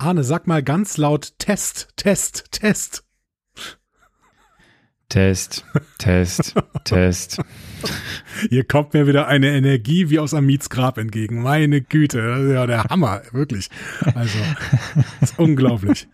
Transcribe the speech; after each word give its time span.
Arne, 0.00 0.24
sag 0.24 0.46
mal 0.46 0.62
ganz 0.62 0.96
laut 0.96 1.34
Test, 1.38 1.90
Test, 1.96 2.46
Test. 2.52 3.04
Test, 5.10 5.66
Test, 5.98 6.54
Test. 6.84 7.38
Hier 8.48 8.64
kommt 8.64 8.94
mir 8.94 9.06
wieder 9.06 9.26
eine 9.26 9.50
Energie 9.50 10.08
wie 10.08 10.18
aus 10.18 10.32
Amids 10.32 10.70
Grab 10.70 10.96
entgegen. 10.96 11.42
Meine 11.42 11.82
Güte, 11.82 12.26
das 12.26 12.40
ist 12.40 12.52
ja 12.52 12.66
der 12.66 12.84
Hammer, 12.84 13.20
wirklich. 13.32 13.68
Also, 14.14 14.38
das 15.20 15.32
ist 15.32 15.38
unglaublich. 15.38 16.08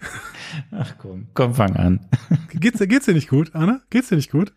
Ach 0.72 0.96
komm, 0.98 1.28
komm, 1.34 1.54
fang 1.54 1.76
an. 1.76 2.00
Geht's, 2.54 2.80
geht's 2.80 3.06
dir 3.06 3.14
nicht 3.14 3.28
gut, 3.28 3.54
Anna? 3.54 3.82
Geht's 3.90 4.08
dir 4.08 4.16
nicht 4.16 4.32
gut? 4.32 4.52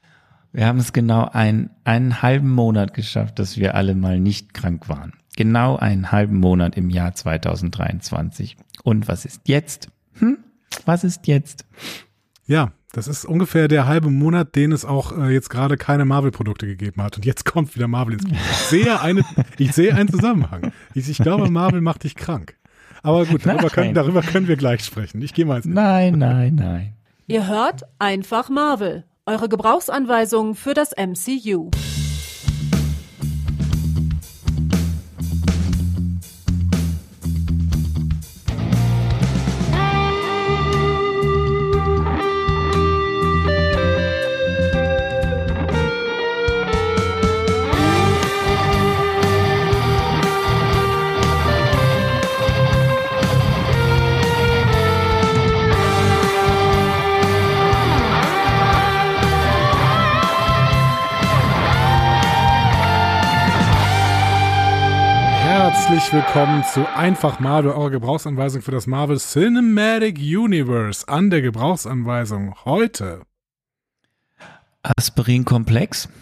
Wir 0.54 0.66
haben 0.66 0.80
es 0.80 0.91
genau 0.91 1.30
ein, 1.32 1.70
einen 1.84 2.23
halben 2.23 2.50
Monat 2.50 2.96
geschafft, 2.96 3.38
dass 3.38 3.57
wir 3.57 3.75
alle 3.75 3.93
mal 3.93 4.20
nicht 4.20 4.55
krank 4.55 4.89
waren. 4.89 5.18
Genau 5.36 5.77
einen 5.77 6.11
halben 6.11 6.38
Monat 6.38 6.75
im 6.75 6.89
Jahr 6.89 7.14
2023. 7.14 8.57
Und 8.84 9.07
was 9.07 9.25
ist 9.25 9.41
jetzt? 9.48 9.89
Hm? 10.20 10.39
Was 10.86 11.04
ist 11.04 11.28
jetzt? 11.28 11.65
Ja, 12.46 12.71
das 12.92 13.07
ist 13.07 13.25
ungefähr 13.25 13.68
der 13.68 13.86
halbe 13.86 14.10
Monat, 14.10 14.56
den 14.56 14.71
es 14.71 14.84
auch 14.84 15.15
äh, 15.15 15.29
jetzt 15.29 15.50
gerade 15.50 15.78
keine 15.78 16.06
Marvel-Produkte 16.06 16.65
gegeben 16.65 17.04
hat. 17.04 17.18
Und 17.18 17.25
jetzt 17.25 17.46
kommt 17.51 17.75
wieder 17.75 17.87
Marvel 17.87 18.14
ins 18.15 18.23
Spiel. 18.23 18.37
Ich 18.37 18.57
sehe, 18.57 19.01
eine, 19.01 19.23
ich 19.57 19.73
sehe 19.73 19.93
einen 19.93 20.10
Zusammenhang. 20.10 20.71
Ich, 20.96 21.10
ich 21.10 21.18
glaube, 21.20 21.50
Marvel 21.51 21.82
macht 21.82 22.04
dich 22.04 22.15
krank. 22.15 22.56
Aber 23.04 23.25
gut, 23.25 23.46
darüber 23.46 23.70
können, 23.70 23.93
darüber 23.93 24.21
können 24.21 24.48
wir 24.48 24.57
gleich 24.57 24.84
sprechen. 24.84 25.21
Ich 25.21 25.34
gehe 25.34 25.46
mal 25.46 25.57
ins 25.57 25.65
Nein, 25.65 26.18
nein, 26.18 26.56
nein. 26.56 26.93
Ihr 27.28 27.48
hört 27.48 27.84
einfach 28.00 28.50
Marvel, 28.50 29.06
eure 29.25 29.48
Gebrauchsanweisung 29.48 30.56
für 30.56 30.73
das 30.73 30.92
MCU. 30.98 31.70
Herzlich 65.90 66.14
willkommen 66.14 66.64
zu 66.72 66.88
Einfach 66.88 67.40
Marvel, 67.40 67.72
eurer 67.72 67.90
Gebrauchsanweisung 67.90 68.62
für 68.62 68.70
das 68.70 68.86
Marvel 68.86 69.18
Cinematic 69.18 70.20
Universe. 70.20 71.08
An 71.08 71.31
der 71.31 71.42
Gebrauchsanweisung 71.42 72.54
heute. 72.64 73.23
Aspirin-Komplex. 74.84 76.08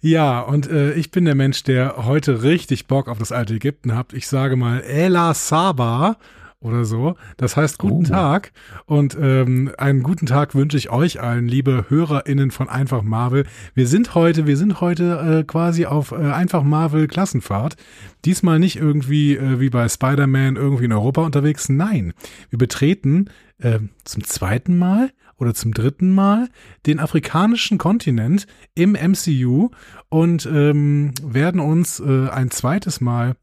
Ja, 0.00 0.40
und 0.40 0.66
äh, 0.70 0.94
ich 0.94 1.10
bin 1.10 1.26
der 1.26 1.34
Mensch, 1.34 1.62
der 1.62 2.06
heute 2.06 2.42
richtig 2.42 2.86
Bock 2.86 3.10
auf 3.10 3.18
das 3.18 3.32
alte 3.32 3.52
Ägypten 3.52 3.94
hat. 3.94 4.14
Ich 4.14 4.26
sage 4.26 4.56
mal 4.56 4.80
Ela 4.80 5.34
Saba 5.34 6.16
oder 6.60 6.84
so. 6.84 7.16
Das 7.36 7.56
heißt 7.56 7.78
guten 7.78 8.06
Oh. 8.06 8.08
Tag 8.08 8.52
und 8.86 9.16
ähm, 9.20 9.72
einen 9.78 10.02
guten 10.02 10.26
Tag 10.26 10.54
wünsche 10.54 10.76
ich 10.76 10.90
euch 10.90 11.20
allen, 11.20 11.48
liebe 11.48 11.86
HörerInnen 11.88 12.50
von 12.50 12.68
Einfach 12.68 13.02
Marvel. 13.02 13.46
Wir 13.74 13.86
sind 13.86 14.14
heute, 14.14 14.46
wir 14.46 14.56
sind 14.56 14.80
heute 14.80 15.40
äh, 15.40 15.44
quasi 15.44 15.86
auf 15.86 16.12
äh, 16.12 16.16
Einfach 16.16 16.62
Marvel 16.62 17.08
Klassenfahrt. 17.08 17.76
Diesmal 18.24 18.58
nicht 18.58 18.76
irgendwie 18.76 19.36
äh, 19.36 19.58
wie 19.60 19.70
bei 19.70 19.88
Spider-Man 19.88 20.56
irgendwie 20.56 20.84
in 20.84 20.92
Europa 20.92 21.22
unterwegs. 21.22 21.68
Nein, 21.68 22.12
wir 22.50 22.58
betreten 22.58 23.30
äh, 23.58 23.78
zum 24.04 24.24
zweiten 24.24 24.76
Mal 24.78 25.10
oder 25.38 25.54
zum 25.54 25.72
dritten 25.72 26.12
Mal 26.12 26.48
den 26.86 27.00
afrikanischen 27.00 27.78
Kontinent 27.78 28.46
im 28.74 28.92
MCU 28.92 29.70
und 30.10 30.44
ähm, 30.44 31.12
werden 31.22 31.60
uns 31.60 32.00
äh, 32.00 32.28
ein 32.28 32.50
zweites 32.50 33.00
Mal 33.00 33.36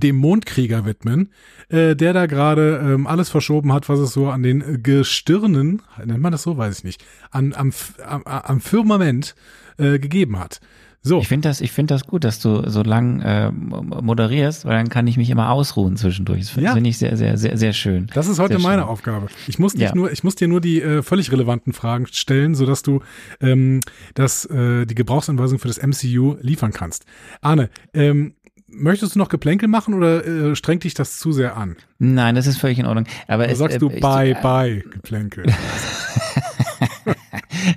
dem 0.00 0.16
Mondkrieger 0.16 0.84
widmen, 0.84 1.30
äh, 1.68 1.94
der 1.96 2.12
da 2.12 2.26
gerade 2.26 2.80
ähm, 2.84 3.06
alles 3.06 3.28
verschoben 3.30 3.72
hat, 3.72 3.88
was 3.88 3.98
es 4.00 4.12
so 4.12 4.28
an 4.28 4.42
den 4.42 4.82
Gestirnen, 4.82 5.82
nennt 6.04 6.20
man 6.20 6.32
das 6.32 6.42
so, 6.42 6.56
weiß 6.56 6.78
ich 6.78 6.84
nicht, 6.84 7.04
an, 7.30 7.52
am, 7.54 7.72
am, 8.06 8.22
am 8.24 8.60
Firmament 8.60 9.34
äh, 9.78 9.98
gegeben 9.98 10.38
hat. 10.38 10.60
So, 11.06 11.20
Ich 11.20 11.28
finde 11.28 11.50
das, 11.50 11.60
ich 11.60 11.70
finde 11.70 11.92
das 11.92 12.06
gut, 12.06 12.24
dass 12.24 12.40
du 12.40 12.66
so 12.70 12.82
lang 12.82 13.20
äh, 13.20 13.50
moderierst, 13.52 14.64
weil 14.64 14.72
dann 14.78 14.88
kann 14.88 15.06
ich 15.06 15.18
mich 15.18 15.28
immer 15.28 15.50
ausruhen 15.50 15.98
zwischendurch. 15.98 16.40
Das 16.40 16.48
finde 16.50 16.68
Ja. 16.68 16.72
finde 16.74 16.88
ich 16.88 16.96
sehr, 16.96 17.16
sehr, 17.18 17.36
sehr, 17.36 17.58
sehr 17.58 17.74
schön. 17.74 18.06
das 18.14 18.26
ist 18.26 18.38
heute 18.38 18.54
Sehr 18.54 18.62
meine 18.62 18.82
schön. 18.82 18.88
Aufgabe. 18.88 19.26
Ich 19.46 19.58
muss, 19.58 19.74
Ja. 19.74 19.94
nur, 19.94 20.10
ich 20.10 20.24
muss 20.24 20.34
dir 20.34 20.48
nur 20.48 20.62
die 20.62 20.80
äh, 20.80 21.02
völlig 21.02 21.30
relevanten 21.30 21.74
Fragen 21.74 22.06
stellen, 22.10 22.54
sodass 22.54 22.82
du 22.82 23.00
ähm, 23.42 23.80
das, 24.14 24.46
äh, 24.46 24.86
die 24.86 24.94
Gebrauchsanweisung 24.94 25.58
für 25.58 25.68
das 25.68 25.78
MCU 25.78 26.36
liefern 26.40 26.72
kannst. 26.72 27.04
Arne, 27.42 27.68
ähm, 27.92 28.32
möchtest 28.76 29.14
du 29.14 29.18
noch 29.18 29.28
Geplänkel 29.28 29.68
machen 29.68 29.94
oder 29.94 30.24
äh, 30.26 30.56
strengt 30.56 30.84
dich 30.84 30.94
das 30.94 31.18
zu 31.18 31.32
sehr 31.32 31.56
an? 31.56 31.76
Nein, 31.98 32.34
das 32.34 32.46
ist 32.46 32.58
völlig 32.58 32.78
in 32.78 32.86
Ordnung. 32.86 33.06
Aber 33.28 33.48
es, 33.48 33.58
sagst 33.58 33.76
äh, 33.76 33.80
du 33.80 33.90
ich- 33.90 34.00
bye, 34.00 34.36
bye, 34.42 34.82
Geplänkel? 34.90 35.46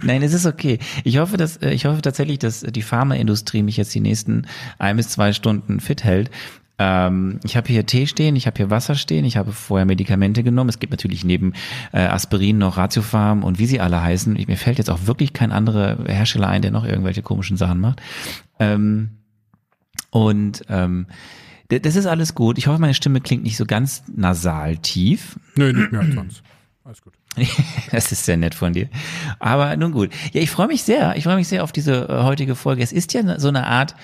Nein, 0.03 0.21
es 0.21 0.33
ist 0.33 0.45
okay. 0.45 0.79
Ich 1.03 1.17
hoffe, 1.17 1.37
dass 1.37 1.57
äh, 1.57 1.71
ich 1.71 1.85
hoffe 1.85 2.01
tatsächlich, 2.01 2.39
dass 2.39 2.61
die 2.61 2.81
Pharmaindustrie 2.81 3.63
mich 3.63 3.77
jetzt 3.77 3.93
die 3.95 3.99
nächsten 3.99 4.47
ein 4.79 4.97
bis 4.97 5.09
zwei 5.09 5.33
Stunden 5.33 5.79
fit 5.79 6.03
hält. 6.03 6.29
Ähm, 6.79 7.39
ich 7.43 7.57
habe 7.57 7.67
hier 7.69 7.85
Tee 7.85 8.05
stehen, 8.05 8.35
ich 8.35 8.45
habe 8.45 8.57
hier 8.57 8.69
Wasser 8.69 8.95
stehen, 8.95 9.25
ich 9.25 9.37
habe 9.37 9.51
vorher 9.51 9.85
Medikamente 9.85 10.43
genommen. 10.43 10.69
Es 10.69 10.79
gibt 10.79 10.91
natürlich 10.91 11.23
neben 11.23 11.53
äh, 11.91 11.99
Aspirin 12.01 12.57
noch 12.57 12.77
Ratiofarm 12.77 13.43
und 13.43 13.59
wie 13.59 13.65
sie 13.65 13.79
alle 13.79 14.01
heißen. 14.01 14.35
Ich, 14.35 14.47
mir 14.47 14.57
fällt 14.57 14.77
jetzt 14.77 14.89
auch 14.89 15.05
wirklich 15.07 15.33
kein 15.33 15.51
anderer 15.51 15.97
Hersteller 16.05 16.47
ein, 16.47 16.61
der 16.61 16.71
noch 16.71 16.85
irgendwelche 16.85 17.21
komischen 17.23 17.57
Sachen 17.57 17.79
macht. 17.79 18.01
Ähm, 18.59 19.09
und 20.09 20.63
ähm, 20.69 21.07
das 21.69 21.95
ist 21.95 22.05
alles 22.05 22.33
gut. 22.33 22.57
Ich 22.57 22.67
hoffe, 22.67 22.79
meine 22.79 22.93
Stimme 22.93 23.19
klingt 23.19 23.43
nicht 23.43 23.57
so 23.57 23.65
ganz 23.65 24.03
nasal 24.15 24.77
tief. 24.77 25.37
Nö, 25.55 25.73
nicht 25.73 25.91
mehr 25.91 26.01
als 26.01 26.13
sonst. 26.13 26.43
Alles 26.83 27.01
gut. 27.01 27.13
Das 27.91 28.11
ist 28.11 28.25
sehr 28.25 28.37
nett 28.37 28.55
von 28.55 28.73
dir. 28.73 28.89
Aber 29.39 29.75
nun 29.77 29.91
gut. 29.91 30.09
Ja, 30.33 30.41
ich 30.41 30.49
freue 30.49 30.67
mich 30.67 30.83
sehr. 30.83 31.15
Ich 31.15 31.23
freue 31.23 31.35
mich 31.35 31.47
sehr 31.47 31.63
auf 31.63 31.71
diese 31.71 32.07
äh, 32.09 32.23
heutige 32.23 32.55
Folge. 32.55 32.81
Es 32.81 32.91
ist 32.91 33.13
ja 33.13 33.39
so 33.39 33.49
eine 33.49 33.67
Art, 33.67 33.95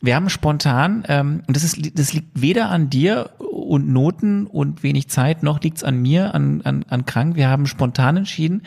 wir 0.00 0.14
haben 0.14 0.28
spontan, 0.28 1.04
ähm, 1.08 1.42
und 1.46 1.56
das, 1.56 1.64
ist, 1.64 1.98
das 1.98 2.12
liegt 2.12 2.40
weder 2.40 2.68
an 2.68 2.90
dir 2.90 3.30
und 3.38 3.88
Noten 3.88 4.46
und 4.46 4.82
wenig 4.82 5.08
Zeit, 5.08 5.42
noch 5.42 5.60
liegt 5.60 5.78
es 5.78 5.84
an 5.84 6.00
mir, 6.00 6.34
an, 6.34 6.62
an, 6.62 6.84
an 6.88 7.06
krank. 7.06 7.34
Wir 7.34 7.48
haben 7.48 7.66
spontan 7.66 8.18
entschieden, 8.18 8.62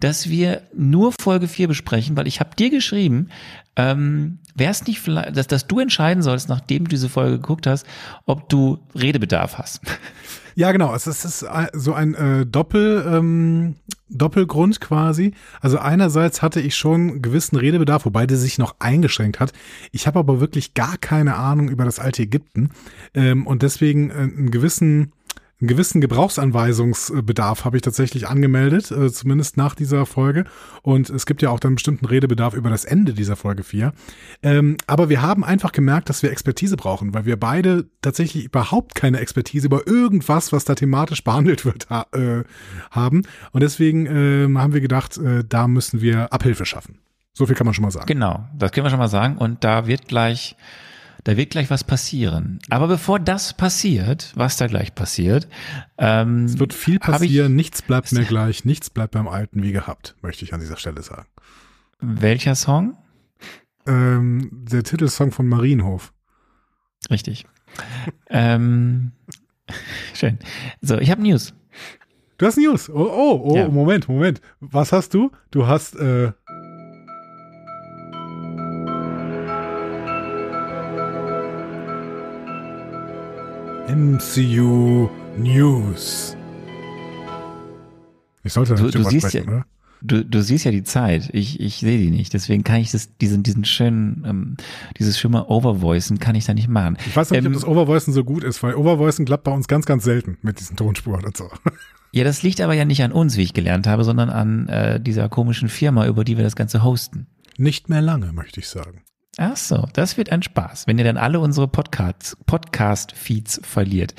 dass 0.00 0.28
wir 0.30 0.62
nur 0.74 1.12
Folge 1.20 1.48
4 1.48 1.68
besprechen, 1.68 2.16
weil 2.16 2.26
ich 2.26 2.40
habe 2.40 2.56
dir 2.56 2.70
geschrieben, 2.70 3.28
ähm, 3.76 4.38
wäre 4.54 4.70
es 4.70 4.86
nicht 4.86 5.00
vielleicht, 5.00 5.36
dass, 5.36 5.46
dass 5.46 5.66
du 5.66 5.78
entscheiden 5.80 6.22
sollst, 6.22 6.48
nachdem 6.48 6.84
du 6.84 6.90
diese 6.90 7.08
Folge 7.08 7.36
geguckt 7.38 7.66
hast, 7.66 7.86
ob 8.26 8.48
du 8.48 8.78
Redebedarf 8.94 9.58
hast. 9.58 9.80
Ja, 10.56 10.72
genau. 10.72 10.94
Es 10.94 11.06
ist, 11.06 11.44
ein- 11.44 11.68
so 11.72 11.94
ein 11.94 12.14
äh, 12.14 12.44
Doppel, 12.44 13.04
ähm, 13.06 13.76
Doppelgrund 14.08 14.80
quasi. 14.80 15.32
Also 15.60 15.78
einerseits 15.78 16.42
hatte 16.42 16.60
ich 16.60 16.74
schon 16.74 17.22
gewissen 17.22 17.56
Redebedarf, 17.56 18.04
wobei 18.04 18.26
der 18.26 18.36
sich 18.36 18.58
noch 18.58 18.74
eingeschränkt 18.80 19.38
hat. 19.38 19.52
Ich 19.92 20.06
habe 20.08 20.18
aber 20.18 20.40
wirklich 20.40 20.74
gar 20.74 20.98
keine 20.98 21.36
Ahnung 21.36 21.68
über 21.68 21.84
das 21.84 22.00
alte 22.00 22.22
Ägypten 22.22 22.70
ähm, 23.14 23.46
und 23.46 23.62
deswegen 23.62 24.10
äh, 24.10 24.14
einen 24.14 24.50
gewissen 24.50 25.12
einen 25.60 25.68
gewissen 25.68 26.00
Gebrauchsanweisungsbedarf 26.00 27.64
habe 27.64 27.76
ich 27.76 27.82
tatsächlich 27.82 28.28
angemeldet, 28.28 28.90
äh, 28.90 29.12
zumindest 29.12 29.56
nach 29.56 29.74
dieser 29.74 30.06
Folge. 30.06 30.44
Und 30.82 31.10
es 31.10 31.26
gibt 31.26 31.42
ja 31.42 31.50
auch 31.50 31.60
dann 31.60 31.74
bestimmten 31.74 32.06
Redebedarf 32.06 32.54
über 32.54 32.70
das 32.70 32.84
Ende 32.84 33.12
dieser 33.12 33.36
Folge 33.36 33.62
4. 33.62 33.92
Ähm, 34.42 34.76
aber 34.86 35.08
wir 35.10 35.20
haben 35.20 35.44
einfach 35.44 35.72
gemerkt, 35.72 36.08
dass 36.08 36.22
wir 36.22 36.30
Expertise 36.30 36.76
brauchen, 36.76 37.12
weil 37.12 37.26
wir 37.26 37.38
beide 37.38 37.86
tatsächlich 38.00 38.46
überhaupt 38.46 38.94
keine 38.94 39.20
Expertise 39.20 39.66
über 39.66 39.86
irgendwas, 39.86 40.52
was 40.52 40.64
da 40.64 40.74
thematisch 40.74 41.22
behandelt 41.30 41.64
wird, 41.64 41.90
ha 41.90 42.06
äh, 42.12 42.44
haben. 42.90 43.22
Und 43.52 43.62
deswegen 43.62 44.06
ähm, 44.06 44.58
haben 44.58 44.72
wir 44.72 44.80
gedacht, 44.80 45.18
äh, 45.18 45.44
da 45.46 45.68
müssen 45.68 46.00
wir 46.00 46.32
Abhilfe 46.32 46.64
schaffen. 46.64 46.98
So 47.32 47.46
viel 47.46 47.54
kann 47.54 47.66
man 47.66 47.74
schon 47.74 47.84
mal 47.84 47.90
sagen. 47.90 48.06
Genau, 48.06 48.48
das 48.58 48.72
können 48.72 48.86
wir 48.86 48.90
schon 48.90 48.98
mal 48.98 49.08
sagen. 49.08 49.36
Und 49.36 49.62
da 49.62 49.86
wird 49.86 50.08
gleich, 50.08 50.56
da 51.24 51.36
wird 51.36 51.50
gleich 51.50 51.70
was 51.70 51.84
passieren. 51.84 52.58
Aber 52.70 52.88
bevor 52.88 53.18
das 53.20 53.54
passiert, 53.54 54.32
was 54.34 54.56
da 54.56 54.66
gleich 54.66 54.94
passiert, 54.94 55.48
ähm, 55.98 56.46
Es 56.46 56.58
wird 56.58 56.72
viel 56.74 56.98
passieren, 56.98 57.52
Ich, 57.52 57.56
nichts 57.56 57.82
bleibt 57.82 58.12
mehr 58.12 58.24
gleich, 58.24 58.64
nichts 58.64 58.90
bleibt 58.90 59.12
beim 59.12 59.28
Alten 59.28 59.62
wie 59.62 59.72
gehabt, 59.72 60.16
möchte 60.22 60.44
ich 60.44 60.54
an 60.54 60.60
dieser 60.60 60.76
Stelle 60.76 61.02
sagen. 61.02 61.26
welcher 62.00 62.54
Song? 62.54 62.96
Ähm, 63.86 64.48
der 64.52 64.82
Titelsong 64.82 65.32
von 65.32 65.46
Marienhof. 65.46 66.12
Richtig. 67.10 67.46
ähm, 68.28 69.12
schön. 70.14 70.38
So, 70.80 70.98
ich 70.98 71.10
habe 71.10 71.22
News. 71.22 71.54
Du 72.38 72.46
hast 72.46 72.56
News. 72.56 72.88
Oh, 72.88 72.94
oh, 72.94 73.40
oh 73.44 73.56
Ja. 73.56 73.68
Moment, 73.68 74.08
Moment. 74.08 74.40
Was 74.60 74.92
hast 74.92 75.12
du? 75.14 75.30
Du 75.50 75.66
hast, 75.66 75.94
äh, 75.96 76.32
MCU 83.90 85.08
News. 85.36 86.36
Ich 88.44 88.52
sollte 88.52 88.76
Du, 88.76 88.84
nicht 88.84 88.94
du 88.94 88.98
drüber 88.98 89.10
siehst 89.10 89.34
ja, 89.34 89.42
oder? 89.42 89.66
du, 90.00 90.24
du 90.24 90.42
siehst 90.44 90.64
ja 90.64 90.70
die 90.70 90.84
Zeit. 90.84 91.30
Ich, 91.32 91.58
ich 91.58 91.78
sehe 91.78 91.98
die 91.98 92.10
nicht. 92.10 92.32
Deswegen 92.32 92.62
kann 92.62 92.80
ich 92.80 92.92
das, 92.92 93.16
diesen, 93.16 93.42
diesen 93.42 93.64
schönen, 93.64 94.24
ähm, 94.24 94.56
dieses 94.98 95.18
schöne 95.18 95.44
Overvoicen 95.48 96.20
kann 96.20 96.36
ich 96.36 96.44
da 96.44 96.54
nicht 96.54 96.68
machen. 96.68 96.98
Ich 97.04 97.16
weiß 97.16 97.30
nicht, 97.30 97.40
Ähm, 97.40 97.48
ob 97.48 97.52
das 97.54 97.64
Overvoicen 97.66 98.12
so 98.14 98.22
gut 98.22 98.44
ist, 98.44 98.62
weil 98.62 98.74
Overvoicen 98.76 99.24
klappt 99.24 99.42
bei 99.42 99.52
uns 99.52 99.66
ganz, 99.66 99.86
ganz 99.86 100.04
selten 100.04 100.38
mit 100.42 100.60
diesen 100.60 100.76
Tonspuren 100.76 101.24
und 101.24 101.36
so. 101.36 101.50
Ja, 102.12 102.24
das 102.24 102.42
liegt 102.42 102.60
aber 102.60 102.74
ja 102.74 102.84
nicht 102.84 103.04
an 103.04 103.12
uns, 103.12 103.36
wie 103.36 103.42
ich 103.42 103.54
gelernt 103.54 103.86
habe, 103.86 104.02
sondern 104.02 104.30
an 104.30 104.66
äh, 104.68 105.00
dieser 105.00 105.28
komischen 105.28 105.68
Firma, 105.68 106.06
über 106.08 106.24
die 106.24 106.36
wir 106.36 106.42
das 106.42 106.56
Ganze 106.56 106.82
hosten. 106.82 107.28
Nicht 107.56 107.88
mehr 107.88 108.02
lange, 108.02 108.32
möchte 108.32 108.58
ich 108.58 108.68
sagen. 108.68 109.02
Ach 109.38 109.56
so, 109.56 109.86
das 109.92 110.16
wird 110.16 110.30
ein 110.32 110.42
Spaß, 110.42 110.86
wenn 110.86 110.98
ihr 110.98 111.04
dann 111.04 111.16
alle 111.16 111.40
unsere 111.40 111.68
Podcast-Feeds 111.68 113.60
verliert. 113.64 114.14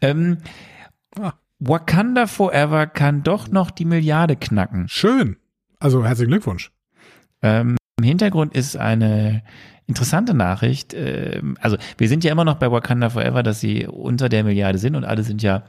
Ähm, 0.00 0.38
Ah. 1.18 1.32
Wakanda 1.58 2.26
Forever 2.26 2.86
kann 2.86 3.22
doch 3.22 3.48
noch 3.48 3.70
die 3.70 3.86
Milliarde 3.86 4.36
knacken. 4.36 4.88
Schön. 4.88 5.36
Also 5.78 6.04
herzlichen 6.04 6.30
Glückwunsch. 6.30 6.70
Ähm, 7.42 7.76
Im 7.98 8.04
Hintergrund 8.04 8.54
ist 8.54 8.76
eine 8.76 9.42
interessante 9.86 10.34
Nachricht. 10.34 10.92
Ähm, 10.94 11.56
also 11.60 11.78
wir 11.96 12.08
sind 12.08 12.24
ja 12.24 12.32
immer 12.32 12.44
noch 12.44 12.56
bei 12.56 12.70
Wakanda 12.70 13.08
Forever, 13.08 13.42
dass 13.42 13.60
sie 13.60 13.86
unter 13.86 14.28
der 14.28 14.44
Milliarde 14.44 14.78
sind 14.78 14.96
und 14.96 15.04
alle 15.04 15.22
sind 15.22 15.42
ja, 15.42 15.62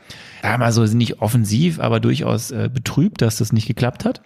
ja 0.44 0.58
mal 0.58 0.72
so, 0.74 0.86
sind 0.86 0.98
nicht 0.98 1.22
offensiv, 1.22 1.80
aber 1.80 2.00
durchaus 2.02 2.52
äh, 2.52 2.70
betrübt, 2.74 3.22
dass 3.22 3.38
das 3.38 3.54
nicht 3.54 3.68
geklappt 3.68 4.04
hat, 4.04 4.22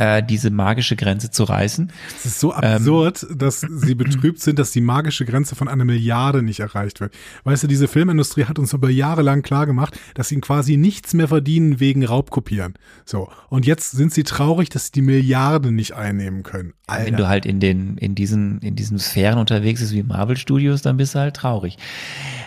äh, 0.00 0.22
diese 0.22 0.50
magische 0.50 0.96
Grenze 0.96 1.30
zu 1.30 1.44
reißen. 1.44 1.92
Es 2.16 2.24
ist 2.24 2.40
so 2.40 2.54
absurd, 2.54 3.26
dass 3.34 3.60
sie 3.60 3.94
betrübt 3.94 4.40
sind, 4.40 4.58
dass 4.58 4.70
die 4.70 4.80
magische 4.80 5.26
Grenze 5.26 5.54
von 5.54 5.68
einer 5.68 5.84
Milliarde 5.84 6.42
nicht 6.42 6.60
erreicht 6.60 7.00
wird. 7.00 7.12
Weißt 7.44 7.64
du, 7.64 7.66
diese 7.66 7.86
Filmindustrie 7.86 8.46
hat 8.46 8.58
uns 8.58 8.72
über 8.72 8.88
Jahre 8.88 9.20
lang 9.20 9.42
klar 9.42 9.66
gemacht, 9.66 10.00
dass 10.14 10.28
sie 10.28 10.40
quasi 10.40 10.78
nichts 10.78 11.12
mehr 11.12 11.28
verdienen 11.28 11.80
wegen 11.80 12.02
Raubkopieren. 12.02 12.74
So. 13.04 13.28
Und 13.50 13.66
jetzt 13.66 13.90
sind 13.90 14.14
sie 14.14 14.24
traurig, 14.24 14.70
dass 14.70 14.86
sie 14.86 14.92
die 14.92 15.02
Milliarde 15.02 15.70
nicht 15.70 15.92
einnehmen 15.92 16.44
können. 16.44 16.72
Alter. 16.86 17.06
Wenn 17.06 17.16
du 17.16 17.28
halt 17.28 17.44
in 17.44 17.60
den, 17.60 17.98
in 17.98 18.14
diesen, 18.14 18.60
in 18.60 18.76
diesen 18.76 18.98
Sphären 18.98 19.38
unterwegs 19.38 19.80
bist 19.80 19.92
wie 19.92 20.02
Marvel 20.02 20.38
Studios, 20.38 20.80
dann 20.80 20.96
bist 20.96 21.14
du 21.14 21.18
halt 21.18 21.36
traurig. 21.36 21.76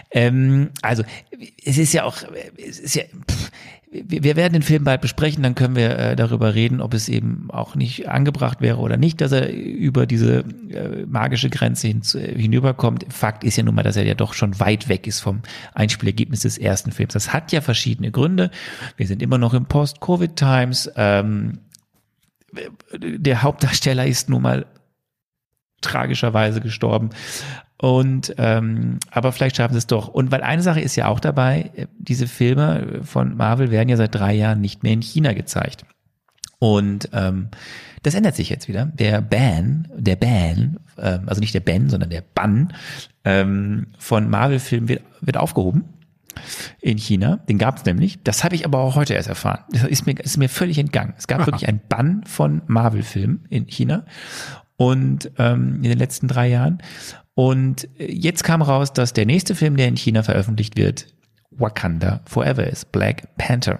Ähm, 0.09 0.71
also, 0.81 1.03
es 1.63 1.77
ist 1.77 1.93
ja 1.93 2.03
auch, 2.03 2.17
es 2.57 2.79
ist 2.79 2.95
ja, 2.95 3.03
pff, 3.03 3.51
wir 3.93 4.35
werden 4.35 4.53
den 4.53 4.61
Film 4.63 4.83
bald 4.83 5.01
besprechen, 5.01 5.43
dann 5.43 5.53
können 5.53 5.75
wir 5.75 5.97
äh, 5.97 6.15
darüber 6.15 6.55
reden, 6.55 6.81
ob 6.81 6.93
es 6.93 7.09
eben 7.09 7.49
auch 7.51 7.75
nicht 7.75 8.09
angebracht 8.09 8.59
wäre 8.59 8.77
oder 8.77 8.97
nicht, 8.97 9.21
dass 9.21 9.31
er 9.31 9.53
über 9.53 10.07
diese 10.07 10.39
äh, 10.69 11.05
magische 11.05 11.49
Grenze 11.49 11.87
hin, 11.87 12.01
hinüberkommt. 12.01 13.05
Fakt 13.09 13.43
ist 13.43 13.57
ja 13.57 13.63
nun 13.63 13.75
mal, 13.75 13.83
dass 13.83 13.95
er 13.95 14.05
ja 14.05 14.15
doch 14.15 14.33
schon 14.33 14.59
weit 14.59 14.89
weg 14.89 15.05
ist 15.05 15.19
vom 15.19 15.41
Einspielergebnis 15.75 16.41
des 16.41 16.57
ersten 16.57 16.91
Films. 16.91 17.13
Das 17.13 17.33
hat 17.33 17.51
ja 17.51 17.61
verschiedene 17.61 18.11
Gründe. 18.11 18.49
Wir 18.97 19.05
sind 19.05 19.21
immer 19.21 19.37
noch 19.37 19.53
im 19.53 19.65
Post-Covid-Times. 19.65 20.91
Ähm, 20.95 21.59
der 22.91 23.43
Hauptdarsteller 23.43 24.05
ist 24.07 24.29
nun 24.29 24.41
mal 24.41 24.65
tragischerweise 25.81 26.61
gestorben. 26.61 27.09
Und 27.83 28.35
ähm, 28.37 28.99
aber 29.11 29.33
vielleicht 29.33 29.57
schaffen 29.57 29.73
sie 29.73 29.79
es 29.79 29.87
doch. 29.87 30.07
Und 30.07 30.31
weil 30.31 30.41
eine 30.41 30.61
Sache 30.61 30.79
ist 30.79 30.95
ja 30.95 31.09
auch 31.09 31.19
dabei, 31.19 31.69
äh, 31.75 31.87
diese 31.97 32.27
Filme 32.27 33.01
von 33.03 33.35
Marvel 33.35 33.71
werden 33.71 33.89
ja 33.89 33.97
seit 33.97 34.15
drei 34.15 34.33
Jahren 34.33 34.61
nicht 34.61 34.83
mehr 34.83 34.93
in 34.93 35.01
China 35.01 35.33
gezeigt. 35.33 35.83
Und 36.59 37.09
ähm, 37.11 37.49
das 38.01 38.13
ändert 38.13 38.37
sich 38.37 38.49
jetzt 38.49 38.69
wieder. 38.69 38.85
Der 38.85 39.19
Ban, 39.19 39.89
der 39.97 40.15
Ban, 40.15 40.79
ähm, 40.97 41.23
also 41.25 41.41
nicht 41.41 41.53
der 41.53 41.59
Ban, 41.59 41.89
sondern 41.89 42.09
der 42.09 42.23
Bann 42.33 42.71
ähm, 43.25 43.87
von 43.97 44.29
Marvel-Filmen 44.29 44.87
wird, 44.87 45.03
wird 45.19 45.35
aufgehoben 45.35 45.83
in 46.79 46.97
China. 46.97 47.41
Den 47.49 47.57
gab 47.57 47.79
es 47.79 47.83
nämlich. 47.83 48.23
Das 48.23 48.45
habe 48.45 48.55
ich 48.55 48.63
aber 48.63 48.79
auch 48.79 48.95
heute 48.95 49.13
erst 49.13 49.27
erfahren. 49.27 49.59
Das 49.71 49.83
ist 49.83 50.05
mir, 50.05 50.17
ist 50.21 50.37
mir 50.37 50.47
völlig 50.47 50.77
entgangen. 50.77 51.15
Es 51.17 51.27
gab 51.27 51.39
wirklich 51.47 51.67
einen 51.67 51.81
Bann 51.89 52.23
von 52.23 52.61
Marvel-Filmen 52.65 53.43
in 53.49 53.67
China 53.67 54.05
und 54.77 55.31
ähm, 55.37 55.75
in 55.83 55.89
den 55.89 55.99
letzten 55.99 56.29
drei 56.29 56.47
Jahren. 56.47 56.81
Und 57.35 57.87
jetzt 57.97 58.43
kam 58.43 58.61
raus, 58.61 58.93
dass 58.93 59.13
der 59.13 59.25
nächste 59.25 59.55
Film, 59.55 59.75
der 59.75 59.87
in 59.87 59.97
China 59.97 60.23
veröffentlicht 60.23 60.77
wird, 60.77 61.07
Wakanda 61.51 62.21
Forever 62.25 62.65
ist, 62.65 62.91
Black 62.91 63.35
Panther. 63.37 63.79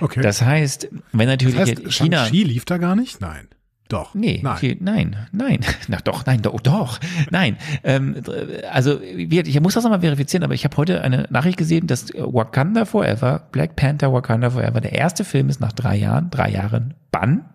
Okay. 0.00 0.20
Das 0.22 0.42
heißt, 0.42 0.88
wenn 1.12 1.28
natürlich 1.28 1.56
das 1.56 1.70
heißt, 1.70 1.92
China 1.92 2.24
Shang-Chi 2.24 2.44
lief 2.44 2.64
da 2.64 2.78
gar 2.78 2.96
nicht? 2.96 3.20
Nein. 3.20 3.48
Doch. 3.88 4.14
Nee, 4.14 4.40
Nein. 4.42 4.54
okay, 4.54 4.76
nein, 4.80 5.16
nein, 5.32 5.60
na 5.88 5.96
doch, 6.04 6.26
nein, 6.26 6.42
doch, 6.42 6.60
doch, 6.60 7.00
nein. 7.30 7.56
Ähm, 7.84 8.22
also 8.70 9.00
ich 9.00 9.60
muss 9.60 9.74
das 9.74 9.82
nochmal 9.82 10.02
verifizieren, 10.02 10.44
aber 10.44 10.52
ich 10.52 10.64
habe 10.64 10.76
heute 10.76 11.00
eine 11.00 11.26
Nachricht 11.30 11.56
gesehen, 11.56 11.86
dass 11.86 12.12
Wakanda 12.14 12.84
Forever, 12.84 13.48
Black 13.50 13.76
Panther 13.76 14.12
Wakanda 14.12 14.50
Forever, 14.50 14.82
der 14.82 14.92
erste 14.92 15.24
Film 15.24 15.48
ist 15.48 15.60
nach 15.60 15.72
drei 15.72 15.96
Jahren, 15.96 16.28
drei 16.28 16.50
Jahren 16.50 16.94
Bann 17.10 17.46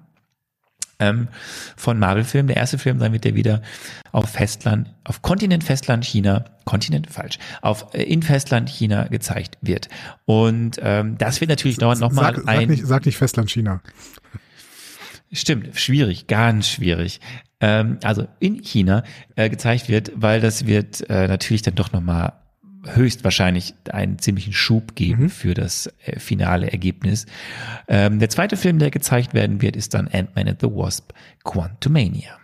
ähm, 0.99 1.27
von 1.75 1.99
Marvel-Filmen. 1.99 2.47
Der 2.47 2.57
erste 2.57 2.77
Film 2.77 2.99
wird, 2.99 3.23
der 3.23 3.35
wieder 3.35 3.61
auf 4.11 4.29
Festland, 4.29 4.93
auf 5.03 5.21
Kontinent 5.21 5.63
Festland 5.63 6.05
China, 6.05 6.45
Kontinent 6.65 7.09
falsch, 7.09 7.39
auf 7.61 7.93
äh, 7.93 8.03
in 8.03 8.23
Festland 8.23 8.69
China 8.69 9.07
gezeigt 9.07 9.57
wird. 9.61 9.89
Und 10.25 10.79
ähm, 10.81 11.17
das 11.17 11.41
wird 11.41 11.49
natürlich 11.49 11.77
dauernd 11.77 12.01
nochmal 12.01 12.35
Sag, 12.35 12.43
sag, 12.43 12.47
ein 12.47 12.69
nicht, 12.69 12.85
sag 12.85 13.05
nicht 13.05 13.17
Festland 13.17 13.49
China. 13.49 13.81
Stimmt, 15.31 15.79
schwierig, 15.79 16.27
ganz 16.27 16.69
schwierig. 16.69 17.19
Ähm, 17.59 17.97
also 18.03 18.27
in 18.39 18.61
China 18.61 19.03
äh, 19.35 19.49
gezeigt 19.49 19.89
wird, 19.89 20.11
weil 20.15 20.41
das 20.41 20.67
wird 20.67 21.09
äh, 21.09 21.27
natürlich 21.27 21.63
dann 21.63 21.75
doch 21.75 21.91
nochmal 21.91 22.33
höchstwahrscheinlich 22.85 23.73
einen 23.91 24.19
ziemlichen 24.19 24.53
Schub 24.53 24.95
geben 24.95 25.29
für 25.29 25.53
das 25.53 25.87
äh, 26.05 26.19
finale 26.19 26.71
Ergebnis. 26.71 27.25
Ähm, 27.87 28.19
der 28.19 28.29
zweite 28.29 28.57
Film, 28.57 28.79
der 28.79 28.91
gezeigt 28.91 29.33
werden 29.33 29.61
wird, 29.61 29.75
ist 29.75 29.93
dann 29.93 30.07
Ant-Man 30.07 30.49
and 30.49 30.61
the 30.61 30.67
Wasp 30.67 31.11
Quantumania. 31.43 32.37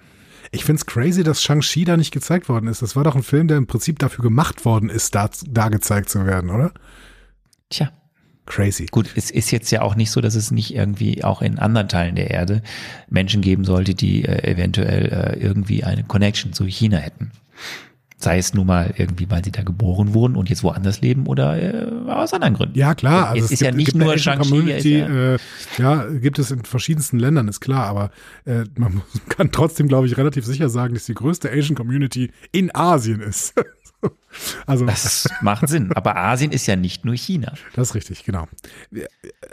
Ich 0.51 0.65
find's 0.65 0.85
crazy, 0.85 1.23
dass 1.23 1.43
Shang-Chi 1.43 1.85
da 1.85 1.95
nicht 1.95 2.11
gezeigt 2.11 2.49
worden 2.49 2.67
ist. 2.67 2.81
Das 2.81 2.95
war 2.95 3.03
doch 3.03 3.15
ein 3.15 3.23
Film, 3.23 3.47
der 3.47 3.57
im 3.57 3.67
Prinzip 3.67 3.99
dafür 3.99 4.23
gemacht 4.23 4.65
worden 4.65 4.89
ist, 4.89 5.13
da, 5.13 5.29
da 5.47 5.69
gezeigt 5.69 6.09
zu 6.09 6.25
werden, 6.25 6.49
oder? 6.49 6.71
Tja, 7.69 7.91
Crazy. 8.49 8.87
Gut, 8.87 9.11
es 9.15 9.29
ist 9.29 9.51
jetzt 9.51 9.69
ja 9.69 9.83
auch 9.83 9.93
nicht 9.93 10.09
so, 10.09 10.21
dass 10.21 10.33
es 10.33 10.49
nicht 10.49 10.73
irgendwie 10.73 11.23
auch 11.23 11.43
in 11.43 11.59
anderen 11.59 11.87
Teilen 11.87 12.15
der 12.15 12.31
Erde 12.31 12.63
Menschen 13.07 13.41
geben 13.41 13.63
sollte, 13.63 13.93
die 13.93 14.25
äh, 14.25 14.51
eventuell 14.51 15.05
äh, 15.05 15.39
irgendwie 15.39 15.83
eine 15.83 16.03
Connection 16.03 16.51
zu 16.51 16.65
China 16.65 16.97
hätten. 16.97 17.31
Sei 18.21 18.37
es 18.37 18.53
nun 18.53 18.67
mal 18.67 18.93
irgendwie, 18.97 19.29
weil 19.29 19.43
sie 19.45 19.51
da 19.51 19.63
geboren 19.63 20.13
wurden 20.13 20.35
und 20.35 20.49
jetzt 20.49 20.61
woanders 20.61 20.99
leben 20.99 21.25
oder 21.25 21.57
äh, 21.57 22.11
aus 22.11 22.33
anderen 22.33 22.53
Gründen. 22.53 22.77
Ja, 22.77 22.93
klar. 22.93 23.29
Also 23.29 23.45
es 23.45 23.51
ist 23.51 23.61
ja 23.61 23.71
nicht 23.71 23.95
nur 23.95 24.17
Shang-Chi. 24.17 24.97
Ja- 24.97 25.33
äh, 25.35 25.37
ja, 25.77 26.05
gibt 26.05 26.37
es 26.37 26.51
in 26.51 26.65
verschiedensten 26.65 27.17
Ländern, 27.17 27.47
ist 27.47 27.61
klar, 27.61 27.85
aber 27.87 28.11
äh, 28.43 28.65
man 28.77 29.01
kann 29.29 29.51
trotzdem, 29.53 29.87
glaube 29.87 30.05
ich, 30.07 30.17
relativ 30.17 30.45
sicher 30.45 30.67
sagen, 30.69 30.93
dass 30.95 31.05
die 31.05 31.13
größte 31.13 31.49
Asian 31.49 31.75
Community 31.75 32.31
in 32.51 32.75
Asien 32.75 33.21
ist. 33.21 33.53
also, 34.65 34.85
das, 34.85 35.23
Das 35.23 35.27
macht 35.41 35.69
Sinn. 35.69 35.91
Aber 35.93 36.17
Asien 36.17 36.51
ist 36.51 36.67
ja 36.67 36.75
nicht 36.75 37.05
nur 37.05 37.15
China. 37.15 37.53
ist 37.77 37.95
richtig, 37.95 38.25
genau. 38.25 38.47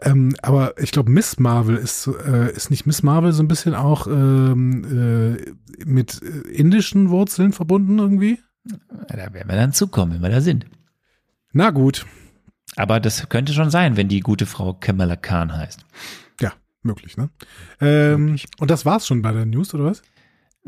Ähm, 0.02 0.34
aber 0.42 0.74
ich 0.80 0.90
glaube, 0.90 1.10
Miss 1.12 1.38
Marvel 1.38 1.76
ist, 1.76 2.08
äh, 2.08 2.52
ist 2.52 2.70
nicht 2.70 2.84
Miss 2.84 3.04
Marvel 3.04 3.32
so 3.32 3.44
ein 3.44 3.48
bisschen 3.48 3.74
auch 3.74 4.08
ähm, 4.08 5.36
äh, 5.38 5.84
mit 5.84 6.20
äh, 6.22 6.48
indischen 6.50 7.10
Wurzeln 7.10 7.52
verbunden 7.52 7.98
irgendwie? 8.00 8.40
Da 9.08 9.16
werden 9.16 9.48
wir 9.48 9.56
dann 9.56 9.72
zukommen, 9.72 10.14
wenn 10.14 10.22
wir 10.22 10.30
da 10.30 10.40
sind. 10.40 10.66
Na 11.52 11.70
gut, 11.70 12.04
Aber 12.74 13.00
das 13.00 13.28
könnte 13.28 13.52
schon 13.52 13.70
sein, 13.70 13.96
wenn 13.96 14.08
die 14.08 14.20
gute 14.20 14.46
Frau 14.46 14.74
Kamala 14.74 15.16
Khan 15.16 15.56
heißt. 15.56 15.84
ja, 16.40 16.52
möglich, 16.82 17.16
ne? 17.16 17.30
Ähm, 17.80 18.36
und 18.58 18.70
das 18.70 18.84
war's 18.84 19.06
schon 19.06 19.22
bei 19.22 19.32
der 19.32 19.46
News, 19.46 19.72
oder 19.74 19.84
was? 19.84 20.02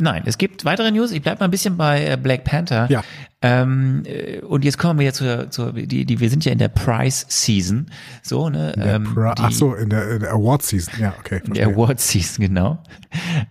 Nein, 0.01 0.23
es 0.27 0.39
gibt 0.39 0.65
weitere 0.65 0.93
News. 0.93 1.11
Ich 1.11 1.23
bleibe 1.23 1.41
mal 1.41 1.47
ein 1.47 1.51
bisschen 1.51 1.77
bei 1.77 2.07
äh, 2.07 2.17
Black 2.17 2.45
Panther. 2.45 2.89
Ja. 2.89 3.03
Ähm, 3.43 4.05
äh, 4.07 4.39
und 4.43 4.65
jetzt 4.65 4.79
kommen 4.79 5.01
wir 5.01 5.07
jetzt 5.07 5.17
zur, 5.19 5.51
zur 5.51 5.73
die, 5.73 6.05
die, 6.07 6.21
wir 6.21 6.31
sind 6.31 6.45
ja 6.45 6.53
in 6.53 6.59
der 6.59 6.69
Prize 6.69 7.27
Season. 7.29 7.91
So, 8.23 8.49
ne? 8.49 8.75
Ähm, 8.79 9.13
die, 9.17 9.43
Ach 9.43 9.51
so, 9.51 9.75
in 9.75 9.91
der, 9.91 10.09
in 10.13 10.21
der 10.21 10.33
Award 10.33 10.63
Season. 10.63 10.95
Ja, 11.01 11.15
okay. 11.19 11.41
in 11.45 11.53
der 11.53 11.65
verstehe. 11.65 11.75
Award 11.75 12.01
Season, 12.01 12.47
genau. 12.47 12.83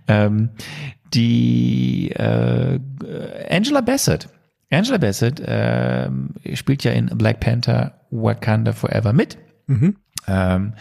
ähm, 0.08 0.50
die 1.14 2.12
äh, 2.12 2.80
Angela 3.50 3.82
Bassett. 3.82 4.30
Angela 4.70 4.98
Bassett 4.98 5.42
ähm, 5.46 6.32
spielt 6.54 6.84
ja 6.84 6.92
in 6.92 7.08
Black 7.08 7.40
Panther 7.40 8.02
Wakanda 8.12 8.74
Forever 8.74 9.14
mit. 9.14 9.38
Mhm. 9.68 9.98
Ähm, 10.28 10.74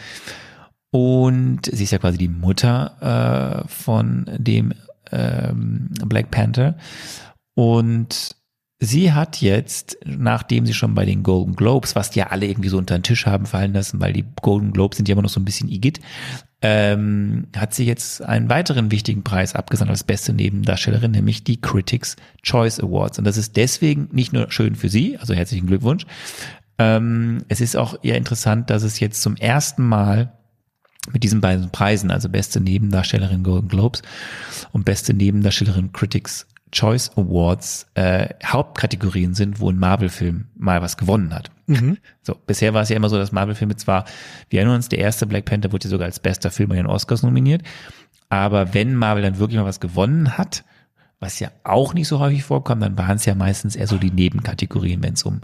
und 0.90 1.66
sie 1.66 1.84
ist 1.84 1.90
ja 1.90 1.98
quasi 1.98 2.18
die 2.18 2.28
Mutter 2.28 3.64
äh, 3.64 3.68
von 3.68 4.30
dem 4.38 4.72
ähm, 5.12 5.90
Black 6.06 6.30
Panther. 6.30 6.76
Und 7.54 8.36
sie 8.78 9.12
hat 9.12 9.40
jetzt, 9.40 9.98
nachdem 10.04 10.66
sie 10.66 10.74
schon 10.74 10.94
bei 10.94 11.04
den 11.04 11.22
Golden 11.22 11.56
Globes, 11.56 11.96
was 11.96 12.10
die 12.10 12.20
ja 12.20 12.28
alle 12.28 12.46
irgendwie 12.46 12.68
so 12.68 12.78
unter 12.78 12.98
den 12.98 13.02
Tisch 13.02 13.26
haben 13.26 13.46
fallen 13.46 13.72
lassen, 13.72 14.00
weil 14.00 14.12
die 14.12 14.24
Golden 14.42 14.72
Globes 14.72 14.96
sind 14.96 15.08
ja 15.08 15.12
immer 15.12 15.22
noch 15.22 15.30
so 15.30 15.40
ein 15.40 15.44
bisschen 15.44 15.68
Igitt, 15.68 16.00
ähm, 16.62 17.48
hat 17.56 17.74
sie 17.74 17.84
jetzt 17.84 18.22
einen 18.22 18.48
weiteren 18.48 18.90
wichtigen 18.90 19.22
Preis 19.22 19.54
abgesandt 19.54 19.90
als 19.90 20.04
beste 20.04 20.32
Nebendarstellerin, 20.32 21.10
nämlich 21.10 21.44
die 21.44 21.60
Critics 21.60 22.16
Choice 22.42 22.80
Awards. 22.80 23.18
Und 23.18 23.24
das 23.24 23.36
ist 23.36 23.56
deswegen 23.56 24.08
nicht 24.12 24.32
nur 24.32 24.50
schön 24.50 24.74
für 24.74 24.88
sie, 24.88 25.18
also 25.18 25.34
herzlichen 25.34 25.66
Glückwunsch, 25.66 26.06
Ähm, 26.78 27.38
es 27.48 27.62
ist 27.62 27.74
auch 27.74 27.98
eher 28.02 28.18
interessant, 28.18 28.68
dass 28.68 28.82
es 28.82 29.00
jetzt 29.00 29.22
zum 29.22 29.36
ersten 29.36 29.82
Mal 29.82 30.32
mit 31.12 31.22
diesen 31.22 31.40
beiden 31.40 31.70
Preisen, 31.70 32.10
also 32.10 32.28
beste 32.28 32.60
Nebendarstellerin 32.60 33.42
Golden 33.42 33.68
Globes 33.68 34.02
und 34.72 34.84
beste 34.84 35.14
Nebendarstellerin 35.14 35.92
Critics 35.92 36.46
Choice 36.72 37.10
Awards 37.16 37.86
äh, 37.94 38.28
Hauptkategorien 38.44 39.34
sind, 39.34 39.60
wo 39.60 39.70
ein 39.70 39.78
Marvel-Film 39.78 40.46
mal 40.56 40.82
was 40.82 40.96
gewonnen 40.96 41.34
hat. 41.34 41.50
Mhm. 41.66 41.98
So, 42.22 42.34
bisher 42.34 42.74
war 42.74 42.82
es 42.82 42.88
ja 42.88 42.96
immer 42.96 43.08
so, 43.08 43.18
dass 43.18 43.30
Marvel-Filme 43.30 43.76
zwar, 43.76 44.04
wir 44.50 44.58
erinnern 44.58 44.76
uns, 44.76 44.88
der 44.88 44.98
erste 44.98 45.26
Black 45.26 45.44
Panther 45.44 45.70
wurde 45.70 45.84
ja 45.84 45.90
sogar 45.90 46.06
als 46.06 46.18
bester 46.18 46.50
Film 46.50 46.70
bei 46.70 46.74
den 46.74 46.86
Oscars 46.86 47.22
nominiert, 47.22 47.62
aber 48.28 48.74
wenn 48.74 48.96
Marvel 48.96 49.22
dann 49.22 49.38
wirklich 49.38 49.58
mal 49.58 49.64
was 49.64 49.78
gewonnen 49.78 50.36
hat, 50.36 50.64
was 51.20 51.38
ja 51.38 51.50
auch 51.62 51.94
nicht 51.94 52.08
so 52.08 52.18
häufig 52.18 52.42
vorkommt, 52.42 52.82
dann 52.82 52.98
waren 52.98 53.16
es 53.16 53.24
ja 53.24 53.36
meistens 53.36 53.76
eher 53.76 53.86
so 53.86 53.96
die 53.96 54.10
Nebenkategorien, 54.10 55.02
wenn 55.04 55.14
es 55.14 55.22
um 55.22 55.40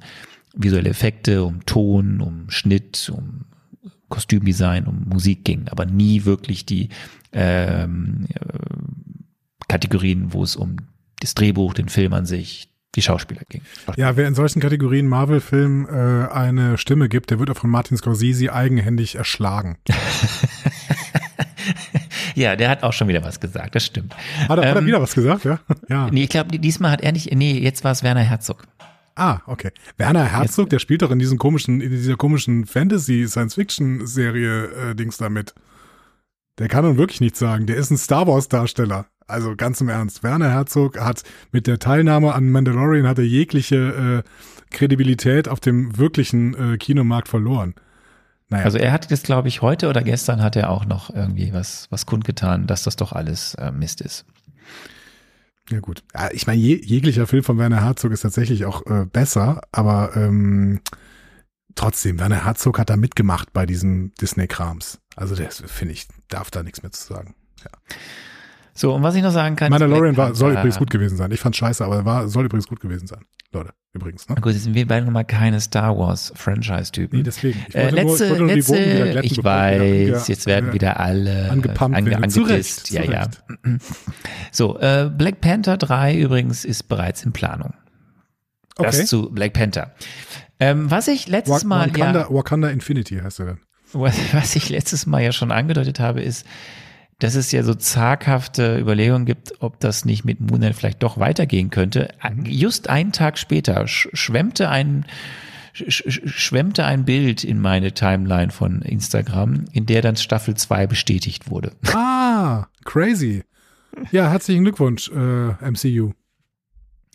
visuelle 0.54 0.90
Effekte, 0.90 1.44
um 1.44 1.64
Ton, 1.64 2.20
um 2.20 2.50
Schnitt, 2.50 3.10
um 3.14 3.46
Kostümdesign, 4.08 4.86
um 4.86 5.08
Musik 5.08 5.44
ging, 5.44 5.68
aber 5.68 5.86
nie 5.86 6.24
wirklich 6.24 6.66
die 6.66 6.90
ähm, 7.32 8.26
äh, 8.34 8.38
Kategorien, 9.68 10.34
wo 10.34 10.42
es 10.42 10.56
um 10.56 10.76
das 11.22 11.34
Drehbuch, 11.34 11.74
den 11.74 11.88
Film 11.88 12.12
an 12.12 12.26
sich, 12.26 12.68
die 12.94 13.02
Schauspieler 13.02 13.42
ging. 13.48 13.62
Ja, 13.96 14.16
wer 14.16 14.28
in 14.28 14.34
solchen 14.34 14.60
Kategorien 14.60 15.06
Marvel-Filmen 15.06 15.86
äh, 15.86 16.28
eine 16.30 16.78
Stimme 16.78 17.08
gibt, 17.08 17.30
der 17.30 17.38
wird 17.38 17.50
auch 17.50 17.56
von 17.56 17.70
Martin 17.70 17.96
Scorsese 17.96 18.52
eigenhändig 18.52 19.14
erschlagen. 19.14 19.78
ja, 22.34 22.56
der 22.56 22.68
hat 22.68 22.82
auch 22.82 22.92
schon 22.92 23.08
wieder 23.08 23.24
was 23.24 23.40
gesagt, 23.40 23.74
das 23.74 23.86
stimmt. 23.86 24.14
Hat 24.48 24.58
er, 24.58 24.68
hat 24.68 24.74
er 24.74 24.76
Ähm, 24.76 24.86
wieder 24.86 25.00
was 25.00 25.14
gesagt, 25.14 25.44
ja? 25.44 25.60
Ja. 25.88 26.08
Nee, 26.12 26.24
ich 26.24 26.30
glaube, 26.30 26.58
diesmal 26.58 26.90
hat 26.90 27.00
er 27.00 27.12
nicht, 27.12 27.32
nee, 27.34 27.58
jetzt 27.58 27.84
war 27.84 27.92
es 27.92 28.02
Werner 28.02 28.20
Herzog. 28.20 28.64
Ah, 29.14 29.40
okay. 29.46 29.70
Werner 29.98 30.24
Herzog, 30.24 30.70
der 30.70 30.78
spielt 30.78 31.02
doch 31.02 31.10
in 31.10 31.18
diesem 31.18 31.38
komischen, 31.38 31.80
in 31.80 31.90
dieser 31.90 32.16
komischen 32.16 32.66
Fantasy-Science-Fiction-Serie 32.66 34.90
äh, 34.90 34.94
Dings 34.94 35.18
da 35.18 35.28
mit. 35.28 35.54
Der 36.58 36.68
kann 36.68 36.84
nun 36.84 36.98
wirklich 36.98 37.20
nichts 37.20 37.38
sagen. 37.38 37.66
Der 37.66 37.76
ist 37.76 37.90
ein 37.90 37.96
Star 37.96 38.26
Wars-Darsteller. 38.26 39.06
Also 39.26 39.56
ganz 39.56 39.80
im 39.80 39.88
Ernst. 39.88 40.22
Werner 40.22 40.50
Herzog 40.50 41.00
hat 41.00 41.22
mit 41.52 41.66
der 41.66 41.78
Teilnahme 41.78 42.34
an 42.34 42.50
Mandalorian 42.50 43.06
hat 43.06 43.18
er 43.18 43.24
jegliche 43.24 44.22
äh, 44.24 44.30
Kredibilität 44.70 45.48
auf 45.48 45.60
dem 45.60 45.96
wirklichen 45.96 46.74
äh, 46.74 46.76
Kinomarkt 46.76 47.28
verloren. 47.28 47.74
Naja. 48.48 48.64
Also 48.64 48.76
er 48.76 48.92
hat 48.92 49.10
das, 49.10 49.22
glaube 49.22 49.48
ich, 49.48 49.62
heute 49.62 49.88
oder 49.88 50.02
gestern 50.02 50.42
hat 50.42 50.56
er 50.56 50.68
auch 50.68 50.84
noch 50.84 51.08
irgendwie 51.08 51.54
was, 51.54 51.86
was 51.90 52.04
kundgetan, 52.04 52.66
dass 52.66 52.82
das 52.82 52.96
doch 52.96 53.12
alles 53.12 53.54
äh, 53.54 53.72
Mist 53.72 54.02
ist. 54.02 54.26
Ja 55.70 55.80
gut. 55.80 56.02
Ja, 56.14 56.28
ich 56.32 56.46
meine, 56.46 56.60
je, 56.60 56.78
jeglicher 56.84 57.26
Film 57.26 57.44
von 57.44 57.56
Werner 57.56 57.82
Herzog 57.82 58.12
ist 58.12 58.20
tatsächlich 58.20 58.66
auch 58.66 58.84
äh, 58.86 59.06
besser, 59.06 59.62
aber 59.72 60.14
ähm, 60.16 60.80
trotzdem, 61.74 62.18
Werner 62.18 62.44
Herzog 62.44 62.78
hat 62.78 62.90
da 62.90 62.96
mitgemacht 62.96 63.54
bei 63.54 63.64
diesem 63.64 64.12
Disney-Krams. 64.20 64.98
Also 65.16 65.34
das 65.34 65.62
finde 65.66 65.94
ich, 65.94 66.08
darf 66.32 66.50
da 66.50 66.62
nichts 66.62 66.82
mehr 66.82 66.92
zu 66.92 67.12
sagen. 67.12 67.34
So, 68.74 68.94
und 68.94 69.02
was 69.02 69.14
ich 69.14 69.22
noch 69.22 69.32
sagen 69.32 69.54
kann. 69.54 69.70
Mandalorian 69.70 70.16
war, 70.16 70.34
soll 70.34 70.52
übrigens 70.52 70.78
gut 70.78 70.88
gewesen 70.90 71.16
sein. 71.18 71.30
Ich 71.30 71.40
fand 71.40 71.54
scheiße, 71.54 71.84
aber 71.84 72.04
war, 72.06 72.28
soll 72.28 72.46
übrigens 72.46 72.66
gut 72.66 72.80
gewesen 72.80 73.06
sein. 73.06 73.20
Leute, 73.52 73.74
übrigens. 73.92 74.26
Ne? 74.30 74.34
Na 74.36 74.40
gut, 74.40 74.54
jetzt 74.54 74.62
sind 74.64 74.74
wir 74.74 74.88
beide 74.88 75.04
nochmal 75.04 75.26
keine 75.26 75.60
Star 75.60 75.96
Wars 75.98 76.32
Franchise-Typen. 76.34 77.18
Nee, 77.18 77.22
deswegen. 77.22 77.62
Ich 77.68 77.74
Äh, 77.74 77.92
wollte 77.92 77.94
nur- 77.94 78.02
ich 78.04 78.08
letzte, 78.16 78.34
wieder 78.34 78.46
letzte, 78.46 78.72
glätten, 79.12 79.24
ich 79.24 79.32
wieder 79.36 79.44
weiß, 79.44 79.80
ange- 79.82 80.28
jetzt 80.30 80.46
werden 80.46 80.70
äh, 80.70 80.72
wieder 80.72 81.00
alle 81.00 81.50
angepumpt 81.50 81.96
ange, 81.98 82.10
werden. 82.10 82.24
Angepisst. 82.24 82.92
Recht, 82.94 83.10
ja, 83.10 83.30
zu 83.30 83.38
ja. 83.68 83.76
So, 84.52 84.78
äh, 84.80 85.10
Black 85.14 85.42
Panther 85.42 85.76
3 85.76 86.16
übrigens 86.18 86.64
ist 86.64 86.84
bereits 86.84 87.24
in 87.24 87.32
Planung. 87.32 87.74
Das 88.76 88.96
Okay. 88.96 89.04
zu 89.04 89.30
Black 89.30 89.52
Panther. 89.52 89.94
Ähm, 90.58 90.90
was 90.90 91.08
ich 91.08 91.28
letztes 91.28 91.64
Mal 91.64 91.90
Wakanda, 91.90 92.20
ja, 92.22 92.30
Wakanda 92.30 92.68
Infinity 92.70 93.18
heißt 93.18 93.40
er 93.40 93.46
dann. 93.46 93.60
Was, 93.94 94.56
ich 94.56 94.68
letztes 94.68 95.06
Mal 95.06 95.22
ja 95.22 95.32
schon 95.32 95.52
angedeutet 95.52 96.00
habe, 96.00 96.22
ist, 96.22 96.46
dass 97.18 97.34
es 97.36 97.52
ja 97.52 97.62
so 97.62 97.74
zaghafte 97.74 98.78
Überlegungen 98.78 99.26
gibt, 99.26 99.62
ob 99.62 99.78
das 99.78 100.04
nicht 100.04 100.24
mit 100.24 100.40
Moonlight 100.40 100.74
vielleicht 100.74 101.02
doch 101.02 101.18
weitergehen 101.18 101.70
könnte. 101.70 102.08
Just 102.44 102.90
einen 102.90 103.12
Tag 103.12 103.38
später 103.38 103.86
sch 103.86 104.08
schwemmte 104.12 104.68
ein 104.68 105.06
sch 105.72 106.02
sch 106.08 106.20
schwemmte 106.26 106.84
ein 106.84 107.04
Bild 107.04 107.44
in 107.44 107.60
meine 107.60 107.92
Timeline 107.92 108.50
von 108.50 108.82
Instagram, 108.82 109.66
in 109.72 109.86
der 109.86 110.02
dann 110.02 110.16
Staffel 110.16 110.56
2 110.56 110.86
bestätigt 110.86 111.50
wurde. 111.50 111.72
Ah, 111.94 112.66
crazy. 112.84 113.44
Ja, 114.10 114.30
herzlichen 114.30 114.64
Glückwunsch, 114.64 115.08
äh, 115.10 115.70
MCU. 115.70 116.12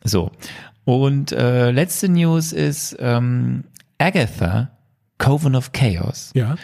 So. 0.03 0.31
Und 0.85 1.33
äh, 1.33 1.71
letzte 1.71 2.07
News 2.07 2.53
ist 2.53 2.95
ähm, 2.99 3.65
Agatha, 3.97 4.76
Coven 5.17 5.55
of 5.55 5.71
Chaos. 5.71 6.31
Ja. 6.33 6.55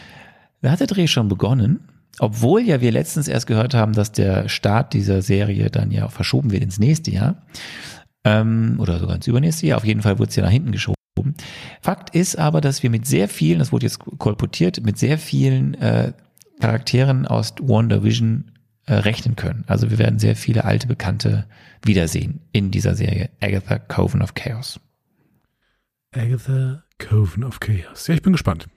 Da 0.62 0.72
hat 0.72 0.80
der 0.80 0.88
Dreh 0.88 1.08
schon 1.08 1.28
begonnen, 1.28 1.88
obwohl 2.20 2.62
ja 2.62 2.82
wir 2.82 2.92
letztens 2.92 3.28
erst 3.28 3.48
gehört 3.48 3.74
haben, 3.74 3.94
dass 3.94 4.12
der 4.12 4.48
Start 4.50 4.94
dieser 4.94 5.22
Serie 5.22 5.70
dann 5.70 5.92
ja 5.92 6.08
verschoben 6.08 6.52
wird 6.52 6.64
ins 6.64 6.80
nächste 6.80 7.12
Jahr. 7.12 7.44
Ähm, 8.24 8.78
oder 8.80 9.00
sogar 9.00 9.16
ins 9.16 9.28
übernächste 9.28 9.68
Jahr. 9.68 9.78
Auf 9.78 9.86
jeden 9.86 10.02
Fall 10.02 10.20
wurde 10.20 10.30
es 10.30 10.36
ja 10.36 10.44
nach 10.44 10.52
hinten 10.52 10.72
geschoben. 10.72 10.96
Fakt 11.82 12.16
ist 12.16 12.38
aber, 12.38 12.62
dass 12.62 12.84
wir 12.84 12.90
mit 12.90 13.06
sehr 13.06 13.28
vielen, 13.28 13.60
das 13.60 13.72
wurde 13.72 13.86
jetzt 13.86 14.00
kolportiert, 14.00 14.84
mit 14.86 14.98
sehr 14.98 15.18
vielen 15.18 15.74
äh, 15.76 16.14
Charakteren 16.60 17.28
aus 17.28 17.56
WandaVision 17.60 18.52
äh, 18.86 18.94
rechnen 18.94 19.36
können. 19.36 19.64
Also 19.68 19.90
wir 19.90 19.98
werden 19.98 20.20
sehr 20.20 20.36
viele 20.36 20.64
alte 20.64 20.88
Bekannte 20.88 21.46
wiedersehen 21.84 22.42
in 22.52 22.72
dieser 22.72 22.96
Serie 22.96 23.30
Agatha 23.42 23.80
Coven 23.80 24.22
of 24.22 24.34
Chaos. 24.34 24.80
Agatha 26.14 26.83
Coven 27.00 27.44
of 27.44 27.60
Chaos. 27.60 28.08
Ja, 28.08 28.14
ich 28.14 28.22
bin 28.22 28.34
gespannt. 28.34 28.68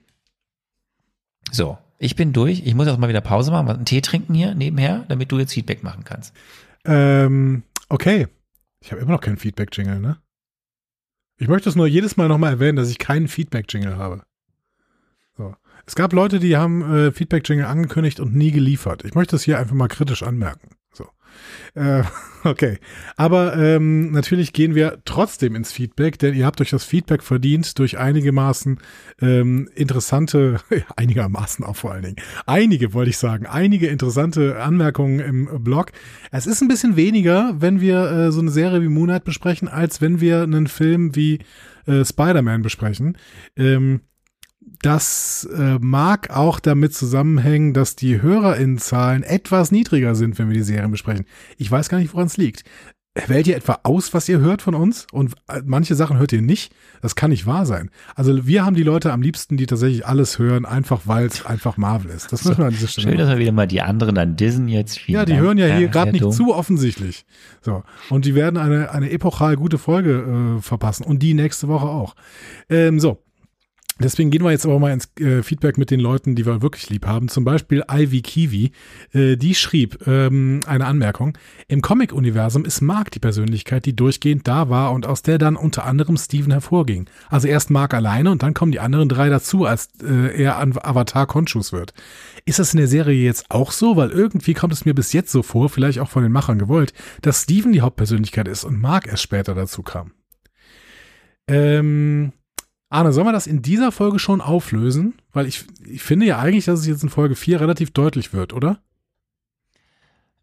So, 1.53 1.79
ich 1.99 2.17
bin 2.17 2.33
durch. 2.33 2.67
Ich 2.67 2.75
muss 2.75 2.89
auch 2.89 2.99
mal 2.99 3.09
wieder 3.09 3.21
Pause 3.21 3.51
machen, 3.51 3.69
einen 3.69 3.85
Tee 3.85 4.01
trinken 4.01 4.35
hier 4.35 4.55
nebenher, 4.55 5.05
damit 5.09 5.33
du 5.33 5.39
jetzt 5.39 5.55
Feedback 5.55 5.83
machen 5.83 6.05
kannst. 6.05 6.35
Ähm, 6.85 7.63
okay. 7.89 8.29
Ich 8.81 8.93
habe 8.93 9.01
immer 9.01 9.13
noch 9.13 9.21
keinen 9.21 9.39
Feedback-Jingle, 9.39 10.01
ne? 10.01 10.19
Ich 11.39 11.49
möchte 11.49 11.69
es 11.69 11.77
nur 11.77 11.87
jedes 11.87 12.17
Mal 12.17 12.29
nochmal 12.29 12.53
erwähnen, 12.53 12.77
dass 12.77 12.91
ich 12.91 12.99
keinen 12.99 13.29
Feedback-Jingle 13.29 13.97
habe. 13.97 14.23
So. 15.37 15.55
Es 15.87 15.95
gab 15.95 16.13
Leute, 16.13 16.41
die 16.41 16.57
haben 16.57 16.83
äh, 16.83 17.13
Feedback-Jingle 17.13 17.67
angekündigt 17.67 18.21
und 18.21 18.35
nie 18.35 18.51
geliefert. 18.51 19.05
Ich 19.05 19.15
möchte 19.15 19.37
es 19.37 19.43
hier 19.43 19.59
einfach 19.59 19.75
mal 19.75 19.89
kritisch 19.89 20.23
anmerken. 20.23 20.76
Äh, 21.75 22.03
okay. 22.45 22.79
Aber 23.17 23.57
ähm, 23.57 24.11
natürlich 24.13 24.53
gehen 24.53 24.75
wir 24.75 24.99
trotzdem 25.05 25.55
ins 25.55 25.73
Feedback, 25.73 26.19
denn 26.19 26.35
ihr 26.35 26.47
habt 26.47 26.61
euch 26.61 26.71
das 26.71 26.85
Feedback 26.85 27.23
verdient 27.23 27.79
durch 27.79 27.99
einigermaßen 27.99 28.79
ähm, 29.21 29.69
interessante, 29.75 30.61
einigermaßen 30.97 31.65
auch 31.65 31.77
vor 31.77 31.93
allen 31.93 32.03
Dingen, 32.03 32.17
einige 32.47 32.93
wollte 32.93 33.11
ich 33.11 33.19
sagen, 33.19 33.47
einige 33.47 33.89
interessante 33.89 34.63
Anmerkungen 34.63 35.21
im 35.21 35.65
Blog. 35.65 35.93
Es 36.31 36.47
ist 36.47 36.63
ein 36.63 36.69
bisschen 36.69 36.97
weniger, 36.97 37.55
wenn 37.59 37.81
wir 37.81 38.11
äh, 38.11 38.33
so 38.33 38.41
eine 38.41 38.51
Serie 38.51 38.83
wie 38.83 38.89
Moonlight 38.89 39.25
besprechen, 39.25 39.69
als 39.69 40.01
wenn 40.01 40.21
wir 40.21 40.43
einen 40.43 40.67
Film 40.67 41.15
wie 41.17 41.41
äh, 41.87 42.05
Spider-Man 42.05 42.63
besprechen. 42.63 43.17
Ähm, 43.57 44.01
das 44.83 45.49
äh, 45.57 45.79
mag 45.81 46.31
auch 46.31 46.61
damit 46.61 46.95
zusammenhängen, 46.95 47.73
dass 47.73 47.97
die 47.97 48.21
HörerInnenzahlen 48.21 49.23
etwas 49.23 49.71
niedriger 49.71 50.15
sind, 50.15 50.39
wenn 50.39 50.49
wir 50.49 50.55
die 50.55 50.63
Serien 50.63 50.91
besprechen. 50.91 51.27
Ich 51.57 51.71
weiß 51.71 51.89
gar 51.89 51.99
nicht, 51.99 52.13
woran 52.13 52.27
es 52.27 52.37
liegt. 52.37 52.65
Wählt 53.27 53.47
ihr 53.47 53.57
etwa 53.57 53.81
aus, 53.83 54.13
was 54.13 54.29
ihr 54.29 54.41
hört 54.41 54.61
von 54.61 54.75
uns? 54.75 55.07
Und 55.11 55.35
äh, 55.49 55.63
manche 55.65 55.95
Sachen 55.95 56.19
hört 56.19 56.33
ihr 56.35 56.43
nicht? 56.43 56.75
Das 57.01 57.17
kann 57.17 57.31
nicht 57.31 57.47
wahr 57.47 57.65
sein. 57.65 57.91
Also 58.15 58.47
wir 58.47 58.67
haben 58.67 58.77
die 58.77 58.83
Leute 58.83 59.11
am 59.11 59.23
liebsten, 59.23 59.57
die 59.57 59.65
tatsächlich 59.65 60.05
alles 60.05 60.39
hören, 60.39 60.67
einfach 60.67 61.03
weil 61.07 61.27
es 61.27 61.47
einfach 61.47 61.79
Marvel 61.79 62.11
ist. 62.11 62.33
Das 62.33 62.45
müssen 62.45 62.59
wir 62.59 62.67
an 62.67 62.73
dieser 62.73 62.89
Stelle 62.89 63.09
Schön, 63.09 63.19
dass 63.19 63.31
wir 63.31 63.39
wieder 63.39 63.53
mal 63.53 63.67
die 63.67 63.81
anderen 63.81 64.19
an 64.19 64.37
Disney 64.37 64.75
jetzt. 64.75 64.99
Vielen 64.99 65.21
ja, 65.21 65.25
die 65.25 65.33
Dank, 65.33 65.43
hören 65.43 65.59
ja 65.59 65.67
hier 65.77 65.89
gerade 65.89 66.13
nicht 66.13 66.31
zu 66.31 66.55
offensichtlich. 66.55 67.25
So. 67.63 67.85
Und 68.11 68.27
die 68.27 68.35
werden 68.35 68.59
eine, 68.59 68.91
eine 68.91 69.11
epochal 69.11 69.57
gute 69.57 69.79
Folge 69.79 70.59
äh, 70.59 70.63
verpassen. 70.63 71.05
Und 71.05 71.23
die 71.23 71.33
nächste 71.33 71.69
Woche 71.69 71.87
auch. 71.87 72.15
Ähm, 72.69 73.01
so. 73.01 73.23
Deswegen 73.99 74.31
gehen 74.31 74.45
wir 74.45 74.51
jetzt 74.51 74.67
aber 74.67 74.79
mal 74.79 74.93
ins 74.93 75.09
äh, 75.21 75.43
Feedback 75.43 75.79
mit 75.79 75.91
den 75.91 76.01
Leuten, 76.01 76.35
die 76.35 76.45
wir 76.45 76.61
wirklich 76.61 76.91
lieb 76.91 77.07
haben. 77.07 77.29
Zum 77.29 77.45
Beispiel 77.45 77.83
Ivy 77.91 78.21
Kiwi. 78.21 78.73
Äh, 79.15 79.37
die 79.37 79.55
schrieb 79.55 80.07
ähm, 80.07 80.61
eine 80.67 80.85
Anmerkung. 80.85 81.39
Im 81.67 81.81
Comic-Universum 81.81 82.67
ist 82.67 82.83
Mark 82.83 83.11
die 83.11 83.21
Persönlichkeit, 83.21 83.87
die 83.87 83.97
durchgehend 83.97 84.47
da 84.47 84.69
war 84.69 84.93
und 84.93 85.07
aus 85.07 85.23
der 85.23 85.39
dann 85.39 85.57
unter 85.57 85.87
anderem 85.87 86.19
Steven 86.19 86.51
hervorging. 86.51 87.09
Also 87.31 87.49
erst 87.49 87.71
Mark 87.71 87.95
alleine 87.95 88.31
und 88.31 88.43
dann 88.43 88.53
kommen 88.53 88.73
die 88.73 88.81
anderen 88.81 89.09
drei 89.09 89.31
dazu, 89.31 89.65
als 89.65 89.89
äh, 90.03 90.43
er 90.43 90.59
an 90.59 90.77
Avatar 90.77 91.27
Conscious 91.27 91.73
wird. 91.73 91.95
Ist 92.45 92.59
das 92.59 92.75
in 92.75 92.79
der 92.79 92.89
Serie 92.89 93.25
jetzt 93.25 93.51
auch 93.51 93.73
so? 93.73 93.97
Weil 93.97 94.11
irgendwie 94.11 94.53
kommt 94.53 94.75
es 94.75 94.85
mir 94.85 94.95
bis 94.95 95.15
jetzt 95.15 95.33
so 95.33 95.43
vor, 95.43 95.71
vielleicht 95.71 96.01
auch 96.01 96.11
von 96.11 96.23
den 96.23 96.33
Machern 96.33 96.59
gewollt, 96.59 96.93
dass 97.23 97.45
Steven 97.45 97.73
die 97.73 97.81
Hauptpersönlichkeit 97.81 98.47
ist 98.47 98.65
und 98.65 98.79
Mark 98.79 99.07
erst 99.07 99.23
später 99.23 99.55
dazu 99.55 99.83
kam. 99.83 100.13
Ähm, 101.49 102.33
Arne, 102.97 103.13
sollen 103.13 103.27
wir 103.27 103.33
das 103.33 103.47
in 103.47 103.63
dieser 103.63 103.93
Folge 103.93 104.19
schon 104.19 104.41
auflösen? 104.41 105.15
Weil 105.33 105.47
ich, 105.47 105.67
ich 105.85 106.03
finde 106.03 106.27
ja 106.27 106.39
eigentlich, 106.39 106.65
dass 106.65 106.81
es 106.81 106.87
jetzt 106.87 107.03
in 107.03 107.11
Folge 107.11 107.35
4 107.35 107.61
relativ 107.61 107.91
deutlich 107.91 108.33
wird, 108.33 108.53
oder? 108.55 108.81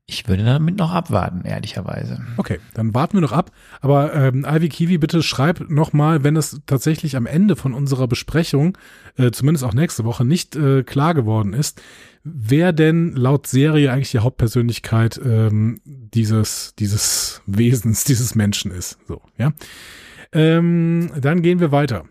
Ich 0.06 0.28
würde 0.28 0.44
damit 0.44 0.78
noch 0.78 0.92
abwarten, 0.92 1.46
ehrlicherweise. 1.46 2.22
Okay, 2.38 2.60
dann 2.74 2.94
warten 2.94 3.14
wir 3.14 3.22
noch 3.22 3.32
ab. 3.32 3.52
Aber 3.80 4.14
ähm, 4.14 4.46
Ivy 4.48 4.70
Kiwi, 4.70 4.98
bitte 4.98 5.24
schreib 5.24 5.70
nochmal, 5.70 6.24
wenn 6.24 6.36
es 6.36 6.62
tatsächlich 6.66 7.16
am 7.16 7.26
Ende 7.26 7.56
von 7.56 7.74
unserer 7.74 8.08
Besprechung, 8.08 8.78
äh, 9.18 9.32
zumindest 9.32 9.64
auch 9.64 9.74
nächste 9.74 10.04
Woche, 10.04 10.26
nicht 10.26 10.56
äh, 10.56 10.84
klar 10.84 11.14
geworden 11.14 11.54
ist, 11.54 11.82
wer 12.24 12.74
denn 12.74 13.14
laut 13.14 13.48
Serie 13.48 13.92
eigentlich 13.92 14.12
die 14.12 14.20
Hauptpersönlichkeit 14.20 15.20
ähm, 15.26 15.80
dieses, 15.86 16.76
dieses 16.76 17.42
Wesens, 17.48 18.04
dieses 18.04 18.36
Menschen 18.36 18.72
ist. 18.72 19.00
So, 19.08 19.22
ja. 19.38 19.54
Ähm, 20.34 21.12
dann 21.20 21.42
gehen 21.42 21.60
wir 21.60 21.72
weiter. 21.72 22.04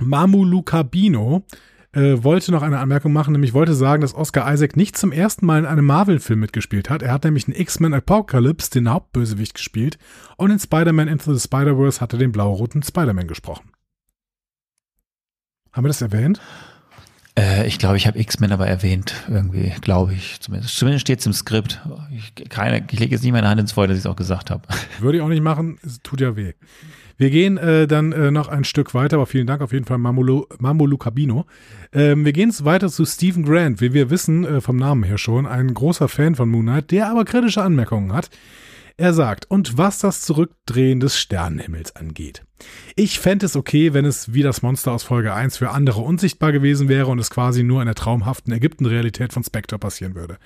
Mamu 0.00 0.44
Lucabino 0.44 1.44
äh, 1.92 2.22
wollte 2.22 2.52
noch 2.52 2.62
eine 2.62 2.78
Anmerkung 2.78 3.12
machen, 3.12 3.32
nämlich 3.32 3.52
wollte 3.52 3.74
sagen, 3.74 4.02
dass 4.02 4.14
Oscar 4.14 4.52
Isaac 4.52 4.76
nicht 4.76 4.96
zum 4.96 5.12
ersten 5.12 5.46
Mal 5.46 5.60
in 5.60 5.66
einem 5.66 5.84
Marvel-Film 5.84 6.40
mitgespielt 6.40 6.88
hat. 6.88 7.02
Er 7.02 7.12
hat 7.12 7.24
nämlich 7.24 7.48
in 7.48 7.54
X-Men 7.54 7.94
Apocalypse 7.94 8.70
den 8.70 8.88
Hauptbösewicht 8.90 9.54
gespielt 9.54 9.98
und 10.36 10.50
in 10.50 10.58
Spider-Man 10.58 11.08
Into 11.08 11.34
the 11.34 11.40
Spider-Verse 11.40 12.00
hat 12.00 12.12
er 12.12 12.18
den 12.18 12.32
blau-roten 12.32 12.82
Spider-Man 12.82 13.26
gesprochen. 13.26 13.70
Haben 15.72 15.84
wir 15.84 15.88
das 15.88 16.02
erwähnt? 16.02 16.40
Äh, 17.38 17.66
ich 17.66 17.78
glaube, 17.78 17.96
ich 17.96 18.06
habe 18.06 18.18
X-Men 18.18 18.52
aber 18.52 18.66
erwähnt, 18.66 19.14
irgendwie, 19.28 19.72
glaube 19.80 20.14
ich. 20.14 20.40
Zumindest, 20.40 20.76
zumindest 20.76 21.02
steht 21.02 21.20
es 21.20 21.26
im 21.26 21.32
Skript. 21.32 21.80
Ich, 22.12 22.34
keine, 22.48 22.84
ich 22.90 22.98
lege 22.98 23.14
jetzt 23.14 23.22
nie 23.22 23.32
meine 23.32 23.48
Hand 23.48 23.60
ins 23.60 23.72
Feuer, 23.72 23.88
dass 23.88 23.96
ich 23.96 24.04
es 24.04 24.10
auch 24.10 24.16
gesagt 24.16 24.50
habe. 24.50 24.62
Würde 24.98 25.18
ich 25.18 25.22
auch 25.22 25.28
nicht 25.28 25.42
machen, 25.42 25.78
es 25.84 26.00
tut 26.02 26.20
ja 26.20 26.36
weh. 26.36 26.54
Wir 27.20 27.28
gehen 27.28 27.58
äh, 27.58 27.86
dann 27.86 28.12
äh, 28.12 28.30
noch 28.30 28.48
ein 28.48 28.64
Stück 28.64 28.94
weiter, 28.94 29.16
aber 29.16 29.26
vielen 29.26 29.46
Dank 29.46 29.60
auf 29.60 29.74
jeden 29.74 29.84
Fall, 29.84 29.98
Mamolo 29.98 30.96
Cabino. 30.96 31.44
Ähm, 31.92 32.24
wir 32.24 32.32
gehen 32.32 32.50
weiter 32.62 32.88
zu 32.88 33.04
Stephen 33.04 33.44
Grant, 33.44 33.82
wie 33.82 33.92
wir 33.92 34.08
wissen 34.08 34.46
äh, 34.46 34.62
vom 34.62 34.76
Namen 34.76 35.02
her 35.02 35.18
schon, 35.18 35.44
ein 35.44 35.74
großer 35.74 36.08
Fan 36.08 36.34
von 36.34 36.48
Moon 36.48 36.62
Knight, 36.62 36.90
der 36.92 37.10
aber 37.10 37.26
kritische 37.26 37.62
Anmerkungen 37.62 38.14
hat. 38.14 38.30
Er 38.96 39.12
sagt, 39.12 39.50
und 39.50 39.76
was 39.76 39.98
das 39.98 40.22
Zurückdrehen 40.22 40.98
des 40.98 41.18
Sternenhimmels 41.18 41.94
angeht. 41.94 42.42
Ich 42.96 43.18
fände 43.18 43.46
es 43.46 43.56
okay, 43.56 43.94
wenn 43.94 44.04
es 44.04 44.34
wie 44.34 44.42
das 44.42 44.62
Monster 44.62 44.92
aus 44.92 45.02
Folge 45.02 45.32
1 45.32 45.56
für 45.56 45.70
andere 45.70 46.00
unsichtbar 46.00 46.52
gewesen 46.52 46.88
wäre 46.88 47.06
und 47.06 47.18
es 47.18 47.30
quasi 47.30 47.62
nur 47.62 47.80
in 47.80 47.86
der 47.86 47.94
traumhaften 47.94 48.52
Ägypten-Realität 48.52 49.32
von 49.32 49.44
Spectre 49.44 49.78
passieren 49.78 50.14
würde. 50.14 50.38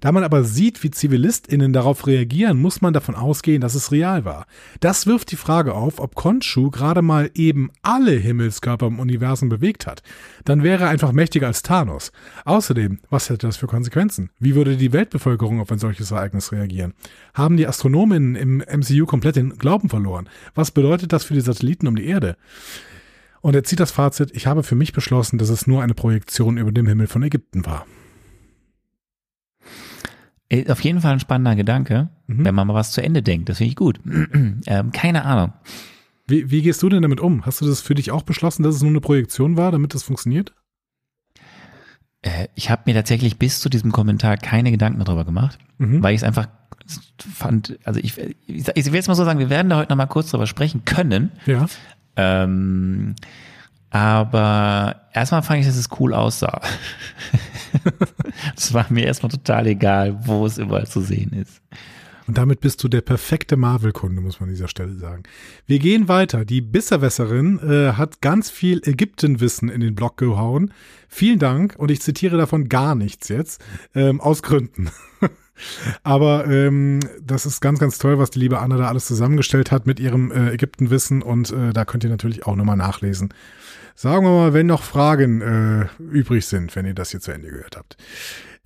Da 0.00 0.12
man 0.12 0.24
aber 0.24 0.44
sieht, 0.44 0.82
wie 0.82 0.90
ZivilistInnen 0.90 1.72
darauf 1.72 2.06
reagieren, 2.06 2.60
muss 2.60 2.80
man 2.80 2.92
davon 2.92 3.14
ausgehen, 3.14 3.60
dass 3.60 3.74
es 3.74 3.92
real 3.92 4.24
war. 4.24 4.46
Das 4.80 5.06
wirft 5.06 5.30
die 5.32 5.36
Frage 5.36 5.74
auf, 5.74 5.98
ob 5.98 6.14
Khonshu 6.14 6.70
gerade 6.70 7.02
mal 7.02 7.30
eben 7.34 7.70
alle 7.82 8.12
Himmelskörper 8.12 8.86
im 8.86 9.00
Universum 9.00 9.48
bewegt 9.48 9.86
hat. 9.86 10.02
Dann 10.44 10.62
wäre 10.62 10.84
er 10.84 10.90
einfach 10.90 11.12
mächtiger 11.12 11.48
als 11.48 11.62
Thanos. 11.62 12.12
Außerdem, 12.44 13.00
was 13.10 13.28
hätte 13.28 13.46
das 13.46 13.56
für 13.56 13.66
Konsequenzen? 13.66 14.30
Wie 14.38 14.54
würde 14.54 14.76
die 14.76 14.92
Weltbevölkerung 14.92 15.60
auf 15.60 15.70
ein 15.72 15.78
solches 15.78 16.10
Ereignis 16.10 16.52
reagieren? 16.52 16.94
Haben 17.34 17.56
die 17.56 17.66
Astronomen 17.66 18.34
im 18.34 18.58
MCU 18.58 19.06
komplett 19.06 19.36
den 19.36 19.58
Glauben 19.58 19.88
verloren? 19.88 20.28
Was 20.54 20.70
bedeutet 20.70 21.12
das 21.12 21.24
für 21.24 21.34
die 21.34 21.40
Satelliten 21.58 21.86
um 21.86 21.96
die 21.96 22.06
Erde? 22.06 22.36
Und 23.40 23.54
er 23.54 23.64
zieht 23.64 23.80
das 23.80 23.90
Fazit, 23.90 24.30
ich 24.34 24.46
habe 24.46 24.62
für 24.62 24.74
mich 24.74 24.92
beschlossen, 24.92 25.38
dass 25.38 25.48
es 25.48 25.66
nur 25.66 25.82
eine 25.82 25.94
Projektion 25.94 26.58
über 26.58 26.72
dem 26.72 26.86
Himmel 26.86 27.06
von 27.06 27.22
Ägypten 27.22 27.66
war. 27.66 27.86
Äh, 30.48 30.70
auf 30.70 30.80
jeden 30.80 31.00
Fall 31.00 31.12
ein 31.12 31.20
spannender 31.20 31.54
Gedanke, 31.56 32.08
mhm. 32.26 32.44
wenn 32.44 32.54
man 32.54 32.66
mal 32.66 32.74
was 32.74 32.92
zu 32.92 33.02
Ende 33.02 33.22
denkt. 33.22 33.48
Das 33.48 33.58
finde 33.58 33.70
ich 33.70 33.76
gut. 33.76 34.00
ähm, 34.66 34.90
keine 34.92 35.24
Ahnung. 35.24 35.52
Wie, 36.26 36.50
wie 36.50 36.62
gehst 36.62 36.82
du 36.82 36.88
denn 36.88 37.02
damit 37.02 37.20
um? 37.20 37.46
Hast 37.46 37.60
du 37.60 37.66
das 37.66 37.80
für 37.80 37.94
dich 37.94 38.10
auch 38.10 38.22
beschlossen, 38.22 38.62
dass 38.62 38.74
es 38.74 38.82
nur 38.82 38.90
eine 38.90 39.00
Projektion 39.00 39.56
war, 39.56 39.72
damit 39.72 39.94
das 39.94 40.02
funktioniert? 40.02 40.54
Äh, 42.22 42.48
ich 42.54 42.70
habe 42.70 42.82
mir 42.86 42.94
tatsächlich 42.94 43.38
bis 43.38 43.60
zu 43.60 43.68
diesem 43.68 43.92
Kommentar 43.92 44.36
keine 44.36 44.70
Gedanken 44.70 45.02
darüber 45.04 45.24
gemacht, 45.24 45.58
mhm. 45.78 46.02
weil 46.02 46.14
ich 46.14 46.20
es 46.20 46.24
einfach 46.24 46.48
fand, 47.34 47.78
also 47.84 48.00
ich, 48.00 48.16
ich, 48.46 48.68
ich 48.74 48.86
will 48.86 48.94
jetzt 48.94 49.08
mal 49.08 49.14
so 49.14 49.24
sagen, 49.24 49.38
wir 49.38 49.50
werden 49.50 49.68
da 49.68 49.76
heute 49.76 49.90
noch 49.90 49.96
mal 49.96 50.06
kurz 50.06 50.30
drüber 50.30 50.46
sprechen 50.46 50.84
können. 50.84 51.32
Ja. 51.46 51.66
Ähm, 52.16 53.14
aber 53.90 55.02
erstmal 55.12 55.42
fand 55.42 55.60
ich, 55.60 55.66
dass 55.66 55.76
es 55.76 55.88
cool 55.98 56.14
aussah. 56.14 56.60
Es 58.56 58.72
war 58.72 58.86
mir 58.88 59.04
erstmal 59.04 59.30
total 59.30 59.66
egal, 59.66 60.26
wo 60.26 60.46
es 60.46 60.58
überall 60.58 60.86
zu 60.86 61.00
sehen 61.00 61.32
ist. 61.32 61.60
Und 62.28 62.36
damit 62.36 62.60
bist 62.60 62.84
du 62.84 62.88
der 62.88 63.00
perfekte 63.00 63.56
Marvel-Kunde, 63.56 64.20
muss 64.20 64.38
man 64.38 64.50
an 64.50 64.54
dieser 64.54 64.68
Stelle 64.68 64.92
sagen. 64.92 65.22
Wir 65.66 65.78
gehen 65.78 66.08
weiter. 66.08 66.44
Die 66.44 66.60
Bisserwässerin 66.60 67.58
äh, 67.58 67.92
hat 67.94 68.20
ganz 68.20 68.50
viel 68.50 68.82
Ägyptenwissen 68.84 69.70
in 69.70 69.80
den 69.80 69.94
Blog 69.94 70.18
gehauen. 70.18 70.74
Vielen 71.08 71.38
Dank. 71.38 71.74
Und 71.78 71.90
ich 71.90 72.02
zitiere 72.02 72.36
davon 72.36 72.68
gar 72.68 72.94
nichts 72.94 73.28
jetzt. 73.28 73.64
Ähm, 73.94 74.20
aus 74.20 74.42
Gründen. 74.42 74.90
Aber 76.02 76.46
ähm, 76.46 77.00
das 77.22 77.46
ist 77.46 77.62
ganz, 77.62 77.78
ganz 77.78 77.96
toll, 77.96 78.18
was 78.18 78.28
die 78.28 78.40
liebe 78.40 78.58
Anna 78.58 78.76
da 78.76 78.88
alles 78.88 79.06
zusammengestellt 79.06 79.72
hat 79.72 79.86
mit 79.86 79.98
ihrem 79.98 80.30
äh, 80.30 80.52
Ägyptenwissen. 80.52 81.22
Und 81.22 81.50
äh, 81.50 81.72
da 81.72 81.86
könnt 81.86 82.04
ihr 82.04 82.10
natürlich 82.10 82.46
auch 82.46 82.56
nochmal 82.56 82.76
nachlesen. 82.76 83.32
Sagen 83.94 84.26
wir 84.26 84.32
mal, 84.32 84.52
wenn 84.52 84.66
noch 84.66 84.82
Fragen 84.82 85.40
äh, 85.40 85.86
übrig 85.98 86.44
sind, 86.44 86.76
wenn 86.76 86.84
ihr 86.84 86.94
das 86.94 87.10
hier 87.10 87.20
zu 87.20 87.32
Ende 87.32 87.48
gehört 87.48 87.78
habt. 87.78 87.96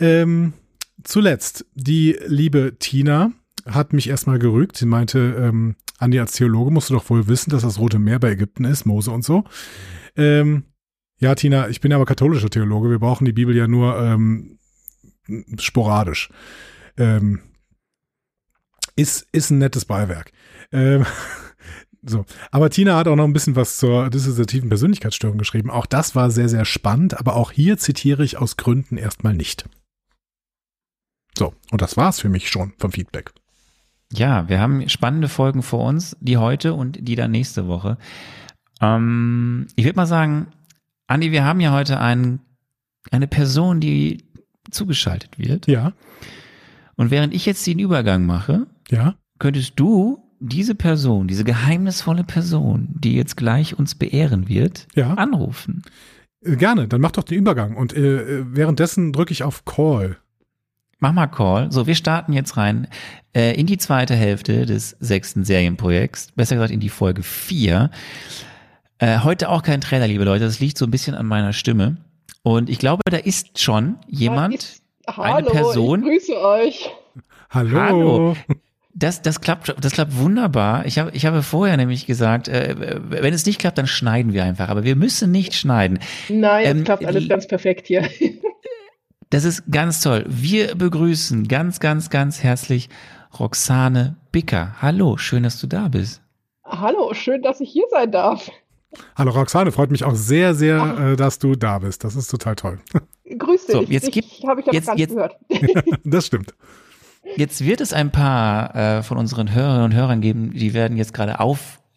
Ähm, 0.01 0.53
zuletzt, 1.05 1.65
die 1.77 2.19
liebe 2.27 2.75
Tina 2.81 3.31
hat 3.67 3.93
mich 3.93 4.09
erstmal 4.09 4.39
gerügt. 4.39 4.77
Sie 4.77 4.87
meinte, 4.87 5.19
ähm, 5.39 5.77
Andi 5.99 6.19
als 6.19 6.33
Theologe 6.33 6.71
musst 6.71 6.91
du 6.91 6.95
doch 6.95 7.09
wohl 7.11 7.29
wissen, 7.29 7.51
dass 7.51 7.63
das 7.63 7.79
Rote 7.79 7.99
Meer 7.99 8.19
bei 8.19 8.31
Ägypten 8.31 8.65
ist, 8.65 8.87
Mose 8.87 9.11
und 9.11 9.25
so. 9.25 9.45
Ähm, 10.17 10.65
ja, 11.19 11.35
Tina, 11.35 11.69
ich 11.69 11.81
bin 11.81 11.93
aber 11.93 12.05
katholischer 12.05 12.51
Theologe. 12.51 12.91
Wir 12.91 12.99
brauchen 12.99 13.25
die 13.25 13.33
Bibel 13.33 13.57
ja 13.57 13.69
nur 13.69 13.97
ähm, 13.99 14.59
sporadisch. 15.59 16.31
Ähm, 16.97 17.41
ist, 18.97 19.27
ist 19.33 19.51
ein 19.51 19.59
nettes 19.59 19.85
Beiwerk. 19.85 20.33
Ähm, 20.73 21.07
so. 22.03 22.25
Aber 22.51 22.71
Tina 22.71 22.97
hat 22.97 23.07
auch 23.07 23.17
noch 23.17 23.25
ein 23.25 23.33
bisschen 23.33 23.57
was 23.57 23.77
zur 23.77 24.11
dissoziativen 24.11 24.69
Persönlichkeitsstörung 24.69 25.39
geschrieben. 25.39 25.71
Auch 25.71 25.87
das 25.87 26.17
war 26.17 26.31
sehr, 26.31 26.49
sehr 26.49 26.65
spannend, 26.65 27.19
aber 27.19 27.37
auch 27.37 27.53
hier 27.53 27.79
zitiere 27.79 28.25
ich 28.25 28.39
aus 28.39 28.57
Gründen 28.57 28.97
erstmal 28.97 29.35
nicht. 29.35 29.69
So, 31.39 31.55
und 31.71 31.81
das 31.81 31.97
war's 31.97 32.21
für 32.21 32.29
mich 32.29 32.51
schon 32.51 32.73
vom 32.79 32.93
Feedback. 32.93 33.33
Ja, 34.15 34.49
wir 34.49 34.61
haben 34.61 34.89
spannende 34.89 35.29
Folgen 35.29 35.63
vor 35.63 35.85
uns, 35.85 36.17
die 36.21 36.37
heute 36.37 36.75
und 36.75 36.99
die 37.01 37.17
dann 37.17 37.31
nächste 37.31 37.67
Woche. 37.67 37.99
Ähm, 38.81 39.67
ich 39.77 39.85
würde 39.85 39.97
mal 39.97 40.07
sagen, 40.07 40.49
Andi, 41.07 41.33
wir 41.33 41.45
haben 41.45 41.61
ja 41.61 41.73
heute 41.73 42.01
einen, 42.01 42.41
eine 43.11 43.27
Person, 43.27 43.81
die 43.81 44.25
zugeschaltet 44.71 45.39
wird. 45.39 45.67
Ja. 45.67 45.93
Und 46.97 47.11
während 47.11 47.35
ich 47.35 47.47
jetzt 47.47 47.67
den 47.67 47.79
Übergang 47.79 48.27
mache, 48.27 48.67
ja. 48.91 49.15
könntest 49.39 49.73
du 49.77 50.23
diese 50.41 50.75
Person, 50.75 51.29
diese 51.29 51.45
geheimnisvolle 51.45 52.25
Person, 52.25 52.89
die 52.91 53.15
jetzt 53.15 53.37
gleich 53.37 53.79
uns 53.79 53.95
beehren 53.95 54.49
wird, 54.49 54.89
ja. 54.95 55.15
anrufen. 55.15 55.83
Äh, 56.45 56.57
gerne, 56.57 56.89
dann 56.89 57.01
mach 57.01 57.13
doch 57.13 57.25
den 57.25 57.39
Übergang. 57.39 57.77
Und 57.77 57.95
äh, 57.95 58.41
äh 58.41 58.45
währenddessen 58.49 59.13
drücke 59.13 59.33
ich 59.33 59.43
auf 59.43 59.65
Call. 59.65 60.19
Mach 61.03 61.13
mal 61.13 61.27
Call. 61.27 61.73
So, 61.73 61.89
wir 61.89 61.97
starten 61.97 62.33
jetzt 62.33 62.57
rein 62.57 62.87
äh, 63.35 63.59
in 63.59 63.67
die 63.67 63.77
zweite 63.77 64.15
Hälfte 64.15 64.67
des 64.67 64.91
sechsten 65.01 65.43
Serienprojekts. 65.43 66.31
Besser 66.37 66.55
gesagt 66.55 66.71
in 66.71 66.79
die 66.79 66.91
Folge 66.91 67.25
vier. 67.25 67.91
Äh, 68.99 69.19
heute 69.19 69.49
auch 69.49 69.65
kein 69.65 69.81
Trailer, 69.81 70.07
liebe 70.07 70.23
Leute. 70.23 70.45
Das 70.45 70.61
liegt 70.61 70.79
so 70.79 70.85
ein 70.85 70.93
bisschen 70.93 71.17
an 71.17 71.27
meiner 71.27 71.53
Stimme. 71.53 71.97
Und 72.45 72.71
ich 72.71 72.79
glaube, 72.79 73.03
da 73.11 73.17
ist 73.17 73.59
schon 73.59 73.97
jemand, 74.07 74.55
ist, 74.55 74.85
hallo, 75.09 75.35
eine 75.35 75.51
Person. 75.51 76.05
Ich 76.05 76.09
grüße 76.09 76.41
euch. 76.41 76.91
Hallo. 77.51 77.81
hallo. 77.81 78.37
Das, 78.95 79.23
das 79.23 79.41
klappt, 79.41 79.75
das 79.81 79.95
klappt 79.95 80.17
wunderbar. 80.17 80.87
Ich 80.87 81.01
habe, 81.01 81.11
ich 81.15 81.27
habe 81.27 81.43
vorher 81.43 81.77
nämlich 81.77 82.07
gesagt, 82.07 82.47
äh, 82.47 82.77
wenn 83.09 83.35
es 83.35 83.45
nicht 83.45 83.59
klappt, 83.59 83.77
dann 83.77 83.89
schneiden 83.89 84.35
wir 84.35 84.45
einfach. 84.45 84.69
Aber 84.69 84.85
wir 84.85 84.95
müssen 84.95 85.33
nicht 85.33 85.55
schneiden. 85.55 85.99
Nein, 86.29 86.65
ähm, 86.65 86.79
es 86.79 86.85
klappt 86.85 87.05
alles 87.05 87.29
ganz 87.29 87.49
perfekt 87.49 87.89
hier. 87.89 88.09
Das 89.33 89.45
ist 89.45 89.63
ganz 89.71 90.03
toll. 90.03 90.27
Wir 90.29 90.75
begrüßen 90.75 91.49
ganz, 91.49 91.81
ganz, 91.81 92.11
ganz 92.11 92.43
herzlich 92.43 92.91
Roxane 93.41 94.17
Bicker. 94.31 94.77
Hallo, 94.83 95.17
schön, 95.17 95.43
dass 95.43 95.59
du 95.59 95.67
da 95.67 95.89
bist. 95.89 96.21
Hallo, 96.67 97.15
schön, 97.15 97.41
dass 97.41 97.59
ich 97.63 97.71
hier 97.71 97.87
sein 97.91 98.13
darf. 98.13 98.51
Hallo 99.17 99.31
Roxane, 99.31 99.73
freut 99.73 99.91
mich 99.91 100.05
auch 100.05 100.17
sehr, 100.17 100.55
sehr, 100.55 100.99
äh, 100.99 101.17
dass 101.17 101.39
du 101.39 101.55
da 101.55 101.79
bist. 101.79 102.05
Das 102.05 102.15
ist 102.15 102.31
total 102.31 102.57
toll. 102.57 102.79
Grüß 103.39 103.69
dich. 103.69 103.75
So, 103.75 103.83
jetzt 103.85 104.13
gibt, 104.13 104.29
habe 104.47 104.61
ich 104.61 104.67
jetzt, 104.67 104.91
jetzt, 104.97 105.15
gehört. 105.15 105.39
das 106.05 106.27
stimmt. 106.27 106.53
Jetzt 107.35 107.65
wird 107.65 107.81
es 107.81 107.95
ein 107.95 108.13
paar 108.13 108.77
äh, 108.77 109.03
von 109.03 109.17
unseren 109.17 109.55
Hörerinnen 109.55 109.85
und 109.85 109.95
Hörern 109.95 110.21
geben, 110.21 110.53
die 110.53 110.75
werden 110.75 110.99
jetzt 110.99 111.15
gerade 111.15 111.41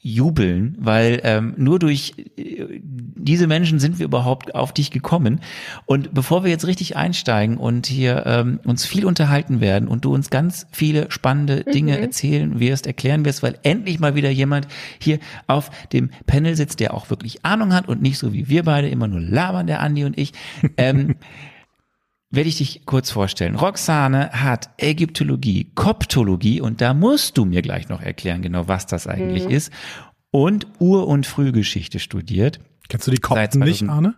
aufjubeln, 0.06 0.76
weil 0.80 1.20
ähm, 1.24 1.54
nur 1.58 1.80
durch 1.80 2.14
äh, 2.38 2.80
diese 2.80 3.48
Menschen 3.48 3.80
sind 3.80 3.98
wir 3.98 4.06
überhaupt 4.06 4.54
auf 4.54 4.72
dich 4.72 4.92
gekommen. 4.92 5.42
Und 5.86 6.14
bevor 6.14 6.44
wir 6.44 6.52
jetzt 6.52 6.68
richtig 6.68 6.96
einsteigen 6.96 7.58
und 7.58 7.88
hier 7.88 8.24
ähm, 8.26 8.60
uns 8.66 8.86
viel 8.86 9.06
unterhalten 9.06 9.62
werden 9.62 9.88
und 9.88 10.06
du 10.06 10.14
uns 10.14 10.30
ganz 10.30 10.68
viele 10.72 11.10
spannende 11.10 11.64
Dinge 11.64 11.98
mhm. 11.98 12.04
erzählen 12.04 12.60
wirst, 12.60 12.86
erklären 12.86 13.26
wirst, 13.26 13.42
weil 13.42 13.58
endlich 13.64 14.00
mal 14.00 14.16
wieder 14.16 14.30
jemand 14.30 14.68
hier 15.00 15.18
auf 15.48 15.72
dem 15.92 16.12
Panel 16.28 16.56
sitzt, 16.56 16.80
der 16.80 16.94
auch 16.94 17.10
wirklich 17.10 17.44
Ahnung 17.44 17.74
hat 17.74 17.88
und 17.88 18.02
nicht 18.02 18.20
so 18.20 18.32
wie 18.32 18.48
wir 18.48 18.64
beide 18.64 18.90
immer 18.90 19.08
nur 19.08 19.22
labern, 19.22 19.66
der 19.66 19.82
Andi 19.82 20.06
und 20.06 20.18
ich. 20.18 20.34
Ähm, 20.78 21.16
werde 22.36 22.50
ich 22.50 22.58
dich 22.58 22.86
kurz 22.86 23.12
vorstellen. 23.12 23.56
Roxane 23.56 24.32
hat 24.32 24.70
Ägyptologie, 24.78 25.72
Koptologie 25.76 26.62
und 26.62 26.82
da 26.82 26.94
musst 26.94 27.38
du 27.38 27.46
mir 27.46 27.62
gleich 27.62 27.90
noch 27.90 28.02
erklären, 28.02 28.42
genau 28.42 28.68
was 28.68 28.86
das 28.86 29.08
eigentlich 29.08 29.46
mhm. 29.46 29.52
ist. 29.52 29.72
Und 30.32 30.68
Ur- 30.80 31.08
und 31.08 31.26
Frühgeschichte 31.26 32.00
studiert. 32.00 32.60
Kennst 32.90 33.08
du 33.08 33.12
die 33.12 33.18
Kopten 33.18 33.60
nicht, 33.60 33.88
Arne? 33.88 34.16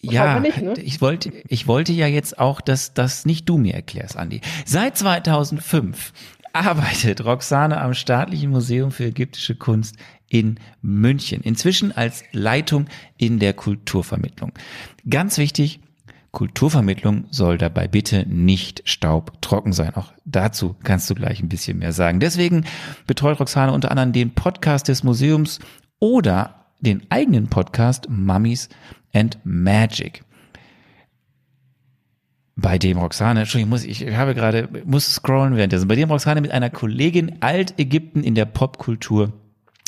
Ja, 0.00 0.38
nicht, 0.38 0.62
ne? 0.62 0.74
ich 0.74 1.00
wollte, 1.00 1.32
ich 1.48 1.66
wollte 1.66 1.92
ja 1.92 2.06
jetzt 2.06 2.38
auch, 2.38 2.60
dass 2.60 2.94
das 2.94 3.26
nicht 3.26 3.48
du 3.48 3.58
mir 3.58 3.74
erklärst, 3.74 4.16
Andi. 4.16 4.40
Seit 4.64 4.96
2005 4.96 6.12
arbeitet 6.52 7.24
Roxane 7.24 7.80
am 7.80 7.94
Staatlichen 7.94 8.50
Museum 8.50 8.90
für 8.90 9.06
ägyptische 9.06 9.56
Kunst 9.56 9.96
in 10.28 10.60
München. 10.82 11.42
Inzwischen 11.42 11.92
als 11.92 12.22
Leitung 12.32 12.86
in 13.16 13.38
der 13.38 13.54
Kulturvermittlung. 13.54 14.52
Ganz 15.08 15.38
wichtig, 15.38 15.80
Kulturvermittlung 16.32 17.24
soll 17.30 17.58
dabei 17.58 17.88
bitte 17.88 18.26
nicht 18.28 18.82
staubtrocken 18.84 19.72
sein. 19.72 19.94
Auch 19.94 20.12
dazu 20.24 20.76
kannst 20.84 21.08
du 21.08 21.14
gleich 21.14 21.42
ein 21.42 21.48
bisschen 21.48 21.78
mehr 21.78 21.92
sagen. 21.92 22.20
Deswegen 22.20 22.64
betreut 23.06 23.40
Roxane 23.40 23.72
unter 23.72 23.90
anderem 23.90 24.12
den 24.12 24.34
Podcast 24.34 24.88
des 24.88 25.02
Museums 25.02 25.58
oder 26.00 26.66
den 26.80 27.02
eigenen 27.10 27.48
Podcast 27.48 28.08
Mummies 28.10 28.68
and 29.12 29.38
Magic. 29.44 30.22
Bei 32.56 32.76
dem 32.76 32.98
Roxane, 32.98 33.40
Entschuldigung, 33.40 33.70
muss, 33.70 33.84
ich 33.84 34.04
habe 34.16 34.34
gerade, 34.34 34.68
muss 34.84 35.14
scrollen 35.14 35.56
währenddessen, 35.56 35.88
bei 35.88 35.94
dem 35.94 36.10
Roxane 36.10 36.40
mit 36.40 36.50
einer 36.50 36.70
Kollegin 36.70 37.40
Altägypten 37.40 38.24
in 38.24 38.34
der 38.34 38.46
Popkultur 38.46 39.32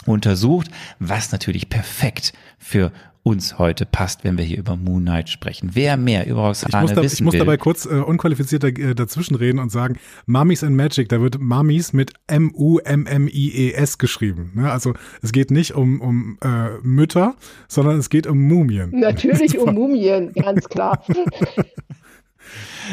untersucht, 0.07 0.68
was 0.98 1.33
natürlich 1.33 1.68
perfekt 1.68 2.33
für 2.59 2.92
uns 3.22 3.59
heute 3.59 3.85
passt, 3.85 4.24
wenn 4.24 4.38
wir 4.38 4.44
hier 4.44 4.59
über 4.59 4.76
Moon 4.76 5.02
Knight 5.02 5.28
sprechen. 5.28 5.70
Wer 5.74 5.96
mehr 5.96 6.26
über 6.26 6.46
Roxane 6.46 6.70
ich 6.70 6.80
muss 6.80 6.92
da, 6.94 7.02
wissen 7.02 7.14
Ich 7.14 7.20
muss 7.22 7.33
will, 7.35 7.40
dabei 7.40 7.56
kurz 7.59 7.85
äh, 7.85 8.00
unqualifiziert 8.00 8.64
äh, 8.64 8.94
dazwischen 8.94 9.35
reden 9.35 9.59
und 9.59 9.70
sagen, 9.70 9.98
Mummies 10.26 10.64
and 10.64 10.74
Magic, 10.74 11.09
da 11.09 11.20
wird 11.20 11.38
Mummies 11.38 11.92
mit 11.92 12.12
M-U-M-M-I-E-S 12.28 13.98
geschrieben. 13.98 14.52
Ne? 14.54 14.70
Also 14.70 14.94
es 15.22 15.33
geht 15.33 15.50
nicht 15.50 15.74
um, 15.74 16.00
um 16.00 16.38
äh, 16.42 16.78
Mütter, 16.83 17.35
sondern 17.68 17.98
es 17.98 18.09
geht 18.09 18.26
um 18.26 18.40
Mumien. 18.40 18.90
Natürlich 18.98 19.59
um 19.59 19.74
Mumien, 19.74 20.33
ganz 20.33 20.68
klar. 20.68 21.04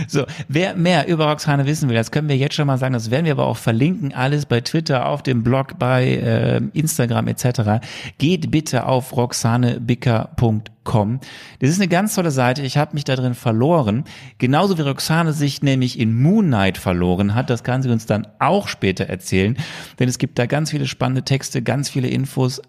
So, 0.07 0.25
wer 0.47 0.75
mehr 0.75 1.07
über 1.07 1.29
Roxane 1.29 1.65
wissen 1.65 1.89
will, 1.89 1.95
das 1.95 2.11
können 2.11 2.29
wir 2.29 2.37
jetzt 2.37 2.55
schon 2.55 2.67
mal 2.67 2.77
sagen, 2.77 2.93
das 2.93 3.09
werden 3.09 3.25
wir 3.25 3.31
aber 3.31 3.47
auch 3.47 3.57
verlinken, 3.57 4.13
alles 4.13 4.45
bei 4.45 4.61
Twitter, 4.61 5.07
auf 5.07 5.23
dem 5.23 5.43
Blog, 5.43 5.79
bei 5.79 6.05
äh, 6.05 6.61
Instagram 6.73 7.27
etc. 7.27 7.85
Geht 8.17 8.51
bitte 8.51 8.85
auf 8.85 9.15
roxanebicker.com. 9.15 11.19
Das 11.59 11.69
ist 11.69 11.79
eine 11.79 11.87
ganz 11.87 12.15
tolle 12.15 12.31
Seite, 12.31 12.61
ich 12.61 12.77
habe 12.77 12.93
mich 12.93 13.03
da 13.03 13.15
drin 13.15 13.33
verloren. 13.33 14.05
Genauso 14.37 14.77
wie 14.77 14.83
Roxane 14.83 15.33
sich 15.33 15.61
nämlich 15.61 15.99
in 15.99 16.21
Moon 16.21 16.45
Knight 16.45 16.77
verloren 16.77 17.35
hat, 17.35 17.49
das 17.49 17.63
kann 17.63 17.81
sie 17.81 17.89
uns 17.89 18.05
dann 18.05 18.27
auch 18.39 18.67
später 18.67 19.05
erzählen, 19.05 19.57
denn 19.99 20.07
es 20.07 20.17
gibt 20.17 20.39
da 20.39 20.45
ganz 20.45 20.71
viele 20.71 20.87
spannende 20.87 21.23
Texte, 21.23 21.61
ganz 21.61 21.89
viele 21.89 22.07
Infos, 22.07 22.61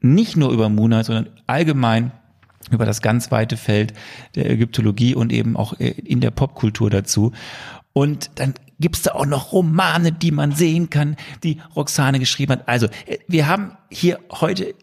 nicht 0.00 0.36
nur 0.36 0.50
über 0.50 0.68
Moon 0.68 0.90
Knight, 0.90 1.06
sondern 1.06 1.28
allgemein 1.46 2.12
über 2.70 2.86
das 2.86 3.02
ganz 3.02 3.30
weite 3.30 3.56
Feld 3.56 3.92
der 4.34 4.50
Ägyptologie 4.50 5.14
und 5.14 5.32
eben 5.32 5.56
auch 5.56 5.78
äh, 5.78 5.90
in 5.90 6.20
der 6.20 6.30
Popkultur 6.30 6.90
dazu. 6.90 7.32
Und 7.92 8.30
dann 8.36 8.54
gibt's 8.80 9.02
da 9.02 9.12
auch 9.12 9.26
noch 9.26 9.52
Romane, 9.52 10.12
die 10.12 10.30
man 10.30 10.52
sehen 10.52 10.90
kann, 10.90 11.16
die 11.42 11.60
Roxane 11.76 12.18
geschrieben 12.18 12.52
hat. 12.52 12.68
Also 12.68 12.86
äh, 13.06 13.18
wir 13.28 13.46
haben 13.46 13.76
hier 13.90 14.18
heute 14.30 14.74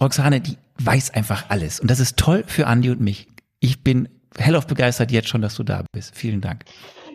Roxane, 0.00 0.40
die 0.40 0.56
weiß 0.78 1.10
einfach 1.10 1.46
alles. 1.48 1.80
Und 1.80 1.90
das 1.90 2.00
ist 2.00 2.16
toll 2.16 2.44
für 2.46 2.66
Andi 2.66 2.90
und 2.90 3.00
mich. 3.00 3.28
Ich 3.60 3.82
bin 3.82 4.08
hellauf 4.36 4.66
begeistert 4.66 5.10
jetzt 5.10 5.28
schon, 5.28 5.42
dass 5.42 5.54
du 5.54 5.64
da 5.64 5.84
bist. 5.92 6.14
Vielen 6.14 6.40
Dank. 6.40 6.64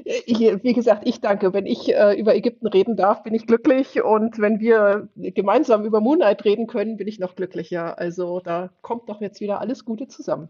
Ich, 0.05 0.39
wie 0.39 0.73
gesagt, 0.73 1.03
ich 1.05 1.21
danke. 1.21 1.53
Wenn 1.53 1.65
ich 1.65 1.93
äh, 1.93 2.19
über 2.19 2.35
Ägypten 2.35 2.67
reden 2.67 2.95
darf, 2.95 3.23
bin 3.23 3.33
ich 3.33 3.47
glücklich. 3.47 4.03
Und 4.03 4.39
wenn 4.39 4.59
wir 4.59 5.07
gemeinsam 5.15 5.85
über 5.85 6.01
Moonlight 6.01 6.45
reden 6.45 6.67
können, 6.67 6.97
bin 6.97 7.07
ich 7.07 7.19
noch 7.19 7.35
glücklicher. 7.35 7.97
Also 7.97 8.39
da 8.39 8.71
kommt 8.81 9.09
doch 9.09 9.21
jetzt 9.21 9.39
wieder 9.41 9.59
alles 9.61 9.85
Gute 9.85 10.07
zusammen. 10.07 10.49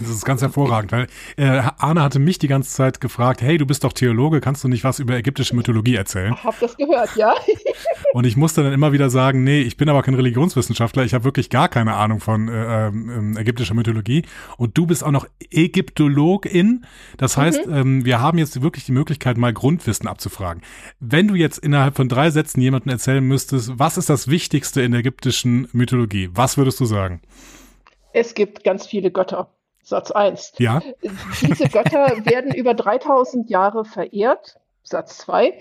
Das 0.00 0.08
ist 0.10 0.24
ganz 0.24 0.42
hervorragend, 0.42 0.92
weil 0.92 1.06
äh, 1.36 1.60
Arne 1.78 2.02
hatte 2.02 2.20
mich 2.20 2.38
die 2.38 2.46
ganze 2.46 2.70
Zeit 2.70 3.00
gefragt, 3.00 3.42
hey, 3.42 3.58
du 3.58 3.66
bist 3.66 3.82
doch 3.82 3.92
Theologe, 3.92 4.40
kannst 4.40 4.62
du 4.62 4.68
nicht 4.68 4.84
was 4.84 5.00
über 5.00 5.14
ägyptische 5.14 5.56
Mythologie 5.56 5.96
erzählen? 5.96 6.34
Ich 6.36 6.44
hab 6.44 6.58
das 6.60 6.76
gehört, 6.76 7.16
ja. 7.16 7.34
und 8.12 8.26
ich 8.26 8.36
musste 8.36 8.62
dann 8.62 8.72
immer 8.72 8.92
wieder 8.92 9.10
sagen, 9.10 9.44
nee, 9.44 9.60
ich 9.60 9.76
bin 9.76 9.88
aber 9.88 10.02
kein 10.02 10.14
Religionswissenschaftler, 10.14 11.04
ich 11.04 11.14
habe 11.14 11.24
wirklich 11.24 11.50
gar 11.50 11.68
keine 11.68 11.94
Ahnung 11.94 12.20
von 12.20 12.48
äh, 12.48 12.88
ähm, 12.88 13.36
ägyptischer 13.36 13.74
Mythologie. 13.74 14.22
Und 14.56 14.78
du 14.78 14.86
bist 14.86 15.04
auch 15.04 15.10
noch 15.10 15.26
Ägyptologin. 15.50 16.86
Das 17.16 17.36
mhm. 17.36 17.40
heißt, 17.42 17.66
mhm. 17.66 17.74
ähm, 17.74 18.04
wir 18.04 18.20
haben 18.20 18.38
jetzt 18.38 18.62
wirklich 18.62 18.84
die 18.84 18.92
Möglichkeit, 18.92 19.36
mal 19.36 19.52
Grundwissen 19.52 20.08
abzufragen. 20.08 20.62
Wenn 21.00 21.28
du 21.28 21.34
jetzt 21.34 21.58
innerhalb 21.58 21.96
von 21.96 22.08
drei 22.08 22.30
Sätzen 22.30 22.60
jemandem 22.60 22.90
erzählen 22.90 23.24
müsstest, 23.24 23.78
was 23.78 23.98
ist 23.98 24.08
das 24.08 24.28
Wichtigste 24.28 24.80
in 24.82 24.92
der 24.92 25.00
ägyptischen 25.00 25.68
Mythologie? 25.72 26.30
Was 26.32 26.56
würdest 26.56 26.80
du 26.80 26.86
sagen? 26.86 27.20
Es 28.12 28.34
gibt 28.34 28.64
ganz 28.64 28.86
viele 28.86 29.10
Götter. 29.10 29.50
Satz 29.82 30.10
1. 30.10 30.54
Ja. 30.58 30.82
Diese 31.40 31.68
Götter 31.68 32.12
werden 32.24 32.54
über 32.54 32.74
3000 32.74 33.48
Jahre 33.48 33.84
verehrt. 33.84 34.56
Satz 34.88 35.18
2. 35.18 35.54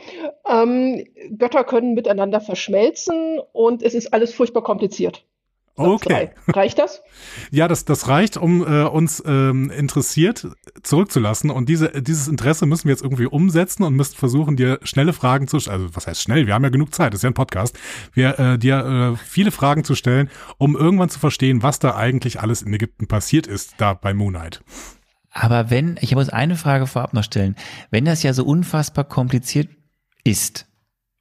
Ähm, 0.49 1.05
Götter 1.37 1.63
können 1.63 1.93
miteinander 1.93 2.41
verschmelzen 2.41 3.39
und 3.53 3.83
es 3.83 3.93
ist 3.93 4.13
alles 4.13 4.33
furchtbar 4.33 4.63
kompliziert. 4.63 5.23
Okay. 5.77 6.31
Reicht 6.47 6.79
das? 6.79 7.03
ja, 7.51 7.67
das, 7.67 7.85
das 7.85 8.07
reicht, 8.07 8.35
um 8.35 8.63
äh, 8.63 8.83
uns 8.85 9.21
ähm, 9.27 9.69
interessiert 9.69 10.47
zurückzulassen. 10.81 11.51
Und 11.51 11.69
diese, 11.69 12.01
dieses 12.01 12.27
Interesse 12.27 12.65
müssen 12.65 12.85
wir 12.85 12.93
jetzt 12.93 13.03
irgendwie 13.03 13.27
umsetzen 13.27 13.83
und 13.83 13.95
müssen 13.95 14.15
versuchen, 14.15 14.55
dir 14.55 14.79
schnelle 14.81 15.13
Fragen 15.13 15.47
zu 15.47 15.59
stellen. 15.59 15.81
Also 15.81 15.95
was 15.95 16.07
heißt 16.07 16.21
schnell? 16.21 16.47
Wir 16.47 16.55
haben 16.55 16.63
ja 16.63 16.69
genug 16.69 16.95
Zeit, 16.95 17.13
das 17.13 17.19
ist 17.19 17.23
ja 17.23 17.29
ein 17.29 17.35
Podcast. 17.35 17.77
Wir, 18.13 18.39
äh, 18.39 18.57
dir 18.57 19.13
äh, 19.13 19.23
viele 19.23 19.51
Fragen 19.51 19.83
zu 19.83 19.93
stellen, 19.93 20.31
um 20.57 20.75
irgendwann 20.75 21.09
zu 21.09 21.19
verstehen, 21.19 21.61
was 21.61 21.77
da 21.77 21.95
eigentlich 21.95 22.41
alles 22.41 22.63
in 22.63 22.73
Ägypten 22.73 23.07
passiert 23.07 23.45
ist, 23.45 23.75
da 23.77 23.93
bei 23.93 24.15
Moonlight. 24.15 24.63
Aber 25.39 25.69
wenn, 25.69 25.97
ich 26.01 26.15
muss 26.15 26.29
eine 26.29 26.55
Frage 26.55 26.87
vorab 26.87 27.13
noch 27.13 27.23
stellen, 27.23 27.55
wenn 27.91 28.05
das 28.05 28.23
ja 28.23 28.33
so 28.33 28.43
unfassbar 28.43 29.03
kompliziert 29.03 29.69
ist, 30.23 30.65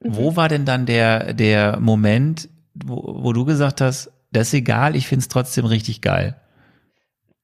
mhm. 0.02 0.16
wo 0.16 0.36
war 0.36 0.48
denn 0.48 0.64
dann 0.64 0.86
der, 0.86 1.34
der 1.34 1.78
Moment, 1.80 2.48
wo, 2.74 3.22
wo 3.22 3.32
du 3.34 3.44
gesagt 3.44 3.82
hast, 3.82 4.10
das 4.32 4.48
ist 4.48 4.54
egal, 4.54 4.96
ich 4.96 5.06
finde 5.06 5.20
es 5.20 5.28
trotzdem 5.28 5.66
richtig 5.66 6.00
geil. 6.00 6.40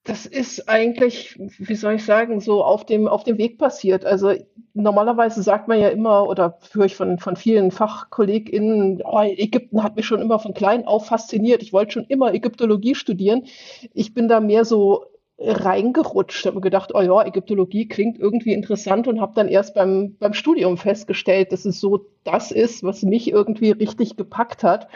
Das 0.04 0.26
ist 0.26 0.68
eigentlich, 0.68 1.38
wie 1.58 1.74
soll 1.74 1.94
ich 1.94 2.04
sagen, 2.04 2.40
so 2.40 2.64
auf 2.64 2.86
dem, 2.86 3.06
auf 3.06 3.22
dem 3.22 3.38
Weg 3.38 3.58
passiert. 3.58 4.04
Also 4.04 4.32
normalerweise 4.74 5.42
sagt 5.42 5.68
man 5.68 5.78
ja 5.78 5.90
immer, 5.90 6.26
oder 6.26 6.58
höre 6.72 6.86
ich 6.86 6.96
von, 6.96 7.18
von 7.18 7.36
vielen 7.36 7.70
FachkollegInnen, 7.70 9.02
oh, 9.04 9.20
Ägypten 9.20 9.82
hat 9.82 9.94
mich 9.94 10.06
schon 10.06 10.20
immer 10.20 10.40
von 10.40 10.54
klein 10.54 10.86
auf 10.86 11.06
fasziniert. 11.06 11.62
Ich 11.62 11.72
wollte 11.72 11.92
schon 11.92 12.06
immer 12.06 12.34
Ägyptologie 12.34 12.96
studieren. 12.96 13.44
Ich 13.92 14.12
bin 14.12 14.26
da 14.26 14.40
mehr 14.40 14.64
so 14.64 15.11
reingerutscht, 15.44 16.46
habe 16.46 16.60
gedacht, 16.60 16.94
oh 16.94 17.00
ja, 17.00 17.26
Ägyptologie 17.26 17.88
klingt 17.88 18.18
irgendwie 18.18 18.52
interessant 18.52 19.08
und 19.08 19.20
habe 19.20 19.32
dann 19.34 19.48
erst 19.48 19.74
beim, 19.74 20.16
beim 20.18 20.34
Studium 20.34 20.76
festgestellt, 20.76 21.52
dass 21.52 21.64
es 21.64 21.80
so 21.80 22.06
das 22.24 22.52
ist, 22.52 22.82
was 22.82 23.02
mich 23.02 23.30
irgendwie 23.30 23.70
richtig 23.70 24.16
gepackt 24.16 24.62
hat. 24.62 24.88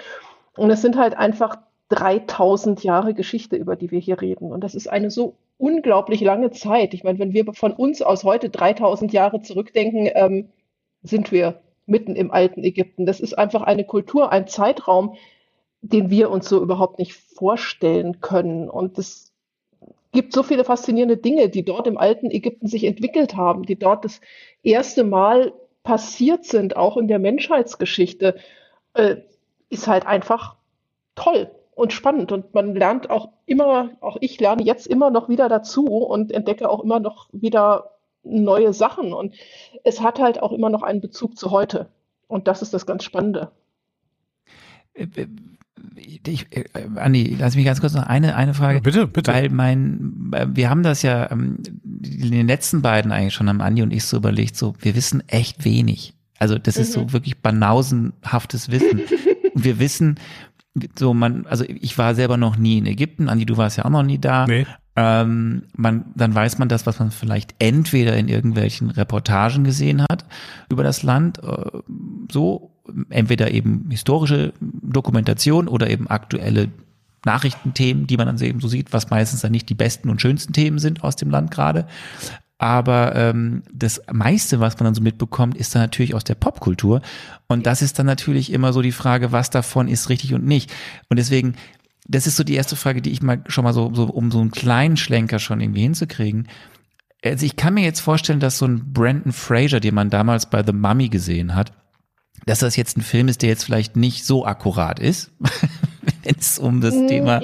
Und 0.56 0.70
es 0.70 0.82
sind 0.82 0.96
halt 0.96 1.16
einfach 1.16 1.56
3000 1.88 2.82
Jahre 2.84 3.14
Geschichte, 3.14 3.56
über 3.56 3.76
die 3.76 3.90
wir 3.90 4.00
hier 4.00 4.20
reden. 4.20 4.52
Und 4.52 4.62
das 4.62 4.74
ist 4.74 4.88
eine 4.88 5.10
so 5.10 5.36
unglaublich 5.58 6.20
lange 6.20 6.50
Zeit. 6.50 6.94
Ich 6.94 7.04
meine, 7.04 7.18
wenn 7.18 7.32
wir 7.32 7.44
von 7.52 7.72
uns 7.72 8.02
aus 8.02 8.24
heute 8.24 8.50
3000 8.50 9.12
Jahre 9.12 9.40
zurückdenken, 9.42 10.08
ähm, 10.14 10.48
sind 11.02 11.32
wir 11.32 11.60
mitten 11.86 12.16
im 12.16 12.30
alten 12.30 12.64
Ägypten. 12.64 13.06
Das 13.06 13.20
ist 13.20 13.38
einfach 13.38 13.62
eine 13.62 13.84
Kultur, 13.84 14.32
ein 14.32 14.48
Zeitraum, 14.48 15.14
den 15.82 16.10
wir 16.10 16.30
uns 16.30 16.48
so 16.48 16.60
überhaupt 16.60 16.98
nicht 16.98 17.14
vorstellen 17.14 18.20
können. 18.20 18.68
Und 18.68 18.98
es 18.98 19.25
gibt 20.16 20.32
so 20.32 20.42
viele 20.42 20.64
faszinierende 20.64 21.18
Dinge, 21.18 21.50
die 21.50 21.62
dort 21.62 21.86
im 21.86 21.98
alten 21.98 22.30
Ägypten 22.30 22.68
sich 22.68 22.84
entwickelt 22.84 23.36
haben, 23.36 23.64
die 23.64 23.78
dort 23.78 24.06
das 24.06 24.22
erste 24.62 25.04
Mal 25.04 25.52
passiert 25.82 26.46
sind, 26.46 26.74
auch 26.74 26.96
in 26.96 27.06
der 27.06 27.18
Menschheitsgeschichte, 27.18 28.34
äh, 28.94 29.16
ist 29.68 29.86
halt 29.86 30.06
einfach 30.06 30.56
toll 31.16 31.50
und 31.74 31.92
spannend. 31.92 32.32
Und 32.32 32.54
man 32.54 32.74
lernt 32.74 33.10
auch 33.10 33.28
immer, 33.44 33.90
auch 34.00 34.16
ich 34.20 34.40
lerne 34.40 34.62
jetzt 34.62 34.86
immer 34.86 35.10
noch 35.10 35.28
wieder 35.28 35.50
dazu 35.50 35.84
und 35.84 36.32
entdecke 36.32 36.70
auch 36.70 36.82
immer 36.82 36.98
noch 36.98 37.28
wieder 37.32 37.90
neue 38.22 38.72
Sachen. 38.72 39.12
Und 39.12 39.34
es 39.84 40.00
hat 40.00 40.18
halt 40.18 40.42
auch 40.42 40.52
immer 40.52 40.70
noch 40.70 40.82
einen 40.82 41.02
Bezug 41.02 41.36
zu 41.36 41.50
heute. 41.50 41.90
Und 42.26 42.48
das 42.48 42.62
ist 42.62 42.72
das 42.72 42.86
ganz 42.86 43.04
Spannende. 43.04 43.50
Ich, 45.96 46.46
äh, 46.50 46.64
Andi, 46.96 47.36
lass 47.38 47.56
mich 47.56 47.64
ganz 47.64 47.80
kurz 47.80 47.94
noch 47.94 48.06
eine, 48.06 48.36
eine 48.36 48.54
Frage. 48.54 48.80
Bitte, 48.80 49.06
bitte. 49.06 49.32
Weil 49.32 49.50
mein, 49.50 50.32
wir 50.48 50.70
haben 50.70 50.82
das 50.82 51.02
ja 51.02 51.30
ähm, 51.30 51.58
in 51.84 52.30
den 52.30 52.46
letzten 52.46 52.82
beiden 52.82 53.12
eigentlich 53.12 53.34
schon, 53.34 53.48
haben 53.48 53.60
Andi 53.60 53.82
und 53.82 53.92
ich 53.92 54.04
so 54.04 54.16
überlegt, 54.16 54.56
so, 54.56 54.74
wir 54.80 54.94
wissen 54.94 55.22
echt 55.28 55.64
wenig. 55.64 56.14
Also 56.38 56.58
das 56.58 56.76
mhm. 56.76 56.82
ist 56.82 56.92
so 56.92 57.02
mhm. 57.02 57.12
wirklich 57.12 57.38
banausenhaftes 57.38 58.70
Wissen. 58.70 59.00
Und 59.54 59.64
wir 59.64 59.78
wissen, 59.78 60.16
so 60.98 61.14
man, 61.14 61.46
also 61.46 61.64
ich 61.66 61.96
war 61.96 62.14
selber 62.14 62.36
noch 62.36 62.58
nie 62.58 62.76
in 62.76 62.84
Ägypten, 62.84 63.30
Andi, 63.30 63.46
du 63.46 63.56
warst 63.56 63.78
ja 63.78 63.86
auch 63.86 63.90
noch 63.90 64.02
nie 64.02 64.18
da. 64.18 64.46
Nee. 64.46 64.66
Ähm, 64.96 65.64
man, 65.74 66.06
dann 66.14 66.34
weiß 66.34 66.58
man 66.58 66.68
das, 66.68 66.86
was 66.86 66.98
man 66.98 67.10
vielleicht 67.10 67.54
entweder 67.58 68.16
in 68.16 68.28
irgendwelchen 68.28 68.90
Reportagen 68.90 69.64
gesehen 69.64 70.02
hat 70.10 70.24
über 70.70 70.82
das 70.82 71.02
Land, 71.02 71.42
äh, 71.42 71.80
so 72.30 72.75
entweder 73.10 73.50
eben 73.50 73.86
historische 73.90 74.52
Dokumentation 74.60 75.68
oder 75.68 75.90
eben 75.90 76.08
aktuelle 76.08 76.68
Nachrichtenthemen, 77.24 78.06
die 78.06 78.16
man 78.16 78.26
dann 78.26 78.38
eben 78.40 78.60
so 78.60 78.68
sieht, 78.68 78.92
was 78.92 79.10
meistens 79.10 79.40
dann 79.40 79.52
nicht 79.52 79.68
die 79.68 79.74
besten 79.74 80.08
und 80.08 80.22
schönsten 80.22 80.52
Themen 80.52 80.78
sind 80.78 81.02
aus 81.02 81.16
dem 81.16 81.30
Land 81.30 81.50
gerade. 81.50 81.86
Aber 82.58 83.14
ähm, 83.14 83.64
das 83.72 84.00
meiste, 84.10 84.60
was 84.60 84.78
man 84.78 84.84
dann 84.84 84.94
so 84.94 85.02
mitbekommt, 85.02 85.56
ist 85.56 85.74
dann 85.74 85.82
natürlich 85.82 86.14
aus 86.14 86.24
der 86.24 86.36
Popkultur. 86.36 87.02
Und 87.48 87.66
das 87.66 87.82
ist 87.82 87.98
dann 87.98 88.06
natürlich 88.06 88.50
immer 88.50 88.72
so 88.72 88.80
die 88.80 88.92
Frage, 88.92 89.30
was 89.30 89.50
davon 89.50 89.88
ist 89.88 90.08
richtig 90.08 90.32
und 90.32 90.46
nicht. 90.46 90.72
Und 91.10 91.18
deswegen, 91.18 91.56
das 92.06 92.26
ist 92.26 92.36
so 92.36 92.44
die 92.44 92.54
erste 92.54 92.76
Frage, 92.76 93.02
die 93.02 93.10
ich 93.10 93.20
mal 93.20 93.42
schon 93.46 93.64
mal 93.64 93.74
so, 93.74 93.92
so 93.92 94.04
um 94.04 94.30
so 94.30 94.40
einen 94.40 94.52
kleinen 94.52 94.96
Schlenker 94.96 95.38
schon 95.38 95.60
irgendwie 95.60 95.82
hinzukriegen. 95.82 96.48
Also 97.22 97.44
ich 97.44 97.56
kann 97.56 97.74
mir 97.74 97.82
jetzt 97.82 98.00
vorstellen, 98.00 98.40
dass 98.40 98.58
so 98.58 98.66
ein 98.66 98.92
Brandon 98.92 99.32
Fraser, 99.32 99.80
den 99.80 99.94
man 99.94 100.08
damals 100.08 100.48
bei 100.48 100.64
The 100.64 100.72
Mummy 100.72 101.08
gesehen 101.08 101.54
hat, 101.54 101.72
dass 102.46 102.60
das 102.60 102.76
jetzt 102.76 102.96
ein 102.96 103.02
Film 103.02 103.28
ist, 103.28 103.42
der 103.42 103.50
jetzt 103.50 103.64
vielleicht 103.64 103.96
nicht 103.96 104.24
so 104.24 104.44
akkurat 104.44 105.00
ist, 105.00 105.32
wenn 106.22 106.36
es 106.38 106.58
um 106.58 106.80
das 106.80 106.94
Mm, 106.94 107.08
Thema. 107.08 107.40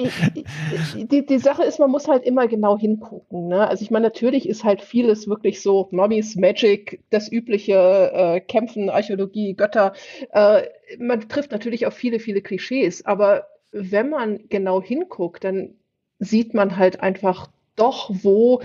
Die, 0.95 1.25
die 1.25 1.37
Sache 1.39 1.63
ist, 1.63 1.77
man 1.77 1.91
muss 1.91 2.07
halt 2.07 2.23
immer 2.23 2.47
genau 2.47 2.77
hingucken. 2.77 3.49
Ne? 3.49 3.67
Also 3.67 3.83
ich 3.83 3.91
meine, 3.91 4.05
natürlich 4.05 4.47
ist 4.47 4.63
halt 4.63 4.81
vieles 4.81 5.27
wirklich 5.27 5.61
so 5.61 5.89
Mummies, 5.91 6.37
Magic, 6.37 7.01
das 7.09 7.29
übliche 7.29 8.11
äh, 8.13 8.39
Kämpfen, 8.39 8.89
Archäologie, 8.89 9.55
Götter. 9.55 9.93
Äh, 10.31 10.63
man 10.97 11.27
trifft 11.27 11.51
natürlich 11.51 11.85
auf 11.85 11.93
viele, 11.93 12.19
viele 12.19 12.41
Klischees, 12.41 13.05
aber 13.05 13.47
wenn 13.73 14.09
man 14.09 14.47
genau 14.49 14.81
hinguckt, 14.81 15.43
dann 15.43 15.75
sieht 16.19 16.53
man 16.53 16.77
halt 16.77 17.01
einfach 17.01 17.49
doch, 17.75 18.09
wo 18.23 18.61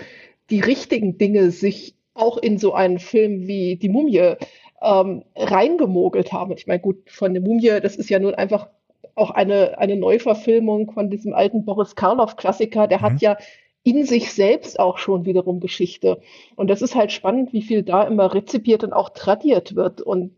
die 0.50 0.60
richtigen 0.60 1.18
Dinge 1.18 1.50
sich 1.50 1.96
auch 2.14 2.36
in 2.36 2.58
so 2.58 2.74
einen 2.74 2.98
Film 2.98 3.46
wie 3.46 3.76
Die 3.76 3.88
Mumie 3.88 4.34
ähm, 4.82 5.24
reingemogelt 5.36 6.32
haben. 6.32 6.52
Ich 6.52 6.66
meine, 6.66 6.80
gut, 6.80 7.10
von 7.10 7.32
der 7.34 7.42
Mumie, 7.42 7.80
das 7.80 7.96
ist 7.96 8.10
ja 8.10 8.18
nun 8.18 8.34
einfach 8.34 8.68
auch 9.14 9.30
eine, 9.30 9.78
eine 9.78 9.96
Neuverfilmung 9.96 10.92
von 10.92 11.10
diesem 11.10 11.34
alten 11.34 11.64
Boris 11.64 11.96
Karloff-Klassiker. 11.96 12.86
Der 12.86 12.98
Mhm. 12.98 13.02
hat 13.02 13.20
ja 13.20 13.36
in 13.82 14.04
sich 14.04 14.32
selbst 14.32 14.78
auch 14.78 14.98
schon 14.98 15.24
wiederum 15.24 15.60
Geschichte. 15.60 16.20
Und 16.56 16.68
das 16.68 16.82
ist 16.82 16.94
halt 16.94 17.10
spannend, 17.12 17.52
wie 17.52 17.62
viel 17.62 17.82
da 17.82 18.02
immer 18.04 18.34
rezipiert 18.34 18.84
und 18.84 18.92
auch 18.92 19.10
tradiert 19.10 19.74
wird 19.76 20.00
und 20.02 20.36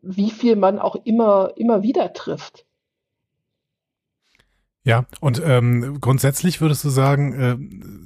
wie 0.00 0.30
viel 0.30 0.56
man 0.56 0.78
auch 0.78 0.96
immer, 1.04 1.52
immer 1.56 1.82
wieder 1.82 2.12
trifft. 2.12 2.64
Ja, 4.88 5.04
und 5.20 5.42
ähm, 5.44 5.98
grundsätzlich 6.00 6.62
würdest 6.62 6.82
du 6.82 6.88
sagen, 6.88 7.34
äh, 7.34 7.56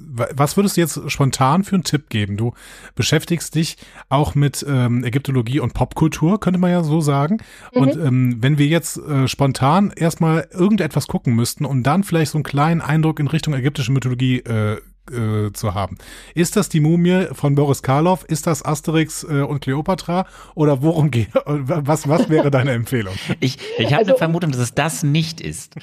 wa- 0.09 0.27
was 0.35 0.57
würdest 0.57 0.75
du 0.75 0.81
jetzt 0.81 0.99
spontan 1.09 1.63
für 1.63 1.75
einen 1.75 1.85
Tipp 1.85 2.09
geben? 2.09 2.35
Du 2.35 2.53
beschäftigst 2.93 3.55
dich 3.55 3.77
auch 4.09 4.35
mit 4.35 4.65
ähm, 4.67 5.01
Ägyptologie 5.05 5.61
und 5.61 5.73
Popkultur, 5.73 6.41
könnte 6.41 6.59
man 6.59 6.71
ja 6.71 6.83
so 6.83 6.99
sagen. 6.99 7.37
Und 7.71 7.95
ähm, 7.95 8.35
wenn 8.41 8.57
wir 8.57 8.67
jetzt 8.67 8.97
äh, 8.97 9.29
spontan 9.29 9.93
erstmal 9.95 10.49
irgendetwas 10.51 11.07
gucken 11.07 11.33
müssten, 11.35 11.63
um 11.63 11.83
dann 11.83 12.03
vielleicht 12.03 12.31
so 12.31 12.37
einen 12.37 12.43
kleinen 12.43 12.81
Eindruck 12.81 13.21
in 13.21 13.27
Richtung 13.27 13.53
ägyptische 13.53 13.93
Mythologie 13.93 14.39
äh, 14.39 14.81
äh, 15.11 15.51
zu 15.53 15.73
haben. 15.73 15.97
Ist 16.35 16.55
das 16.55 16.69
die 16.69 16.79
Mumie 16.79 17.27
von 17.33 17.55
Boris 17.55 17.81
Karloff? 17.83 18.23
Ist 18.27 18.47
das 18.47 18.63
Asterix 18.63 19.23
äh, 19.23 19.41
und 19.41 19.59
Cleopatra? 19.61 20.25
Oder 20.55 20.81
worum 20.81 21.11
geht? 21.11 21.27
Was, 21.45 22.07
was 22.07 22.29
wäre 22.29 22.51
deine 22.51 22.71
Empfehlung? 22.71 23.13
Ich, 23.39 23.57
ich 23.77 23.85
habe 23.87 23.97
Also- 23.97 24.11
eine 24.11 24.17
Vermutung, 24.17 24.51
dass 24.51 24.61
es 24.61 24.73
das 24.73 25.03
nicht 25.03 25.41
ist. 25.41 25.75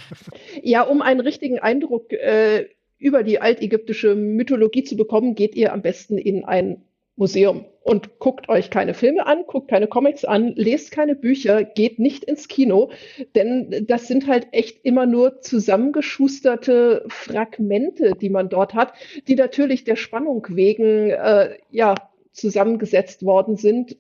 Ja, 0.63 0.83
um 0.83 1.03
einen 1.03 1.21
richtigen 1.21 1.59
Eindruck 1.59 2.13
äh, 2.13 2.67
über 2.99 3.23
die 3.23 3.41
altägyptische 3.41 4.15
Mythologie 4.15 4.85
zu 4.85 4.97
bekommen, 4.97 5.35
geht 5.35 5.55
ihr 5.55 5.73
am 5.73 5.83
besten 5.83 6.19
in 6.19 6.45
ein 6.45 6.83
Museum 7.16 7.66
und 7.83 8.18
guckt 8.18 8.49
euch 8.49 8.70
keine 8.70 8.94
Filme 8.94 9.27
an, 9.27 9.44
guckt 9.46 9.68
keine 9.68 9.87
Comics 9.87 10.25
an, 10.25 10.55
lest 10.55 10.90
keine 10.90 11.14
Bücher, 11.14 11.64
geht 11.64 11.99
nicht 11.99 12.25
ins 12.25 12.49
Kino, 12.49 12.90
denn 13.35 13.85
das 13.87 14.07
sind 14.07 14.27
halt 14.27 14.49
echt 14.53 14.85
immer 14.85 15.07
nur 15.07 15.40
zusammengeschusterte 15.40 17.05
Fragmente, 17.09 18.12
die 18.20 18.31
man 18.31 18.49
dort 18.49 18.75
hat, 18.75 18.92
die 19.29 19.35
natürlich 19.35 19.85
der 19.85 19.96
Spannung 19.96 20.46
wegen 20.51 21.11
äh, 21.11 21.59
ja 21.70 21.94
zusammengesetzt 22.33 23.25
worden 23.25 23.57
sind. 23.57 23.96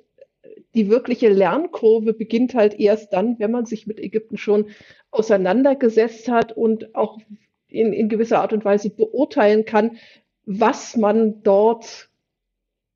Die 0.74 0.88
wirkliche 0.88 1.28
Lernkurve 1.28 2.12
beginnt 2.12 2.54
halt 2.54 2.78
erst 2.78 3.12
dann, 3.12 3.38
wenn 3.38 3.50
man 3.50 3.66
sich 3.66 3.86
mit 3.86 3.98
Ägypten 3.98 4.36
schon 4.36 4.66
auseinandergesetzt 5.10 6.28
hat 6.28 6.56
und 6.56 6.94
auch 6.94 7.18
in, 7.68 7.92
in 7.92 8.08
gewisser 8.08 8.40
Art 8.40 8.52
und 8.52 8.64
Weise 8.64 8.90
beurteilen 8.90 9.64
kann, 9.64 9.96
was 10.46 10.96
man 10.96 11.42
dort 11.42 12.09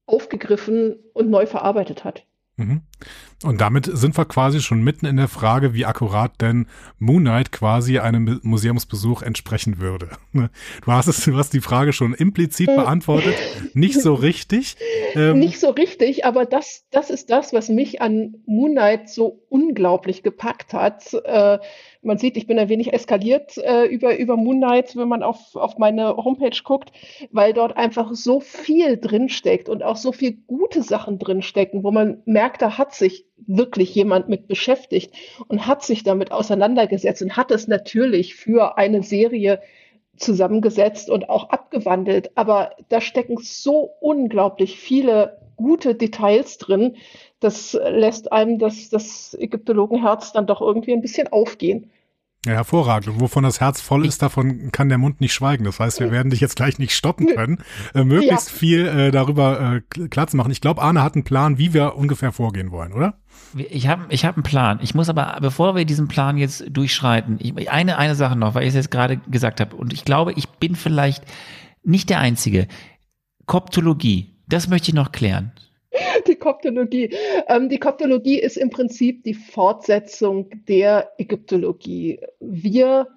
aufgegriffen 0.06 0.96
und 1.12 1.30
neu 1.30 1.46
verarbeitet 1.46 2.04
hat. 2.04 2.24
Mhm. 2.56 2.82
Und 3.42 3.60
damit 3.60 3.86
sind 3.92 4.16
wir 4.16 4.24
quasi 4.26 4.60
schon 4.60 4.82
mitten 4.84 5.06
in 5.06 5.16
der 5.16 5.26
Frage, 5.26 5.74
wie 5.74 5.86
akkurat 5.86 6.40
denn 6.40 6.68
Moon 7.00 7.22
Knight 7.22 7.50
quasi 7.50 7.98
einem 7.98 8.24
Be- 8.26 8.38
Museumsbesuch 8.42 9.22
entsprechen 9.22 9.78
würde. 9.80 10.10
Ne? 10.32 10.50
Du 10.84 10.90
hast 10.92 11.08
es, 11.08 11.24
du 11.24 11.36
hast 11.36 11.52
die 11.52 11.60
Frage 11.60 11.92
schon 11.92 12.14
implizit 12.14 12.66
beantwortet, 12.66 13.34
nicht 13.74 14.00
so 14.00 14.14
richtig. 14.14 14.76
Ähm, 15.16 15.38
Nicht 15.38 15.60
so 15.60 15.70
richtig, 15.70 16.24
aber 16.24 16.44
das, 16.44 16.86
das 16.90 17.08
ist 17.08 17.30
das, 17.30 17.52
was 17.52 17.68
mich 17.68 18.02
an 18.02 18.34
Moon 18.46 18.72
Knight 18.72 19.08
so 19.08 19.44
unglaublich 19.48 20.24
gepackt 20.24 20.72
hat. 20.74 21.14
Äh, 21.14 21.60
man 22.04 22.18
sieht, 22.18 22.36
ich 22.36 22.46
bin 22.46 22.58
ein 22.58 22.68
wenig 22.68 22.92
eskaliert 22.92 23.56
äh, 23.58 23.84
über, 23.86 24.16
über 24.16 24.36
Moon 24.36 24.58
Knight, 24.58 24.96
wenn 24.96 25.08
man 25.08 25.22
auf, 25.22 25.56
auf 25.56 25.78
meine 25.78 26.16
Homepage 26.16 26.56
guckt, 26.62 26.92
weil 27.30 27.52
dort 27.52 27.76
einfach 27.76 28.14
so 28.14 28.40
viel 28.40 28.96
drinsteckt 28.96 29.68
und 29.68 29.82
auch 29.82 29.96
so 29.96 30.12
viel 30.12 30.38
gute 30.46 30.82
Sachen 30.82 31.18
drinstecken, 31.18 31.82
wo 31.82 31.90
man 31.90 32.22
merkt, 32.24 32.62
da 32.62 32.78
hat 32.78 32.94
sich 32.94 33.26
wirklich 33.46 33.94
jemand 33.94 34.28
mit 34.28 34.48
beschäftigt 34.48 35.14
und 35.48 35.66
hat 35.66 35.82
sich 35.82 36.02
damit 36.04 36.32
auseinandergesetzt 36.32 37.22
und 37.22 37.36
hat 37.36 37.50
es 37.50 37.68
natürlich 37.68 38.34
für 38.34 38.78
eine 38.78 39.02
Serie 39.02 39.60
zusammengesetzt 40.16 41.10
und 41.10 41.28
auch 41.28 41.50
abgewandelt. 41.50 42.30
Aber 42.36 42.70
da 42.88 43.00
stecken 43.00 43.36
so 43.40 43.90
unglaublich 44.00 44.78
viele 44.78 45.38
gute 45.56 45.94
Details 45.94 46.58
drin. 46.58 46.96
Das 47.40 47.74
lässt 47.74 48.32
einem 48.32 48.58
das, 48.58 48.88
das 48.88 49.36
Ägyptologenherz 49.38 50.32
dann 50.32 50.46
doch 50.46 50.60
irgendwie 50.60 50.92
ein 50.92 51.02
bisschen 51.02 51.28
aufgehen. 51.28 51.90
Ja, 52.44 52.52
hervorragend. 52.52 53.08
Und 53.08 53.20
wovon 53.20 53.42
das 53.44 53.60
Herz 53.60 53.80
voll 53.80 54.04
ist, 54.04 54.20
davon 54.20 54.70
kann 54.70 54.90
der 54.90 54.98
Mund 54.98 55.20
nicht 55.20 55.32
schweigen. 55.32 55.64
Das 55.64 55.80
heißt, 55.80 56.00
wir 56.00 56.10
werden 56.10 56.28
dich 56.30 56.40
jetzt 56.40 56.56
gleich 56.56 56.78
nicht 56.78 56.94
stoppen 56.94 57.26
können, 57.34 57.58
äh, 57.94 58.04
möglichst 58.04 58.50
Ja. 58.50 58.56
viel 58.58 58.86
äh, 58.86 59.10
darüber 59.10 59.60
äh, 59.60 59.80
kl- 59.94 60.08
klar 60.08 60.26
zu 60.26 60.36
machen. 60.36 60.50
Ich 60.50 60.60
glaube, 60.60 60.82
Arne 60.82 61.02
hat 61.02 61.14
einen 61.14 61.24
Plan, 61.24 61.56
wie 61.56 61.72
wir 61.72 61.96
ungefähr 61.96 62.32
vorgehen 62.32 62.70
wollen, 62.70 62.92
oder? 62.92 63.14
Ich 63.56 63.88
habe 63.88 64.04
ich 64.10 64.24
hab 64.26 64.36
einen 64.36 64.42
Plan. 64.42 64.78
Ich 64.82 64.94
muss 64.94 65.08
aber, 65.08 65.38
bevor 65.40 65.74
wir 65.74 65.84
diesen 65.86 66.08
Plan 66.08 66.36
jetzt 66.36 66.64
durchschreiten, 66.68 67.38
ich, 67.40 67.70
eine, 67.70 67.96
eine 67.98 68.14
Sache 68.14 68.36
noch, 68.36 68.54
weil 68.54 68.64
ich 68.64 68.68
es 68.70 68.74
jetzt 68.74 68.90
gerade 68.90 69.16
gesagt 69.16 69.60
habe. 69.60 69.74
Und 69.76 69.92
ich 69.94 70.04
glaube, 70.04 70.32
ich 70.34 70.48
bin 70.48 70.74
vielleicht 70.76 71.24
nicht 71.82 72.10
der 72.10 72.18
Einzige. 72.20 72.68
Koptologie, 73.46 74.36
das 74.48 74.68
möchte 74.68 74.88
ich 74.90 74.94
noch 74.94 75.12
klären. 75.12 75.52
Die 76.26 76.36
Koptologie. 76.36 77.10
Ähm, 77.48 77.68
die 77.68 77.78
Koptologie 77.78 78.38
ist 78.38 78.56
im 78.56 78.70
Prinzip 78.70 79.22
die 79.24 79.34
Fortsetzung 79.34 80.50
der 80.66 81.12
Ägyptologie. 81.18 82.20
Wir 82.40 83.08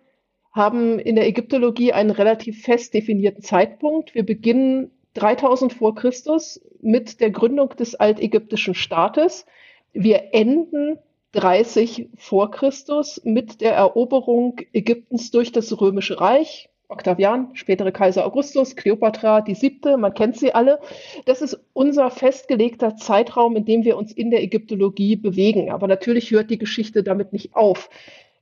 haben 0.51 0.99
in 0.99 1.15
der 1.15 1.27
Ägyptologie 1.27 1.93
einen 1.93 2.11
relativ 2.11 2.63
fest 2.63 2.93
definierten 2.93 3.43
Zeitpunkt. 3.43 4.15
Wir 4.15 4.25
beginnen 4.25 4.91
3000 5.13 5.73
vor 5.73 5.95
Christus 5.95 6.61
mit 6.81 7.19
der 7.21 7.31
Gründung 7.31 7.69
des 7.69 7.95
altägyptischen 7.95 8.73
Staates. 8.73 9.45
Wir 9.93 10.33
enden 10.33 10.99
30 11.33 12.09
vor 12.15 12.51
Christus 12.51 13.21
mit 13.23 13.61
der 13.61 13.73
Eroberung 13.73 14.59
Ägyptens 14.73 15.31
durch 15.31 15.51
das 15.51 15.79
Römische 15.79 16.19
Reich. 16.19 16.69
Octavian, 16.89 17.49
spätere 17.53 17.91
Kaiser 17.91 18.25
Augustus, 18.25 18.77
Kleopatra, 18.77 19.41
die 19.41 19.55
siebte, 19.55 19.97
man 19.97 20.13
kennt 20.13 20.37
sie 20.37 20.53
alle. 20.53 20.79
Das 21.25 21.41
ist 21.41 21.59
unser 21.73 22.09
festgelegter 22.09 22.95
Zeitraum, 22.95 23.57
in 23.57 23.65
dem 23.65 23.83
wir 23.83 23.97
uns 23.97 24.13
in 24.13 24.31
der 24.31 24.41
Ägyptologie 24.41 25.17
bewegen. 25.17 25.69
Aber 25.69 25.87
natürlich 25.87 26.31
hört 26.31 26.49
die 26.49 26.57
Geschichte 26.57 27.03
damit 27.03 27.33
nicht 27.33 27.55
auf. 27.55 27.89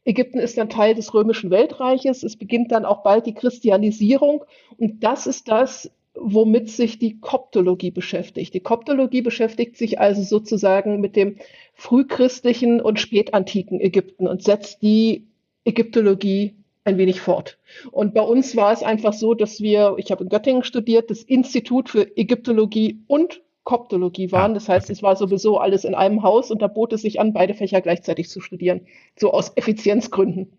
Ägypten 0.06 0.38
ist 0.38 0.60
dann 0.60 0.70
Teil 0.70 0.94
des 0.94 1.16
römischen 1.16 1.50
Weltreiches. 1.50 2.22
Es 2.22 2.36
beginnt 2.36 2.72
dann 2.72 2.86
auch 2.86 3.02
bald 3.02 3.26
die 3.26 3.34
Christianisierung. 3.34 4.46
Und 4.78 5.04
das 5.04 5.26
ist 5.26 5.48
das, 5.48 5.92
womit 6.14 6.70
sich 6.70 7.00
die 7.00 7.20
Koptologie 7.20 7.90
beschäftigt. 7.90 8.54
Die 8.54 8.60
Koptologie 8.60 9.24
beschäftigt 9.24 9.76
sich 9.76 10.00
also 10.00 10.22
sozusagen 10.22 11.02
mit 11.02 11.16
dem 11.16 11.38
frühchristlichen 11.74 12.80
und 12.80 13.00
spätantiken 13.00 13.82
Ägypten 13.82 14.28
und 14.28 14.44
setzt 14.44 14.84
die 14.84 15.26
Ägyptologie 15.66 16.56
ein 16.86 16.98
wenig 16.98 17.20
fort. 17.20 17.58
Und 17.92 18.14
bei 18.14 18.22
uns 18.22 18.56
war 18.56 18.72
es 18.72 18.84
einfach 18.84 19.14
so, 19.14 19.34
dass 19.34 19.60
wir, 19.60 19.96
ich 19.98 20.12
habe 20.12 20.24
in 20.24 20.30
Göttingen 20.30 20.64
studiert, 20.64 21.10
das 21.10 21.24
Institut 21.24 21.90
für 21.90 22.16
Ägyptologie 22.16 23.02
und 23.08 23.42
Koptologie 23.64 24.32
waren. 24.32 24.52
Ah, 24.52 24.54
Das 24.54 24.70
heißt, 24.70 24.90
es 24.92 25.02
war 25.02 25.16
sowieso 25.16 25.58
alles 25.58 25.84
in 25.84 25.96
einem 25.96 26.22
Haus 26.22 26.52
und 26.52 26.62
da 26.62 26.68
bot 26.68 26.94
es 26.94 27.02
sich 27.02 27.20
an, 27.20 27.34
beide 27.34 27.56
Fächer 27.56 27.82
gleichzeitig 27.82 28.30
zu 28.30 28.40
studieren. 28.40 28.82
So 29.20 29.32
aus 29.32 29.52
Effizienzgründen. 29.56 30.54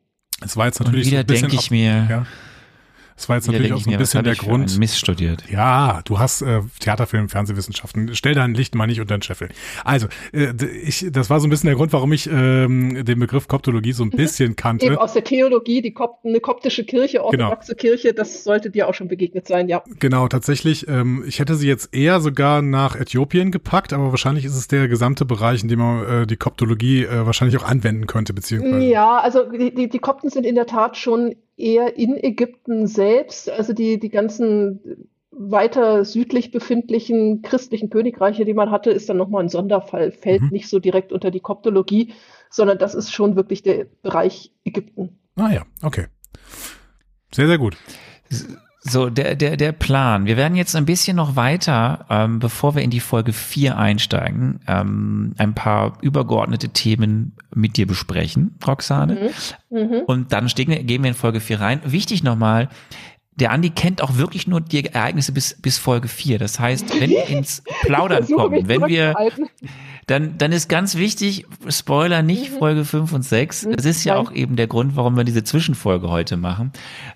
Es 0.45 0.57
war 0.57 0.67
jetzt 0.67 0.81
Und 0.81 0.87
natürlich 0.87 1.07
so 1.07 1.13
wieder 1.13 1.25
bisschen 1.25 1.49
denke 1.49 1.63
ich 1.63 1.71
mir, 1.71 2.07
Ja. 2.11 2.27
Das 3.17 3.29
war 3.29 3.37
jetzt 3.37 3.47
Ja, 3.47 3.53
natürlich 3.53 3.73
auch 3.73 3.81
so 3.81 3.89
ein 3.89 3.93
mir, 3.93 3.99
bisschen 3.99 4.19
hab 4.19 4.25
der 4.25 4.35
Grund. 4.35 4.79
Mist 4.79 4.99
studiert. 4.99 5.45
Ja, 5.51 6.03
du 6.05 6.19
hast 6.19 6.43
äh, 6.43 6.61
Theaterfilm, 6.81 7.29
Fernsehwissenschaften. 7.31 8.15
Stell 8.15 8.35
dein 8.35 8.55
Licht 8.55 8.75
mal 8.75 8.87
nicht 8.87 9.01
unter 9.01 9.17
den 9.17 9.23
Scheffel. 9.23 9.49
Also, 9.85 10.07
äh, 10.33 10.53
ich, 10.83 11.07
das 11.11 11.31
war 11.31 11.41
so 11.41 11.47
ein 11.47 11.51
bisschen 11.51 11.69
der 11.69 11.77
Grund, 11.77 11.93
warum 11.95 12.13
ich 12.13 12.29
ähm, 12.31 13.05
den 13.05 13.19
Begriff 13.19 13.49
Koptologie 13.49 13.93
so 13.93 14.05
ein 14.05 14.11
bisschen 14.11 14.47
Eben 14.51 14.57
kannte. 14.57 15.01
aus 15.01 15.15
der 15.15 15.25
Theologie, 15.25 15.81
die 15.81 15.93
Kopt 15.93 16.27
eine 16.27 16.41
koptische 16.41 16.85
Kirche, 16.85 17.25
orthodoxe 17.25 17.75
Kirche, 17.75 18.13
das 18.13 18.45
sollte 18.45 18.71
dir 18.71 18.89
auch 18.89 18.95
schon 18.95 19.09
begegnet 19.09 19.47
sein, 19.49 19.69
ja. 19.69 19.83
Genau, 19.99 20.29
tatsächlich. 20.29 20.87
Ähm, 20.87 21.25
ich 21.27 21.39
hätte 21.39 21.55
sie 21.55 21.69
jetzt 21.69 21.95
eher 21.95 22.21
sogar 22.21 22.61
nach 22.61 22.97
Äthiopien 22.97 23.51
gepackt, 23.51 23.93
aber 23.95 24.11
wahrscheinlich 24.11 24.45
ist 24.45 24.57
es 24.57 24.69
der 24.69 24.89
gesamte 24.89 25.25
Bereich, 25.25 25.63
in 25.63 25.69
dem 25.69 25.79
man 25.79 26.07
äh, 26.07 26.27
die 26.27 26.37
Koptologie 26.37 27.05
äh, 27.05 27.25
wahrscheinlich 27.25 27.57
auch 27.57 27.65
anwenden 27.67 28.07
könnte, 28.07 28.35
beziehungsweise. 28.35 28.85
Ja, 28.85 29.19
also 29.19 29.51
die, 29.51 29.75
die, 29.75 29.89
die 29.89 29.99
Kopten 29.99 30.29
sind 30.29 30.45
in 30.45 30.55
der 30.55 30.67
Tat 30.67 30.97
schon 30.99 31.35
eher 31.57 31.97
in 31.97 32.17
Ägypten 32.17 32.87
selbst. 32.87 33.49
Also 33.51 33.73
die, 33.73 33.99
die 33.99 34.11
ganzen 34.11 35.09
weiter 35.31 36.05
südlich 36.05 36.51
befindlichen 36.51 37.43
christlichen 37.43 37.91
Königreiche, 37.91 38.45
die 38.45 38.55
man 38.55 38.71
hatte, 38.71 38.91
ist 38.91 39.09
dann 39.09 39.19
nochmal 39.19 39.45
ein 39.45 39.49
Sonderfall, 39.49 40.11
fällt 40.11 40.43
Mhm. 40.43 40.49
nicht 40.51 40.69
so 40.69 40.79
direkt 40.79 41.13
unter 41.13 41.31
die 41.31 41.41
Koptologie, 41.41 42.15
sondern 42.51 42.79
das 42.79 42.95
ist 42.95 43.13
schon 43.13 43.37
wirklich 43.37 43.63
der 43.63 43.87
Bereich 44.03 44.53
Ägypten. 44.65 45.19
Ah 45.37 45.51
ja, 45.51 45.67
okay. 45.83 46.07
Sehr, 47.33 47.47
sehr 47.47 47.59
gut. 47.59 47.77
So, 48.89 49.11
der, 49.11 49.35
der, 49.37 49.57
der 49.57 49.73
Plan. 49.73 50.27
Wir 50.27 50.37
werden 50.37 50.57
jetzt 50.57 50.77
ein 50.77 50.85
bisschen 50.87 51.17
noch 51.17 51.35
weiter, 51.37 52.07
ähm, 52.11 52.39
bevor 52.39 52.75
wir 52.75 52.83
in 52.83 52.91
die 52.91 53.01
Folge 53.01 53.33
4 53.33 53.77
einsteigen, 53.77 54.61
ähm, 54.67 55.35
ein 55.39 55.55
paar 55.55 55.99
übergeordnete 56.03 56.69
Themen 56.71 57.33
mit 57.55 57.77
dir 57.77 57.87
besprechen, 57.87 58.55
Roxane. 58.67 59.31
Mhm. 59.71 60.03
Und 60.07 60.33
dann 60.33 60.49
stehen, 60.49 60.69
wir- 60.69 60.83
gehen 60.85 61.03
wir 61.03 61.09
in 61.09 61.15
Folge 61.17 61.41
4 61.41 61.61
rein. 61.61 61.81
Wichtig 61.85 62.23
nochmal, 62.23 62.69
der 63.37 63.51
Andi 63.53 63.71
kennt 63.71 64.03
auch 64.03 64.17
wirklich 64.17 64.47
nur 64.47 64.61
die 64.61 64.85
Ereignisse 64.85 65.33
bis, 65.33 65.55
bis 65.61 65.77
Folge 65.77 66.09
4. 66.09 66.39
Das 66.39 66.59
heißt, 66.59 67.01
wenn 67.01 67.11
wir 67.11 67.29
ins 67.29 67.63
Plaudern 67.83 68.27
kommen, 68.27 68.67
wenn 68.67 68.87
wir, 68.87 69.15
dann, 70.07 70.39
dann 70.39 70.53
ist 70.53 70.69
ganz 70.69 70.97
wichtig, 70.97 71.45
Spoiler 71.69 72.23
nicht 72.23 72.49
Folge 72.49 72.85
5 72.85 73.13
und 73.13 73.23
6. 73.23 73.69
Das 73.73 73.85
ist 73.85 74.05
ja 74.05 74.15
Nein. 74.15 74.27
auch 74.27 74.33
eben 74.33 74.57
der 74.57 74.69
Grund, 74.69 74.97
warum 74.97 75.17
wir 75.17 75.25
diese 75.25 75.45
Zwischenfolge 75.45 76.09
heute 76.09 76.39
machen. 76.39 76.73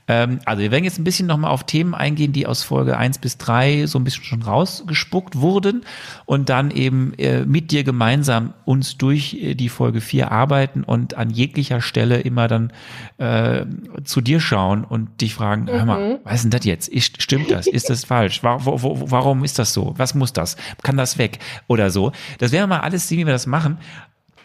Ähm, 0.09 0.41
also 0.45 0.61
wir 0.61 0.71
werden 0.71 0.85
jetzt 0.85 0.99
ein 0.99 1.05
bisschen 1.05 1.27
nochmal 1.27 1.53
auf 1.53 1.65
Themen 1.65 1.95
eingehen, 1.95 2.33
die 2.33 2.47
aus 2.47 2.65
Folge 2.65 2.99
1 2.99 3.19
bis 3.19 3.39
3 3.39 3.87
so 3.87 3.99
ein 3.99 4.05
bisschen 4.05 4.25
schon 4.25 4.43
rausgespuckt 4.43 5.37
wurden 5.37 5.85
und 6.27 6.51
dann 6.51 6.71
eben 6.71 7.15
äh, 7.15 7.47
mit 7.47 7.71
dir 7.71 7.83
gemeinsam 7.83 8.53
uns 8.67 8.99
durch 8.99 9.35
äh, 9.35 9.55
die 9.55 9.69
Folge 9.71 10.03
4 10.03 10.33
arbeiten 10.33 10.83
und 10.83 11.15
an 11.15 11.31
jeglicher 11.31 11.81
Stelle 11.81 12.21
immer 12.21 12.49
dann 12.49 12.73
äh, 13.19 13.65
zu 14.05 14.21
dir 14.21 14.41
schauen 14.41 14.85
und 14.85 15.21
dich 15.21 15.35
fragen, 15.35 15.69
hör 15.71 15.85
mal, 15.85 16.10
was 16.25 16.35
ist 16.37 16.43
denn 16.45 16.51
das 16.51 16.65
jetzt? 16.65 16.89
Ist, 16.89 17.23
stimmt 17.23 17.51
das? 17.51 17.67
Ist 17.67 17.91
das 17.91 18.05
falsch? 18.05 18.43
Wa- 18.43 18.59
wo, 18.65 18.83
wo, 18.83 19.11
warum 19.11 19.45
ist 19.45 19.59
das 19.59 19.73
so? 19.73 19.95
Was 19.97 20.15
muss 20.15 20.33
das? 20.33 20.57
Kann 20.83 20.97
das 20.97 21.19
weg? 21.19 21.39
Oder 21.67 21.91
so. 21.91 22.13
Das 22.39 22.53
werden 22.53 22.65
wir 22.71 22.77
mal 22.77 22.81
alles 22.81 23.09
sehen, 23.09 23.19
wie 23.19 23.27
wir 23.27 23.33
das 23.33 23.47
machen. 23.47 23.79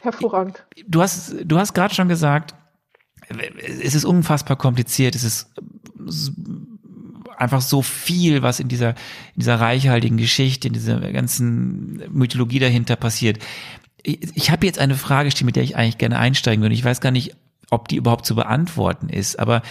Hervorragend. 0.02 0.64
Du 0.88 1.02
hast, 1.02 1.36
du 1.44 1.58
hast 1.58 1.74
gerade 1.74 1.94
schon 1.94 2.08
gesagt, 2.10 2.54
es 3.82 3.96
ist 3.96 4.06
unfassbar 4.06 4.56
kompliziert, 4.58 5.16
es 5.16 5.24
ist 5.24 5.50
einfach 7.38 7.62
so 7.62 7.82
viel, 7.82 8.42
was 8.42 8.60
in 8.60 8.68
dieser, 8.68 8.90
in 8.90 9.40
dieser 9.40 9.60
reichhaltigen 9.60 10.18
Geschichte, 10.18 10.68
in 10.68 10.74
dieser 10.74 11.00
ganzen 11.12 12.04
Mythologie 12.12 12.60
dahinter 12.60 12.96
passiert. 12.96 13.40
Ich, 14.04 14.20
ich 14.36 14.52
habe 14.52 14.66
jetzt 14.66 14.80
eine 14.80 14.96
Frage 14.96 15.30
mit 15.44 15.56
der 15.56 15.64
ich 15.64 15.76
eigentlich 15.76 15.98
gerne 15.98 16.20
einsteigen 16.20 16.62
würde. 16.62 16.76
Ich 16.76 16.86
weiß 16.86 17.02
gar 17.02 17.12
nicht, 17.12 17.36
ob 17.72 17.88
die 17.88 17.96
überhaupt 17.96 18.26
zu 18.26 18.36
beantworten 18.36 19.10
ist, 19.10 19.40
aber 19.40 19.64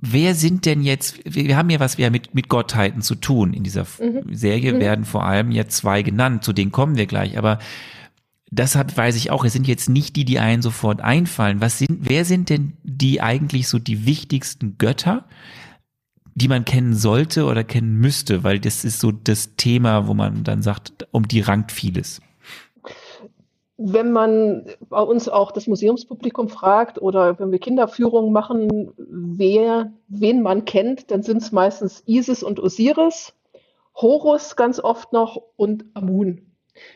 wer 0.00 0.34
sind 0.34 0.66
denn 0.66 0.82
jetzt, 0.82 1.20
wir 1.24 1.56
haben 1.56 1.70
ja 1.70 1.80
was 1.80 1.98
wir 1.98 2.10
mit, 2.10 2.34
mit 2.34 2.48
Gottheiten 2.48 3.02
zu 3.02 3.14
tun. 3.14 3.52
In 3.52 3.62
dieser 3.62 3.86
Serie 4.30 4.78
werden 4.78 5.04
vor 5.04 5.24
allem 5.24 5.50
jetzt 5.50 5.76
zwei 5.76 6.02
genannt, 6.02 6.44
zu 6.44 6.52
denen 6.52 6.72
kommen 6.72 6.96
wir 6.96 7.06
gleich, 7.06 7.38
aber 7.38 7.58
das 8.50 8.74
hat, 8.74 8.96
weiß 8.96 9.16
ich 9.16 9.30
auch, 9.30 9.44
es 9.44 9.52
sind 9.52 9.68
jetzt 9.68 9.88
nicht 9.88 10.16
die, 10.16 10.24
die 10.24 10.40
einen 10.40 10.62
sofort 10.62 11.00
einfallen. 11.00 11.60
Was 11.60 11.78
sind, 11.78 11.98
wer 12.00 12.24
sind 12.24 12.50
denn 12.50 12.72
die 12.82 13.20
eigentlich 13.20 13.68
so 13.68 13.78
die 13.78 14.06
wichtigsten 14.06 14.76
Götter, 14.76 15.24
die 16.34 16.48
man 16.48 16.64
kennen 16.64 16.94
sollte 16.94 17.44
oder 17.44 17.62
kennen 17.62 17.94
müsste? 17.94 18.42
Weil 18.42 18.58
das 18.58 18.84
ist 18.84 18.98
so 18.98 19.12
das 19.12 19.54
Thema, 19.54 20.08
wo 20.08 20.14
man 20.14 20.42
dann 20.42 20.62
sagt, 20.62 21.06
um 21.12 21.28
die 21.28 21.40
rankt 21.40 21.70
vieles. 21.70 22.20
Wenn 23.82 24.12
man 24.12 24.66
bei 24.90 25.00
uns 25.00 25.30
auch 25.30 25.52
das 25.52 25.66
Museumspublikum 25.66 26.50
fragt 26.50 27.00
oder 27.00 27.38
wenn 27.38 27.50
wir 27.50 27.58
Kinderführungen 27.58 28.30
machen, 28.30 28.92
wer, 28.98 29.90
wen 30.06 30.42
man 30.42 30.66
kennt, 30.66 31.10
dann 31.10 31.22
sind 31.22 31.38
es 31.38 31.50
meistens 31.50 32.02
Isis 32.04 32.42
und 32.42 32.60
Osiris, 32.60 33.32
Horus 33.94 34.54
ganz 34.56 34.80
oft 34.80 35.14
noch 35.14 35.40
und 35.56 35.86
Amun. 35.94 36.52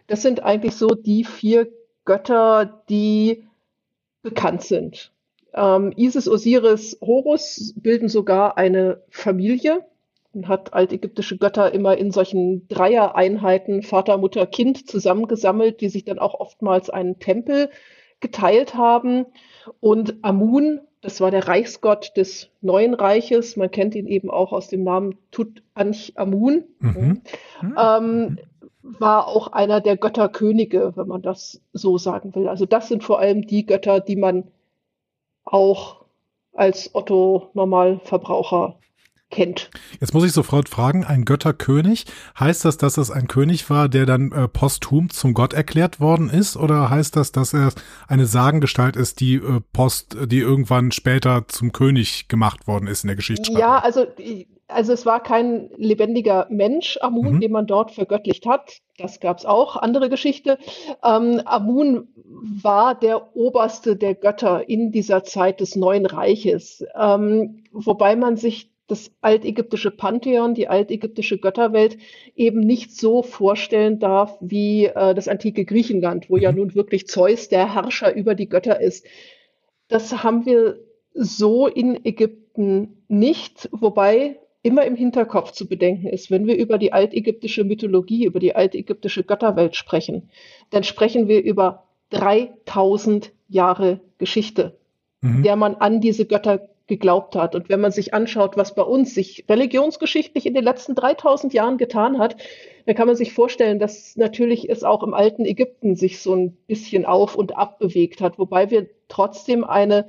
Das 0.09 0.21
sind 0.21 0.43
eigentlich 0.43 0.77
so 0.77 0.89
die 0.89 1.25
vier 1.25 1.73
Götter, 2.05 2.83
die 2.91 3.49
bekannt 4.21 4.61
sind. 4.61 5.11
Ähm, 5.55 5.91
Isis, 5.97 6.29
Osiris, 6.29 6.99
Horus 7.01 7.73
bilden 7.77 8.11
sogar 8.11 8.59
eine 8.59 9.03
Familie. 9.09 9.87
Man 10.35 10.49
hat 10.49 10.73
altägyptische 10.75 11.39
Götter 11.39 11.73
immer 11.73 11.97
in 11.97 12.11
solchen 12.11 12.67
Dreier-Einheiten, 12.69 13.83
Vater, 13.83 14.19
Mutter, 14.19 14.47
Kind, 14.47 14.89
zusammengesammelt, 14.89 15.81
die 15.81 15.89
sich 15.89 16.05
dann 16.05 16.19
auch 16.19 16.35
oftmals 16.35 16.91
einen 16.91 17.19
Tempel 17.19 17.71
geteilt 18.21 18.75
haben. 18.75 19.27
Und 19.81 20.17
Amun, 20.23 20.81
das 21.01 21.21
war 21.21 21.31
der 21.31 21.47
Reichsgott 21.47 22.13
des 22.17 22.51
Neuen 22.61 22.95
Reiches, 22.95 23.57
man 23.57 23.71
kennt 23.71 23.95
ihn 23.95 24.07
eben 24.07 24.31
auch 24.31 24.53
aus 24.53 24.69
dem 24.69 24.83
Namen 24.85 25.19
Tutanchamun, 25.31 26.65
Mhm. 26.81 27.23
ähm, 27.79 28.39
war 28.83 29.29
auch 29.29 29.49
einer 29.49 29.81
der 29.81 29.97
Götterkönige, 29.97 30.93
wenn 30.97 31.09
man 31.09 31.23
das 31.23 31.63
so 31.73 31.97
sagen 31.97 32.35
will. 32.35 32.49
Also 32.49 32.67
das 32.67 32.89
sind 32.89 33.03
vor 33.03 33.19
allem 33.19 33.47
die 33.47 33.65
Götter, 33.65 34.01
die 34.01 34.17
man 34.17 34.45
auch 35.45 36.05
als 36.53 36.95
Otto 36.95 37.49
Normalverbraucher 37.55 38.79
kennt. 39.35 39.71
Jetzt 40.01 40.15
muss 40.15 40.25
ich 40.25 40.33
sofort 40.33 40.69
fragen, 40.69 41.05
ein 41.05 41.25
Götterkönig, 41.25 42.07
heißt 42.39 42.65
das, 42.65 42.79
dass 42.79 42.97
es 42.97 43.11
ein 43.11 43.29
König 43.29 43.69
war, 43.69 43.89
der 43.89 44.07
dann 44.07 44.33
äh, 44.33 44.49
posthum 44.49 45.11
zum 45.11 45.35
Gott 45.35 45.53
erklärt 45.53 46.01
worden 46.01 46.31
ist? 46.31 46.57
Oder 46.57 46.89
heißt 46.89 47.17
das, 47.17 47.33
dass 47.33 47.53
er 47.53 47.73
eine 48.09 48.27
Sagengestalt 48.27 48.97
ist, 48.97 49.21
die 49.21 49.35
äh, 49.35 49.61
post, 49.73 50.17
die 50.27 50.39
irgendwann 50.39 50.93
später 50.93 51.47
zum 51.49 51.73
König 51.73 52.29
gemacht 52.29 52.67
worden 52.67 52.87
ist 52.87 53.05
in 53.05 53.09
der 53.09 53.17
Geschichtsschreibung? 53.17 53.61
Ja, 53.61 53.79
also, 53.81 54.07
also 54.69 54.93
es 54.93 55.05
war 55.05 55.23
kein 55.23 55.69
lebendiger 55.77 56.47
Mensch, 56.51 56.97
Amun, 57.01 57.35
Mhm. 57.35 57.41
den 57.41 57.53
man 57.53 57.67
dort 57.67 57.91
vergöttlicht 57.91 58.47
hat. 58.47 58.79
Das 58.99 59.19
gab 59.21 59.39
es 59.39 59.45
auch, 59.45 59.77
andere 59.77 60.09
Geschichte. 60.09 60.59
Ähm, 61.05 61.43
Amun 61.45 62.09
war 62.63 62.95
der 62.95 63.37
oberste 63.37 63.97
der 63.97 64.15
Götter 64.15 64.69
in 64.69 64.93
dieser 64.93 65.25
Zeit 65.25 65.61
des 65.61 65.75
Neuen 65.77 66.07
Reiches, 66.07 66.85
ähm, 66.99 67.65
wobei 67.73 68.15
man 68.17 68.37
sich 68.37 68.71
das 68.87 69.11
altägyptische 69.23 69.91
Pantheon, 69.91 70.55
die 70.55 70.69
altägyptische 70.69 71.39
Götterwelt 71.39 71.97
eben 72.37 72.61
nicht 72.61 72.95
so 72.95 73.23
vorstellen 73.23 73.99
darf 73.99 74.37
wie 74.41 74.87
äh, 74.87 75.15
das 75.15 75.27
antike 75.29 75.65
Griechenland, 75.65 76.29
wo 76.29 76.37
ja 76.37 76.53
Mhm. 76.53 76.59
nun 76.59 76.75
wirklich 76.75 77.07
Zeus 77.07 77.49
der 77.49 77.75
Herrscher 77.75 78.15
über 78.15 78.35
die 78.35 78.49
Götter 78.49 78.81
ist. 78.81 79.07
Das 79.89 80.23
haben 80.23 80.45
wir 80.47 80.81
so 81.15 81.67
in 81.67 82.05
Ägypten 82.05 83.03
nicht, 83.09 83.69
wobei 83.73 84.39
immer 84.63 84.85
im 84.85 84.97
Hinterkopf 84.97 85.53
zu 85.53 85.69
bedenken 85.69 86.07
ist, 86.09 86.31
wenn 86.31 86.47
wir 86.47 86.57
über 86.57 86.79
die 86.79 86.93
altägyptische 86.93 87.65
Mythologie, 87.65 88.25
über 88.25 88.41
die 88.41 88.55
altägyptische 88.55 89.23
Götterwelt 89.23 89.77
sprechen, 89.77 90.31
dann 90.71 90.85
sprechen 90.85 91.29
wir 91.29 91.43
über 91.43 91.85
3000 92.11 93.33
Jahre 93.49 94.01
Geschichte, 94.19 94.77
Mhm. 95.21 95.43
der 95.43 95.57
man 95.57 95.75
an 95.75 96.01
diese 96.01 96.25
Götter 96.27 96.69
geglaubt 96.87 97.35
hat. 97.35 97.55
Und 97.55 97.69
wenn 97.69 97.81
man 97.81 97.93
sich 97.93 98.13
anschaut, 98.13 98.57
was 98.57 98.75
bei 98.75 98.83
uns 98.83 99.15
sich 99.15 99.45
religionsgeschichtlich 99.49 100.47
in 100.47 100.55
den 100.55 100.65
letzten 100.65 100.95
3000 100.95 101.55
Jahren 101.55 101.79
getan 101.79 102.19
hat, 102.19 102.37
dann 102.87 102.95
kann 102.95 103.07
man 103.07 103.17
sich 103.17 103.33
vorstellen, 103.33 103.79
dass 103.79 104.17
natürlich 104.17 104.69
es 104.69 104.85
auch 104.85 105.03
im 105.03 105.15
alten 105.15 105.47
Ägypten 105.47 105.97
sich 105.97 106.21
so 106.21 106.35
ein 106.35 106.57
bisschen 106.67 107.07
auf 107.07 107.37
und 107.37 107.57
ab 107.57 107.79
bewegt 107.79 108.21
hat, 108.21 108.39
wobei 108.39 108.71
wir 108.71 108.89
trotzdem 109.09 109.65
eine 109.65 110.07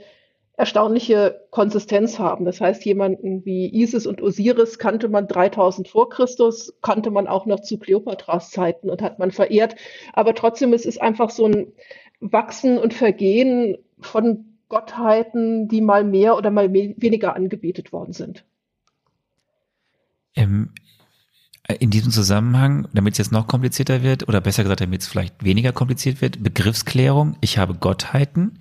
erstaunliche 0.58 1.42
Konsistenz 1.52 2.18
haben. 2.20 2.46
Das 2.46 2.62
heißt, 2.62 2.86
jemanden 2.86 3.46
wie 3.46 3.74
Isis 3.74 4.08
und 4.08 4.22
Osiris 4.22 4.80
kannte 4.80 5.10
man 5.10 5.28
3000 5.28 5.88
vor 5.88 6.10
Christus, 6.10 6.74
kannte 6.82 7.12
man 7.12 7.28
auch 7.28 7.46
noch 7.46 7.60
zu 7.60 7.78
Kleopatras 7.78 8.52
Zeiten 8.52 8.90
und 8.90 9.02
hat 9.02 9.20
man 9.20 9.32
verehrt. 9.32 9.76
Aber 10.14 10.34
trotzdem, 10.34 10.74
es 10.74 10.86
ist 10.86 11.02
einfach 11.02 11.30
so 11.30 11.46
ein 11.46 11.74
Wachsen 12.22 12.78
und 12.78 12.94
Vergehen 12.94 13.78
von 14.00 14.55
Gottheiten, 14.70 15.68
die 15.68 15.82
mal 15.82 16.04
mehr 16.04 16.36
oder 16.36 16.52
mal 16.52 16.72
weniger 16.74 17.36
angebetet 17.36 17.92
worden 17.92 18.14
sind. 18.14 18.44
Ähm, 20.36 20.72
in 21.80 21.90
diesem 21.90 22.12
Zusammenhang, 22.12 22.88
damit 22.94 23.14
es 23.14 23.18
jetzt 23.18 23.32
noch 23.32 23.48
komplizierter 23.48 24.04
wird, 24.04 24.28
oder 24.28 24.42
besser 24.42 24.64
gesagt, 24.64 24.82
damit 24.82 25.02
es 25.02 25.08
vielleicht 25.08 25.44
weniger 25.44 25.72
kompliziert 25.72 26.22
wird, 26.22 26.44
Begriffsklärung. 26.44 27.38
Ich 27.42 27.58
habe 27.58 27.74
Gottheiten 27.74 28.60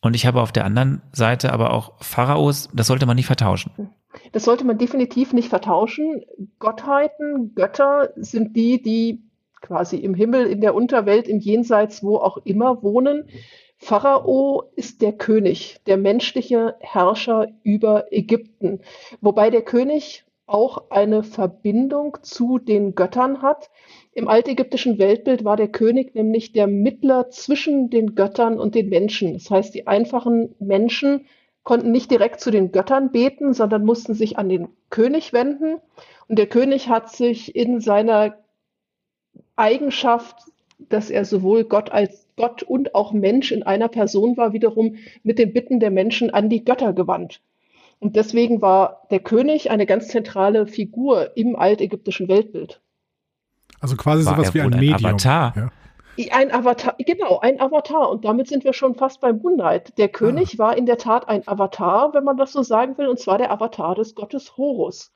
und 0.00 0.14
ich 0.14 0.26
habe 0.26 0.40
auf 0.40 0.52
der 0.52 0.64
anderen 0.64 1.02
Seite 1.12 1.52
aber 1.52 1.72
auch 1.72 1.94
Pharaos, 2.00 2.68
das 2.72 2.86
sollte 2.86 3.06
man 3.06 3.16
nicht 3.16 3.26
vertauschen. 3.26 3.90
Das 4.32 4.44
sollte 4.44 4.64
man 4.64 4.78
definitiv 4.78 5.32
nicht 5.32 5.48
vertauschen. 5.48 6.22
Gottheiten, 6.58 7.54
Götter 7.54 8.10
sind 8.16 8.56
die, 8.56 8.80
die 8.80 9.22
quasi 9.60 9.96
im 9.96 10.14
Himmel, 10.14 10.46
in 10.46 10.60
der 10.60 10.74
Unterwelt, 10.74 11.26
im 11.26 11.40
Jenseits, 11.40 12.02
wo 12.02 12.16
auch 12.18 12.38
immer 12.38 12.82
wohnen. 12.82 13.28
Pharao 13.86 14.64
ist 14.74 15.00
der 15.00 15.12
König, 15.12 15.76
der 15.86 15.96
menschliche 15.96 16.74
Herrscher 16.80 17.46
über 17.62 18.12
Ägypten, 18.12 18.80
wobei 19.20 19.48
der 19.48 19.62
König 19.62 20.24
auch 20.46 20.90
eine 20.90 21.22
Verbindung 21.22 22.18
zu 22.22 22.58
den 22.58 22.96
Göttern 22.96 23.42
hat. 23.42 23.70
Im 24.10 24.26
altägyptischen 24.26 24.98
Weltbild 24.98 25.44
war 25.44 25.56
der 25.56 25.68
König 25.68 26.16
nämlich 26.16 26.52
der 26.52 26.66
Mittler 26.66 27.30
zwischen 27.30 27.88
den 27.88 28.16
Göttern 28.16 28.58
und 28.58 28.74
den 28.74 28.88
Menschen. 28.88 29.34
Das 29.34 29.52
heißt, 29.52 29.72
die 29.72 29.86
einfachen 29.86 30.56
Menschen 30.58 31.26
konnten 31.62 31.92
nicht 31.92 32.10
direkt 32.10 32.40
zu 32.40 32.50
den 32.50 32.72
Göttern 32.72 33.12
beten, 33.12 33.54
sondern 33.54 33.84
mussten 33.84 34.14
sich 34.14 34.36
an 34.36 34.48
den 34.48 34.66
König 34.90 35.32
wenden. 35.32 35.80
Und 36.26 36.40
der 36.40 36.48
König 36.48 36.88
hat 36.88 37.12
sich 37.12 37.54
in 37.54 37.78
seiner 37.78 38.36
Eigenschaft, 39.54 40.38
dass 40.80 41.08
er 41.08 41.24
sowohl 41.24 41.62
Gott 41.62 41.92
als 41.92 42.25
Gott 42.36 42.62
und 42.62 42.94
auch 42.94 43.12
Mensch 43.12 43.50
in 43.50 43.62
einer 43.62 43.88
Person 43.88 44.36
war, 44.36 44.52
wiederum 44.52 44.96
mit 45.22 45.38
den 45.38 45.52
Bitten 45.52 45.80
der 45.80 45.90
Menschen 45.90 46.30
an 46.30 46.48
die 46.48 46.64
Götter 46.64 46.92
gewandt. 46.92 47.40
Und 47.98 48.16
deswegen 48.16 48.60
war 48.60 49.06
der 49.10 49.20
König 49.20 49.70
eine 49.70 49.86
ganz 49.86 50.08
zentrale 50.08 50.66
Figur 50.66 51.36
im 51.36 51.56
altägyptischen 51.56 52.28
Weltbild. 52.28 52.80
Also 53.80 53.96
quasi 53.96 54.24
war 54.26 54.36
sowas 54.36 54.54
wie 54.54 54.60
ein, 54.60 54.72
ein 54.72 54.80
Medium. 54.80 55.12
Avatar. 55.12 55.54
Ja. 55.56 55.70
Ein 56.30 56.50
Avatar, 56.50 56.94
genau, 56.98 57.40
ein 57.40 57.60
Avatar. 57.60 58.10
Und 58.10 58.24
damit 58.24 58.48
sind 58.48 58.64
wir 58.64 58.72
schon 58.72 58.94
fast 58.94 59.20
beim 59.20 59.38
Moonlight. 59.38 59.98
Der 59.98 60.08
König 60.08 60.54
ah. 60.54 60.58
war 60.58 60.76
in 60.76 60.86
der 60.86 60.98
Tat 60.98 61.28
ein 61.28 61.46
Avatar, 61.46 62.14
wenn 62.14 62.24
man 62.24 62.36
das 62.36 62.52
so 62.52 62.62
sagen 62.62 62.96
will, 62.98 63.08
und 63.08 63.18
zwar 63.18 63.38
der 63.38 63.50
Avatar 63.50 63.94
des 63.94 64.14
Gottes 64.14 64.56
Horus. 64.56 65.12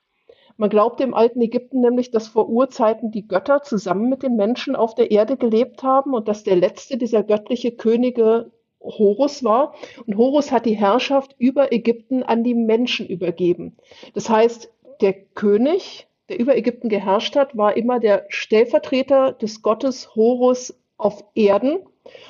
Man 0.61 0.69
glaubte 0.69 1.05
im 1.05 1.15
alten 1.15 1.41
Ägypten 1.41 1.81
nämlich, 1.81 2.11
dass 2.11 2.29
vor 2.29 2.51
Urzeiten 2.51 3.11
die 3.11 3.27
Götter 3.27 3.63
zusammen 3.63 4.11
mit 4.11 4.23
den 4.23 4.37
Menschen 4.37 4.77
auf 4.77 4.95
der 4.95 5.11
Erde 5.11 5.39
gelebt 5.39 5.83
haben 5.83 6.13
und 6.13 6.29
dass 6.29 6.45
der 6.45 6.55
letzte 6.55 6.99
dieser 6.99 7.23
göttliche 7.23 7.73
Könige 7.73 8.51
Horus 8.79 9.43
war. 9.43 9.75
Und 10.07 10.19
Horus 10.19 10.53
hat 10.53 10.67
die 10.67 10.77
Herrschaft 10.77 11.35
über 11.39 11.73
Ägypten 11.73 12.23
an 12.23 12.45
die 12.45 12.53
Menschen 12.53 13.07
übergeben. 13.07 13.79
Das 14.13 14.29
heißt, 14.29 14.71
der 15.01 15.15
König, 15.15 16.09
der 16.29 16.39
über 16.39 16.55
Ägypten 16.55 16.91
geherrscht 16.91 17.37
hat, 17.37 17.57
war 17.57 17.75
immer 17.79 17.99
der 17.99 18.27
Stellvertreter 18.29 19.33
des 19.33 19.63
Gottes 19.63 20.15
Horus 20.15 20.79
auf 20.99 21.25
Erden. 21.35 21.79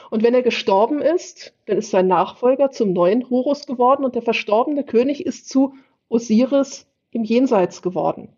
Und 0.09 0.23
wenn 0.23 0.35
er 0.35 0.43
gestorben 0.43 1.03
ist, 1.03 1.53
dann 1.67 1.79
ist 1.79 1.91
sein 1.91 2.07
Nachfolger 2.07 2.71
zum 2.71 2.93
neuen 2.93 3.29
Horus 3.29 3.67
geworden 3.67 4.05
und 4.05 4.15
der 4.15 4.23
verstorbene 4.23 4.85
König 4.85 5.27
ist 5.27 5.49
zu 5.49 5.75
Osiris 6.09 6.87
im 7.11 7.25
Jenseits 7.25 7.83
geworden. 7.83 8.29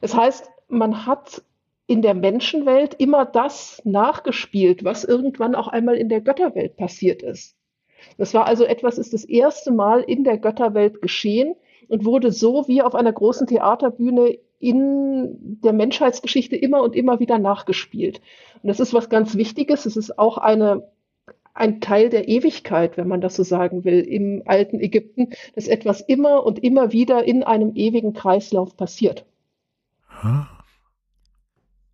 Das 0.00 0.14
heißt, 0.14 0.50
man 0.68 1.06
hat 1.06 1.42
in 1.86 2.00
der 2.02 2.14
Menschenwelt 2.14 2.94
immer 2.94 3.24
das 3.26 3.82
nachgespielt, 3.84 4.84
was 4.84 5.04
irgendwann 5.04 5.54
auch 5.54 5.68
einmal 5.68 5.96
in 5.96 6.08
der 6.08 6.20
Götterwelt 6.20 6.76
passiert 6.76 7.22
ist. 7.22 7.56
Das 8.16 8.34
war 8.34 8.46
also 8.46 8.64
etwas, 8.64 8.98
ist 8.98 9.12
das 9.12 9.24
erste 9.24 9.70
Mal 9.70 10.00
in 10.00 10.24
der 10.24 10.38
Götterwelt 10.38 11.02
geschehen 11.02 11.54
und 11.88 12.04
wurde 12.04 12.32
so 12.32 12.66
wie 12.68 12.82
auf 12.82 12.94
einer 12.94 13.12
großen 13.12 13.46
Theaterbühne 13.46 14.38
in 14.58 15.60
der 15.62 15.72
Menschheitsgeschichte 15.74 16.56
immer 16.56 16.82
und 16.82 16.96
immer 16.96 17.20
wieder 17.20 17.38
nachgespielt. 17.38 18.20
Und 18.62 18.68
das 18.68 18.80
ist 18.80 18.94
was 18.94 19.10
ganz 19.10 19.36
Wichtiges. 19.36 19.84
Es 19.84 19.96
ist 19.96 20.18
auch 20.18 20.38
eine 20.38 20.88
ein 21.54 21.80
Teil 21.80 22.10
der 22.10 22.28
Ewigkeit, 22.28 22.96
wenn 22.96 23.08
man 23.08 23.20
das 23.20 23.36
so 23.36 23.44
sagen 23.44 23.84
will, 23.84 24.00
im 24.00 24.42
alten 24.44 24.80
Ägypten, 24.80 25.30
dass 25.54 25.68
etwas 25.68 26.00
immer 26.00 26.44
und 26.44 26.58
immer 26.58 26.92
wieder 26.92 27.24
in 27.24 27.44
einem 27.44 27.72
ewigen 27.76 28.12
Kreislauf 28.12 28.76
passiert. 28.76 29.24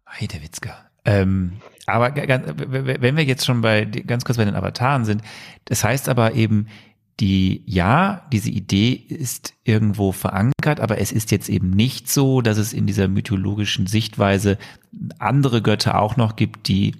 Heide 0.08 0.42
Witzka. 0.42 0.90
Ähm, 1.04 1.60
aber 1.86 2.14
wenn 2.14 3.16
wir 3.16 3.24
jetzt 3.24 3.44
schon 3.44 3.60
bei 3.60 3.84
ganz 3.84 4.24
kurz 4.24 4.38
bei 4.38 4.44
den 4.44 4.54
Avataren 4.54 5.04
sind, 5.04 5.22
das 5.66 5.84
heißt 5.84 6.08
aber 6.08 6.34
eben, 6.34 6.68
die, 7.20 7.62
ja, 7.66 8.26
diese 8.32 8.50
Idee 8.50 8.92
ist 8.92 9.54
irgendwo 9.64 10.10
verankert, 10.12 10.80
aber 10.80 10.98
es 10.98 11.12
ist 11.12 11.30
jetzt 11.30 11.50
eben 11.50 11.70
nicht 11.70 12.10
so, 12.10 12.40
dass 12.40 12.56
es 12.56 12.72
in 12.72 12.86
dieser 12.86 13.08
mythologischen 13.08 13.86
Sichtweise 13.86 14.56
andere 15.18 15.60
Götter 15.60 16.00
auch 16.00 16.16
noch 16.16 16.36
gibt, 16.36 16.66
die 16.68 16.94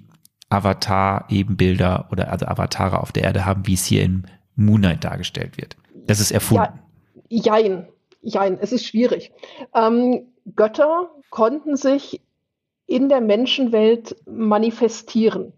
Avatar-Ebenbilder 0.51 2.07
oder 2.11 2.31
also 2.31 2.45
Avatare 2.45 2.99
auf 3.01 3.11
der 3.11 3.23
Erde 3.23 3.45
haben, 3.45 3.67
wie 3.67 3.73
es 3.73 3.85
hier 3.85 4.03
in 4.03 4.25
Moonlight 4.55 5.03
dargestellt 5.03 5.57
wird. 5.57 5.77
Das 6.07 6.19
ist 6.19 6.31
erfunden. 6.31 6.79
Ja, 7.29 7.57
jein, 7.57 7.87
jein, 8.21 8.57
es 8.59 8.71
ist 8.71 8.85
schwierig. 8.85 9.31
Ähm, 9.73 10.27
Götter 10.55 11.09
konnten 11.29 11.77
sich 11.77 12.21
in 12.85 13.07
der 13.07 13.21
Menschenwelt 13.21 14.17
manifestieren 14.25 15.53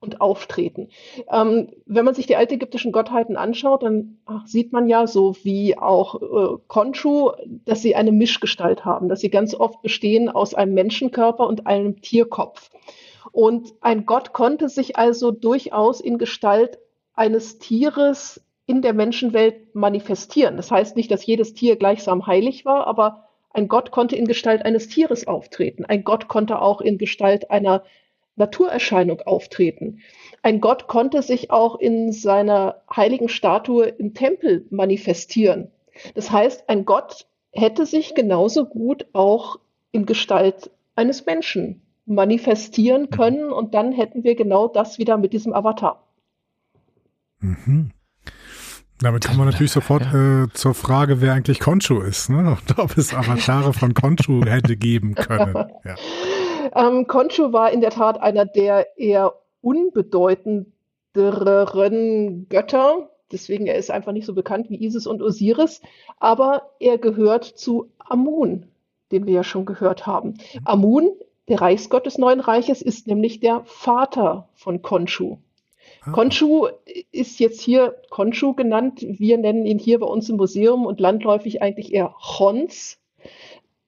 und 0.00 0.20
auftreten. 0.20 0.88
Ähm, 1.30 1.70
wenn 1.86 2.04
man 2.04 2.14
sich 2.14 2.26
die 2.26 2.34
altägyptischen 2.34 2.90
Gottheiten 2.90 3.36
anschaut, 3.36 3.84
dann 3.84 4.18
ach, 4.26 4.46
sieht 4.46 4.72
man 4.72 4.88
ja 4.88 5.06
so 5.06 5.36
wie 5.44 5.78
auch 5.78 6.20
äh, 6.20 6.58
Khonshu, 6.66 7.30
dass 7.64 7.82
sie 7.82 7.94
eine 7.94 8.10
Mischgestalt 8.10 8.84
haben, 8.84 9.08
dass 9.08 9.20
sie 9.20 9.30
ganz 9.30 9.54
oft 9.54 9.80
bestehen 9.80 10.28
aus 10.28 10.54
einem 10.54 10.74
Menschenkörper 10.74 11.46
und 11.46 11.68
einem 11.68 12.02
Tierkopf. 12.02 12.70
Und 13.30 13.72
ein 13.80 14.06
Gott 14.06 14.32
konnte 14.32 14.68
sich 14.68 14.96
also 14.96 15.30
durchaus 15.30 16.00
in 16.00 16.18
Gestalt 16.18 16.78
eines 17.14 17.58
Tieres 17.58 18.44
in 18.66 18.82
der 18.82 18.94
Menschenwelt 18.94 19.74
manifestieren. 19.74 20.56
Das 20.56 20.70
heißt 20.70 20.96
nicht, 20.96 21.10
dass 21.10 21.26
jedes 21.26 21.54
Tier 21.54 21.76
gleichsam 21.76 22.26
heilig 22.26 22.64
war, 22.64 22.86
aber 22.86 23.28
ein 23.50 23.68
Gott 23.68 23.90
konnte 23.90 24.16
in 24.16 24.26
Gestalt 24.26 24.64
eines 24.64 24.88
Tieres 24.88 25.26
auftreten. 25.26 25.84
Ein 25.84 26.04
Gott 26.04 26.28
konnte 26.28 26.60
auch 26.60 26.80
in 26.80 26.98
Gestalt 26.98 27.50
einer 27.50 27.84
Naturerscheinung 28.36 29.20
auftreten. 29.20 30.00
Ein 30.42 30.60
Gott 30.60 30.88
konnte 30.88 31.22
sich 31.22 31.50
auch 31.50 31.78
in 31.78 32.12
seiner 32.12 32.82
heiligen 32.94 33.28
Statue 33.28 33.84
im 33.84 34.14
Tempel 34.14 34.66
manifestieren. 34.70 35.70
Das 36.14 36.30
heißt, 36.30 36.68
ein 36.68 36.86
Gott 36.86 37.26
hätte 37.50 37.84
sich 37.84 38.14
genauso 38.14 38.64
gut 38.64 39.06
auch 39.12 39.58
in 39.90 40.06
Gestalt 40.06 40.70
eines 40.96 41.26
Menschen 41.26 41.82
manifestieren 42.14 43.10
können 43.10 43.52
und 43.52 43.74
dann 43.74 43.92
hätten 43.92 44.24
wir 44.24 44.34
genau 44.34 44.68
das 44.68 44.98
wieder 44.98 45.16
mit 45.16 45.32
diesem 45.32 45.52
Avatar. 45.52 46.02
Mhm. 47.40 47.92
Damit 49.02 49.26
kommen 49.26 49.38
wir 49.38 49.46
natürlich 49.46 49.72
sofort 49.72 50.04
äh, 50.14 50.46
zur 50.54 50.74
Frage, 50.74 51.20
wer 51.20 51.32
eigentlich 51.32 51.58
Conchu 51.58 52.00
ist, 52.00 52.30
ne? 52.30 52.56
Und 52.56 52.78
ob 52.82 52.96
es 52.96 53.12
Avatare 53.12 53.72
von 53.72 53.94
Conchu 53.94 54.44
hätte 54.46 54.76
geben 54.76 55.16
können. 55.16 55.54
Ja. 55.84 55.96
Ähm, 56.74 57.06
Conchu 57.08 57.52
war 57.52 57.72
in 57.72 57.80
der 57.80 57.90
Tat 57.90 58.20
einer 58.20 58.46
der 58.46 58.96
eher 58.96 59.32
unbedeutenderen 59.60 62.46
Götter. 62.48 63.10
Deswegen 63.32 63.66
er 63.66 63.74
ist 63.74 63.90
einfach 63.90 64.12
nicht 64.12 64.26
so 64.26 64.32
bekannt 64.32 64.70
wie 64.70 64.80
Isis 64.82 65.08
und 65.08 65.20
Osiris, 65.20 65.82
aber 66.18 66.70
er 66.78 66.98
gehört 66.98 67.44
zu 67.44 67.90
Amun, 67.98 68.68
den 69.10 69.26
wir 69.26 69.34
ja 69.34 69.42
schon 69.42 69.66
gehört 69.66 70.06
haben. 70.06 70.34
Amun 70.64 71.10
der 71.48 71.60
Reichsgott 71.60 72.06
des 72.06 72.18
Neuen 72.18 72.40
Reiches 72.40 72.82
ist 72.82 73.06
nämlich 73.06 73.40
der 73.40 73.62
Vater 73.64 74.48
von 74.54 74.82
Konshu. 74.82 75.38
Ah. 76.02 76.12
Konshu 76.12 76.68
ist 77.10 77.40
jetzt 77.40 77.60
hier 77.60 77.96
Konshu 78.10 78.54
genannt. 78.54 79.04
Wir 79.06 79.38
nennen 79.38 79.66
ihn 79.66 79.78
hier 79.78 80.00
bei 80.00 80.06
uns 80.06 80.28
im 80.28 80.36
Museum 80.36 80.86
und 80.86 81.00
landläufig 81.00 81.62
eigentlich 81.62 81.92
eher 81.92 82.14
Chons. 82.20 82.98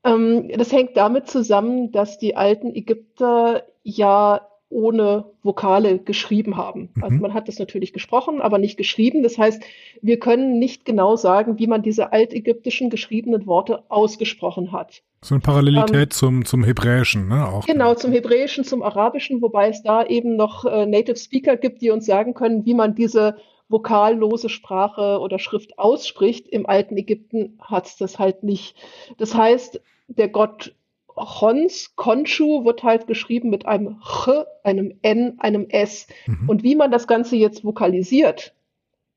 Ähm, 0.05 0.49
das 0.57 0.73
hängt 0.73 0.97
damit 0.97 1.29
zusammen, 1.29 1.93
dass 1.93 2.19
die 2.19 2.37
alten 2.37 2.75
Ägypter 2.75 3.65
ja 3.83 4.49
ohne 4.69 5.27
Vokale 5.43 5.99
geschrieben 5.99 6.57
haben. 6.57 6.91
Mhm. 6.95 7.05
Also 7.05 7.17
man 7.19 7.35
hat 7.35 7.49
das 7.49 7.59
natürlich 7.59 7.93
gesprochen, 7.93 8.41
aber 8.41 8.59
nicht 8.59 8.77
geschrieben. 8.77 9.23
Das 9.23 9.39
heißt, 9.39 9.63
wir 10.03 10.19
können 10.19 10.59
nicht 10.59 10.85
genau 10.85 11.17
sagen, 11.17 11.59
wie 11.59 11.69
man 11.69 11.83
diese 11.83 12.13
altägyptischen 12.13 12.91
geschriebenen 12.91 13.47
Worte 13.47 13.85
ausgesprochen 13.89 14.73
hat. 14.73 15.03
So 15.25 15.35
eine 15.35 15.41
Parallelität 15.41 15.95
ähm, 15.95 16.11
zum, 16.11 16.45
zum 16.45 16.65
Hebräischen, 16.65 17.29
ne? 17.29 17.49
Auch. 17.49 17.65
Genau, 17.65 17.95
zum 17.95 18.13
Hebräischen, 18.13 18.63
zum 18.63 18.83
Arabischen, 18.83 19.41
wobei 19.41 19.71
es 19.71 19.83
da 19.83 20.05
eben 20.05 20.37
noch 20.37 20.67
äh, 20.67 20.85
Native 20.85 21.17
Speaker 21.17 21.57
gibt, 21.57 21.81
die 21.81 21.91
uns 21.91 22.05
sagen 22.05 22.35
können, 22.35 22.67
wie 22.67 22.75
man 22.75 22.95
diese 22.95 23.39
vokallose 23.71 24.51
Sprache 24.51 25.19
oder 25.21 25.39
Schrift 25.39 25.79
ausspricht. 25.79 26.47
Im 26.49 26.67
alten 26.67 26.99
Ägypten 26.99 27.59
hat 27.59 27.87
es 27.87 27.97
das 27.97 28.19
halt 28.19 28.43
nicht. 28.43 28.77
Das 29.17 29.35
heißt, 29.35 29.81
der 30.09 30.29
Gott 30.29 30.75
Hons, 31.17 31.97
Konshu 31.97 32.67
wird 32.67 32.83
halt 32.83 33.07
geschrieben 33.07 33.49
mit 33.49 33.65
einem 33.65 34.01
Ch, 34.03 34.29
einem 34.63 34.93
N, 35.01 35.37
einem 35.39 35.71
S. 35.71 36.07
Mhm. 36.27 36.51
Und 36.51 36.63
wie 36.65 36.75
man 36.77 36.91
das 36.91 37.07
Ganze 37.07 37.37
jetzt 37.37 37.65
vokalisiert, 37.65 38.53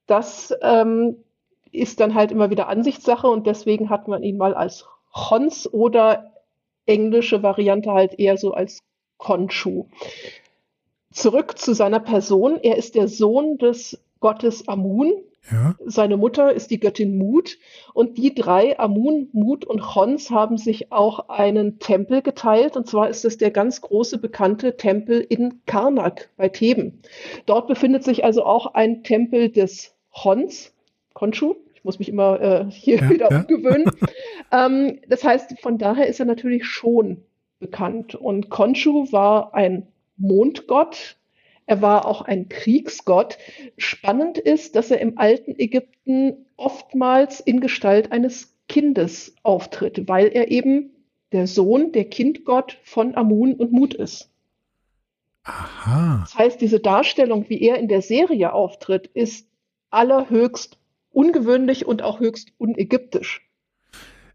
das 0.05 0.55
ähm, 0.61 1.17
ist 1.73 1.99
dann 1.99 2.15
halt 2.15 2.31
immer 2.31 2.49
wieder 2.49 2.69
Ansichtssache 2.69 3.27
und 3.27 3.45
deswegen 3.45 3.89
hat 3.89 4.07
man 4.07 4.23
ihn 4.23 4.37
mal 4.37 4.53
als 4.53 4.85
Hons 5.17 5.71
oder 5.71 6.31
englische 6.85 7.43
Variante 7.43 7.91
halt 7.91 8.19
eher 8.19 8.37
so 8.37 8.53
als 8.53 8.83
Konshu. 9.17 9.85
Zurück 11.11 11.57
zu 11.57 11.73
seiner 11.73 11.99
Person. 11.99 12.59
Er 12.61 12.77
ist 12.77 12.95
der 12.95 13.07
Sohn 13.07 13.57
des 13.57 13.99
Gottes 14.19 14.67
Amun. 14.67 15.13
Ja. 15.51 15.75
Seine 15.85 16.17
Mutter 16.17 16.51
ist 16.51 16.71
die 16.71 16.79
Göttin 16.79 17.17
Mut 17.17 17.57
und 17.93 18.17
die 18.17 18.35
drei, 18.35 18.77
Amun, 18.77 19.29
Mut 19.31 19.63
und 19.63 19.79
Chons, 19.81 20.29
haben 20.29 20.57
sich 20.57 20.91
auch 20.91 21.29
einen 21.29 21.79
Tempel 21.79 22.21
geteilt 22.21 22.75
und 22.75 22.85
zwar 22.85 23.09
ist 23.09 23.23
es 23.23 23.37
der 23.37 23.51
ganz 23.51 23.79
große 23.79 24.17
bekannte 24.17 24.75
Tempel 24.75 25.21
in 25.21 25.61
Karnak 25.65 26.29
bei 26.35 26.49
Theben. 26.49 27.01
Dort 27.45 27.67
befindet 27.67 28.03
sich 28.03 28.25
also 28.25 28.43
auch 28.43 28.73
ein 28.73 29.03
Tempel 29.03 29.49
des 29.49 29.95
Chons, 30.11 30.73
Konshu. 31.13 31.55
Ich 31.73 31.85
muss 31.85 31.97
mich 31.99 32.09
immer 32.09 32.41
äh, 32.41 32.65
hier 32.69 32.97
Ja, 32.97 33.09
wieder 33.09 33.31
ja. 33.31 33.39
umgewöhnen. 33.39 33.89
ähm, 34.51 34.99
das 35.07 35.23
heißt, 35.23 35.59
von 35.59 35.77
daher 35.77 36.07
ist 36.07 36.19
er 36.19 36.25
natürlich 36.25 36.65
schon 36.65 37.23
bekannt. 37.59 38.15
Und 38.15 38.49
Konshu 38.49 39.11
war 39.11 39.53
ein 39.53 39.87
Mondgott. 40.17 41.17
Er 41.65 41.81
war 41.81 42.05
auch 42.05 42.21
ein 42.21 42.49
Kriegsgott. 42.49 43.37
Spannend 43.77 44.37
ist, 44.37 44.75
dass 44.75 44.91
er 44.91 44.99
im 44.99 45.17
alten 45.17 45.59
Ägypten 45.59 46.45
oftmals 46.55 47.39
in 47.39 47.59
Gestalt 47.59 48.11
eines 48.11 48.55
Kindes 48.67 49.35
auftritt, 49.43 50.07
weil 50.07 50.27
er 50.27 50.49
eben 50.51 50.91
der 51.31 51.47
Sohn, 51.47 51.91
der 51.91 52.05
Kindgott 52.05 52.79
von 52.83 53.15
Amun 53.15 53.53
und 53.53 53.71
Mut 53.71 53.93
ist. 53.93 54.29
Aha. 55.43 56.19
Das 56.21 56.37
heißt, 56.37 56.61
diese 56.61 56.79
Darstellung, 56.79 57.49
wie 57.49 57.61
er 57.61 57.77
in 57.77 57.87
der 57.87 58.01
Serie 58.01 58.53
auftritt, 58.53 59.07
ist 59.07 59.47
allerhöchst 59.89 60.77
ungewöhnlich 61.11 61.85
und 61.85 62.01
auch 62.01 62.19
höchst 62.19 62.51
unägyptisch. 62.57 63.46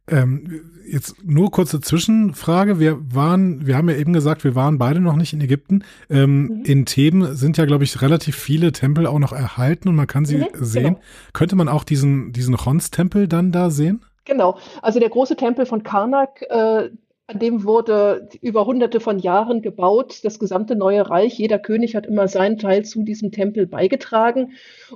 Ähm, 0.08 0.62
jetzt 0.90 1.24
nur 1.24 1.50
kurze 1.52 1.80
Zwischenfrage. 1.80 2.80
Wir 2.80 2.98
waren, 3.14 3.66
wir 3.66 3.76
haben 3.76 3.88
ja 3.88 3.96
eben 3.96 4.12
gesagt, 4.12 4.42
wir 4.42 4.54
waren 4.56 4.76
beide 4.78 5.00
noch 5.00 5.14
nicht 5.16 5.32
in 5.32 5.40
Ägypten. 5.40 5.84
Ähm, 6.10 6.42
Mhm. 6.42 6.62
In 6.64 6.86
Theben 6.86 7.36
sind 7.36 7.56
ja, 7.56 7.66
glaube 7.66 7.84
ich, 7.84 8.02
relativ 8.02 8.34
viele 8.36 8.72
Tempel 8.72 9.06
auch 9.06 9.20
noch 9.20 9.32
erhalten 9.32 9.88
und 9.88 9.94
man 9.94 10.08
kann 10.08 10.24
sie 10.24 10.38
Mhm, 10.38 10.46
sehen. 10.54 10.84
genau. 10.94 11.00
Könnte 11.32 11.54
man 11.56 11.68
auch 11.68 11.84
diesen, 11.84 12.32
diesen 12.32 12.56
Chons-Tempel 12.56 13.28
dann 13.28 13.52
da 13.52 13.70
sehen? 13.70 14.02
Genau. 14.24 14.58
Also 14.82 15.00
der 15.00 15.08
große 15.08 15.36
Tempel 15.36 15.66
von 15.66 15.82
Karnak, 15.82 16.42
äh, 16.48 16.90
an 17.28 17.38
dem 17.38 17.64
wurde 17.64 18.28
über 18.40 18.66
hunderte 18.66 19.00
von 19.00 19.18
Jahren 19.18 19.62
gebaut, 19.62 20.20
das 20.22 20.38
gesamte 20.38 20.76
neue 20.76 21.08
Reich. 21.08 21.38
Jeder 21.38 21.58
König 21.58 21.94
hat 21.94 22.06
immer 22.06 22.28
seinen 22.28 22.58
Teil 22.58 22.84
zu 22.84 23.02
diesem 23.04 23.30
Tempel 23.30 23.66
beigetragen. 23.66 24.52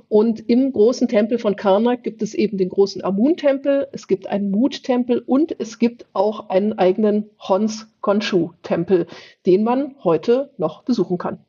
Und 0.09 0.47
im 0.49 0.71
großen 0.71 1.07
Tempel 1.07 1.39
von 1.39 1.55
Karnak 1.55 2.03
gibt 2.03 2.21
es 2.21 2.33
eben 2.33 2.57
den 2.57 2.69
großen 2.69 3.03
Amun-Tempel, 3.03 3.87
es 3.91 4.07
gibt 4.07 4.27
einen 4.27 4.51
Mut-Tempel 4.51 5.19
und 5.25 5.57
es 5.59 5.79
gibt 5.79 6.05
auch 6.13 6.49
einen 6.49 6.77
eigenen 6.77 7.29
Hons-Konshu-Tempel, 7.39 9.07
den 9.45 9.63
man 9.63 9.95
heute 10.03 10.51
noch 10.57 10.83
besuchen 10.83 11.17
kann. 11.17 11.39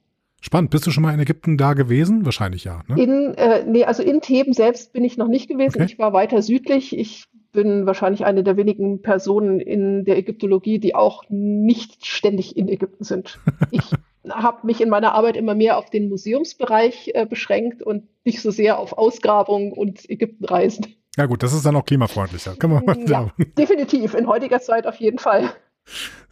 Spannend. 0.40 0.70
Bist 0.70 0.86
du 0.86 0.92
schon 0.92 1.02
mal 1.02 1.12
in 1.12 1.20
Ägypten 1.20 1.58
da 1.58 1.74
gewesen? 1.74 2.24
Wahrscheinlich 2.24 2.62
ja. 2.62 2.82
Ne? 2.86 3.02
In, 3.02 3.34
äh, 3.34 3.64
nee, 3.66 3.84
also 3.84 4.04
in 4.04 4.20
Theben 4.20 4.52
selbst 4.52 4.92
bin 4.92 5.04
ich 5.04 5.16
noch 5.16 5.26
nicht 5.26 5.48
gewesen. 5.48 5.82
Okay. 5.82 5.92
Ich 5.92 5.98
war 5.98 6.12
weiter 6.12 6.42
südlich. 6.42 6.96
Ich 6.96 7.24
bin 7.52 7.86
wahrscheinlich 7.86 8.24
eine 8.24 8.42
der 8.42 8.56
wenigen 8.56 9.02
Personen 9.02 9.60
in 9.60 10.04
der 10.04 10.18
Ägyptologie, 10.18 10.78
die 10.78 10.94
auch 10.94 11.24
nicht 11.28 12.06
ständig 12.06 12.56
in 12.56 12.68
Ägypten 12.68 13.04
sind. 13.04 13.38
Ich 13.70 13.82
habe 14.30 14.66
mich 14.66 14.80
in 14.82 14.90
meiner 14.90 15.14
Arbeit 15.14 15.36
immer 15.36 15.54
mehr 15.54 15.78
auf 15.78 15.88
den 15.88 16.10
Museumsbereich 16.10 17.12
äh, 17.14 17.24
beschränkt 17.24 17.82
und 17.82 18.04
nicht 18.24 18.42
so 18.42 18.50
sehr 18.50 18.78
auf 18.78 18.92
Ausgrabungen 18.92 19.72
und 19.72 20.08
Ägyptenreisen. 20.10 20.86
Ja 21.16 21.26
gut, 21.26 21.42
das 21.42 21.54
ist 21.54 21.64
dann 21.64 21.76
auch 21.76 21.84
klimafreundlicher. 21.84 22.54
Kann 22.56 22.70
man 22.70 22.84
mal 22.84 22.98
Ja, 22.98 23.04
glauben. 23.04 23.32
definitiv. 23.58 24.14
In 24.14 24.26
heutiger 24.26 24.60
Zeit 24.60 24.86
auf 24.86 24.96
jeden 24.96 25.18
Fall. 25.18 25.50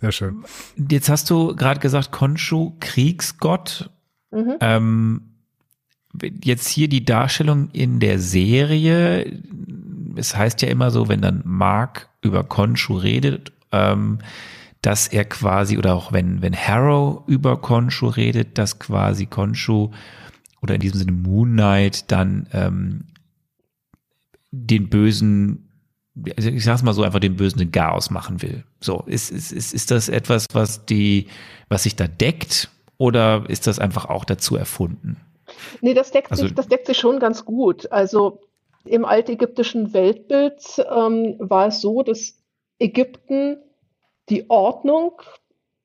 Sehr 0.01 0.13
schön. 0.13 0.45
Jetzt 0.91 1.09
hast 1.09 1.31
du 1.31 1.57
gerade 1.57 1.81
gesagt, 1.81 2.13
Konshu, 2.13 2.73
Kriegsgott. 2.81 3.91
Mhm. 4.31 4.57
Ähm, 4.61 5.23
jetzt 6.45 6.69
hier 6.69 6.89
die 6.89 7.05
Darstellung 7.05 7.71
in 7.73 7.99
der 7.99 8.19
Serie. 8.19 9.41
Es 10.17 10.37
heißt 10.37 10.63
ja 10.63 10.69
immer 10.69 10.91
so, 10.91 11.09
wenn 11.09 11.21
dann 11.21 11.43
Mark 11.45 12.09
über 12.23 12.45
Konshu 12.45 12.97
redet, 12.97 13.53
ähm, 13.73 14.19
dass 14.83 15.09
er 15.09 15.25
quasi, 15.25 15.79
oder 15.79 15.95
auch 15.95 16.13
wenn, 16.13 16.43
wenn 16.43 16.55
Harrow 16.55 17.23
über 17.27 17.61
Konshu 17.61 18.07
redet, 18.09 18.59
dass 18.59 18.79
quasi 18.79 19.27
Konshu 19.27 19.91
oder 20.63 20.75
in 20.75 20.81
diesem 20.81 20.99
Sinne 20.99 21.13
Moon 21.13 21.53
Knight 21.53 22.11
dann 22.13 22.49
ähm, 22.53 23.05
den 24.51 24.89
bösen, 24.89 25.69
ich 26.37 26.65
sag's 26.65 26.83
mal 26.83 26.95
so, 26.95 27.03
einfach 27.03 27.21
den 27.21 27.37
bösen 27.37 27.59
den 27.59 27.73
Chaos 27.73 28.11
machen 28.11 28.43
will. 28.43 28.65
So, 28.81 29.03
ist, 29.07 29.31
ist, 29.31 29.53
ist, 29.53 29.75
ist 29.75 29.91
das 29.91 30.09
etwas, 30.09 30.47
was 30.53 30.87
die, 30.87 31.27
was 31.69 31.83
sich 31.83 31.97
da 31.97 32.07
deckt, 32.07 32.71
oder 32.99 33.45
ist 33.49 33.67
das 33.67 33.79
einfach 33.79 34.07
auch 34.07 34.25
dazu 34.25 34.57
erfunden? 34.57 35.17
Nee, 35.81 35.95
das 35.95 36.11
deckt, 36.11 36.31
Also- 36.31 36.45
sich, 36.45 36.55
das 36.55 36.69
deckt 36.69 36.87
sich 36.87 36.97
schon 36.99 37.19
ganz 37.19 37.45
gut. 37.45 37.91
Also 37.93 38.41
im 38.89 39.05
altägyptischen 39.05 39.93
Weltbild 39.93 40.63
ähm, 40.91 41.37
war 41.39 41.69
es 41.69 41.81
so, 41.81 42.03
dass 42.03 42.43
Ägypten 42.79 43.59
die 44.29 44.51
Ordnung 44.51 45.23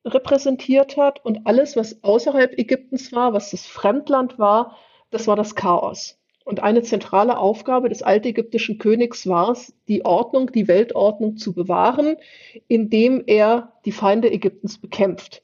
repräsentiert 0.06 0.98
hat 0.98 1.24
und 1.24 1.46
alles, 1.46 1.76
was 1.76 2.04
außerhalb 2.04 2.58
Ägyptens 2.58 3.12
war, 3.14 3.34
was 3.34 3.52
das 3.52 3.68
Fremdland 3.68 4.40
war, 4.40 4.78
das 5.12 5.28
war 5.28 5.36
das 5.36 5.56
Chaos. 5.56 6.18
Und 6.44 6.64
eine 6.64 6.82
zentrale 6.82 7.38
Aufgabe 7.38 7.90
des 7.90 8.02
altägyptischen 8.02 8.80
Königs 8.80 9.28
war 9.28 9.52
es, 9.52 9.74
die 9.88 10.04
Ordnung, 10.06 10.52
die 10.52 10.68
Weltordnung 10.68 11.38
zu 11.38 11.54
bewahren, 11.54 12.18
indem 12.68 13.24
er 13.28 13.74
die 13.86 13.92
Feinde 13.92 14.32
Ägyptens 14.32 14.80
bekämpft. 14.80 15.44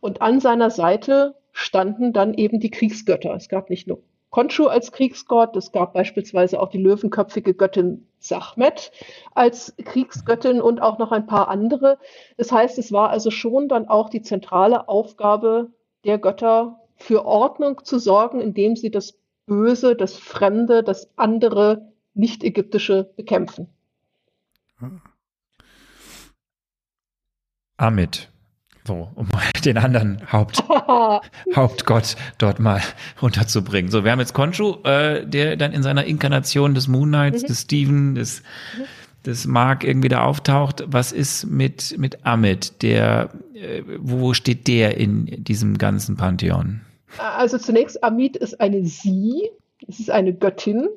Und 0.00 0.22
an 0.22 0.40
seiner 0.40 0.70
Seite 0.70 1.34
standen 1.52 2.12
dann 2.12 2.34
eben 2.34 2.60
die 2.60 2.70
Kriegsgötter. 2.70 3.34
Es 3.34 3.48
gab 3.48 3.70
nicht 3.70 3.88
nur 3.88 4.02
Konshu 4.36 4.66
als 4.66 4.92
Kriegsgott, 4.92 5.56
es 5.56 5.72
gab 5.72 5.94
beispielsweise 5.94 6.60
auch 6.60 6.68
die 6.68 6.76
löwenköpfige 6.76 7.54
Göttin 7.54 8.06
Sachmet 8.18 8.92
als 9.34 9.74
Kriegsgöttin 9.82 10.60
und 10.60 10.82
auch 10.82 10.98
noch 10.98 11.10
ein 11.10 11.26
paar 11.26 11.48
andere. 11.48 11.98
Das 12.36 12.52
heißt, 12.52 12.76
es 12.76 12.92
war 12.92 13.08
also 13.08 13.30
schon 13.30 13.66
dann 13.66 13.88
auch 13.88 14.10
die 14.10 14.20
zentrale 14.20 14.90
Aufgabe 14.90 15.72
der 16.04 16.18
Götter, 16.18 16.78
für 16.96 17.24
Ordnung 17.24 17.82
zu 17.82 17.98
sorgen, 17.98 18.42
indem 18.42 18.76
sie 18.76 18.90
das 18.90 19.18
Böse, 19.46 19.96
das 19.96 20.18
Fremde, 20.18 20.82
das 20.82 21.08
andere, 21.16 21.90
nicht-ägyptische 22.12 23.04
bekämpfen. 23.16 23.68
Amit. 27.78 28.30
So, 28.86 29.08
um 29.16 29.26
mal 29.32 29.42
den 29.64 29.78
anderen 29.78 30.20
Haupt, 30.30 30.62
Hauptgott 31.56 32.16
dort 32.38 32.60
mal 32.60 32.80
unterzubringen. 33.20 33.90
So, 33.90 34.04
wir 34.04 34.12
haben 34.12 34.20
jetzt 34.20 34.32
Konshu, 34.34 34.76
äh, 34.84 35.26
der 35.26 35.56
dann 35.56 35.72
in 35.72 35.82
seiner 35.82 36.04
Inkarnation 36.04 36.74
des 36.74 36.86
Moon 36.86 37.08
Knights, 37.08 37.42
Mhm. 37.42 37.46
des 37.48 37.60
Steven, 37.62 38.14
des, 38.14 38.42
des 39.24 39.46
Mark 39.46 39.82
irgendwie 39.82 40.08
da 40.08 40.22
auftaucht. 40.24 40.84
Was 40.86 41.10
ist 41.10 41.46
mit, 41.46 41.98
mit 41.98 42.24
Amit? 42.24 42.82
Der, 42.82 43.30
äh, 43.54 43.82
wo 43.98 44.34
steht 44.34 44.68
der 44.68 44.96
in 44.98 45.42
diesem 45.42 45.78
ganzen 45.78 46.16
Pantheon? 46.16 46.80
Also 47.18 47.58
zunächst, 47.58 48.04
Amit 48.04 48.36
ist 48.36 48.60
eine 48.60 48.84
Sie, 48.84 49.50
es 49.88 49.98
ist 49.98 50.10
eine 50.10 50.32
Göttin, 50.32 50.88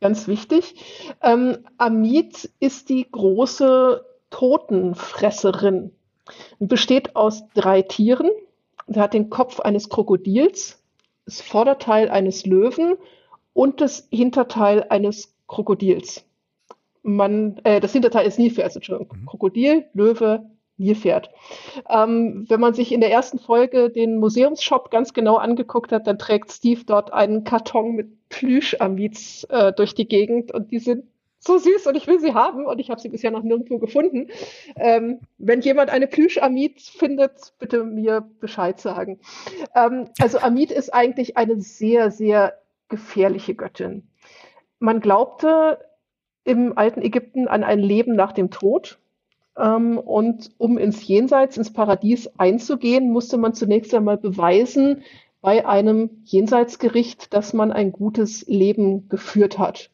ganz 0.00 0.26
wichtig. 0.26 0.74
Ähm, 1.22 1.58
Amit 1.76 2.50
ist 2.58 2.88
die 2.88 3.06
große 3.10 4.04
Totenfresserin 4.30 5.90
und 6.58 6.68
besteht 6.68 7.16
aus 7.16 7.44
drei 7.54 7.82
Tieren. 7.82 8.30
Sie 8.86 9.00
hat 9.00 9.14
den 9.14 9.30
Kopf 9.30 9.60
eines 9.60 9.88
Krokodils, 9.88 10.82
das 11.24 11.40
Vorderteil 11.40 12.08
eines 12.08 12.46
Löwen 12.46 12.96
und 13.52 13.80
das 13.80 14.08
Hinterteil 14.10 14.86
eines 14.88 15.34
Krokodils. 15.46 16.24
Man, 17.02 17.60
äh, 17.64 17.80
das 17.80 17.92
Hinterteil 17.92 18.26
ist 18.26 18.38
Nilpferd, 18.38 18.74
Entschuldigung. 18.74 19.26
Krokodil, 19.26 19.86
Löwe, 19.94 20.50
Nilpferd. 20.78 21.30
Ähm, 21.88 22.46
wenn 22.48 22.60
man 22.60 22.74
sich 22.74 22.92
in 22.92 23.00
der 23.00 23.10
ersten 23.10 23.38
Folge 23.38 23.90
den 23.90 24.18
Museumsshop 24.18 24.90
ganz 24.90 25.12
genau 25.12 25.36
angeguckt 25.36 25.92
hat, 25.92 26.06
dann 26.06 26.18
trägt 26.18 26.52
Steve 26.52 26.82
dort 26.86 27.12
einen 27.12 27.44
Karton 27.44 27.94
mit 27.94 28.28
Plüschamits 28.28 29.44
äh, 29.44 29.72
durch 29.72 29.94
die 29.94 30.06
Gegend 30.06 30.52
und 30.52 30.70
die 30.70 30.78
sind 30.78 31.04
so 31.48 31.58
süß 31.58 31.88
und 31.88 31.96
ich 31.96 32.06
will 32.06 32.20
sie 32.20 32.34
haben 32.34 32.66
und 32.66 32.78
ich 32.78 32.90
habe 32.90 33.00
sie 33.00 33.08
bisher 33.08 33.32
noch 33.32 33.42
nirgendwo 33.42 33.78
gefunden. 33.78 34.28
Ähm, 34.76 35.18
wenn 35.38 35.60
jemand 35.60 35.90
eine 35.90 36.06
Plüschamit 36.06 36.80
findet, 36.80 37.54
bitte 37.58 37.82
mir 37.82 38.28
Bescheid 38.38 38.78
sagen. 38.78 39.18
Ähm, 39.74 40.10
also 40.20 40.38
Amit 40.38 40.70
ist 40.70 40.94
eigentlich 40.94 41.36
eine 41.36 41.60
sehr, 41.60 42.12
sehr 42.12 42.54
gefährliche 42.88 43.54
Göttin. 43.54 44.08
Man 44.78 45.00
glaubte 45.00 45.78
im 46.44 46.78
alten 46.78 47.02
Ägypten 47.02 47.48
an 47.48 47.64
ein 47.64 47.80
Leben 47.80 48.14
nach 48.14 48.32
dem 48.32 48.50
Tod. 48.50 48.98
Ähm, 49.56 49.98
und 49.98 50.50
um 50.58 50.78
ins 50.78 51.06
Jenseits, 51.06 51.56
ins 51.56 51.72
Paradies 51.72 52.30
einzugehen, 52.38 53.10
musste 53.10 53.38
man 53.38 53.54
zunächst 53.54 53.92
einmal 53.94 54.18
beweisen 54.18 55.02
bei 55.40 55.66
einem 55.66 56.22
Jenseitsgericht, 56.24 57.32
dass 57.32 57.52
man 57.52 57.72
ein 57.72 57.92
gutes 57.92 58.46
Leben 58.46 59.08
geführt 59.08 59.58
hat. 59.58 59.90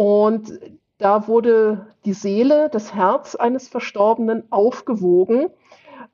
Und 0.00 0.60
da 0.98 1.26
wurde 1.26 1.88
die 2.04 2.12
Seele, 2.12 2.68
das 2.70 2.94
Herz 2.94 3.34
eines 3.34 3.68
Verstorbenen 3.68 4.44
aufgewogen 4.50 5.48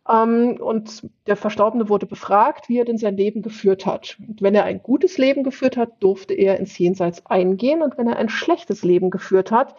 Ähm, 0.08 0.58
und 0.60 1.08
der 1.26 1.36
Verstorbene 1.36 1.88
wurde 1.88 2.06
befragt, 2.06 2.68
wie 2.68 2.78
er 2.78 2.84
denn 2.86 2.98
sein 2.98 3.16
Leben 3.16 3.42
geführt 3.42 3.86
hat. 3.86 4.18
Und 4.28 4.42
wenn 4.42 4.54
er 4.54 4.64
ein 4.64 4.82
gutes 4.82 5.18
Leben 5.18 5.44
geführt 5.44 5.76
hat, 5.76 6.02
durfte 6.02 6.34
er 6.34 6.58
ins 6.58 6.78
Jenseits 6.78 7.26
eingehen. 7.26 7.82
Und 7.82 7.98
wenn 7.98 8.08
er 8.08 8.16
ein 8.18 8.28
schlechtes 8.30 8.84
Leben 8.84 9.10
geführt 9.10 9.50
hat, 9.50 9.76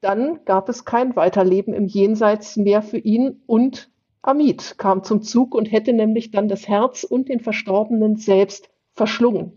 dann 0.00 0.44
gab 0.44 0.68
es 0.68 0.84
kein 0.84 1.16
Weiterleben 1.16 1.74
im 1.74 1.86
Jenseits 1.86 2.56
mehr 2.56 2.82
für 2.82 2.98
ihn 2.98 3.42
und 3.46 3.90
Amit 4.22 4.78
kam 4.78 5.04
zum 5.04 5.22
Zug 5.22 5.54
und 5.54 5.66
hätte 5.72 5.92
nämlich 5.92 6.30
dann 6.32 6.48
das 6.48 6.68
Herz 6.68 7.04
und 7.04 7.28
den 7.28 7.40
Verstorbenen 7.40 8.16
selbst 8.16 8.70
verschlungen. 8.94 9.52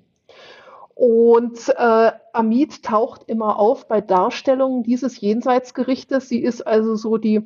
Und 1.02 1.68
äh, 1.70 2.12
Amit 2.32 2.84
taucht 2.84 3.24
immer 3.26 3.58
auf 3.58 3.88
bei 3.88 4.02
Darstellungen 4.02 4.84
dieses 4.84 5.20
Jenseitsgerichtes. 5.20 6.30
Sie 6.30 6.38
ist 6.38 6.68
also 6.68 6.95
so 6.95 7.18
die 7.18 7.41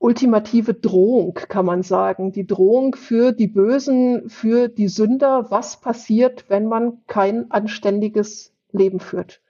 ultimative 0.00 0.74
Drohung, 0.74 1.34
kann 1.34 1.64
man 1.64 1.84
sagen. 1.84 2.32
Die 2.32 2.48
Drohung 2.48 2.96
für 2.96 3.30
die 3.30 3.46
Bösen, 3.46 4.28
für 4.28 4.66
die 4.66 4.88
Sünder. 4.88 5.52
Was 5.52 5.80
passiert, 5.80 6.46
wenn 6.48 6.66
man 6.66 7.06
kein 7.06 7.52
anständiges 7.52 8.52
Leben 8.72 8.98
führt? 8.98 9.40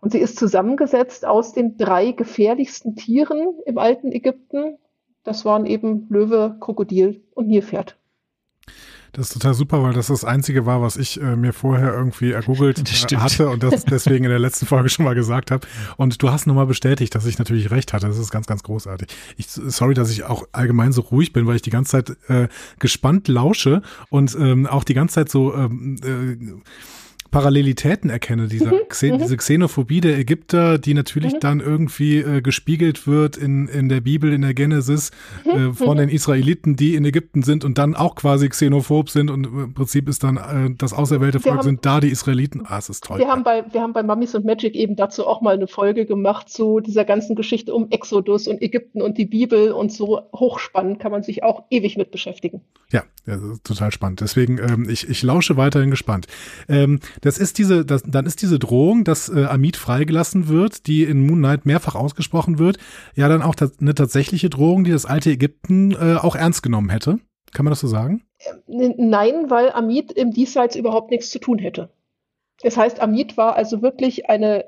Und 0.00 0.10
sie 0.10 0.18
ist 0.18 0.36
zusammengesetzt 0.36 1.24
aus 1.24 1.52
den 1.52 1.76
drei 1.76 2.10
gefährlichsten 2.10 2.96
Tieren 2.96 3.60
im 3.64 3.78
alten 3.78 4.10
Ägypten. 4.10 4.78
Das 5.22 5.44
waren 5.44 5.66
eben 5.66 6.08
Löwe, 6.10 6.56
Krokodil 6.58 7.22
und 7.32 7.46
Nilpferd. 7.46 7.96
Das 9.14 9.28
ist 9.28 9.32
total 9.34 9.54
super, 9.54 9.82
weil 9.82 9.92
das 9.92 10.08
das 10.08 10.24
Einzige 10.24 10.66
war, 10.66 10.82
was 10.82 10.96
ich 10.96 11.20
äh, 11.20 11.36
mir 11.36 11.52
vorher 11.52 11.94
irgendwie 11.94 12.32
ergoogelt 12.32 12.80
äh, 13.12 13.16
hatte 13.16 13.48
und 13.48 13.62
das 13.62 13.84
deswegen 13.84 14.24
in 14.24 14.30
der 14.30 14.40
letzten 14.40 14.66
Folge 14.66 14.88
schon 14.88 15.04
mal 15.04 15.14
gesagt 15.14 15.52
habe. 15.52 15.66
Und 15.96 16.20
du 16.20 16.30
hast 16.30 16.46
nochmal 16.46 16.66
bestätigt, 16.66 17.14
dass 17.14 17.24
ich 17.24 17.38
natürlich 17.38 17.70
recht 17.70 17.92
hatte. 17.92 18.08
Das 18.08 18.18
ist 18.18 18.32
ganz, 18.32 18.48
ganz 18.48 18.64
großartig. 18.64 19.08
Ich, 19.36 19.46
sorry, 19.48 19.94
dass 19.94 20.10
ich 20.10 20.24
auch 20.24 20.44
allgemein 20.50 20.92
so 20.92 21.00
ruhig 21.02 21.32
bin, 21.32 21.46
weil 21.46 21.56
ich 21.56 21.62
die 21.62 21.70
ganze 21.70 21.92
Zeit 21.92 22.16
äh, 22.28 22.48
gespannt 22.80 23.28
lausche 23.28 23.82
und 24.10 24.34
ähm, 24.34 24.66
auch 24.66 24.82
die 24.82 24.94
ganze 24.94 25.14
Zeit 25.14 25.28
so 25.28 25.54
ähm, 25.54 25.96
äh, 26.02 26.36
Parallelitäten 27.34 28.10
erkenne, 28.10 28.46
dieser 28.46 28.72
mhm, 28.72 28.88
Xen 28.88 29.14
mhm. 29.14 29.18
diese 29.18 29.36
Xenophobie 29.36 30.00
der 30.00 30.16
Ägypter, 30.16 30.78
die 30.78 30.94
natürlich 30.94 31.34
mhm. 31.34 31.40
dann 31.40 31.60
irgendwie 31.60 32.18
äh, 32.18 32.40
gespiegelt 32.40 33.08
wird 33.08 33.36
in, 33.36 33.66
in 33.66 33.88
der 33.88 34.00
Bibel, 34.00 34.32
in 34.32 34.42
der 34.42 34.54
Genesis 34.54 35.10
äh, 35.44 35.72
von 35.72 35.96
den 35.96 36.08
Israeliten, 36.08 36.76
die 36.76 36.94
in 36.94 37.04
Ägypten 37.04 37.42
sind 37.42 37.64
und 37.64 37.76
dann 37.76 37.96
auch 37.96 38.14
quasi 38.14 38.48
xenophob 38.48 39.10
sind 39.10 39.30
und 39.30 39.46
im 39.46 39.74
Prinzip 39.74 40.08
ist 40.08 40.22
dann 40.22 40.36
äh, 40.36 40.74
das 40.78 40.92
auserwählte 40.92 41.40
Volk 41.40 41.56
haben, 41.56 41.64
sind 41.64 41.84
da 41.84 41.98
die 41.98 42.08
Israeliten. 42.08 42.62
Ah, 42.66 42.78
es 42.78 42.88
ist 42.88 43.02
toll. 43.02 43.18
Wir 43.18 43.26
haben 43.26 43.42
bei, 43.42 43.64
wir 43.68 43.80
haben 43.80 43.94
bei 43.94 44.04
Mummies 44.04 44.36
und 44.36 44.44
Magic 44.44 44.76
eben 44.76 44.94
dazu 44.94 45.26
auch 45.26 45.40
mal 45.40 45.54
eine 45.54 45.66
Folge 45.66 46.06
gemacht 46.06 46.48
zu 46.48 46.78
dieser 46.78 47.04
ganzen 47.04 47.34
Geschichte 47.34 47.74
um 47.74 47.90
Exodus 47.90 48.46
und 48.46 48.62
Ägypten 48.62 49.02
und 49.02 49.18
die 49.18 49.26
Bibel 49.26 49.72
und 49.72 49.90
so 49.90 50.20
hochspannend 50.32 51.00
kann 51.00 51.10
man 51.10 51.24
sich 51.24 51.42
auch 51.42 51.64
ewig 51.70 51.96
mit 51.96 52.12
beschäftigen. 52.12 52.60
Ja, 52.92 53.02
ja 53.26 53.38
total 53.64 53.90
spannend. 53.90 54.20
Deswegen, 54.20 54.58
ähm, 54.58 54.88
ich, 54.88 55.08
ich 55.08 55.24
lausche 55.24 55.56
weiterhin 55.56 55.90
gespannt. 55.90 56.28
Ähm, 56.68 57.00
das 57.24 57.38
ist 57.38 57.56
diese, 57.56 57.86
das, 57.86 58.02
dann 58.06 58.26
ist 58.26 58.42
diese 58.42 58.58
Drohung, 58.58 59.02
dass 59.02 59.30
äh, 59.30 59.46
Amit 59.46 59.78
freigelassen 59.78 60.46
wird, 60.48 60.86
die 60.86 61.04
in 61.04 61.26
Moon 61.26 61.38
Knight 61.38 61.64
mehrfach 61.64 61.94
ausgesprochen 61.94 62.58
wird, 62.58 62.76
ja 63.14 63.28
dann 63.30 63.40
auch 63.40 63.54
eine 63.80 63.94
tatsächliche 63.94 64.50
Drohung, 64.50 64.84
die 64.84 64.90
das 64.90 65.06
alte 65.06 65.30
Ägypten 65.30 65.92
äh, 65.92 66.16
auch 66.20 66.36
ernst 66.36 66.62
genommen 66.62 66.90
hätte. 66.90 67.18
Kann 67.54 67.64
man 67.64 67.70
das 67.70 67.80
so 67.80 67.86
sagen? 67.86 68.24
Nein, 68.66 69.48
weil 69.48 69.70
Amit 69.70 70.12
im 70.12 70.32
Diesseits 70.32 70.76
überhaupt 70.76 71.10
nichts 71.10 71.30
zu 71.30 71.38
tun 71.38 71.58
hätte. 71.58 71.88
Das 72.60 72.76
heißt, 72.76 73.00
Amit 73.00 73.38
war 73.38 73.56
also 73.56 73.80
wirklich 73.80 74.28
eine 74.28 74.66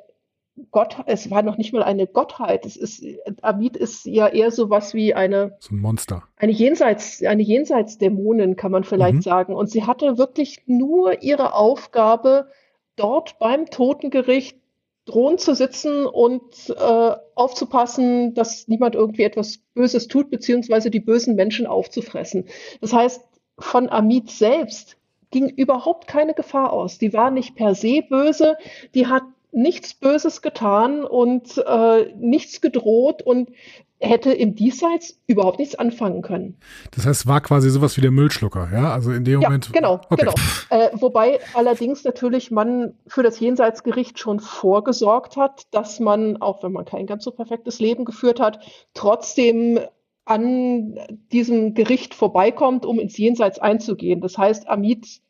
Gott, 0.71 0.97
es 1.07 1.31
war 1.31 1.43
noch 1.43 1.59
nicht 1.59 1.73
mal 1.73 1.83
eine 1.83 2.07
Gottheit. 2.07 2.65
Es 2.65 2.77
ist, 2.77 3.05
Amit 3.43 3.77
ist 3.77 4.07
ja 4.07 4.27
eher 4.27 4.51
so 4.51 4.71
was 4.71 4.95
wie 4.95 5.15
eine. 5.15 5.57
So 5.61 5.75
ein 5.75 5.81
Monster. 5.81 6.23
Eine 6.37 6.53
Jenseits, 6.53 7.23
eine 7.23 7.43
Jenseitsdämonin, 7.43 8.57
kann 8.57 8.73
man 8.73 8.85
vielleicht 8.85 9.17
mhm. 9.17 9.23
sagen. 9.23 9.55
Und 9.55 9.71
sie 9.71 9.85
hatte 9.85 10.17
wirklich 10.17 10.63
nur 10.67 11.23
ihre 11.23 11.55
Aufgabe, 11.55 12.49
dort 12.97 13.39
beim 13.39 13.67
Totengericht 13.67 14.59
drohen 15.05 15.39
zu 15.39 15.55
sitzen 15.55 16.07
und 16.07 16.43
äh, 16.71 17.13
aufzupassen, 17.35 18.35
dass 18.35 18.67
niemand 18.67 18.95
irgendwie 18.95 19.23
etwas 19.23 19.59
Böses 19.75 20.09
tut, 20.09 20.31
beziehungsweise 20.31 20.91
die 20.91 21.01
bösen 21.01 21.37
Menschen 21.37 21.67
aufzufressen. 21.67 22.47
Das 22.81 22.93
heißt, 22.93 23.23
von 23.59 23.89
Amit 23.89 24.31
selbst 24.31 24.97
ging 25.31 25.49
überhaupt 25.49 26.09
keine 26.09 26.35
Gefahr 26.35 26.73
aus. 26.73 26.99
Die 26.99 27.13
war 27.13 27.31
nicht 27.31 27.55
per 27.55 27.75
se 27.75 28.03
böse, 28.03 28.57
die 28.95 29.07
hat 29.07 29.23
nichts 29.53 29.95
Böses 29.95 30.43
getan 30.43 31.05
und 31.05 31.59
äh, 31.59 32.13
nichts 32.17 32.61
gedroht 32.61 33.23
und 33.23 33.51
hätte 33.99 34.33
im 34.33 34.55
Diesseits 34.55 35.19
überhaupt 35.27 35.59
nichts 35.59 35.75
anfangen 35.75 36.21
können. 36.21 36.59
Das 36.91 37.07
heißt, 37.07 37.27
war 37.27 37.41
quasi 37.41 37.71
sowas 37.71 37.97
wie 37.97 38.03
der 38.03 38.11
Müllschlucker, 38.11 38.69
ja? 38.73 38.93
Also 38.93 39.11
in 39.11 39.25
dem 39.25 39.41
ja, 39.41 39.49
Moment. 39.49 39.73
Genau, 39.73 40.01
okay. 40.11 40.17
genau. 40.17 40.35
Äh, 40.69 40.91
wobei 40.93 41.41
allerdings 41.55 42.05
natürlich 42.05 42.51
man 42.51 42.95
für 43.07 43.23
das 43.23 43.41
Jenseitsgericht 43.41 44.19
schon 44.19 44.41
vorgesorgt 44.41 45.37
hat, 45.37 45.63
dass 45.71 45.99
man, 45.99 46.37
auch 46.43 46.63
wenn 46.63 46.73
man 46.73 46.85
kein 46.85 47.07
ganz 47.07 47.25
so 47.25 47.31
perfektes 47.31 47.81
Leben 47.81 48.05
geführt 48.05 48.39
hat, 48.39 48.61
trotzdem 48.93 49.81
an 50.27 50.99
diesem 51.33 51.75
Gericht 51.75 52.13
vorbeikommt, 52.13 52.85
um 52.85 52.99
ins 52.99 53.17
Jenseits 53.17 53.59
einzugehen. 53.59 54.21
Das 54.21 54.37
heißt, 54.37 54.69
Amit 54.69 55.21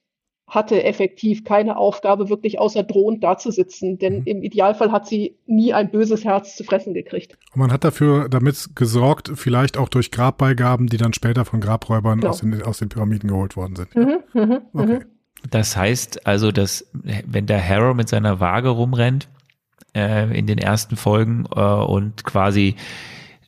hatte 0.47 0.85
effektiv 0.85 1.45
keine 1.45 1.77
Aufgabe, 1.77 2.29
wirklich 2.29 2.61
außer 2.61 2.85
drohend 2.85 3.25
dazusitzen. 3.25 3.99
Denn 3.99 4.21
mhm. 4.21 4.27
im 4.27 4.43
Idealfall 4.43 4.93
hat 4.93 5.07
sie 5.07 5.37
nie 5.47 5.73
ein 5.73 5.91
böses 5.91 6.25
Herz 6.25 6.57
zu 6.57 6.65
fressen 6.65 6.95
gekriegt. 6.95 7.37
Und 7.53 7.61
man 7.61 7.73
hat 7.73 7.83
dafür 7.83 8.29
damit 8.29 8.71
gesorgt, 8.77 9.33
vielleicht 9.35 9.77
auch 9.77 9.89
durch 9.89 10.11
Grabbeigaben, 10.11 10.87
die 10.87 10.99
dann 10.99 11.13
später 11.13 11.45
von 11.45 11.61
Grabräubern 11.61 12.21
genau. 12.21 12.31
aus, 12.31 12.41
den, 12.41 12.63
aus 12.63 12.79
den 12.79 12.89
Pyramiden 12.89 13.29
geholt 13.29 13.57
worden 13.57 13.75
sind. 13.77 13.95
Mhm, 13.97 14.19
mh, 14.33 14.47
mhm. 14.47 14.61
okay. 14.73 14.99
Das 15.51 15.77
heißt 15.77 16.27
also, 16.27 16.53
dass 16.53 16.89
wenn 16.93 17.47
der 17.47 17.67
Harrow 17.67 17.95
mit 17.95 18.09
seiner 18.09 18.41
Waage 18.41 18.69
rumrennt 18.69 19.29
äh, 19.95 20.37
in 20.37 20.47
den 20.47 20.59
ersten 20.59 20.97
Folgen 20.97 21.45
äh, 21.55 21.61
und 21.61 22.25
quasi 22.25 22.77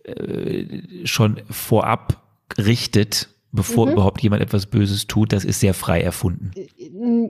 äh, 0.04 0.64
schon 1.04 1.40
vorab 1.50 2.22
richtet, 2.56 3.28
bevor 3.52 3.86
mhm. 3.86 3.92
überhaupt 3.92 4.22
jemand 4.22 4.42
etwas 4.42 4.66
Böses 4.66 5.06
tut, 5.06 5.32
das 5.32 5.44
ist 5.44 5.60
sehr 5.60 5.74
frei 5.74 6.00
erfunden. 6.00 6.52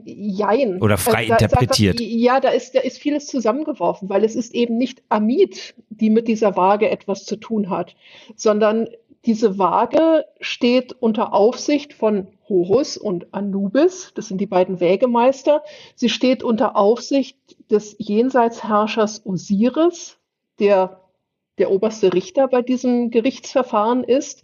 Jein. 0.05 0.81
Oder 0.81 0.97
frei 0.97 1.19
also, 1.19 1.29
da, 1.29 1.37
interpretiert. 1.37 1.99
Da, 1.99 2.03
ja, 2.03 2.39
da 2.39 2.49
ist, 2.49 2.75
da 2.75 2.79
ist 2.79 2.97
vieles 2.97 3.27
zusammengeworfen, 3.27 4.09
weil 4.09 4.23
es 4.23 4.35
ist 4.35 4.53
eben 4.53 4.77
nicht 4.77 5.03
Amit, 5.09 5.75
die 5.89 6.09
mit 6.09 6.27
dieser 6.27 6.55
Waage 6.55 6.89
etwas 6.89 7.25
zu 7.25 7.35
tun 7.35 7.69
hat, 7.69 7.95
sondern 8.35 8.87
diese 9.25 9.59
Waage 9.59 10.25
steht 10.39 10.93
unter 10.93 11.33
Aufsicht 11.33 11.93
von 11.93 12.27
Horus 12.47 12.97
und 12.97 13.33
Anubis, 13.33 14.11
das 14.15 14.27
sind 14.27 14.39
die 14.39 14.47
beiden 14.47 14.79
Wägemeister. 14.79 15.63
Sie 15.95 16.09
steht 16.09 16.41
unter 16.41 16.75
Aufsicht 16.75 17.37
des 17.69 17.95
Jenseitsherrschers 17.99 19.25
Osiris, 19.25 20.17
der 20.59 21.01
der 21.59 21.71
oberste 21.71 22.13
Richter 22.13 22.47
bei 22.47 22.61
diesem 22.61 23.11
Gerichtsverfahren 23.11 24.03
ist. 24.03 24.43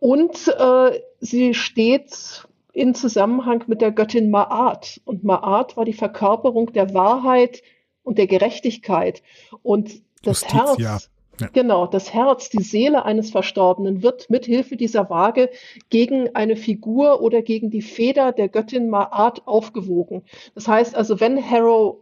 Und 0.00 0.48
äh, 0.48 1.00
sie 1.20 1.54
steht 1.54 2.47
in 2.78 2.94
Zusammenhang 2.94 3.64
mit 3.66 3.80
der 3.80 3.92
Göttin 3.92 4.30
Ma'at. 4.30 5.00
Und 5.04 5.24
Ma'at 5.24 5.76
war 5.76 5.84
die 5.84 5.92
Verkörperung 5.92 6.72
der 6.72 6.94
Wahrheit 6.94 7.62
und 8.02 8.18
der 8.18 8.26
Gerechtigkeit. 8.26 9.22
Und 9.62 10.02
das 10.22 10.42
Justitia. 10.42 10.90
Herz, 10.90 11.10
ja. 11.40 11.48
genau, 11.52 11.86
das 11.86 12.12
Herz, 12.12 12.50
die 12.50 12.62
Seele 12.62 13.04
eines 13.04 13.30
Verstorbenen 13.30 14.02
wird 14.02 14.30
mit 14.30 14.46
Hilfe 14.46 14.76
dieser 14.76 15.10
Waage 15.10 15.50
gegen 15.90 16.34
eine 16.34 16.56
Figur 16.56 17.20
oder 17.20 17.42
gegen 17.42 17.70
die 17.70 17.82
Feder 17.82 18.32
der 18.32 18.48
Göttin 18.48 18.90
Ma'at 18.90 19.42
aufgewogen. 19.44 20.22
Das 20.54 20.68
heißt 20.68 20.94
also, 20.94 21.20
wenn 21.20 21.38
Harrow 21.38 21.98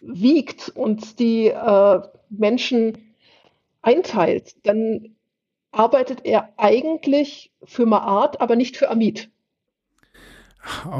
wiegt 0.00 0.68
und 0.70 1.18
die 1.18 1.48
äh, 1.48 2.00
Menschen 2.30 3.14
einteilt, 3.82 4.54
dann 4.64 5.16
arbeitet 5.70 6.24
er 6.24 6.52
eigentlich 6.56 7.52
für 7.64 7.86
Maat, 7.86 8.40
aber 8.40 8.56
nicht 8.56 8.76
für 8.76 8.90
Amit. 8.90 9.30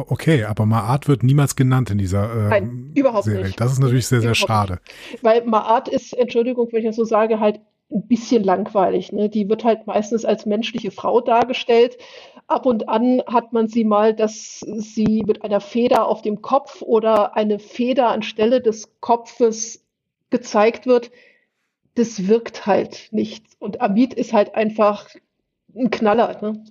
Okay, 0.09 0.45
aber 0.45 0.66
Maat 0.66 1.09
wird 1.09 1.23
niemals 1.23 1.57
genannt 1.57 1.91
in 1.91 1.99
dieser 1.99 2.33
äh, 2.33 2.49
Nein, 2.49 2.93
überhaupt 2.95 3.25
Serie. 3.25 3.45
Nicht. 3.47 3.61
Das 3.61 3.73
ist 3.73 3.79
natürlich 3.79 4.07
sehr, 4.07 4.21
sehr 4.21 4.31
überhaupt 4.31 4.49
schade. 4.49 4.81
Nicht. 5.11 5.25
Weil 5.25 5.45
Maat 5.45 5.89
ist, 5.89 6.12
Entschuldigung, 6.12 6.69
wenn 6.73 6.81
ich 6.81 6.87
das 6.87 6.97
so 6.97 7.05
sage, 7.05 7.41
halt 7.41 7.61
ein 7.91 8.07
bisschen 8.07 8.45
langweilig. 8.45 9.12
Ne? 9.12 9.29
Die 9.29 9.49
wird 9.49 9.64
halt 9.64 9.87
meistens 9.87 10.25
als 10.25 10.47
menschliche 10.47 10.91
Frau 10.91 11.21
dargestellt. 11.21 11.97
Ab 12.47 12.66
und 12.66 12.89
an 12.89 13.23
hat 13.27 13.53
man 13.53 13.69
sie 13.69 13.85
mal, 13.85 14.14
dass 14.14 14.61
sie 14.61 15.23
mit 15.27 15.43
einer 15.43 15.61
Feder 15.61 16.07
auf 16.07 16.23
dem 16.23 16.43
Kopf 16.43 16.83
oder 16.83 17.37
eine 17.37 17.59
Feder 17.59 18.09
anstelle 18.09 18.61
des 18.61 19.01
Kopfes 19.01 19.85
gezeigt 20.31 20.87
wird 20.87 21.11
das 21.99 22.29
wirkt 22.29 22.66
halt 22.66 23.09
nicht. 23.11 23.45
Und 23.59 23.81
Amit 23.81 24.14
ist 24.14 24.33
halt 24.33 24.55
einfach 24.55 25.09
ein 25.75 25.91
Knaller. 25.91 26.39
Ne? 26.41 26.64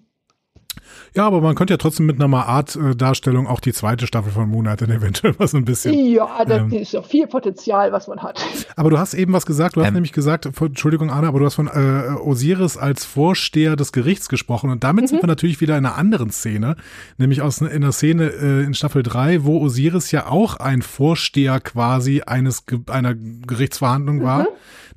Ja, 1.15 1.25
aber 1.25 1.41
man 1.41 1.55
könnte 1.55 1.73
ja 1.73 1.77
trotzdem 1.77 2.05
mit 2.05 2.21
einer 2.21 2.45
Art-Darstellung 2.45 3.47
auch 3.47 3.59
die 3.59 3.73
zweite 3.73 4.07
Staffel 4.07 4.31
von 4.31 4.49
Moonlight 4.49 4.81
dann 4.81 4.91
eventuell 4.91 5.33
was 5.37 5.53
ein 5.53 5.65
bisschen. 5.65 5.93
Ja, 5.93 6.43
da 6.45 6.57
Ähm. 6.57 6.71
ist 6.71 6.93
ja 6.93 7.01
viel 7.01 7.27
Potenzial, 7.27 7.91
was 7.91 8.07
man 8.07 8.21
hat. 8.21 8.39
Aber 8.75 8.89
du 8.89 8.97
hast 8.99 9.13
eben 9.13 9.33
was 9.33 9.45
gesagt, 9.45 9.75
du 9.75 9.81
hast 9.81 9.87
Ähm. 9.87 9.95
nämlich 9.95 10.13
gesagt, 10.13 10.45
Entschuldigung 10.45 11.09
Anna, 11.09 11.27
aber 11.27 11.39
du 11.39 11.45
hast 11.45 11.55
von 11.55 11.67
äh, 11.67 12.15
Osiris 12.19 12.77
als 12.77 13.05
Vorsteher 13.05 13.75
des 13.75 13.91
Gerichts 13.91 14.29
gesprochen 14.29 14.69
und 14.69 14.83
damit 14.83 15.09
sind 15.09 15.21
wir 15.21 15.27
natürlich 15.27 15.61
wieder 15.61 15.77
in 15.77 15.85
einer 15.85 15.95
anderen 15.97 16.29
Szene, 16.29 16.75
nämlich 17.17 17.41
aus 17.41 17.61
in 17.61 17.81
der 17.81 17.91
Szene 17.91 18.25
äh, 18.29 18.63
in 18.63 18.73
Staffel 18.73 19.03
3, 19.03 19.43
wo 19.43 19.59
Osiris 19.61 20.11
ja 20.11 20.27
auch 20.27 20.57
ein 20.57 20.81
Vorsteher 20.81 21.59
quasi 21.59 22.21
eines 22.25 22.63
einer 22.87 23.15
Gerichtsverhandlung 23.15 24.23
war, 24.23 24.47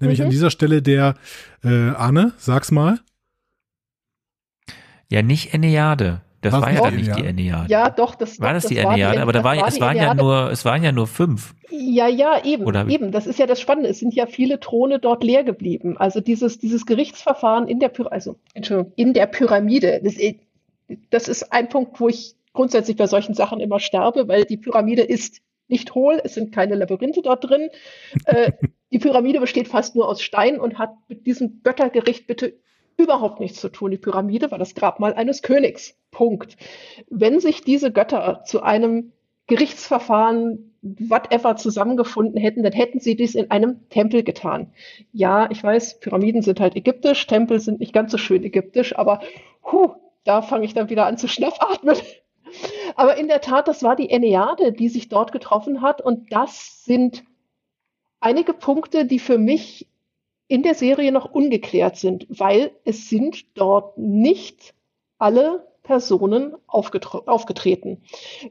nämlich 0.00 0.22
an 0.22 0.30
dieser 0.30 0.50
Stelle 0.50 0.82
der 0.82 1.14
äh, 1.64 1.90
Anne, 1.90 2.32
sag's 2.38 2.70
mal. 2.70 3.00
Ja, 5.10 5.22
nicht 5.22 5.52
Enneade. 5.54 6.20
Das 6.42 6.54
Was 6.54 6.62
war 6.62 6.68
ja 6.70 6.74
nicht 6.74 6.84
dann 6.86 6.96
nicht 6.96 7.16
die 7.18 7.26
Enneade? 7.26 7.66
Ja, 7.70 7.90
doch, 7.90 8.14
das 8.14 8.40
war 8.40 8.48
doch, 8.54 8.62
das 8.62 8.66
die 8.70 8.76
war 8.82 8.94
Enneade? 8.94 9.20
Aber 9.20 9.32
da 9.32 9.40
das 9.40 9.44
war, 9.44 9.54
ja- 9.56 9.66
es 9.66 9.74
die 9.74 9.80
waren 9.82 9.96
ja 9.96 10.02
Enneade. 10.04 10.22
nur, 10.22 10.50
es 10.50 10.64
waren 10.64 10.82
ja 10.82 10.90
nur 10.92 11.06
fünf. 11.06 11.54
Ja, 11.70 12.08
ja, 12.08 12.42
eben, 12.44 12.64
Oder 12.64 12.86
eben. 12.88 13.12
Das 13.12 13.26
ist 13.26 13.38
ja 13.38 13.46
das 13.46 13.60
Spannende. 13.60 13.90
Es 13.90 13.98
sind 13.98 14.14
ja 14.14 14.26
viele 14.26 14.58
Throne 14.58 14.98
dort 14.98 15.22
leer 15.22 15.44
geblieben. 15.44 15.96
Also 15.98 16.20
dieses, 16.20 16.58
dieses 16.58 16.86
Gerichtsverfahren 16.86 17.68
in 17.68 17.78
der 17.78 17.88
Pyramide, 17.90 18.12
also, 18.12 18.36
Entschuldigung, 18.54 18.92
in 18.96 19.12
der 19.12 19.26
Pyramide. 19.26 20.00
Das, 20.02 20.16
i- 20.18 20.40
das 21.10 21.28
ist 21.28 21.52
ein 21.52 21.68
Punkt, 21.68 22.00
wo 22.00 22.08
ich 22.08 22.34
grundsätzlich 22.54 22.96
bei 22.96 23.06
solchen 23.06 23.34
Sachen 23.34 23.60
immer 23.60 23.78
sterbe, 23.78 24.26
weil 24.26 24.44
die 24.44 24.56
Pyramide 24.56 25.02
ist 25.02 25.40
nicht 25.68 25.94
hohl. 25.94 26.20
Es 26.24 26.34
sind 26.34 26.52
keine 26.52 26.74
Labyrinthe 26.74 27.20
dort 27.22 27.48
drin. 27.48 27.68
äh, 28.24 28.52
die 28.92 28.98
Pyramide 28.98 29.40
besteht 29.40 29.68
fast 29.68 29.94
nur 29.94 30.08
aus 30.08 30.22
Stein 30.22 30.58
und 30.58 30.78
hat 30.78 30.90
mit 31.08 31.26
diesem 31.26 31.60
Göttergericht 31.62 32.26
bitte 32.26 32.54
überhaupt 33.00 33.40
nichts 33.40 33.60
zu 33.60 33.68
tun. 33.68 33.90
Die 33.90 33.98
Pyramide 33.98 34.50
war 34.50 34.58
das 34.58 34.74
Grabmal 34.74 35.14
eines 35.14 35.42
Königs. 35.42 35.96
Punkt. 36.10 36.56
Wenn 37.08 37.40
sich 37.40 37.62
diese 37.62 37.92
Götter 37.92 38.42
zu 38.44 38.62
einem 38.62 39.12
Gerichtsverfahren, 39.46 40.74
whatever, 40.82 41.56
zusammengefunden 41.56 42.40
hätten, 42.40 42.62
dann 42.62 42.72
hätten 42.72 43.00
sie 43.00 43.16
dies 43.16 43.34
in 43.34 43.50
einem 43.50 43.88
Tempel 43.90 44.22
getan. 44.22 44.72
Ja, 45.12 45.50
ich 45.50 45.62
weiß, 45.62 46.00
Pyramiden 46.00 46.42
sind 46.42 46.60
halt 46.60 46.76
ägyptisch, 46.76 47.26
Tempel 47.26 47.60
sind 47.60 47.80
nicht 47.80 47.92
ganz 47.92 48.12
so 48.12 48.18
schön 48.18 48.44
ägyptisch, 48.44 48.96
aber 48.96 49.20
huh, 49.64 49.94
da 50.24 50.42
fange 50.42 50.64
ich 50.64 50.74
dann 50.74 50.88
wieder 50.88 51.06
an 51.06 51.18
zu 51.18 51.28
schnapfatmen. 51.28 51.96
Aber 52.96 53.16
in 53.16 53.28
der 53.28 53.40
Tat, 53.40 53.68
das 53.68 53.82
war 53.82 53.96
die 53.96 54.10
Enneade, 54.10 54.72
die 54.72 54.88
sich 54.88 55.08
dort 55.08 55.32
getroffen 55.32 55.82
hat. 55.82 56.00
Und 56.00 56.32
das 56.32 56.84
sind 56.84 57.24
einige 58.20 58.52
Punkte, 58.52 59.06
die 59.06 59.18
für 59.18 59.38
mich 59.38 59.88
in 60.50 60.64
der 60.64 60.74
Serie 60.74 61.12
noch 61.12 61.30
ungeklärt 61.30 61.96
sind, 61.96 62.26
weil 62.28 62.72
es 62.84 63.08
sind 63.08 63.56
dort 63.56 63.96
nicht 63.96 64.74
alle 65.16 65.64
Personen 65.84 66.56
aufgetreten. 66.66 68.02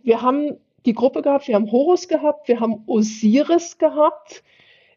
Wir 0.02 0.22
haben 0.22 0.56
die 0.86 0.94
Gruppe 0.94 1.22
gehabt, 1.22 1.50
wir 1.50 1.56
haben 1.56 1.70
Horus 1.70 2.08
gehabt, 2.08 2.48
wir 2.48 2.62
haben 2.62 2.84
Osiris 2.88 3.78
gehabt, 3.80 4.44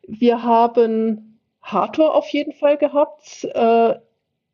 wir 0.06 0.44
haben 0.44 1.40
Hathor 1.60 2.14
auf 2.14 2.28
jeden 2.28 2.52
Fall 2.52 2.76
gehabt. 2.76 3.48
Äh, 3.52 3.96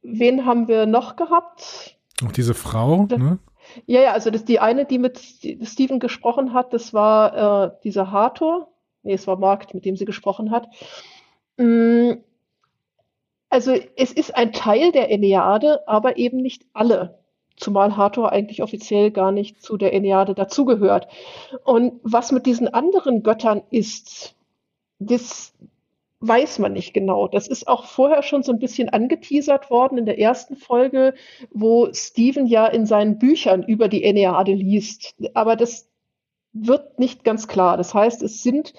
wen 0.03 0.47
haben 0.47 0.69
wir 0.69 0.87
noch 0.87 1.17
gehabt? 1.17 1.99
Auch 2.25 2.33
diese 2.33 2.55
Frau, 2.55 3.05
ne? 3.05 3.39
Ja, 3.85 4.01
ja, 4.01 4.13
also 4.15 4.31
das, 4.31 4.47
die 4.47 4.59
eine, 4.59 4.87
die 4.87 4.99
mit 4.99 5.19
Steven 5.19 6.01
gesprochen 6.01 6.55
hat, 6.55 6.73
das 6.73 6.95
war 6.95 7.67
äh, 7.67 7.71
dieser 7.85 8.11
Hathor. 8.11 8.73
Nee, 9.03 9.13
es 9.13 9.27
war 9.27 9.37
Mark, 9.37 9.75
mit 9.75 9.85
dem 9.85 9.97
sie 9.97 10.07
gesprochen 10.07 10.51
hat. 10.51 10.69
Mm, 11.59 12.13
Also 13.51 13.75
es 13.97 14.13
ist 14.13 14.37
ein 14.37 14.53
Teil 14.53 14.93
der 14.93 15.11
Enneade, 15.11 15.87
aber 15.89 16.19
eben 16.19 16.39
nicht 16.39 16.67
alle. 16.73 17.19
Zumal 17.57 17.97
Hathor 17.97 18.31
eigentlich 18.31 18.63
offiziell 18.63 19.11
gar 19.11 19.33
nicht 19.33 19.63
zu 19.63 19.77
der 19.77 19.93
Enneade 19.93 20.35
dazugehört. 20.35 21.09
Und 21.65 22.01
was 22.03 22.31
mit 22.31 22.47
diesen 22.47 22.69
anderen 22.69 23.23
Göttern 23.23 23.63
ist, 23.71 24.37
das 24.99 25.55
weiß 26.21 26.59
man 26.59 26.73
nicht 26.73 26.95
genau. 26.95 27.29
Das 27.29 27.49
ist 27.49 27.69
auch 27.69 27.85
vorher 27.85 28.23
schon 28.23 28.43
so 28.43 28.53
ein 28.53 28.59
bisschen 28.59 28.89
angeteasert 28.89 29.71
worden 29.71 29.99
in 29.99 30.07
der 30.07 30.19
ersten 30.19 30.57
Folge, 30.57 31.15
wo 31.51 31.93
Steven 31.93 32.47
ja 32.47 32.67
in 32.67 32.87
seinen 32.87 33.19
Büchern 33.19 33.63
über 33.63 33.89
die 33.89 34.05
Enneade 34.05 34.53
liest. 34.53 35.15
Aber 35.35 35.57
das 35.57 35.89
wird 36.53 36.99
nicht 36.99 37.25
ganz 37.25 37.49
klar. 37.49 37.77
Das 37.77 37.95
heißt, 37.95 38.23
es 38.23 38.43
sind 38.43 38.75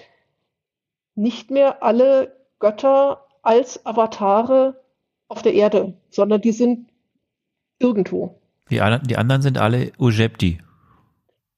nicht 1.15 1.51
mehr 1.51 1.83
alle 1.83 2.35
Götter 2.59 3.25
als 3.41 3.85
Avatare 3.85 4.81
auf 5.27 5.41
der 5.41 5.53
Erde, 5.53 5.93
sondern 6.09 6.41
die 6.41 6.51
sind 6.51 6.89
irgendwo. 7.79 8.39
Die, 8.69 8.81
an- 8.81 9.03
die 9.03 9.17
anderen 9.17 9.41
sind 9.41 9.57
alle 9.57 9.91
Ujebti. 9.99 10.59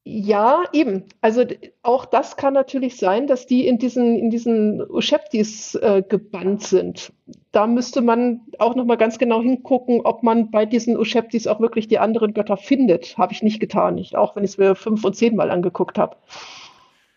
Ja, 0.04 0.64
eben. 0.74 1.04
Also 1.22 1.46
auch 1.84 2.06
das 2.06 2.36
kann 2.36 2.56
natürlich 2.56 2.98
sein, 2.98 3.28
dass 3.28 3.46
die 3.46 3.68
in 3.68 3.78
diesen, 3.78 4.18
in 4.18 4.32
diesen 4.32 4.82
Usheptis 4.82 5.76
äh, 5.76 6.02
gebannt 6.08 6.64
sind. 6.64 7.14
Da 7.52 7.68
müsste 7.68 8.02
man 8.02 8.42
auch 8.58 8.76
nochmal 8.76 8.98
ganz 8.98 9.20
genau 9.20 9.42
hingucken, 9.44 10.02
ob 10.02 10.24
man 10.24 10.50
bei 10.50 10.66
diesen 10.66 10.98
Usheptis 10.98 11.46
auch 11.46 11.60
wirklich 11.60 11.88
die 11.88 12.00
anderen 12.00 12.34
Götter 12.34 12.58
findet. 12.58 13.16
Habe 13.20 13.34
ich 13.34 13.44
nicht 13.44 13.60
getan, 13.60 13.94
nicht, 13.96 14.16
auch 14.16 14.36
wenn 14.36 14.44
ich 14.44 14.52
es 14.52 14.58
mir 14.58 14.74
fünf 14.74 15.04
und 15.04 15.16
zehnmal 15.16 15.52
angeguckt 15.52 16.00
habe. 16.00 16.16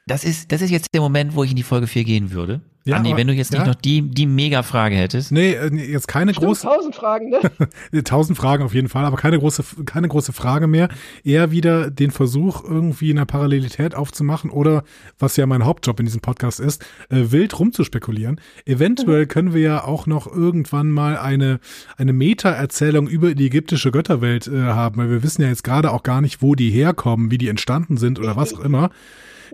Das 0.07 0.23
ist, 0.25 0.53
das 0.53 0.61
ist 0.61 0.71
jetzt 0.71 0.89
der 0.93 1.01
Moment, 1.01 1.35
wo 1.35 1.43
ich 1.43 1.51
in 1.51 1.57
die 1.57 1.63
Folge 1.63 1.87
4 1.87 2.05
gehen 2.05 2.33
würde. 2.33 2.61
Ja, 2.87 2.97
Andi, 2.97 3.11
aber- 3.11 3.19
wenn 3.19 3.29
du 3.29 3.33
jetzt 3.33 3.51
nicht 3.51 3.63
ja. 3.63 3.67
noch 3.67 3.75
die, 3.75 4.03
die 4.03 4.27
Mega-Frage 4.27 4.95
hättest. 4.95 5.33
Nee, 5.33 5.53
äh, 5.53 5.75
jetzt 5.75 6.07
keine 6.07 6.35
Stimmt, 6.35 6.49
große, 6.49 6.67
tausend 6.67 6.95
Fragen, 6.95 7.31
ne? 7.31 7.41
tausend 8.05 8.37
Fragen 8.37 8.63
auf 8.63 8.75
jeden 8.75 8.91
Fall, 8.91 9.07
aber 9.07 9.17
keine 9.17 9.39
große, 9.39 9.65
keine 9.87 10.09
große 10.09 10.35
Frage 10.35 10.67
mehr. 10.67 10.89
Eher 11.25 11.51
wieder 11.51 11.91
den 11.91 12.11
Versuch, 12.11 12.63
irgendwie 12.63 13.11
eine 13.11 13.25
Parallelität 13.25 13.95
aufzumachen 13.95 14.51
oder, 14.51 14.85
was 15.19 15.39
ja 15.39 15.47
mein 15.47 15.65
Hauptjob 15.65 15.99
in 15.99 16.05
diesem 16.05 16.21
Podcast 16.21 16.61
ist, 16.61 16.83
äh, 17.09 17.31
wild 17.31 17.59
rumzuspekulieren. 17.59 18.39
Eventuell 18.67 19.27
können 19.27 19.55
wir 19.55 19.63
ja 19.63 19.85
auch 19.85 20.07
noch 20.07 20.27
irgendwann 20.27 20.91
mal 20.91 21.17
eine, 21.17 21.61
eine 21.97 22.13
Meta-Erzählung 22.13 23.09
über 23.09 23.35
die 23.35 23.47
ägyptische 23.47 23.93
Götterwelt 23.93 24.47
äh, 24.47 24.61
haben, 24.61 24.99
weil 24.99 25.09
wir 25.09 25.23
wissen 25.23 25.41
ja 25.41 25.49
jetzt 25.49 25.65
gerade 25.65 25.91
auch 25.91 26.03
gar 26.03 26.21
nicht, 26.21 26.43
wo 26.43 26.55
die 26.55 26.69
herkommen, 26.71 27.31
wie 27.31 27.39
die 27.39 27.49
entstanden 27.49 27.97
sind 27.97 28.19
oder 28.19 28.37
was 28.37 28.53
auch 28.53 28.61
immer. 28.61 28.91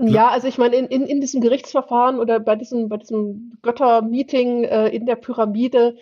Ja, 0.02 0.28
also 0.30 0.48
ich 0.48 0.56
meine, 0.56 0.76
in, 0.76 0.86
in, 0.86 1.02
in 1.06 1.20
diesem 1.20 1.40
Gerichtsverfahren 1.40 2.18
oder 2.18 2.40
bei 2.40 2.56
diesem, 2.56 2.88
bei 2.88 2.96
diesem 2.96 3.58
Göttermeeting 3.62 4.64
äh, 4.64 4.88
in 4.88 5.04
der 5.04 5.16
Pyramide 5.16 5.96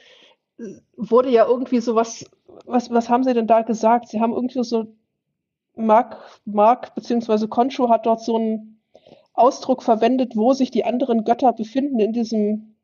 äh, 0.58 0.74
wurde 0.96 1.30
ja 1.30 1.46
irgendwie 1.46 1.80
sowas, 1.80 2.24
was, 2.64 2.90
was 2.90 3.08
haben 3.08 3.24
sie 3.24 3.34
denn 3.34 3.46
da 3.48 3.62
gesagt? 3.62 4.08
Sie 4.08 4.20
haben 4.20 4.32
irgendwie 4.32 4.62
so, 4.62 4.86
Mark, 5.74 6.16
Mark 6.44 6.94
beziehungsweise 6.94 7.48
Konshu 7.48 7.88
hat 7.88 8.06
dort 8.06 8.22
so 8.22 8.36
einen 8.36 8.80
Ausdruck 9.32 9.82
verwendet, 9.82 10.36
wo 10.36 10.52
sich 10.52 10.70
die 10.70 10.84
anderen 10.84 11.24
Götter 11.24 11.52
befinden 11.52 11.98
in 11.98 12.12
diesem, 12.12 12.76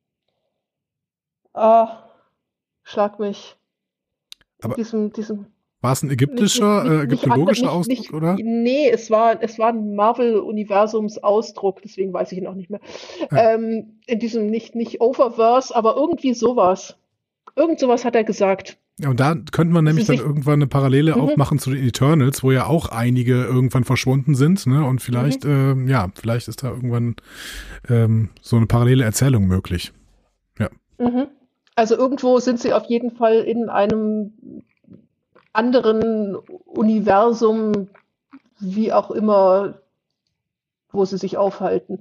ah, 1.52 2.04
schlag 2.82 3.18
mich, 3.18 3.56
in 4.58 4.64
Aber- 4.66 4.74
diesem, 4.74 5.12
diesem 5.12 5.46
War 5.84 5.92
es 5.92 6.02
ein 6.02 6.10
ägyptischer, 6.10 6.82
nicht- 6.82 6.90
äh, 6.90 6.96
nicht- 6.96 7.10
nicht 7.10 7.22
ägyptologischer 7.24 7.62
nicht- 7.66 7.70
Ausdruck, 8.00 8.12
oder? 8.14 8.36
Nee, 8.42 8.88
es 8.90 9.10
war, 9.10 9.42
es 9.42 9.58
war 9.58 9.68
ein 9.68 9.94
Marvel-Universums-Ausdruck, 9.94 11.82
deswegen 11.82 12.12
weiß 12.12 12.32
ich 12.32 12.38
ihn 12.38 12.46
auch 12.46 12.54
nicht 12.54 12.70
mehr. 12.70 12.80
Ja. 13.30 13.54
Ähm, 13.54 13.98
in 14.06 14.18
diesem 14.18 14.46
nicht, 14.46 14.74
nicht 14.74 15.00
Oververse, 15.00 15.74
aber 15.76 15.94
irgendwie 15.96 16.34
sowas. 16.34 16.96
Irgend 17.56 17.78
sowas 17.80 18.04
hat 18.04 18.14
er 18.16 18.24
gesagt. 18.24 18.78
Ja, 18.98 19.10
und 19.10 19.18
da 19.20 19.34
könnte 19.52 19.74
man 19.74 19.84
nämlich 19.84 20.06
dann 20.06 20.16
irgendwann 20.18 20.54
eine 20.54 20.68
Parallele 20.68 21.14
Mhm. 21.16 21.20
aufmachen 21.20 21.58
zu 21.58 21.70
den 21.70 21.86
Eternals, 21.86 22.42
wo 22.42 22.52
ja 22.52 22.66
auch 22.66 22.88
einige 22.90 23.44
irgendwann 23.44 23.84
verschwunden 23.84 24.34
sind, 24.36 24.66
ne? 24.66 24.84
Und 24.86 25.02
vielleicht, 25.02 25.44
Mhm. 25.44 25.50
ähm, 25.50 25.88
ja, 25.88 26.08
vielleicht 26.14 26.48
ist 26.48 26.62
da 26.62 26.70
irgendwann 26.70 27.16
ähm, 27.90 28.30
so 28.40 28.56
eine 28.56 28.66
parallele 28.66 29.04
Erzählung 29.04 29.46
möglich. 29.46 29.92
Mhm. 30.98 31.26
Also 31.74 31.96
irgendwo 31.96 32.38
sind 32.38 32.60
sie 32.60 32.72
auf 32.72 32.84
jeden 32.84 33.10
Fall 33.10 33.38
in 33.40 33.68
einem 33.68 34.32
anderen 35.54 36.36
Universum, 36.66 37.88
wie 38.60 38.92
auch 38.92 39.10
immer, 39.10 39.74
wo 40.92 41.04
sie 41.04 41.16
sich 41.16 41.36
aufhalten. 41.38 41.98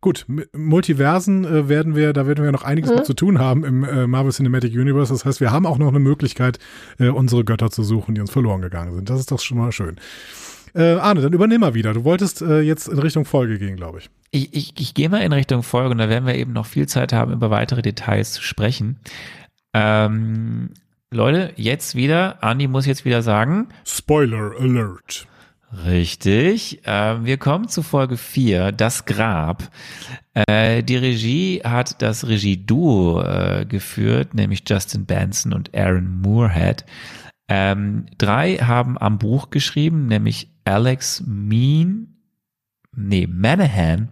Gut, 0.00 0.24
Multiversen 0.54 1.44
äh, 1.44 1.68
werden 1.68 1.94
wir, 1.94 2.14
da 2.14 2.26
werden 2.26 2.42
wir 2.42 2.52
noch 2.52 2.62
einiges 2.62 2.90
Mhm. 2.90 2.96
mit 2.96 3.06
zu 3.06 3.12
tun 3.12 3.38
haben 3.38 3.64
im 3.64 3.84
äh, 3.84 4.06
Marvel 4.06 4.32
Cinematic 4.32 4.72
Universe. 4.72 5.12
Das 5.12 5.26
heißt, 5.26 5.40
wir 5.40 5.52
haben 5.52 5.66
auch 5.66 5.76
noch 5.76 5.88
eine 5.88 5.98
Möglichkeit, 5.98 6.58
äh, 6.98 7.08
unsere 7.08 7.44
Götter 7.44 7.70
zu 7.70 7.82
suchen, 7.82 8.14
die 8.14 8.22
uns 8.22 8.30
verloren 8.30 8.62
gegangen 8.62 8.94
sind. 8.94 9.10
Das 9.10 9.20
ist 9.20 9.30
doch 9.30 9.40
schon 9.40 9.58
mal 9.58 9.72
schön. 9.72 9.96
Äh, 10.74 10.94
Arne, 10.94 11.20
dann 11.20 11.32
übernimm 11.34 11.60
mal 11.60 11.74
wieder. 11.74 11.92
Du 11.92 12.04
wolltest 12.04 12.40
äh, 12.40 12.60
jetzt 12.60 12.88
in 12.88 12.98
Richtung 12.98 13.26
Folge 13.26 13.58
gehen, 13.58 13.76
glaube 13.76 13.98
ich. 13.98 14.08
Ich, 14.30 14.54
ich, 14.54 14.72
ich 14.78 14.94
gehe 14.94 15.10
mal 15.10 15.20
in 15.20 15.32
Richtung 15.32 15.62
Folge 15.62 15.90
und 15.90 15.98
da 15.98 16.08
werden 16.08 16.26
wir 16.26 16.34
eben 16.36 16.52
noch 16.54 16.66
viel 16.66 16.86
Zeit 16.88 17.12
haben, 17.12 17.32
über 17.32 17.50
weitere 17.50 17.82
Details 17.82 18.32
zu 18.32 18.42
sprechen. 18.42 19.00
Ähm, 19.74 20.70
Leute, 21.12 21.52
jetzt 21.56 21.96
wieder, 21.96 22.40
Andi 22.40 22.68
muss 22.68 22.86
jetzt 22.86 23.04
wieder 23.04 23.20
sagen, 23.20 23.66
Spoiler 23.84 24.52
Alert. 24.60 25.26
Richtig. 25.84 26.82
Ähm, 26.84 27.24
wir 27.24 27.36
kommen 27.36 27.66
zu 27.66 27.82
Folge 27.82 28.16
4, 28.16 28.70
das 28.70 29.06
Grab. 29.06 29.72
Äh, 30.34 30.84
die 30.84 30.96
Regie 30.96 31.62
hat 31.64 32.00
das 32.00 32.28
Regieduo 32.28 33.22
äh, 33.22 33.66
geführt, 33.68 34.34
nämlich 34.34 34.62
Justin 34.68 35.04
Benson 35.04 35.52
und 35.52 35.74
Aaron 35.74 36.20
Moorhead. 36.20 36.84
Ähm, 37.48 38.06
drei 38.16 38.58
haben 38.58 38.96
am 38.96 39.18
Buch 39.18 39.50
geschrieben, 39.50 40.06
nämlich 40.06 40.48
Alex 40.64 41.24
Mean, 41.26 42.09
nee, 42.96 43.26
Manahan. 43.26 44.08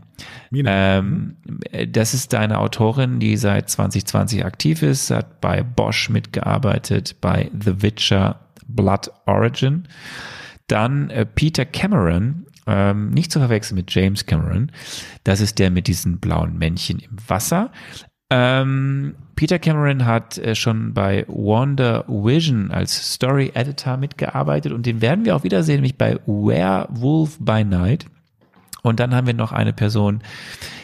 Ähm, 0.53 1.37
das 1.89 2.15
ist 2.15 2.35
eine 2.35 2.59
Autorin, 2.59 3.21
die 3.21 3.37
seit 3.37 3.71
2020 3.71 4.45
aktiv 4.45 4.83
ist, 4.83 5.11
hat 5.11 5.41
bei 5.41 5.63
Bosch 5.63 6.11
mitgearbeitet, 6.11 7.17
bei 7.21 7.51
The 7.59 7.83
Witcher 7.83 8.41
Blood 8.67 9.11
Origin. 9.27 9.87
Dann 10.67 11.11
äh, 11.11 11.25
Peter 11.25 11.65
Cameron, 11.65 12.47
ähm, 12.67 13.11
nicht 13.11 13.33
zu 13.33 13.39
verwechseln 13.39 13.77
mit 13.77 13.95
James 13.95 14.27
Cameron. 14.27 14.71
Das 15.25 15.41
ist 15.41 15.59
der 15.59 15.71
mit 15.71 15.87
diesen 15.87 16.19
blauen 16.19 16.59
Männchen 16.59 16.99
im 16.99 17.17
Wasser. 17.27 17.71
Ähm, 18.31 19.15
Peter 19.37 19.59
Cameron 19.59 20.05
hat 20.05 20.37
äh, 20.37 20.55
schon 20.55 20.93
bei 20.93 21.25
Wonder 21.29 22.05
Vision 22.09 22.71
als 22.71 23.15
Story 23.15 23.53
Editor 23.55 23.97
mitgearbeitet 23.97 24.73
und 24.73 24.85
den 24.85 25.01
werden 25.01 25.25
wir 25.25 25.35
auch 25.35 25.45
wiedersehen, 25.45 25.77
nämlich 25.77 25.97
bei 25.97 26.19
Werewolf 26.27 27.39
by 27.41 27.65
Night. 27.65 28.05
Und 28.89 29.01
dann 29.01 29.15
haben 29.15 29.27
wir 29.27 29.35
noch 29.35 29.53
eine 29.53 29.73
Person, 29.73 30.23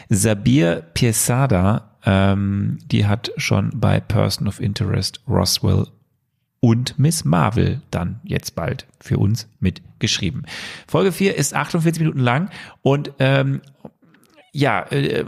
Sabir 0.09 0.83
Piesada, 0.93 1.91
ähm, 2.05 2.77
die 2.91 3.05
hat 3.07 3.31
schon 3.37 3.71
bei 3.75 3.99
Person 3.99 4.47
of 4.47 4.59
Interest 4.61 5.19
Roswell 5.27 5.87
und 6.59 6.97
Miss 6.97 7.25
Marvel 7.25 7.81
dann 7.91 8.19
jetzt 8.23 8.55
bald 8.55 8.85
für 8.99 9.17
uns 9.17 9.47
mitgeschrieben. 9.59 10.45
Folge 10.87 11.11
4 11.11 11.35
ist 11.35 11.53
48 11.53 11.99
Minuten 11.99 12.19
lang 12.19 12.49
und 12.81 13.11
ähm, 13.19 13.61
ja, 14.51 14.81
äh, 14.89 15.19
äh, 15.21 15.25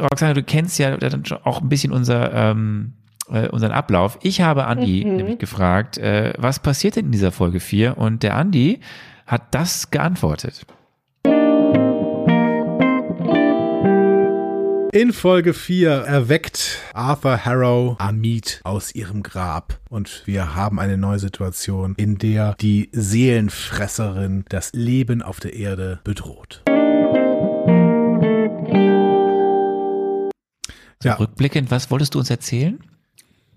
Roxane, 0.00 0.34
du 0.34 0.42
kennst 0.42 0.78
ja 0.78 0.96
dann 0.96 1.24
schon 1.24 1.38
auch 1.44 1.60
ein 1.60 1.68
bisschen 1.68 1.92
unser 1.92 2.32
ähm, 2.32 2.94
äh, 3.30 3.48
unseren 3.48 3.70
Ablauf. 3.72 4.18
Ich 4.22 4.40
habe 4.40 4.66
Andi 4.66 5.04
Mhm. 5.06 5.16
nämlich 5.16 5.38
gefragt, 5.38 5.98
äh, 5.98 6.32
was 6.36 6.58
passiert 6.58 6.96
denn 6.96 7.06
in 7.06 7.12
dieser 7.12 7.30
Folge 7.32 7.60
4? 7.60 7.96
Und 7.96 8.22
der 8.22 8.36
Andi 8.36 8.80
hat 9.26 9.54
das 9.54 9.90
geantwortet. 9.92 10.66
In 14.92 15.12
Folge 15.12 15.54
4 15.54 15.88
erweckt 15.88 16.80
Arthur 16.94 17.44
Harrow 17.44 17.94
Amit 18.00 18.60
aus 18.64 18.92
ihrem 18.92 19.22
Grab. 19.22 19.78
Und 19.88 20.22
wir 20.26 20.56
haben 20.56 20.80
eine 20.80 20.96
neue 20.96 21.20
Situation, 21.20 21.94
in 21.96 22.18
der 22.18 22.56
die 22.60 22.88
Seelenfresserin 22.90 24.44
das 24.48 24.72
Leben 24.72 25.22
auf 25.22 25.38
der 25.38 25.54
Erde 25.54 26.00
bedroht. 26.02 26.64
Ja. 31.04 31.14
Rückblickend, 31.14 31.70
was 31.70 31.92
wolltest 31.92 32.16
du 32.16 32.18
uns 32.18 32.28
erzählen? 32.28 32.80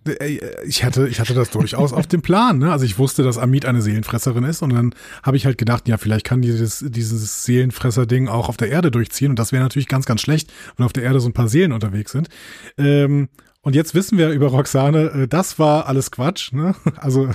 Äh, 0.07 0.39
Ich 0.65 0.83
hatte, 0.83 1.07
ich 1.07 1.19
hatte 1.19 1.33
das 1.33 1.49
durchaus 1.51 1.93
auf 1.93 2.07
dem 2.07 2.21
Plan. 2.21 2.59
Ne? 2.59 2.71
Also 2.71 2.85
ich 2.85 2.97
wusste, 2.97 3.23
dass 3.23 3.37
Amit 3.37 3.65
eine 3.65 3.81
Seelenfresserin 3.81 4.43
ist 4.43 4.61
und 4.61 4.73
dann 4.73 4.95
habe 5.23 5.37
ich 5.37 5.45
halt 5.45 5.57
gedacht, 5.57 5.87
ja, 5.87 5.97
vielleicht 5.97 6.25
kann 6.25 6.41
dieses, 6.41 6.83
dieses 6.87 7.43
Seelenfresser-Ding 7.45 8.27
auch 8.27 8.49
auf 8.49 8.57
der 8.57 8.69
Erde 8.69 8.91
durchziehen 8.91 9.31
und 9.31 9.39
das 9.39 9.51
wäre 9.51 9.63
natürlich 9.63 9.87
ganz, 9.87 10.05
ganz 10.05 10.21
schlecht, 10.21 10.51
wenn 10.77 10.85
auf 10.85 10.93
der 10.93 11.03
Erde 11.03 11.19
so 11.19 11.29
ein 11.29 11.33
paar 11.33 11.47
Seelen 11.49 11.71
unterwegs 11.71 12.11
sind. 12.11 12.29
Ähm, 12.77 13.29
und 13.63 13.75
jetzt 13.75 13.95
wissen 13.95 14.17
wir 14.17 14.29
über 14.29 14.47
Roxane, 14.47 15.23
äh, 15.23 15.27
das 15.27 15.57
war 15.57 15.87
alles 15.87 16.11
Quatsch. 16.11 16.51
Ne? 16.51 16.75
Also 16.97 17.29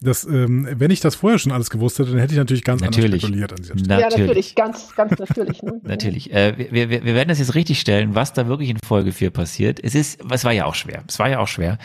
das, 0.00 0.24
ähm, 0.24 0.68
wenn 0.70 0.90
ich 0.90 1.00
das 1.00 1.14
vorher 1.14 1.38
schon 1.38 1.52
alles 1.52 1.70
gewusst 1.70 1.98
hätte, 1.98 2.10
dann 2.10 2.20
hätte 2.20 2.32
ich 2.32 2.38
natürlich 2.38 2.64
ganz 2.64 2.82
anders 2.82 2.96
Natürlich. 2.96 3.22
spekuliert 3.22 3.52
an 3.52 3.58
dieser 3.58 3.78
Stelle. 3.78 4.00
Ja, 4.00 4.08
natürlich, 4.08 4.54
ganz, 4.54 4.94
ganz 4.94 5.18
natürlich. 5.18 5.62
Ne? 5.62 5.80
Natürlich. 5.84 6.32
Äh, 6.32 6.54
wir, 6.70 6.90
wir, 6.90 7.04
wir 7.04 7.14
werden 7.14 7.28
das 7.28 7.38
jetzt 7.38 7.54
richtig 7.54 7.80
stellen, 7.80 8.14
was 8.14 8.32
da 8.32 8.48
wirklich 8.48 8.70
in 8.70 8.78
Folge 8.84 9.12
4 9.12 9.30
passiert. 9.30 9.80
Es 9.82 9.94
ist, 9.94 10.20
es 10.30 10.44
war 10.44 10.52
ja 10.52 10.66
auch 10.66 10.74
schwer. 10.74 11.04
Es 11.08 11.18
war 11.18 11.28
ja 11.28 11.38
auch 11.38 11.48
schwer. 11.48 11.78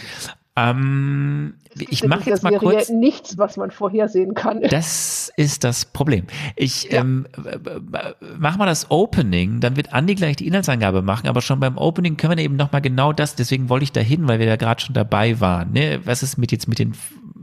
Ähm, 0.58 1.56
ich 1.78 2.06
mache 2.06 2.30
jetzt 2.30 2.43
mal 2.43 2.51
Serie 2.53 2.78
kurz. 2.78 2.89
nichts, 2.89 3.38
was 3.38 3.58
man 3.58 3.72
vorhersehen 3.72 4.34
kann. 4.34 4.62
Das 4.62 5.32
ist 5.36 5.66
das 5.66 5.84
Problem. 5.84 6.26
Ich 6.56 6.89
Ja. 6.89 7.01
ähm, 7.01 7.28
äh, 7.43 7.56
äh, 7.56 8.14
mach 8.39 8.56
mal 8.58 8.66
das 8.66 8.89
Opening, 8.89 9.60
dann 9.60 9.76
wird 9.76 9.91
Andi 9.91 10.16
gleich 10.16 10.38
die 10.38 10.47
Inhaltsangabe 10.47 11.01
machen, 11.01 11.28
aber 11.28 11.41
schon 11.41 11.60
beim 11.60 11.78
Opening 11.78 12.16
können 12.16 12.38
wir 12.38 12.43
eben 12.45 12.56
nochmal 12.56 12.82
genau 12.82 13.12
das, 13.12 13.36
deswegen 13.36 13.68
wollte 13.68 13.84
ich 13.84 13.91
da 13.91 13.99
hin, 13.99 14.30
weil 14.30 14.39
wir 14.39 14.45
da 14.45 14.56
gerade 14.56 14.82
schon 14.82 14.93
dabei 14.93 15.41
waren. 15.41 15.74
Ne? 15.74 15.99
Was 16.06 16.24
ist 16.24 16.38
mit 16.38 16.53
jetzt 16.53 16.70
mit 16.70 16.80
den 16.80 16.93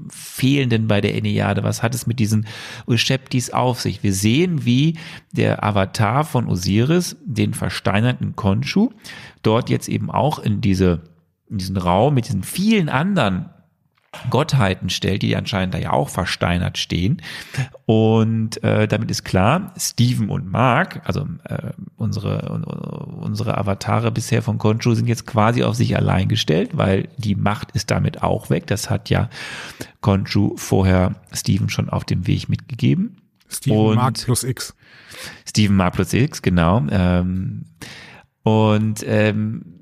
Fehlenden 0.09 0.89
bei 0.89 1.03
der 1.03 1.15
Enneade? 1.15 1.63
Was 1.63 1.83
hat 1.83 1.95
es 1.95 2.07
mit 2.07 2.19
diesen 2.19 2.47
Usheptis 2.87 3.51
auf 3.51 3.81
sich? 3.81 4.03
Wir 4.03 4.15
sehen, 4.15 4.65
wie 4.65 4.99
der 5.33 5.63
Avatar 5.63 6.25
von 6.25 6.49
Osiris, 6.49 7.17
den 7.25 7.53
versteinerten 7.53 8.37
Konshu, 8.37 8.91
dort 9.43 9.69
jetzt 9.69 9.89
eben 9.89 10.11
auch 10.11 10.39
in 10.39 10.63
diese 10.63 11.03
in 11.53 11.59
diesen 11.59 11.77
Raum 11.77 12.15
mit 12.15 12.27
diesen 12.27 12.43
vielen 12.43 12.89
anderen 12.89 13.51
Gottheiten 14.29 14.91
stellt, 14.91 15.23
die 15.23 15.35
anscheinend 15.37 15.73
da 15.75 15.79
ja 15.79 15.93
auch 15.93 16.11
versteinert 16.11 16.77
stehen. 16.77 17.23
Und 17.87 18.63
äh, 18.63 18.87
damit 18.87 19.11
ist 19.11 19.25
klar, 19.25 19.73
Steven 19.79 20.29
und 20.29 20.51
Mark, 20.51 21.01
also 21.05 21.27
äh, 21.45 21.71
unsere, 21.97 22.63
unsere 23.21 23.57
Avatare 23.57 24.11
bisher 24.11 24.43
von 24.43 24.59
Conchu 24.59 24.93
sind 24.95 25.07
jetzt 25.07 25.27
quasi 25.27 25.63
auf 25.63 25.77
sich 25.77 25.97
allein 25.97 26.29
gestellt, 26.29 26.71
weil 26.75 27.09
die 27.17 27.35
Macht 27.35 27.71
ist 27.73 27.91
damit 27.91 28.23
auch 28.23 28.51
weg. 28.51 28.67
Das 28.67 28.91
hat 28.91 29.09
ja 29.09 29.31
Conchu 30.03 30.57
vorher 30.57 31.15
Steven 31.33 31.71
schon 31.71 31.89
auf 31.89 32.05
dem 32.05 32.27
Weg 32.27 32.51
mitgegeben. 32.51 33.17
Steven 33.49 33.79
Und- 33.79 33.95
Mark 33.97 34.15
plus 34.25 34.45
X. 34.45 34.75
Steven 35.47 35.77
Mark 35.77 35.95
plus 35.95 36.13
X, 36.13 36.43
genau. 36.43 36.83
Ähm, 36.91 37.65
und 38.43 39.03
ähm, 39.07 39.82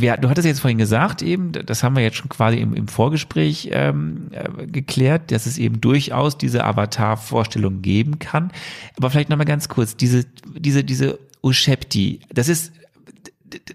ja, 0.00 0.16
du 0.16 0.28
hattest 0.28 0.46
jetzt 0.46 0.60
vorhin 0.60 0.78
gesagt, 0.78 1.22
eben, 1.22 1.52
das 1.52 1.82
haben 1.82 1.96
wir 1.96 2.02
jetzt 2.02 2.16
schon 2.16 2.28
quasi 2.28 2.58
im, 2.58 2.74
im 2.74 2.88
Vorgespräch 2.88 3.70
ähm, 3.72 4.28
äh, 4.32 4.66
geklärt, 4.66 5.30
dass 5.30 5.46
es 5.46 5.56
eben 5.56 5.80
durchaus 5.80 6.36
diese 6.36 6.64
Avatar-Vorstellung 6.64 7.80
geben 7.80 8.18
kann. 8.18 8.50
Aber 8.96 9.10
vielleicht 9.10 9.28
nochmal 9.28 9.46
ganz 9.46 9.68
kurz, 9.68 9.96
diese, 9.96 10.24
diese, 10.56 10.82
diese 10.82 11.18
Ushepti, 11.42 12.20
das 12.32 12.48
ist, 12.48 12.72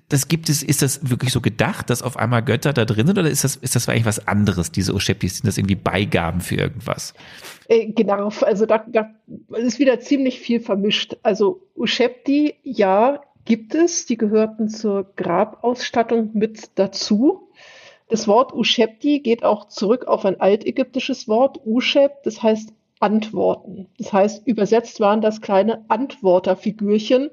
das 0.10 0.28
gibt 0.28 0.50
es, 0.50 0.62
ist 0.62 0.82
das 0.82 1.10
wirklich 1.10 1.32
so 1.32 1.40
gedacht, 1.40 1.90
dass 1.90 2.02
auf 2.02 2.18
einmal 2.18 2.44
Götter 2.44 2.74
da 2.74 2.84
drin 2.84 3.08
sind 3.08 3.18
oder 3.18 3.30
ist 3.30 3.46
das, 3.46 3.56
ist 3.56 3.76
das 3.76 3.88
eigentlich 3.88 4.06
was 4.06 4.28
anderes, 4.28 4.72
diese 4.72 4.94
Usheptis? 4.94 5.38
Sind 5.38 5.48
das 5.48 5.58
irgendwie 5.58 5.76
Beigaben 5.76 6.42
für 6.42 6.56
irgendwas? 6.56 7.14
Äh, 7.70 7.94
Genau, 7.94 8.30
also 8.42 8.66
da, 8.66 8.84
da 8.88 9.10
ist 9.58 9.80
wieder 9.80 10.00
ziemlich 10.02 10.40
viel 10.40 10.60
vermischt. 10.60 11.16
Also 11.24 11.62
Ushepti, 11.76 12.56
ja, 12.64 13.22
gibt 13.46 13.76
es, 13.76 14.06
die 14.06 14.18
gehörten 14.18 14.70
zur 14.70 15.12
Grabausstattung 15.16 16.32
mit 16.34 16.72
dazu. 16.76 17.50
Das 18.08 18.28
Wort 18.28 18.54
Ushepti 18.54 19.20
geht 19.20 19.44
auch 19.44 19.68
zurück 19.68 20.08
auf 20.08 20.26
ein 20.26 20.40
altägyptisches 20.40 21.28
Wort, 21.28 21.60
Usheb, 21.66 22.24
das 22.24 22.42
heißt 22.42 22.74
Antworten. 23.00 23.88
Das 23.98 24.12
heißt, 24.12 24.48
übersetzt 24.48 25.00
waren 25.00 25.22
das 25.22 25.42
kleine 25.42 25.86
Antworterfigürchen 25.88 27.30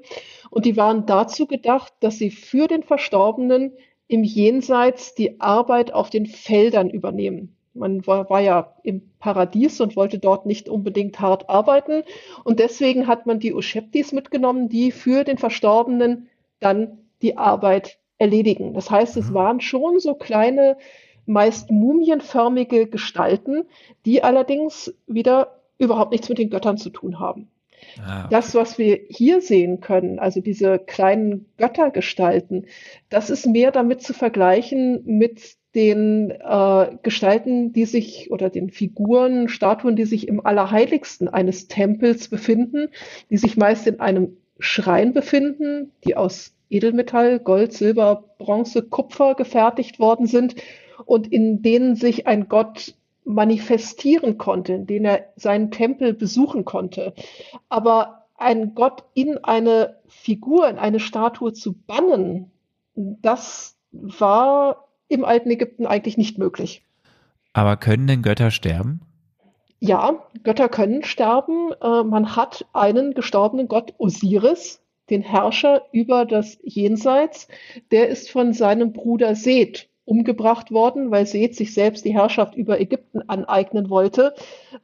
und 0.49 0.65
die 0.65 0.77
waren 0.77 1.05
dazu 1.05 1.45
gedacht, 1.45 1.93
dass 1.99 2.17
sie 2.17 2.31
für 2.31 2.67
den 2.67 2.83
Verstorbenen 2.83 3.73
im 4.07 4.23
Jenseits 4.23 5.13
die 5.13 5.41
Arbeit 5.41 5.93
auf 5.93 6.09
den 6.09 6.25
Feldern 6.25 6.89
übernehmen. 6.89 7.56
Man 7.77 8.05
war, 8.07 8.29
war 8.29 8.41
ja 8.41 8.73
im 8.83 9.01
Paradies 9.19 9.79
und 9.81 9.95
wollte 9.95 10.19
dort 10.19 10.45
nicht 10.45 10.69
unbedingt 10.69 11.19
hart 11.19 11.49
arbeiten. 11.49 12.03
Und 12.43 12.59
deswegen 12.59 13.07
hat 13.07 13.25
man 13.25 13.39
die 13.39 13.53
Usheptis 13.53 14.11
mitgenommen, 14.11 14.69
die 14.69 14.91
für 14.91 15.23
den 15.23 15.37
Verstorbenen 15.37 16.29
dann 16.59 16.99
die 17.21 17.37
Arbeit 17.37 17.99
erledigen. 18.17 18.73
Das 18.73 18.89
heißt, 18.89 19.17
es 19.17 19.33
waren 19.33 19.61
schon 19.61 19.99
so 19.99 20.15
kleine, 20.15 20.77
meist 21.25 21.71
mumienförmige 21.71 22.87
Gestalten, 22.87 23.65
die 24.05 24.23
allerdings 24.23 24.93
wieder 25.07 25.59
überhaupt 25.77 26.11
nichts 26.11 26.29
mit 26.29 26.37
den 26.37 26.49
Göttern 26.49 26.77
zu 26.77 26.89
tun 26.89 27.19
haben. 27.19 27.49
Ah, 27.99 28.27
Das, 28.29 28.55
was 28.55 28.77
wir 28.77 28.99
hier 29.09 29.41
sehen 29.41 29.81
können, 29.81 30.19
also 30.19 30.41
diese 30.41 30.79
kleinen 30.79 31.45
Göttergestalten, 31.57 32.65
das 33.09 33.29
ist 33.29 33.45
mehr 33.45 33.71
damit 33.71 34.01
zu 34.01 34.13
vergleichen 34.13 35.03
mit 35.05 35.56
den 35.75 36.31
äh, 36.31 36.97
Gestalten, 37.03 37.73
die 37.73 37.85
sich 37.85 38.31
oder 38.31 38.49
den 38.49 38.71
Figuren, 38.71 39.49
Statuen, 39.49 39.95
die 39.95 40.05
sich 40.05 40.27
im 40.27 40.45
Allerheiligsten 40.45 41.27
eines 41.27 41.67
Tempels 41.67 42.29
befinden, 42.29 42.89
die 43.29 43.37
sich 43.37 43.57
meist 43.57 43.85
in 43.87 43.99
einem 43.99 44.37
Schrein 44.59 45.13
befinden, 45.13 45.91
die 46.03 46.15
aus 46.15 46.53
Edelmetall, 46.69 47.39
Gold, 47.39 47.73
Silber, 47.73 48.23
Bronze, 48.37 48.81
Kupfer 48.81 49.35
gefertigt 49.35 49.99
worden 49.99 50.25
sind 50.25 50.55
und 51.05 51.31
in 51.31 51.61
denen 51.61 51.95
sich 51.95 52.27
ein 52.27 52.49
Gott 52.49 52.95
manifestieren 53.23 54.37
konnte, 54.37 54.73
in 54.73 54.87
denen 54.87 55.05
er 55.05 55.25
seinen 55.35 55.69
Tempel 55.71 56.13
besuchen 56.13 56.65
konnte. 56.65 57.13
Aber 57.69 58.25
ein 58.35 58.73
Gott 58.73 59.03
in 59.13 59.37
eine 59.43 59.97
Figur, 60.07 60.69
in 60.69 60.77
eine 60.77 60.99
Statue 60.99 61.53
zu 61.53 61.73
bannen, 61.73 62.51
das 62.95 63.77
war 63.91 64.86
im 65.07 65.25
alten 65.25 65.49
Ägypten 65.49 65.85
eigentlich 65.85 66.17
nicht 66.17 66.37
möglich. 66.37 66.83
Aber 67.53 67.77
können 67.77 68.07
denn 68.07 68.21
Götter 68.21 68.51
sterben? 68.51 69.01
Ja, 69.79 70.23
Götter 70.43 70.69
können 70.69 71.03
sterben. 71.03 71.71
Äh, 71.81 72.03
man 72.03 72.35
hat 72.35 72.65
einen 72.73 73.13
gestorbenen 73.13 73.67
Gott 73.67 73.93
Osiris, 73.97 74.81
den 75.09 75.21
Herrscher 75.21 75.83
über 75.91 76.25
das 76.25 76.57
Jenseits. 76.63 77.47
Der 77.91 78.09
ist 78.09 78.29
von 78.29 78.53
seinem 78.53 78.93
Bruder 78.93 79.35
Seth 79.35 79.87
umgebracht 80.05 80.71
worden, 80.71 81.11
weil 81.11 81.25
Seth 81.25 81.55
sich 81.55 81.73
selbst 81.73 82.05
die 82.05 82.13
Herrschaft 82.13 82.55
über 82.55 82.79
Ägypten 82.79 83.21
aneignen 83.27 83.89
wollte. 83.89 84.33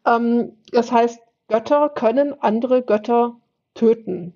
Ähm, 0.06 0.54
das 0.72 0.92
heißt, 0.92 1.20
Götter 1.48 1.90
können 1.90 2.34
andere 2.42 2.82
Götter 2.82 3.36
töten. 3.74 4.34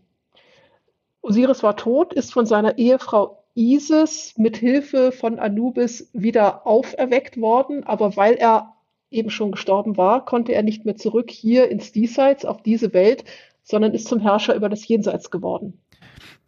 Osiris 1.21 1.61
war 1.61 1.75
tot, 1.75 2.13
ist 2.13 2.33
von 2.33 2.45
seiner 2.45 2.77
Ehefrau 2.77 3.43
Isis 3.57 4.35
mit 4.37 4.57
Hilfe 4.57 5.11
von 5.11 5.39
Anubis 5.39 6.09
wieder 6.13 6.67
auferweckt 6.67 7.37
worden, 7.41 7.83
aber 7.83 8.15
weil 8.15 8.35
er 8.35 8.75
eben 9.09 9.29
schon 9.29 9.51
gestorben 9.51 9.97
war, 9.97 10.25
konnte 10.25 10.53
er 10.53 10.63
nicht 10.63 10.85
mehr 10.85 10.95
zurück 10.95 11.31
hier 11.31 11.69
ins 11.69 11.91
Diesseits, 11.91 12.45
auf 12.45 12.61
diese 12.61 12.93
Welt, 12.93 13.23
sondern 13.63 13.93
ist 13.93 14.07
zum 14.07 14.19
Herrscher 14.19 14.55
über 14.55 14.69
das 14.69 14.87
Jenseits 14.87 15.31
geworden. 15.31 15.79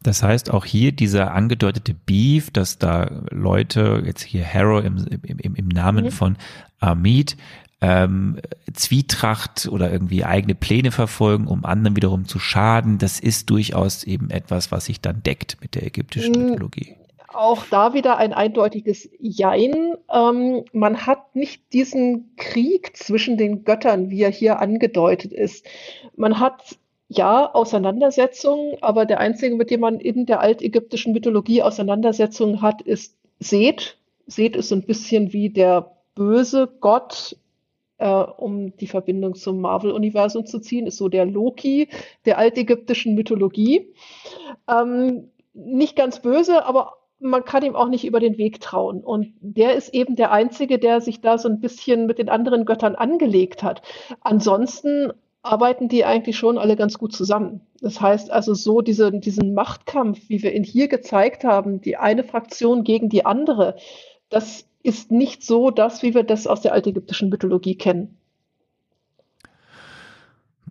Das 0.03 0.23
heißt 0.23 0.51
auch 0.51 0.63
hier 0.63 0.91
dieser 0.91 1.33
angedeutete 1.33 1.93
Beef, 1.93 2.51
dass 2.51 2.77
da 2.77 3.23
Leute, 3.31 4.03
jetzt 4.05 4.21
hier 4.21 4.45
Harrow 4.45 4.83
im, 4.83 5.05
im, 5.23 5.55
im 5.55 5.67
Namen 5.67 6.05
mhm. 6.05 6.11
von 6.11 6.37
Amit, 6.79 7.35
ähm, 7.81 8.39
Zwietracht 8.73 9.67
oder 9.69 9.91
irgendwie 9.91 10.25
eigene 10.25 10.55
Pläne 10.55 10.91
verfolgen, 10.91 11.47
um 11.47 11.65
anderen 11.65 11.95
wiederum 11.95 12.25
zu 12.25 12.39
schaden, 12.39 12.97
das 12.97 13.19
ist 13.19 13.49
durchaus 13.49 14.03
eben 14.03 14.29
etwas, 14.29 14.71
was 14.71 14.85
sich 14.85 15.01
dann 15.01 15.23
deckt 15.23 15.57
mit 15.61 15.75
der 15.75 15.85
ägyptischen 15.85 16.33
mhm. 16.33 16.49
Mythologie. 16.49 16.95
Auch 17.33 17.65
da 17.69 17.93
wieder 17.93 18.17
ein 18.17 18.33
eindeutiges 18.33 19.09
Jein. 19.19 19.95
Ähm, 20.11 20.65
man 20.73 21.05
hat 21.05 21.35
nicht 21.35 21.73
diesen 21.73 22.35
Krieg 22.37 22.95
zwischen 22.97 23.37
den 23.37 23.63
Göttern, 23.63 24.09
wie 24.09 24.21
er 24.21 24.31
hier 24.31 24.59
angedeutet 24.59 25.31
ist. 25.31 25.65
Man 26.15 26.39
hat 26.39 26.77
ja, 27.09 27.51
Auseinandersetzungen, 27.51 28.77
aber 28.81 29.05
der 29.05 29.19
einzige, 29.19 29.55
mit 29.55 29.71
dem 29.71 29.81
man 29.81 29.99
in 29.99 30.27
der 30.27 30.41
altägyptischen 30.41 31.11
Mythologie 31.11 31.63
Auseinandersetzungen 31.63 32.61
hat, 32.61 32.83
ist 32.83 33.17
Seth. 33.39 33.97
Seth 34.27 34.55
ist 34.55 34.69
so 34.69 34.75
ein 34.75 34.85
bisschen 34.85 35.33
wie 35.33 35.49
der 35.49 35.95
böse 36.13 36.69
Gott, 36.79 37.35
äh, 37.97 38.07
um 38.07 38.77
die 38.77 38.87
Verbindung 38.87 39.33
zum 39.33 39.59
Marvel-Universum 39.59 40.45
zu 40.45 40.59
ziehen, 40.59 40.85
ist 40.85 40.97
so 40.97 41.09
der 41.09 41.25
Loki 41.25 41.89
der 42.25 42.37
altägyptischen 42.37 43.15
Mythologie. 43.15 43.91
Ähm, 44.69 45.31
nicht 45.53 45.95
ganz 45.95 46.21
böse, 46.21 46.63
aber 46.63 46.98
man 47.19 47.43
kann 47.43 47.63
ihm 47.63 47.75
auch 47.75 47.89
nicht 47.89 48.05
über 48.05 48.19
den 48.19 48.37
Weg 48.37 48.61
trauen. 48.61 49.03
Und 49.03 49.33
der 49.41 49.75
ist 49.75 49.93
eben 49.93 50.15
der 50.15 50.31
Einzige, 50.31 50.79
der 50.79 51.01
sich 51.01 51.21
da 51.21 51.37
so 51.37 51.49
ein 51.49 51.59
bisschen 51.59 52.05
mit 52.05 52.17
den 52.17 52.29
anderen 52.29 52.65
Göttern 52.65 52.95
angelegt 52.95 53.63
hat. 53.63 53.81
Ansonsten 54.21 55.11
arbeiten 55.41 55.87
die 55.87 56.05
eigentlich 56.05 56.37
schon 56.37 56.57
alle 56.57 56.75
ganz 56.75 56.97
gut 56.97 57.13
zusammen. 57.13 57.61
Das 57.81 58.01
heißt 58.01 58.31
also 58.31 58.53
so 58.53 58.81
diese, 58.81 59.11
diesen 59.11 59.53
Machtkampf, 59.53 60.19
wie 60.27 60.43
wir 60.43 60.53
ihn 60.53 60.63
hier 60.63 60.87
gezeigt 60.87 61.43
haben, 61.43 61.81
die 61.81 61.97
eine 61.97 62.23
Fraktion 62.23 62.83
gegen 62.83 63.09
die 63.09 63.25
andere, 63.25 63.75
das 64.29 64.65
ist 64.83 65.11
nicht 65.11 65.43
so 65.43 65.71
das, 65.71 66.03
wie 66.03 66.13
wir 66.13 66.23
das 66.23 66.47
aus 66.47 66.61
der 66.61 66.73
altägyptischen 66.73 67.29
Mythologie 67.29 67.75
kennen. 67.75 68.17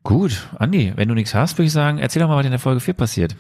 Gut, 0.03 0.49
Andi, 0.59 0.93
wenn 0.97 1.09
du 1.09 1.15
nichts 1.15 1.35
hast, 1.35 1.59
würde 1.59 1.67
ich 1.67 1.73
sagen, 1.73 1.99
erzähl 1.99 2.23
doch 2.23 2.29
mal, 2.29 2.39
was 2.39 2.47
in 2.47 2.53
der 2.53 2.61
Folge 2.61 2.81
4 2.81 2.95
passiert. 2.95 3.37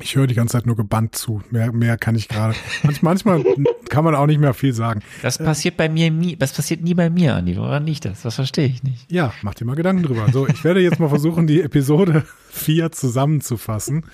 Ich 0.00 0.14
höre 0.14 0.26
die 0.26 0.34
ganze 0.34 0.52
Zeit 0.52 0.66
nur 0.66 0.76
gebannt 0.76 1.16
zu. 1.16 1.42
Mehr, 1.50 1.72
mehr 1.72 1.96
kann 1.96 2.14
ich 2.14 2.28
gerade. 2.28 2.54
Manchmal 3.00 3.42
kann 3.88 4.04
man 4.04 4.14
auch 4.14 4.26
nicht 4.26 4.38
mehr 4.38 4.52
viel 4.52 4.72
sagen. 4.72 5.00
Das 5.22 5.38
passiert 5.38 5.76
bei 5.76 5.88
mir 5.88 6.10
nie, 6.10 6.36
das 6.36 6.52
passiert 6.52 6.82
nie 6.82 6.94
bei 6.94 7.08
mir, 7.08 7.34
Andi. 7.34 7.56
Woran 7.56 7.86
liegt 7.86 8.04
das? 8.04 8.22
Das 8.22 8.34
verstehe 8.34 8.66
ich 8.66 8.82
nicht. 8.82 9.10
Ja, 9.10 9.32
mach 9.42 9.54
dir 9.54 9.64
mal 9.64 9.74
Gedanken 9.74 10.02
drüber. 10.02 10.26
So, 10.32 10.46
ich 10.46 10.64
werde 10.64 10.80
jetzt 10.80 11.00
mal 11.00 11.08
versuchen, 11.08 11.46
die 11.46 11.62
Episode 11.62 12.24
4 12.50 12.92
zusammenzufassen. 12.92 14.04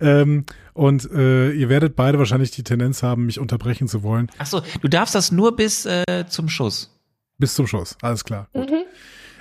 Ähm, 0.00 0.46
und 0.72 1.10
äh, 1.10 1.52
ihr 1.52 1.68
werdet 1.68 1.96
beide 1.96 2.18
wahrscheinlich 2.18 2.50
die 2.50 2.62
Tendenz 2.62 3.02
haben, 3.02 3.26
mich 3.26 3.38
unterbrechen 3.38 3.88
zu 3.88 4.02
wollen. 4.02 4.30
Ach 4.38 4.46
so, 4.46 4.62
du 4.80 4.88
darfst 4.88 5.14
das 5.14 5.32
nur 5.32 5.54
bis 5.56 5.86
äh, 5.86 6.24
zum 6.28 6.48
Schuss. 6.48 6.98
Bis 7.38 7.54
zum 7.54 7.66
Schuss, 7.66 7.96
alles 8.00 8.24
klar. 8.24 8.48
Mhm. 8.54 8.84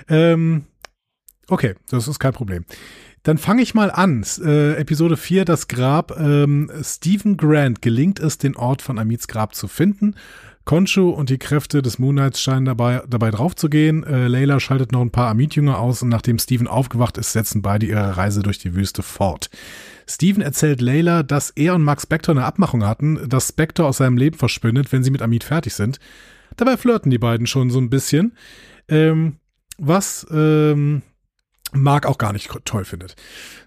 Ähm, 0.10 0.64
okay, 1.48 1.76
das 1.90 2.08
ist 2.08 2.20
kein 2.20 2.34
Problem. 2.34 2.66
Dann 3.26 3.40
fange 3.40 3.64
ich 3.64 3.74
mal 3.74 3.90
an. 3.90 4.24
Äh, 4.44 4.76
Episode 4.76 5.18
4, 5.18 5.46
das 5.46 5.68
Grab. 5.68 6.16
Ähm, 6.20 6.70
Stephen 6.84 7.38
Grant 7.38 7.82
gelingt 7.82 8.20
es, 8.20 8.38
den 8.38 8.56
Ort 8.56 8.84
von 8.84 9.00
Amits 9.00 9.28
Grab 9.28 9.56
zu 9.56 9.68
finden. 9.68 10.14
Konshu 10.64 11.10
und 11.10 11.32
die 11.32 11.40
Kräfte 11.40 11.82
des 11.82 11.98
Moonlights 11.98 12.40
scheinen 12.40 12.66
dabei, 12.66 13.02
dabei 13.10 13.32
draufzugehen. 13.32 14.04
Äh, 14.04 14.28
Layla 14.28 14.60
schaltet 14.60 14.92
noch 14.92 15.02
ein 15.02 15.10
paar 15.10 15.30
Amit-Jünger 15.30 15.80
aus 15.80 16.04
und 16.04 16.10
nachdem 16.10 16.38
Stephen 16.38 16.68
aufgewacht 16.68 17.18
ist, 17.18 17.34
setzen 17.34 17.64
beide 17.64 17.88
ihre 17.88 18.16
Reise 18.16 18.44
durch 18.44 18.60
die 18.60 18.76
Wüste 18.76 19.02
fort. 19.02 19.50
Stephen 20.08 20.44
erzählt 20.44 20.80
Layla, 20.80 21.24
dass 21.24 21.50
er 21.50 21.74
und 21.74 21.82
Max 21.82 22.04
Spector 22.04 22.36
eine 22.36 22.46
Abmachung 22.46 22.86
hatten, 22.86 23.28
dass 23.28 23.50
Spector 23.50 23.88
aus 23.88 23.98
seinem 23.98 24.18
Leben 24.18 24.38
verschwindet, 24.38 24.92
wenn 24.92 25.04
sie 25.04 25.10
mit 25.10 25.24
Amit 25.24 25.44
fertig 25.44 25.74
sind. 25.74 26.00
Dabei 26.58 26.78
flirten 26.78 27.10
die 27.10 27.18
beiden 27.18 27.48
schon 27.48 27.72
so 27.72 27.80
ein 27.80 27.90
bisschen. 27.90 28.34
Ähm, 28.88 29.38
was 29.80 30.28
ähm, 30.32 31.02
Mark 31.74 32.06
auch 32.06 32.18
gar 32.18 32.34
nicht 32.34 32.50
toll 32.66 32.86
findet. 32.86 33.16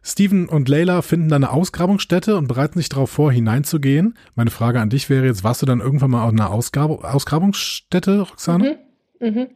Steven 0.02 0.48
und 0.48 0.68
Layla 0.68 1.02
finden 1.02 1.28
dann 1.28 1.44
eine 1.44 1.52
Ausgrabungsstätte 1.52 2.36
und 2.36 2.48
bereiten 2.48 2.78
sich 2.78 2.88
darauf 2.88 3.10
vor, 3.10 3.32
hineinzugehen. 3.32 4.16
Meine 4.34 4.50
Frage 4.50 4.80
an 4.80 4.90
dich 4.90 5.10
wäre 5.10 5.26
jetzt, 5.26 5.44
warst 5.44 5.62
du 5.62 5.66
dann 5.66 5.80
irgendwann 5.80 6.10
mal 6.10 6.24
auf 6.24 6.32
einer 6.32 6.50
Ausgrab 6.50 7.04
Ausgrabungsstätte, 7.04 8.20
Roxane? 8.20 8.78
Mhm. 9.20 9.28
Mhm. 9.28 9.46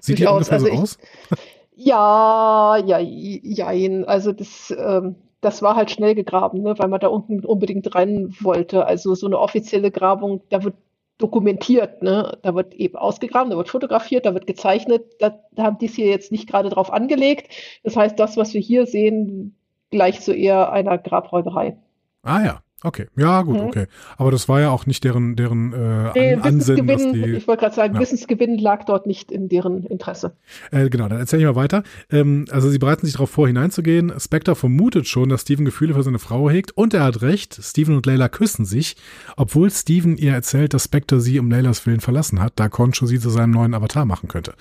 Sieht 0.00 0.18
die 0.18 0.26
ungefähr 0.26 0.54
also 0.54 0.66
so 0.66 0.72
ich, 0.72 0.78
aus? 0.78 0.98
Ja, 1.80 2.76
ja, 2.84 2.98
ja, 2.98 3.68
also 4.06 4.32
das, 4.32 4.74
ähm, 4.76 5.14
das 5.40 5.62
war 5.62 5.76
halt 5.76 5.92
schnell 5.92 6.16
gegraben, 6.16 6.62
ne, 6.62 6.76
weil 6.76 6.88
man 6.88 6.98
da 6.98 7.06
unten 7.06 7.44
unbedingt 7.44 7.94
rein 7.94 8.34
wollte. 8.40 8.84
Also 8.84 9.14
so 9.14 9.26
eine 9.26 9.38
offizielle 9.38 9.92
Grabung, 9.92 10.40
da 10.48 10.64
wird 10.64 10.74
dokumentiert. 11.18 12.02
Ne? 12.02 12.38
Da 12.42 12.54
wird 12.54 12.74
eben 12.74 12.96
ausgegraben, 12.96 13.50
da 13.50 13.56
wird 13.56 13.68
fotografiert, 13.68 14.24
da 14.24 14.34
wird 14.34 14.46
gezeichnet. 14.46 15.04
Da, 15.18 15.40
da 15.52 15.64
haben 15.64 15.78
die 15.78 15.86
es 15.86 15.94
hier 15.94 16.06
jetzt 16.06 16.32
nicht 16.32 16.48
gerade 16.48 16.70
drauf 16.70 16.92
angelegt. 16.92 17.52
Das 17.82 17.96
heißt, 17.96 18.18
das, 18.18 18.36
was 18.36 18.54
wir 18.54 18.60
hier 18.60 18.86
sehen, 18.86 19.56
gleicht 19.90 20.22
so 20.22 20.32
eher 20.32 20.72
einer 20.72 20.96
Grabräuberei. 20.98 21.76
Ah 22.22 22.42
ja. 22.42 22.62
Okay, 22.84 23.06
ja 23.16 23.42
gut, 23.42 23.56
mhm. 23.56 23.66
okay. 23.66 23.86
Aber 24.18 24.30
das 24.30 24.48
war 24.48 24.60
ja 24.60 24.70
auch 24.70 24.86
nicht 24.86 25.02
deren, 25.02 25.34
deren 25.34 25.72
äh, 25.72 26.12
nee, 26.14 26.34
Ansinnen. 26.34 27.12
Die, 27.12 27.24
ich 27.34 27.48
wollte 27.48 27.62
gerade 27.62 27.74
sagen, 27.74 27.94
ja. 27.94 28.00
Wissensgewinn 28.00 28.56
lag 28.56 28.84
dort 28.84 29.04
nicht 29.06 29.32
in 29.32 29.48
deren 29.48 29.84
Interesse. 29.84 30.36
Äh, 30.70 30.88
genau, 30.88 31.08
dann 31.08 31.18
erzähle 31.18 31.42
ich 31.42 31.48
mal 31.48 31.56
weiter. 31.56 31.82
Ähm, 32.08 32.44
also 32.52 32.70
sie 32.70 32.78
bereiten 32.78 33.04
sich 33.04 33.14
darauf 33.14 33.30
vor, 33.30 33.48
hineinzugehen. 33.48 34.12
Spectre 34.20 34.54
vermutet 34.54 35.08
schon, 35.08 35.28
dass 35.28 35.42
Steven 35.42 35.64
Gefühle 35.64 35.94
für 35.94 36.04
seine 36.04 36.20
Frau 36.20 36.48
hegt 36.48 36.70
und 36.70 36.94
er 36.94 37.02
hat 37.02 37.20
recht. 37.20 37.58
Steven 37.60 37.96
und 37.96 38.06
Layla 38.06 38.28
küssen 38.28 38.64
sich, 38.64 38.96
obwohl 39.36 39.72
Steven 39.72 40.16
ihr 40.16 40.32
erzählt, 40.32 40.72
dass 40.72 40.84
Spectre 40.84 41.20
sie 41.20 41.40
um 41.40 41.50
Laylas 41.50 41.84
Willen 41.84 42.00
verlassen 42.00 42.40
hat, 42.40 42.52
da 42.56 42.68
Concho 42.68 43.06
sie 43.06 43.18
zu 43.18 43.30
seinem 43.30 43.50
neuen 43.50 43.74
Avatar 43.74 44.04
machen 44.04 44.28
könnte. 44.28 44.54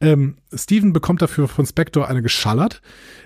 Ähm, 0.00 0.36
Steven 0.54 0.92
bekommt 0.92 1.22
dafür 1.22 1.48
von 1.48 1.66
Spectre 1.66 2.06
eine 2.06 2.22
geschallert 2.22 2.82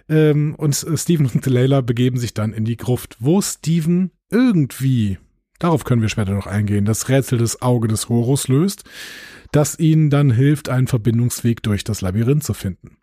ähm, 0.09 0.55
und 0.57 0.83
äh, 0.85 0.97
Steven 0.97 1.27
und 1.27 1.45
Layla 1.45 1.83
begeben 1.83 2.19
sich 2.19 2.33
dann 2.33 2.53
in 2.53 2.65
die 2.65 2.79
Gruft, 2.79 3.17
wo 3.21 3.43
Steven 3.43 4.11
irgendwie, 4.31 5.19
darauf 5.59 5.85
können 5.85 6.01
wir 6.01 6.09
später 6.09 6.33
noch 6.33 6.47
eingehen, 6.47 6.87
das 6.87 7.09
Rätsel 7.11 7.39
des 7.39 7.61
Auge 7.61 7.89
des 7.89 8.09
Horus 8.09 8.49
löst, 8.49 8.85
das 9.53 9.79
ihnen 9.79 10.09
dann 10.09 10.31
hilft, 10.31 10.71
einen 10.71 10.87
Verbindungsweg 10.87 11.63
durch 11.63 11.85
das 11.85 12.01
Labyrinth 12.01 12.45
zu 12.45 12.55
finden. 12.55 12.97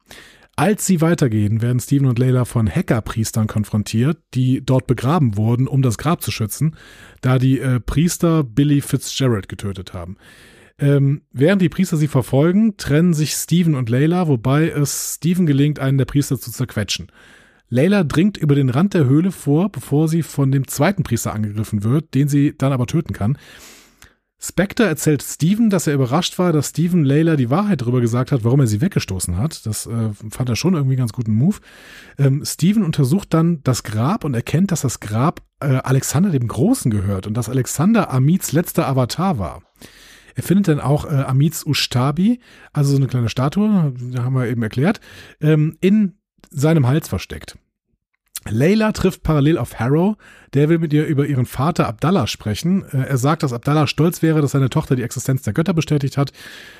Als 0.55 0.85
sie 0.85 0.99
weitergehen, 0.99 1.61
werden 1.61 1.79
Steven 1.79 2.07
und 2.07 2.19
Layla 2.19 2.43
von 2.43 2.67
Hackerpriestern 2.67 3.47
konfrontiert, 3.47 4.17
die 4.33 4.65
dort 4.65 4.87
begraben 4.87 5.37
wurden, 5.37 5.69
um 5.69 5.81
das 5.81 5.97
Grab 5.97 6.21
zu 6.21 6.31
schützen, 6.31 6.75
da 7.21 7.39
die 7.39 7.59
äh, 7.59 7.79
Priester 7.79 8.43
Billy 8.43 8.81
Fitzgerald 8.81 9.47
getötet 9.47 9.93
haben. 9.93 10.17
Ähm, 10.79 11.21
während 11.31 11.61
die 11.61 11.69
Priester 11.69 11.97
sie 11.97 12.07
verfolgen, 12.07 12.77
trennen 12.77 13.13
sich 13.13 13.33
Steven 13.33 13.75
und 13.75 13.89
Layla, 13.89 14.27
wobei 14.27 14.69
es 14.69 15.15
Steven 15.15 15.45
gelingt, 15.45 15.79
einen 15.79 15.97
der 15.97 16.05
Priester 16.05 16.39
zu 16.39 16.51
zerquetschen. 16.51 17.11
Layla 17.69 18.03
dringt 18.03 18.37
über 18.37 18.55
den 18.55 18.69
Rand 18.69 18.93
der 18.93 19.05
Höhle 19.05 19.31
vor, 19.31 19.69
bevor 19.69 20.07
sie 20.07 20.23
von 20.23 20.51
dem 20.51 20.67
zweiten 20.67 21.03
Priester 21.03 21.33
angegriffen 21.33 21.83
wird, 21.83 22.15
den 22.15 22.27
sie 22.27 22.55
dann 22.57 22.71
aber 22.71 22.87
töten 22.87 23.13
kann. 23.13 23.37
Spectre 24.41 24.85
erzählt 24.85 25.21
Steven, 25.21 25.69
dass 25.69 25.85
er 25.85 25.93
überrascht 25.93 26.39
war, 26.39 26.53
dass 26.53 26.69
Steven 26.69 27.03
Layla 27.03 27.35
die 27.35 27.49
Wahrheit 27.49 27.81
darüber 27.81 27.99
gesagt 27.99 28.31
hat, 28.31 28.45
warum 28.45 28.61
er 28.61 28.67
sie 28.67 28.79
weggestoßen 28.79 29.37
hat. 29.37 29.65
Das 29.65 29.85
äh, 29.85 30.11
fand 30.29 30.47
er 30.47 30.55
schon 30.55 30.75
irgendwie 30.75 30.93
einen 30.93 31.01
ganz 31.01 31.11
guten 31.11 31.33
Move. 31.33 31.57
Ähm, 32.17 32.43
Steven 32.45 32.85
untersucht 32.85 33.33
dann 33.33 33.61
das 33.63 33.83
Grab 33.83 34.23
und 34.23 34.33
erkennt, 34.33 34.71
dass 34.71 34.81
das 34.81 35.01
Grab 35.01 35.41
äh, 35.59 35.65
Alexander 35.65 36.29
dem 36.29 36.47
Großen 36.47 36.89
gehört 36.89 37.27
und 37.27 37.33
dass 37.33 37.49
Alexander 37.49 38.11
Amits 38.11 38.53
letzter 38.53 38.87
Avatar 38.87 39.39
war. 39.39 39.61
Er 40.39 40.43
findet 40.43 40.69
dann 40.69 40.79
auch 40.79 41.03
äh, 41.03 41.15
Amits 41.15 41.65
Ustabi, 41.65 42.39
also 42.71 42.91
so 42.91 42.95
eine 42.95 43.07
kleine 43.07 43.27
Statue, 43.27 43.67
haben 43.69 44.35
wir 44.35 44.47
eben 44.47 44.63
erklärt, 44.63 45.01
ähm, 45.41 45.75
in 45.81 46.13
seinem 46.49 46.87
Hals 46.87 47.09
versteckt. 47.09 47.57
Layla 48.47 48.93
trifft 48.93 49.21
parallel 49.21 49.57
auf 49.57 49.81
Harrow, 49.81 50.15
der 50.53 50.69
will 50.69 50.79
mit 50.79 50.93
ihr 50.93 51.05
über 51.07 51.27
ihren 51.27 51.45
Vater 51.45 51.89
Abdallah 51.89 52.25
sprechen. 52.25 52.85
Äh, 52.93 53.09
er 53.09 53.17
sagt, 53.17 53.43
dass 53.43 53.51
Abdallah 53.51 53.85
stolz 53.85 54.21
wäre, 54.21 54.39
dass 54.39 54.51
seine 54.51 54.69
Tochter 54.69 54.95
die 54.95 55.03
Existenz 55.03 55.41
der 55.41 55.51
Götter 55.51 55.73
bestätigt 55.73 56.15
hat. 56.15 56.31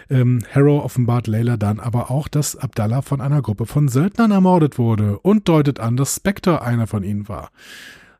Ähm, 0.09 0.41
Harrow 0.55 0.81
offenbart 0.81 1.27
Layla 1.27 1.57
dann 1.57 1.81
aber 1.81 2.09
auch, 2.09 2.29
dass 2.29 2.55
Abdallah 2.55 3.01
von 3.01 3.19
einer 3.19 3.41
Gruppe 3.41 3.65
von 3.65 3.89
Söldnern 3.89 4.31
ermordet 4.31 4.77
wurde 4.77 5.19
und 5.19 5.49
deutet 5.49 5.81
an, 5.81 5.97
dass 5.97 6.15
Spectre 6.15 6.61
einer 6.61 6.87
von 6.87 7.03
ihnen 7.03 7.27
war. 7.27 7.51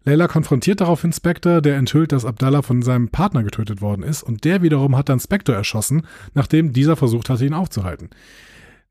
Layla 0.06 0.28
konfrontiert 0.28 0.82
daraufhin 0.82 1.12
Spectre, 1.12 1.62
der 1.62 1.78
enthüllt, 1.78 2.12
dass 2.12 2.26
Abdallah 2.26 2.62
von 2.62 2.82
seinem 2.82 3.10
Partner 3.10 3.44
getötet 3.44 3.82
worden 3.82 4.04
ist 4.04 4.24
und 4.24 4.46
der 4.46 4.62
wiederum 4.62 4.96
hat 4.96 5.10
dann 5.10 5.20
Spectre 5.20 5.54
erschossen, 5.54 6.04
nachdem 6.34 6.74
dieser 6.74 6.96
versucht 6.96 7.30
hatte, 7.30 7.46
ihn 7.46 7.54
aufzuhalten. 7.54 8.10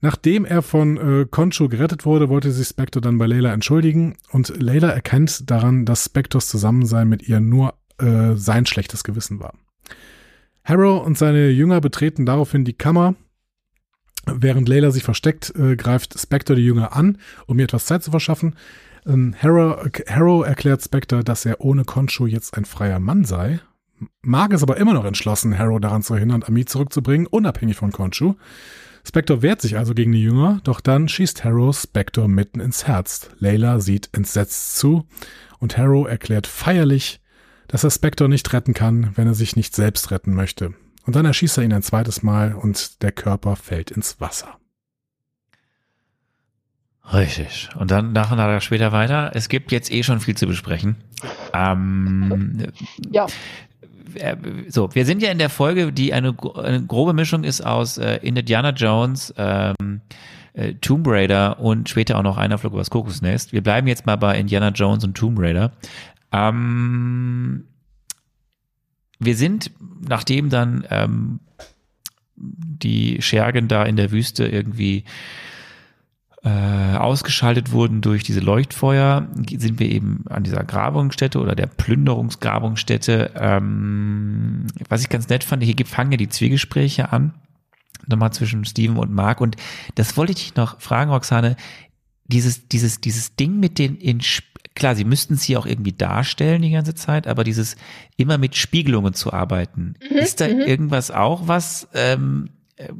Nachdem 0.00 0.44
er 0.44 0.62
von 0.62 0.96
äh, 0.96 1.26
Concho 1.28 1.68
gerettet 1.68 2.04
wurde, 2.04 2.28
wollte 2.28 2.52
sich 2.52 2.68
Spectre 2.68 3.00
dann 3.00 3.18
bei 3.18 3.26
Layla 3.26 3.52
entschuldigen 3.52 4.16
und 4.30 4.52
Layla 4.60 4.90
erkennt 4.90 5.50
daran, 5.50 5.86
dass 5.86 6.04
Spectres 6.04 6.46
Zusammensein 6.46 7.08
mit 7.08 7.28
ihr 7.28 7.40
nur 7.40 7.74
äh, 7.98 8.34
sein 8.34 8.64
schlechtes 8.64 9.02
Gewissen 9.02 9.40
war. 9.40 9.54
Harrow 10.62 11.04
und 11.04 11.18
seine 11.18 11.48
Jünger 11.48 11.80
betreten 11.80 12.26
daraufhin 12.26 12.64
die 12.64 12.74
Kammer. 12.74 13.16
Während 14.26 14.68
Layla 14.68 14.90
sich 14.90 15.02
versteckt, 15.02 15.52
äh, 15.56 15.74
greift 15.74 16.20
Spectre 16.20 16.54
die 16.54 16.64
Jünger 16.64 16.94
an, 16.94 17.18
um 17.46 17.58
ihr 17.58 17.64
etwas 17.64 17.86
Zeit 17.86 18.04
zu 18.04 18.10
verschaffen. 18.10 18.54
Ähm, 19.08 19.34
Harrow, 19.42 19.88
Harrow 20.06 20.46
erklärt 20.46 20.82
Spectre, 20.82 21.24
dass 21.24 21.46
er 21.46 21.60
ohne 21.60 21.84
Concho 21.84 22.26
jetzt 22.26 22.56
ein 22.56 22.66
freier 22.66 23.00
Mann 23.00 23.24
sei. 23.24 23.60
Mag 24.20 24.52
ist 24.52 24.62
aber 24.62 24.76
immer 24.76 24.92
noch 24.92 25.06
entschlossen, 25.06 25.58
Harrow 25.58 25.80
daran 25.80 26.02
zu 26.02 26.16
hindern, 26.16 26.44
Amit 26.44 26.68
zurückzubringen, 26.68 27.26
unabhängig 27.26 27.76
von 27.76 27.90
Concho. 27.90 28.36
Spector 29.04 29.40
wehrt 29.42 29.62
sich 29.62 29.78
also 29.78 29.94
gegen 29.94 30.12
die 30.12 30.22
Jünger, 30.22 30.60
doch 30.64 30.80
dann 30.80 31.08
schießt 31.08 31.42
Harrow 31.42 31.76
Spector 31.76 32.28
mitten 32.28 32.60
ins 32.60 32.86
Herz. 32.86 33.30
Layla 33.38 33.80
sieht 33.80 34.10
entsetzt 34.12 34.76
zu 34.76 35.06
und 35.58 35.78
Harrow 35.78 36.06
erklärt 36.06 36.46
feierlich, 36.46 37.20
dass 37.66 37.84
er 37.84 37.90
Spector 37.90 38.28
nicht 38.28 38.52
retten 38.52 38.74
kann, 38.74 39.12
wenn 39.14 39.26
er 39.26 39.34
sich 39.34 39.56
nicht 39.56 39.74
selbst 39.74 40.10
retten 40.10 40.34
möchte. 40.34 40.74
Und 41.06 41.16
dann 41.16 41.24
erschießt 41.24 41.56
er 41.58 41.64
ihn 41.64 41.72
ein 41.72 41.82
zweites 41.82 42.22
Mal 42.22 42.52
und 42.52 43.02
der 43.02 43.12
Körper 43.12 43.56
fällt 43.56 43.90
ins 43.90 44.20
Wasser. 44.20 44.58
Richtig. 47.12 47.68
Und 47.78 47.90
dann 47.90 48.12
nach 48.12 48.30
und 48.30 48.38
nach 48.38 48.60
später 48.60 48.92
weiter. 48.92 49.30
Es 49.34 49.48
gibt 49.48 49.72
jetzt 49.72 49.90
eh 49.90 50.02
schon 50.02 50.20
viel 50.20 50.36
zu 50.36 50.46
besprechen. 50.46 50.96
Ähm, 51.54 52.66
Ja, 53.10 53.26
äh, 54.14 54.36
so, 54.68 54.94
wir 54.94 55.04
sind 55.06 55.22
ja 55.22 55.30
in 55.30 55.38
der 55.38 55.50
Folge, 55.50 55.92
die 55.92 56.12
eine, 56.12 56.36
eine 56.56 56.84
grobe 56.84 57.12
Mischung 57.12 57.44
ist 57.44 57.60
aus 57.60 57.98
äh, 57.98 58.16
Indiana 58.22 58.70
Jones, 58.70 59.32
ähm, 59.36 60.00
äh, 60.52 60.74
Tomb 60.74 61.06
Raider 61.06 61.60
und 61.60 61.88
später 61.88 62.18
auch 62.18 62.22
noch 62.22 62.36
einer 62.36 62.58
Flug 62.58 62.72
übers 62.72 62.90
Kokosnest. 62.90 63.52
Wir 63.52 63.62
bleiben 63.62 63.86
jetzt 63.86 64.06
mal 64.06 64.16
bei 64.16 64.38
Indiana 64.38 64.68
Jones 64.68 65.04
und 65.04 65.16
Tomb 65.16 65.38
Raider. 65.38 65.72
Ähm, 66.32 67.64
wir 69.18 69.36
sind, 69.36 69.70
nachdem 70.06 70.50
dann 70.50 70.84
ähm, 70.90 71.40
die 72.36 73.20
Schergen 73.20 73.68
da 73.68 73.84
in 73.84 73.96
der 73.96 74.12
Wüste 74.12 74.46
irgendwie 74.46 75.04
äh, 76.44 76.96
ausgeschaltet 76.96 77.72
wurden 77.72 78.00
durch 78.00 78.22
diese 78.22 78.40
Leuchtfeuer, 78.40 79.26
sind 79.56 79.80
wir 79.80 79.90
eben 79.90 80.24
an 80.28 80.44
dieser 80.44 80.62
Grabungsstätte 80.62 81.40
oder 81.40 81.56
der 81.56 81.66
Plünderungsgrabungsstätte. 81.66 83.32
Ähm, 83.34 84.66
was 84.88 85.02
ich 85.02 85.08
ganz 85.08 85.28
nett 85.28 85.42
fand, 85.42 85.64
hier 85.64 85.74
fangen 85.84 86.12
ja 86.12 86.16
die 86.16 86.28
Zwiegespräche 86.28 87.12
an, 87.12 87.34
nochmal 88.06 88.32
zwischen 88.32 88.64
Steven 88.64 88.96
und 88.98 89.12
Mark. 89.12 89.40
Und 89.40 89.56
das 89.96 90.16
wollte 90.16 90.32
ich 90.32 90.38
dich 90.38 90.56
noch 90.56 90.80
fragen, 90.80 91.10
Roxane. 91.10 91.56
Dieses, 92.30 92.68
dieses, 92.68 93.00
dieses 93.00 93.34
Ding 93.36 93.58
mit 93.58 93.78
den 93.78 93.96
in 93.96 94.20
klar, 94.74 94.94
sie 94.94 95.04
müssten 95.04 95.34
es 95.34 95.42
hier 95.42 95.58
auch 95.58 95.66
irgendwie 95.66 95.92
darstellen 95.92 96.62
die 96.62 96.70
ganze 96.70 96.94
Zeit, 96.94 97.26
aber 97.26 97.42
dieses 97.42 97.76
immer 98.16 98.38
mit 98.38 98.54
Spiegelungen 98.54 99.12
zu 99.12 99.32
arbeiten, 99.32 99.94
ist 100.08 100.40
da 100.40 100.46
irgendwas 100.46 101.10
auch, 101.10 101.48
was 101.48 101.88
ähm, 101.94 102.50
äh, 102.76 102.92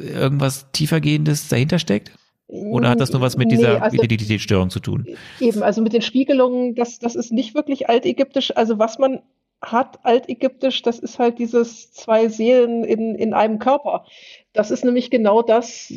irgendwas 0.00 0.70
tiefergehendes 0.70 1.48
dahinter 1.48 1.80
steckt? 1.80 2.12
Oder 2.52 2.90
hat 2.90 3.00
das 3.00 3.10
nur 3.12 3.22
was 3.22 3.36
mit 3.38 3.48
Nee, 3.48 3.56
dieser 3.56 3.82
also- 3.82 3.96
Identitätsstörung 3.96 4.68
zu 4.68 4.78
tun? 4.80 5.06
Eben, 5.40 5.62
also 5.62 5.80
mit 5.80 5.94
den 5.94 6.02
Spiegelungen, 6.02 6.74
das, 6.74 6.98
das 6.98 7.14
ist 7.14 7.32
nicht 7.32 7.54
wirklich 7.54 7.88
altägyptisch. 7.88 8.54
Also 8.54 8.78
was 8.78 8.98
man 8.98 9.20
hat 9.62 10.00
altägyptisch, 10.04 10.82
das 10.82 10.98
ist 10.98 11.18
halt 11.18 11.38
dieses 11.38 11.92
zwei 11.92 12.28
Seelen 12.28 12.84
in, 12.84 13.14
in 13.14 13.32
einem 13.32 13.58
Körper. 13.58 14.04
Das 14.52 14.70
ist 14.70 14.84
nämlich 14.84 15.10
genau 15.10 15.40
das, 15.40 15.94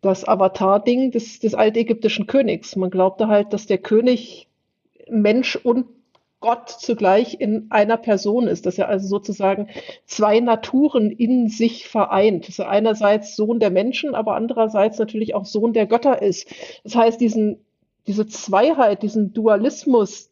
das 0.00 0.26
Avatar-Ding 0.26 1.10
des, 1.10 1.40
des 1.40 1.54
altägyptischen 1.54 2.26
Königs. 2.26 2.74
Man 2.76 2.90
glaubte 2.90 3.28
halt, 3.28 3.52
dass 3.52 3.66
der 3.66 3.78
König 3.78 4.48
Mensch 5.10 5.56
und 5.56 5.86
Gott 6.40 6.68
zugleich 6.68 7.40
in 7.40 7.66
einer 7.70 7.96
Person 7.96 8.46
ist, 8.46 8.66
dass 8.66 8.78
er 8.78 8.88
also 8.88 9.08
sozusagen 9.08 9.68
zwei 10.06 10.38
Naturen 10.40 11.10
in 11.10 11.48
sich 11.48 11.88
vereint, 11.88 12.48
dass 12.48 12.60
er 12.60 12.68
einerseits 12.68 13.34
Sohn 13.34 13.58
der 13.58 13.70
Menschen, 13.70 14.14
aber 14.14 14.36
andererseits 14.36 14.98
natürlich 14.98 15.34
auch 15.34 15.44
Sohn 15.44 15.72
der 15.72 15.86
Götter 15.86 16.22
ist. 16.22 16.48
Das 16.84 16.94
heißt, 16.94 17.20
diesen, 17.20 17.64
diese 18.06 18.26
Zweiheit, 18.26 19.02
diesen 19.02 19.32
Dualismus, 19.32 20.30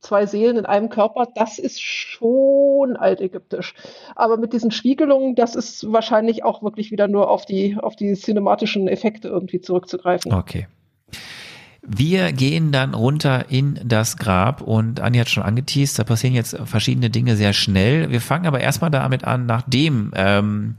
zwei 0.00 0.26
Seelen 0.26 0.56
in 0.56 0.66
einem 0.66 0.88
Körper, 0.88 1.28
das 1.32 1.58
ist 1.58 1.80
schon 1.80 2.96
altägyptisch. 2.96 3.74
Aber 4.16 4.36
mit 4.36 4.52
diesen 4.52 4.72
Spiegelungen, 4.72 5.36
das 5.36 5.54
ist 5.54 5.92
wahrscheinlich 5.92 6.42
auch 6.42 6.62
wirklich 6.62 6.90
wieder 6.90 7.06
nur 7.06 7.30
auf 7.30 7.46
die, 7.46 7.76
auf 7.80 7.94
die 7.94 8.14
cinematischen 8.14 8.88
Effekte 8.88 9.28
irgendwie 9.28 9.60
zurückzugreifen. 9.60 10.32
Okay. 10.32 10.66
Wir 11.82 12.32
gehen 12.32 12.72
dann 12.72 12.92
runter 12.94 13.46
in 13.48 13.80
das 13.82 14.18
Grab 14.18 14.60
und 14.60 15.00
Anni 15.00 15.18
hat 15.18 15.30
schon 15.30 15.42
angeteased, 15.42 15.98
da 15.98 16.04
passieren 16.04 16.34
jetzt 16.34 16.56
verschiedene 16.64 17.08
Dinge 17.08 17.36
sehr 17.36 17.52
schnell. 17.52 18.10
Wir 18.10 18.20
fangen 18.20 18.46
aber 18.46 18.60
erstmal 18.60 18.90
damit 18.90 19.24
an, 19.24 19.46
nachdem 19.46 20.12
ähm, 20.14 20.76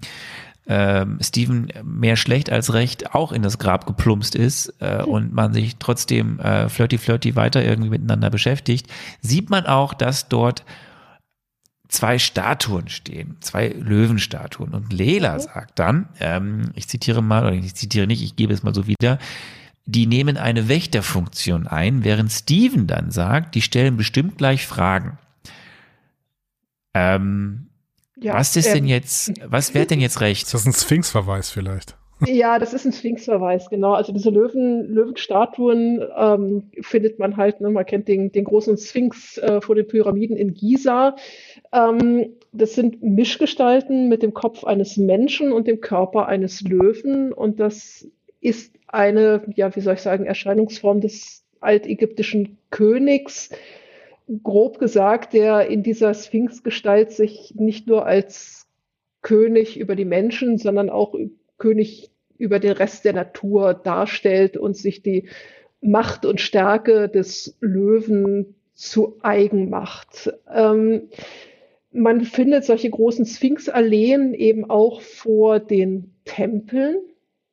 ähm, 0.67 1.17
Steven 1.19 1.69
mehr 1.83 2.15
schlecht 2.15 2.51
als 2.51 2.73
recht 2.73 3.15
auch 3.15 3.31
in 3.31 3.41
das 3.41 3.57
Grab 3.57 3.87
geplumpst 3.87 4.35
ist 4.35 4.73
äh, 4.79 5.01
und 5.01 5.33
man 5.33 5.53
sich 5.53 5.77
trotzdem 5.77 6.39
äh, 6.39 6.69
flirty 6.69 6.97
flirty 6.99 7.35
weiter 7.35 7.63
irgendwie 7.63 7.89
miteinander 7.89 8.29
beschäftigt, 8.29 8.87
sieht 9.21 9.49
man 9.49 9.65
auch, 9.65 9.93
dass 9.95 10.29
dort 10.29 10.63
zwei 11.87 12.19
Statuen 12.19 12.87
stehen, 12.87 13.37
zwei 13.41 13.67
Löwenstatuen. 13.67 14.73
Und 14.73 14.93
Lela 14.93 15.39
sagt 15.39 15.77
dann, 15.77 16.07
ähm, 16.19 16.71
ich 16.73 16.87
zitiere 16.87 17.21
mal, 17.21 17.45
oder 17.45 17.53
ich 17.53 17.75
zitiere 17.75 18.07
nicht, 18.07 18.23
ich 18.23 18.35
gebe 18.35 18.53
es 18.53 18.63
mal 18.63 18.73
so 18.73 18.87
wieder, 18.87 19.19
die 19.85 20.07
nehmen 20.07 20.37
eine 20.37 20.69
Wächterfunktion 20.69 21.67
ein, 21.67 22.03
während 22.03 22.31
Steven 22.31 22.87
dann 22.87 23.11
sagt, 23.11 23.55
die 23.55 23.61
stellen 23.61 23.97
bestimmt 23.97 24.37
gleich 24.37 24.67
Fragen. 24.67 25.17
Ähm, 26.93 27.67
Ja, 28.15 28.35
was 28.35 28.55
ist 28.55 28.67
ähm, 28.67 28.73
denn 28.73 28.85
jetzt, 28.85 29.33
was 29.45 29.73
wäre 29.73 29.85
denn 29.85 30.01
jetzt 30.01 30.15
Ist 30.15 30.21
recht? 30.21 30.53
das 30.53 30.65
ein 30.65 30.73
Sphinx-Verweis 30.73 31.49
vielleicht? 31.49 31.95
Ja, 32.27 32.59
das 32.59 32.73
ist 32.73 32.85
ein 32.85 32.91
Sphinxverweis, 32.93 33.69
genau. 33.69 33.93
Also 33.93 34.13
diese 34.13 34.29
Löwen, 34.29 34.93
Löwenstatuen 34.93 36.01
ähm, 36.15 36.69
findet 36.81 37.17
man 37.17 37.35
halt, 37.35 37.61
ne, 37.61 37.69
man 37.71 37.85
kennt 37.85 38.07
den, 38.07 38.31
den 38.31 38.43
großen 38.43 38.77
Sphinx 38.77 39.39
äh, 39.39 39.59
vor 39.59 39.73
den 39.73 39.87
Pyramiden 39.87 40.37
in 40.37 40.53
Giza. 40.53 41.15
Ähm, 41.73 42.33
das 42.51 42.73
sind 42.73 43.01
Mischgestalten 43.01 44.07
mit 44.07 44.21
dem 44.21 44.33
Kopf 44.33 44.63
eines 44.63 44.97
Menschen 44.97 45.51
und 45.51 45.67
dem 45.67 45.81
Körper 45.81 46.27
eines 46.27 46.61
Löwen. 46.61 47.33
Und 47.33 47.59
das 47.59 48.07
ist 48.39 48.70
eine, 48.93 49.43
ja, 49.55 49.75
wie 49.75 49.81
soll 49.81 49.95
ich 49.95 50.01
sagen, 50.01 50.25
Erscheinungsform 50.25 51.01
des 51.01 51.43
altägyptischen 51.59 52.57
Königs. 52.69 53.49
Grob 54.43 54.79
gesagt, 54.79 55.33
der 55.33 55.67
in 55.67 55.83
dieser 55.83 56.13
Sphinxgestalt 56.13 57.11
sich 57.11 57.53
nicht 57.55 57.87
nur 57.87 58.05
als 58.05 58.67
König 59.21 59.77
über 59.77 59.95
die 59.95 60.05
Menschen, 60.05 60.57
sondern 60.57 60.89
auch 60.89 61.15
König 61.57 62.11
über 62.37 62.59
den 62.59 62.71
Rest 62.71 63.05
der 63.05 63.13
Natur 63.13 63.73
darstellt 63.73 64.57
und 64.57 64.75
sich 64.75 65.03
die 65.03 65.29
Macht 65.81 66.25
und 66.25 66.41
Stärke 66.41 67.09
des 67.09 67.57
Löwen 67.59 68.55
zu 68.73 69.17
eigen 69.21 69.69
macht. 69.69 70.33
Ähm, 70.51 71.09
man 71.91 72.21
findet 72.21 72.63
solche 72.63 72.89
großen 72.89 73.25
Sphinxalleen 73.25 74.33
eben 74.33 74.69
auch 74.69 75.01
vor 75.01 75.59
den 75.59 76.13
Tempeln. 76.25 76.97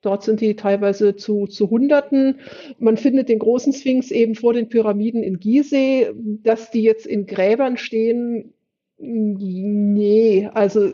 Dort 0.01 0.23
sind 0.23 0.41
die 0.41 0.55
teilweise 0.55 1.17
zu, 1.17 1.47
zu 1.47 1.71
Hunderten. 1.71 2.41
Man 2.79 2.97
findet 2.97 3.29
den 3.29 3.41
großen 3.41 3.73
Sphinx 3.73 4.11
eben 4.11 4.37
vor 4.37 4.53
den 4.53 4.69
Pyramiden 4.69 5.23
in 5.23 5.41
Gizeh. 5.41 6.13
Dass 6.15 6.71
die 6.71 6.83
jetzt 6.83 7.07
in 7.07 7.27
Gräbern 7.27 7.77
stehen, 7.77 8.55
nee, 8.99 10.49
also 10.55 10.93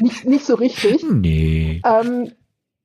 nicht, 0.00 0.26
nicht 0.26 0.44
so 0.44 0.54
richtig. 0.54 1.02
Nee. 1.12 1.80
Ähm, 1.84 2.32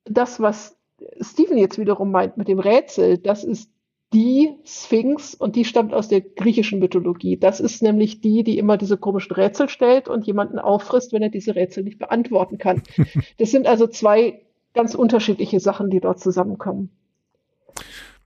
das, 0.04 0.40
was 0.40 0.76
Stephen 1.20 1.58
jetzt 1.58 1.78
wiederum 1.78 2.10
meint 2.10 2.36
mit 2.36 2.48
dem 2.48 2.58
Rätsel, 2.58 3.18
das 3.18 3.44
ist 3.44 3.70
die 4.12 4.54
Sphinx 4.64 5.34
und 5.34 5.54
die 5.56 5.66
stammt 5.66 5.92
aus 5.92 6.08
der 6.08 6.22
griechischen 6.22 6.78
Mythologie. 6.78 7.36
Das 7.36 7.60
ist 7.60 7.82
nämlich 7.82 8.20
die, 8.20 8.42
die 8.42 8.56
immer 8.58 8.78
diese 8.78 8.96
komischen 8.96 9.34
Rätsel 9.34 9.68
stellt 9.68 10.08
und 10.08 10.26
jemanden 10.26 10.58
auffrisst, 10.58 11.12
wenn 11.12 11.22
er 11.22 11.28
diese 11.28 11.54
Rätsel 11.54 11.84
nicht 11.84 11.98
beantworten 11.98 12.58
kann. 12.58 12.82
Das 13.38 13.50
sind 13.50 13.66
also 13.66 13.86
zwei 13.86 14.42
ganz 14.78 14.94
unterschiedliche 14.94 15.60
Sachen, 15.60 15.90
die 15.90 16.00
dort 16.00 16.20
zusammenkommen. 16.20 16.90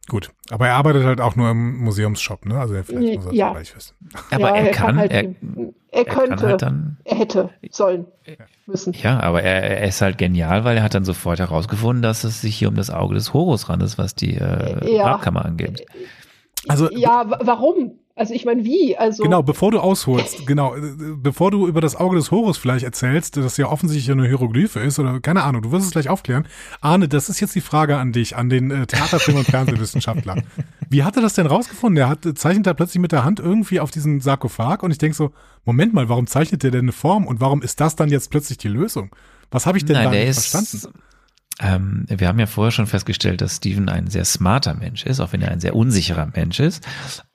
Gut, 0.08 0.30
aber 0.50 0.66
er 0.68 0.74
arbeitet 0.74 1.04
halt 1.04 1.20
auch 1.20 1.36
nur 1.36 1.50
im 1.50 1.78
Museumsshop, 1.78 2.44
ne? 2.44 2.58
Also 2.58 2.74
vielleicht 2.82 3.16
muss 3.16 3.26
er 3.26 3.32
Ja. 3.32 3.46
das 3.46 3.54
gleich 3.54 3.76
wissen. 3.76 3.94
Aber 4.32 4.48
Ja, 4.48 4.54
er, 4.56 4.70
kann, 4.72 4.96
halt, 4.98 5.12
er, 5.12 5.22
er, 5.22 5.34
er 5.92 6.04
könnte, 6.04 6.28
kann 6.36 6.42
halt 6.42 6.62
dann, 6.62 6.96
er 7.04 7.16
hätte, 7.18 7.50
sollen, 7.70 8.06
müssen. 8.66 8.92
ja, 8.94 9.20
aber 9.20 9.42
er, 9.42 9.62
er 9.80 9.86
ist 9.88 10.00
halt 10.02 10.18
genial, 10.18 10.64
weil 10.64 10.76
er 10.76 10.82
hat 10.82 10.94
dann 10.94 11.04
sofort 11.04 11.38
herausgefunden, 11.38 12.02
dass 12.02 12.24
es 12.24 12.40
sich 12.40 12.56
hier 12.56 12.68
um 12.68 12.74
das 12.74 12.90
Auge 12.90 13.14
des 13.14 13.32
Horus 13.32 13.68
handelt, 13.68 13.96
was 13.96 14.14
die 14.16 14.36
äh, 14.36 14.92
Ja. 14.96 15.04
Grabkammer 15.04 15.44
angeht. 15.44 15.86
Also 16.68 16.90
Ja, 16.90 17.30
wa- 17.30 17.38
warum? 17.44 17.92
Also 18.14 18.34
ich 18.34 18.44
meine, 18.44 18.64
wie? 18.64 18.96
Also 18.96 19.22
Genau, 19.22 19.42
bevor 19.42 19.70
du 19.70 19.80
ausholst, 19.80 20.46
genau, 20.46 20.74
äh, 20.74 20.80
bevor 21.16 21.50
du 21.50 21.66
über 21.66 21.80
das 21.80 21.96
Auge 21.96 22.16
des 22.16 22.30
Horus 22.30 22.58
vielleicht 22.58 22.84
erzählst, 22.84 23.36
das 23.36 23.56
ja 23.56 23.68
offensichtlich 23.68 24.10
eine 24.10 24.26
Hieroglyphe 24.26 24.80
ist 24.80 24.98
oder 24.98 25.20
keine 25.20 25.42
Ahnung, 25.44 25.62
du 25.62 25.72
wirst 25.72 25.86
es 25.86 25.92
gleich 25.92 26.08
aufklären. 26.08 26.46
Arne, 26.80 27.08
das 27.08 27.28
ist 27.28 27.40
jetzt 27.40 27.54
die 27.54 27.62
Frage 27.62 27.96
an 27.96 28.12
dich, 28.12 28.36
an 28.36 28.50
den 28.50 28.70
äh, 28.70 28.86
Theaterfilm- 28.86 29.38
und 29.38 29.46
Fernsehwissenschaftler. 29.46 30.36
Wie 30.90 31.04
hat 31.04 31.16
er 31.16 31.22
das 31.22 31.34
denn 31.34 31.46
rausgefunden? 31.46 31.96
Er 31.96 32.08
hat, 32.08 32.26
zeichnet 32.36 32.66
da 32.66 32.74
plötzlich 32.74 33.00
mit 33.00 33.12
der 33.12 33.24
Hand 33.24 33.40
irgendwie 33.40 33.80
auf 33.80 33.90
diesen 33.90 34.20
Sarkophag 34.20 34.82
und 34.82 34.90
ich 34.90 34.98
denk 34.98 35.14
so, 35.14 35.32
Moment 35.64 35.94
mal, 35.94 36.08
warum 36.10 36.26
zeichnet 36.26 36.62
der 36.62 36.70
denn 36.70 36.82
eine 36.82 36.92
Form 36.92 37.26
und 37.26 37.40
warum 37.40 37.62
ist 37.62 37.80
das 37.80 37.96
dann 37.96 38.10
jetzt 38.10 38.30
plötzlich 38.30 38.58
die 38.58 38.68
Lösung? 38.68 39.14
Was 39.50 39.66
habe 39.66 39.78
ich 39.78 39.84
denn 39.84 39.96
Nein, 39.96 40.04
da 40.04 40.10
der 40.10 40.20
nicht 40.20 40.30
ist, 40.30 40.50
verstanden? 40.50 40.98
ähm, 41.60 42.06
wir 42.08 42.28
haben 42.28 42.38
ja 42.38 42.46
vorher 42.46 42.72
schon 42.72 42.86
festgestellt, 42.86 43.40
dass 43.40 43.56
Steven 43.56 43.88
ein 43.88 44.08
sehr 44.08 44.24
smarter 44.24 44.74
Mensch 44.74 45.04
ist, 45.04 45.20
auch 45.20 45.32
wenn 45.32 45.42
er 45.42 45.50
ein 45.50 45.60
sehr 45.60 45.76
unsicherer 45.76 46.30
Mensch 46.34 46.60
ist. 46.60 46.86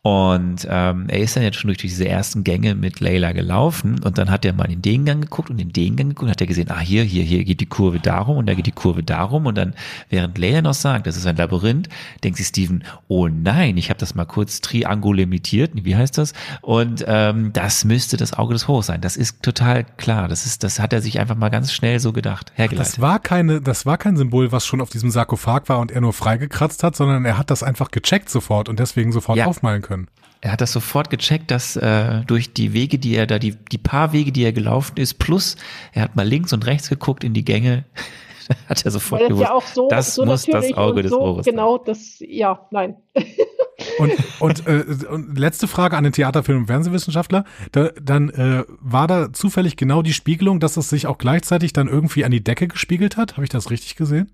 Und 0.08 0.66
ähm, 0.70 1.10
er 1.10 1.20
ist 1.20 1.36
dann 1.36 1.44
jetzt 1.44 1.58
schon 1.58 1.68
durch 1.68 1.80
diese 1.80 2.08
ersten 2.08 2.46
Gänge 2.46 2.76
mit 2.76 3.02
Layla 3.02 3.34
gelaufen 3.34 4.00
und 4.06 4.18
dann 4.18 4.32
hat 4.32 4.46
er 4.46 4.54
mal 4.54 4.72
in 4.72 4.82
den 4.82 5.04
Gang 5.04 5.22
geguckt 5.22 5.50
und 5.50 5.60
in 5.60 5.74
den 5.74 5.98
Gang 5.98 6.12
geguckt 6.12 6.24
und 6.24 6.30
hat 6.30 6.40
er 6.40 6.48
gesehen, 6.48 6.72
ah 6.72 6.80
hier, 6.80 7.04
hier, 7.04 7.24
hier 7.24 7.44
geht 7.44 7.60
die 7.60 7.66
Kurve 7.66 8.00
darum 8.00 8.38
und 8.38 8.46
da 8.46 8.54
geht 8.54 8.68
die 8.68 8.72
Kurve 8.72 9.04
darum 9.04 9.48
und 9.48 9.58
dann, 9.58 9.74
während 10.10 10.38
Layla 10.38 10.62
noch 10.62 10.76
sagt, 10.76 11.08
das 11.08 11.18
ist 11.18 11.28
ein 11.28 11.36
Labyrinth, 11.36 11.90
denkt 12.24 12.38
sich 12.38 12.48
Steven, 12.48 12.86
oh 13.10 13.28
nein, 13.28 13.76
ich 13.76 13.90
habe 13.90 14.00
das 14.00 14.16
mal 14.16 14.24
kurz 14.24 14.62
triangulimitiert, 14.62 15.72
wie 15.74 15.98
heißt 15.98 16.18
das? 16.18 16.32
Und 16.62 17.04
ähm, 17.06 17.52
das 17.52 17.84
müsste 17.84 18.16
das 18.16 18.32
Auge 18.32 18.54
des 18.54 18.70
Hochs 18.70 18.88
sein. 18.88 19.02
Das 19.02 19.18
ist 19.18 19.44
total 19.44 19.84
klar. 19.98 20.30
Das 20.30 20.46
ist, 20.46 20.64
das 20.64 20.80
hat 20.80 20.94
er 20.94 21.02
sich 21.02 21.20
einfach 21.20 21.36
mal 21.36 21.50
ganz 21.50 21.74
schnell 21.74 22.00
so 22.00 22.14
gedacht, 22.14 22.54
hergeleitet. 22.56 22.94
Das 22.94 23.02
war 23.02 23.20
keine, 23.20 23.60
das 23.60 23.86
war 23.86 23.98
kein 23.98 24.16
Symbol, 24.16 24.54
was 24.54 24.66
schon 24.66 24.80
auf 24.80 24.90
diesem 24.90 25.12
Sarkophag 25.12 25.64
war 25.68 25.80
und 25.80 25.92
er 25.92 26.00
nur 26.00 26.14
freigekratzt 26.14 26.82
hat, 26.84 26.96
sondern 26.96 27.26
er 27.26 27.38
hat 27.38 27.52
das 27.52 27.62
einfach 27.62 27.92
gecheckt 27.92 28.30
sofort 28.30 28.70
und 28.70 28.80
deswegen 28.80 29.12
sofort 29.12 29.38
Ja. 29.38 29.48
aufmalen 29.48 29.82
können. 29.82 29.97
Er 30.42 30.52
hat 30.52 30.62
das 30.62 30.72
sofort 30.72 31.10
gecheckt, 31.10 31.50
dass 31.50 31.76
äh, 31.76 32.22
durch 32.28 32.54
die 32.54 32.74
Wege, 32.74 33.00
die 33.00 33.16
er 33.16 33.26
da, 33.26 33.40
die, 33.40 33.56
die 33.72 33.80
paar 33.80 34.14
Wege, 34.14 34.32
die 34.32 34.44
er 34.44 34.54
gelaufen 34.54 34.98
ist, 34.98 35.16
plus 35.16 35.56
er 35.94 36.04
hat 36.04 36.16
mal 36.16 36.28
links 36.28 36.54
und 36.54 36.66
rechts 36.66 36.90
geguckt 36.90 37.24
in 37.24 37.34
die 37.34 37.44
Gänge, 37.44 37.86
hat 38.70 38.86
er 38.86 38.92
sofort 38.92 39.22
das 39.22 39.30
gewusst, 39.30 39.44
ja 39.44 39.54
auch 39.54 39.66
so, 39.66 39.88
das 39.90 40.16
so 40.16 40.26
muss 40.26 40.46
das 40.46 40.74
Auge 40.74 40.98
und 40.98 41.04
des 41.04 41.12
so, 41.12 41.20
Ohres. 41.20 41.46
Genau, 41.46 41.78
das, 41.80 42.18
ja, 42.20 42.68
nein. 42.72 42.98
Und, 44.00 44.12
und, 44.40 44.68
äh, 44.68 44.84
und 45.10 45.38
letzte 45.38 45.68
Frage 45.68 45.98
an 45.98 46.04
den 46.04 46.14
Theaterfilm- 46.14 46.62
und 46.62 46.66
Fernsehwissenschaftler. 46.66 47.46
Da, 47.72 47.90
dann 48.02 48.30
äh, 48.30 48.64
war 48.80 49.08
da 49.08 49.32
zufällig 49.32 49.76
genau 49.76 50.02
die 50.02 50.14
Spiegelung, 50.14 50.60
dass 50.60 50.78
es 50.78 50.90
sich 50.90 51.06
auch 51.06 51.20
gleichzeitig 51.20 51.74
dann 51.74 51.88
irgendwie 51.88 52.26
an 52.26 52.32
die 52.32 52.44
Decke 52.44 52.68
gespiegelt 52.68 53.18
hat? 53.18 53.34
Habe 53.34 53.44
ich 53.44 53.50
das 53.50 53.70
richtig 53.70 53.96
gesehen? 53.96 54.32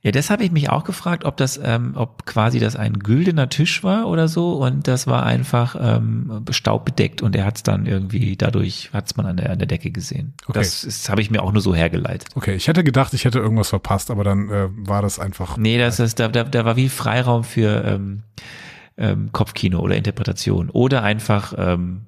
Ja, 0.00 0.12
das 0.12 0.30
habe 0.30 0.44
ich 0.44 0.52
mich 0.52 0.70
auch 0.70 0.84
gefragt, 0.84 1.24
ob 1.24 1.36
das, 1.38 1.58
ähm, 1.62 1.92
ob 1.96 2.24
quasi 2.24 2.60
das 2.60 2.76
ein 2.76 3.00
güldener 3.00 3.48
Tisch 3.48 3.82
war 3.82 4.06
oder 4.06 4.28
so 4.28 4.52
und 4.64 4.86
das 4.86 5.08
war 5.08 5.26
einfach 5.26 5.74
ähm, 5.80 6.44
staubbedeckt 6.50 7.20
und 7.20 7.34
er 7.34 7.44
hat 7.44 7.56
es 7.56 7.62
dann 7.64 7.84
irgendwie, 7.84 8.36
dadurch 8.36 8.90
hat 8.92 9.06
es 9.06 9.16
man 9.16 9.26
an 9.26 9.36
der, 9.38 9.50
an 9.50 9.58
der 9.58 9.66
Decke 9.66 9.90
gesehen. 9.90 10.34
Okay. 10.46 10.60
Das 10.60 10.84
ist- 10.84 11.08
habe 11.10 11.20
ich 11.20 11.32
mir 11.32 11.42
auch 11.42 11.50
nur 11.52 11.62
so 11.62 11.74
hergeleitet. 11.74 12.28
Okay, 12.36 12.54
ich 12.54 12.68
hätte 12.68 12.84
gedacht, 12.84 13.12
ich 13.12 13.24
hätte 13.24 13.40
irgendwas 13.40 13.70
verpasst, 13.70 14.12
aber 14.12 14.22
dann 14.22 14.48
äh, 14.50 14.68
war 14.70 15.02
das 15.02 15.18
einfach. 15.18 15.56
Nee, 15.56 15.78
das 15.78 15.98
ist, 15.98 16.20
da, 16.20 16.28
da, 16.28 16.44
da 16.44 16.64
war 16.64 16.76
wie 16.76 16.88
Freiraum 16.88 17.42
für 17.42 17.84
ähm, 17.84 18.22
ähm, 18.96 19.30
Kopfkino 19.32 19.80
oder 19.80 19.96
Interpretation 19.96 20.70
oder 20.70 21.02
einfach 21.02 21.54
ähm, 21.58 22.02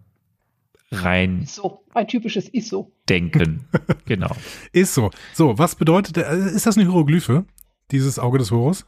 rein 0.92 1.44
So, 1.46 1.82
ein 1.94 2.06
typisches 2.08 2.52
ISO. 2.52 2.92
denken. 3.08 3.64
genau. 4.06 4.30
Ist 4.72 4.94
so. 4.94 5.10
So, 5.34 5.58
was 5.58 5.74
bedeutet, 5.74 6.16
äh, 6.18 6.36
ist 6.50 6.66
das 6.66 6.76
eine 6.76 6.86
Hieroglyphe? 6.86 7.44
Dieses 7.90 8.18
Auge 8.18 8.38
des 8.38 8.50
Horus? 8.50 8.86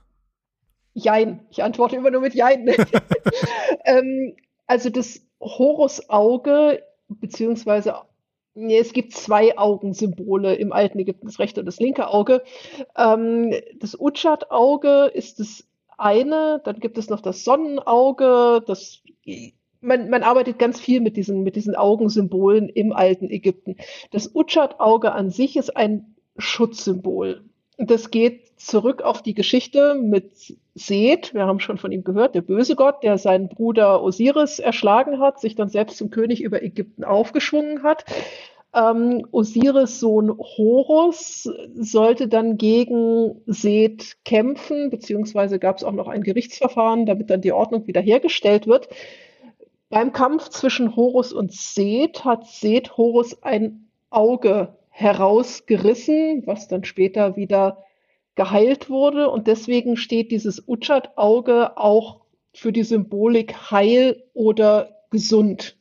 Jein. 0.94 1.46
Ich 1.50 1.62
antworte 1.62 1.96
immer 1.96 2.10
nur 2.10 2.20
mit 2.20 2.34
Jein. 2.34 2.68
ähm, 3.84 4.36
also 4.66 4.90
das 4.90 5.22
Horusauge, 5.40 6.82
beziehungsweise, 7.08 7.94
nee, 8.54 8.78
es 8.78 8.92
gibt 8.92 9.14
zwei 9.14 9.58
Augensymbole 9.58 10.54
im 10.54 10.72
alten 10.72 10.98
Ägypten, 10.98 11.26
das 11.26 11.38
rechte 11.38 11.60
und 11.60 11.66
das 11.66 11.80
linke 11.80 12.08
Auge. 12.08 12.42
Ähm, 12.96 13.54
das 13.78 13.98
Utschat-Auge 13.98 15.10
ist 15.14 15.40
das 15.40 15.66
eine, 15.98 16.60
dann 16.64 16.80
gibt 16.80 16.98
es 16.98 17.08
noch 17.08 17.20
das 17.20 17.44
Sonnenauge, 17.44 18.62
das 18.66 19.02
man, 19.82 20.08
man 20.10 20.22
arbeitet 20.22 20.58
ganz 20.58 20.80
viel 20.80 21.00
mit 21.00 21.16
diesen, 21.16 21.42
mit 21.42 21.56
diesen 21.56 21.74
Augensymbolen 21.74 22.68
im 22.68 22.92
alten 22.92 23.28
Ägypten. 23.28 23.76
Das 24.12 24.32
Utschat-Auge 24.34 25.12
an 25.12 25.30
sich 25.30 25.56
ist 25.56 25.76
ein 25.76 26.14
Schutzsymbol. 26.38 27.44
Das 27.78 28.10
geht 28.10 28.51
zurück 28.66 29.02
auf 29.02 29.22
die 29.22 29.34
Geschichte 29.34 29.94
mit 29.94 30.56
Seth. 30.74 31.34
Wir 31.34 31.46
haben 31.46 31.60
schon 31.60 31.78
von 31.78 31.92
ihm 31.92 32.04
gehört, 32.04 32.34
der 32.34 32.42
böse 32.42 32.76
Gott, 32.76 33.02
der 33.02 33.18
seinen 33.18 33.48
Bruder 33.48 34.02
Osiris 34.02 34.58
erschlagen 34.58 35.20
hat, 35.20 35.40
sich 35.40 35.54
dann 35.54 35.68
selbst 35.68 35.98
zum 35.98 36.10
König 36.10 36.42
über 36.42 36.62
Ägypten 36.62 37.04
aufgeschwungen 37.04 37.82
hat. 37.82 38.04
Ähm, 38.74 39.26
Osiris 39.32 40.00
Sohn 40.00 40.38
Horus 40.38 41.50
sollte 41.74 42.28
dann 42.28 42.56
gegen 42.56 43.42
Seth 43.46 44.16
kämpfen, 44.24 44.88
beziehungsweise 44.88 45.58
gab 45.58 45.76
es 45.76 45.84
auch 45.84 45.92
noch 45.92 46.08
ein 46.08 46.22
Gerichtsverfahren, 46.22 47.04
damit 47.04 47.28
dann 47.28 47.42
die 47.42 47.52
Ordnung 47.52 47.86
wiederhergestellt 47.86 48.66
wird. 48.66 48.88
Beim 49.90 50.12
Kampf 50.12 50.48
zwischen 50.48 50.96
Horus 50.96 51.34
und 51.34 51.52
Seth 51.52 52.24
hat 52.24 52.46
Seth 52.46 52.96
Horus 52.96 53.42
ein 53.42 53.88
Auge 54.08 54.76
herausgerissen, 54.88 56.46
was 56.46 56.68
dann 56.68 56.84
später 56.84 57.36
wieder 57.36 57.84
geheilt 58.34 58.90
wurde. 58.90 59.30
Und 59.30 59.46
deswegen 59.46 59.96
steht 59.96 60.30
dieses 60.30 60.66
Utschat-Auge 60.66 61.76
auch 61.76 62.20
für 62.54 62.72
die 62.72 62.84
Symbolik 62.84 63.70
heil 63.70 64.22
oder 64.34 64.90
gesund. 65.10 65.76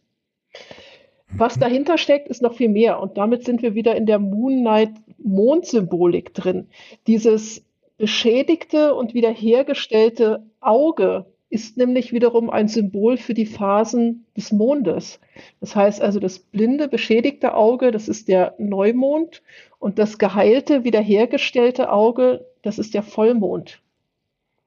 Was 1.34 1.58
dahinter 1.58 1.98
steckt, 1.98 2.28
ist 2.28 2.42
noch 2.42 2.56
viel 2.56 2.70
mehr. 2.70 3.00
Und 3.00 3.18
damit 3.18 3.46
sind 3.46 3.62
wir 3.62 3.74
wieder 3.74 3.96
in 3.96 4.06
der 4.06 4.20
Moon 4.20 4.60
Knight 4.60 4.92
Mondsymbolik 5.18 6.34
drin. 6.34 6.68
Dieses 7.08 7.64
beschädigte 7.98 8.96
und 8.96 9.14
wiederhergestellte 9.14 10.44
Auge 10.60 11.26
ist 11.52 11.76
nämlich 11.76 12.14
wiederum 12.14 12.50
ein 12.50 12.70
Symbol 12.70 13.18
für 13.18 13.34
die 13.34 13.46
Phasen 13.46 14.26
des 14.38 14.52
Mondes. 14.54 15.20
Das 15.60 15.76
heißt 15.76 16.02
also, 16.02 16.20
das 16.20 16.40
blinde, 16.40 16.88
beschädigte 16.88 17.54
Auge, 17.54 17.92
das 17.92 18.08
ist 18.08 18.30
der 18.30 18.56
Neumond 18.58 19.44
und 19.78 20.00
das 20.00 20.18
geheilte, 20.18 20.86
wiederhergestellte 20.86 21.92
Auge, 21.92 22.46
das 22.62 22.80
ist 22.80 22.94
der 22.94 23.04
Vollmond. 23.04 23.82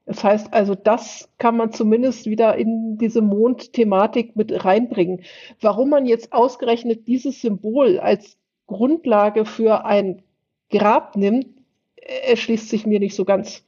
Das 0.05 0.23
heißt 0.23 0.53
also, 0.53 0.75
das 0.75 1.27
kann 1.39 1.57
man 1.57 1.71
zumindest 1.71 2.27
wieder 2.27 2.55
in 2.55 2.99
diese 2.99 3.21
Mondthematik 3.21 4.35
mit 4.35 4.63
reinbringen. 4.63 5.21
Warum 5.59 5.89
man 5.89 6.05
jetzt 6.05 6.31
ausgerechnet 6.31 7.07
dieses 7.07 7.41
Symbol 7.41 7.99
als 7.99 8.37
Grundlage 8.67 9.45
für 9.45 9.85
ein 9.85 10.21
Grab 10.69 11.15
nimmt, 11.15 11.47
erschließt 11.95 12.69
sich 12.69 12.85
mir 12.85 12.99
nicht 12.99 13.15
so 13.15 13.25
ganz 13.25 13.64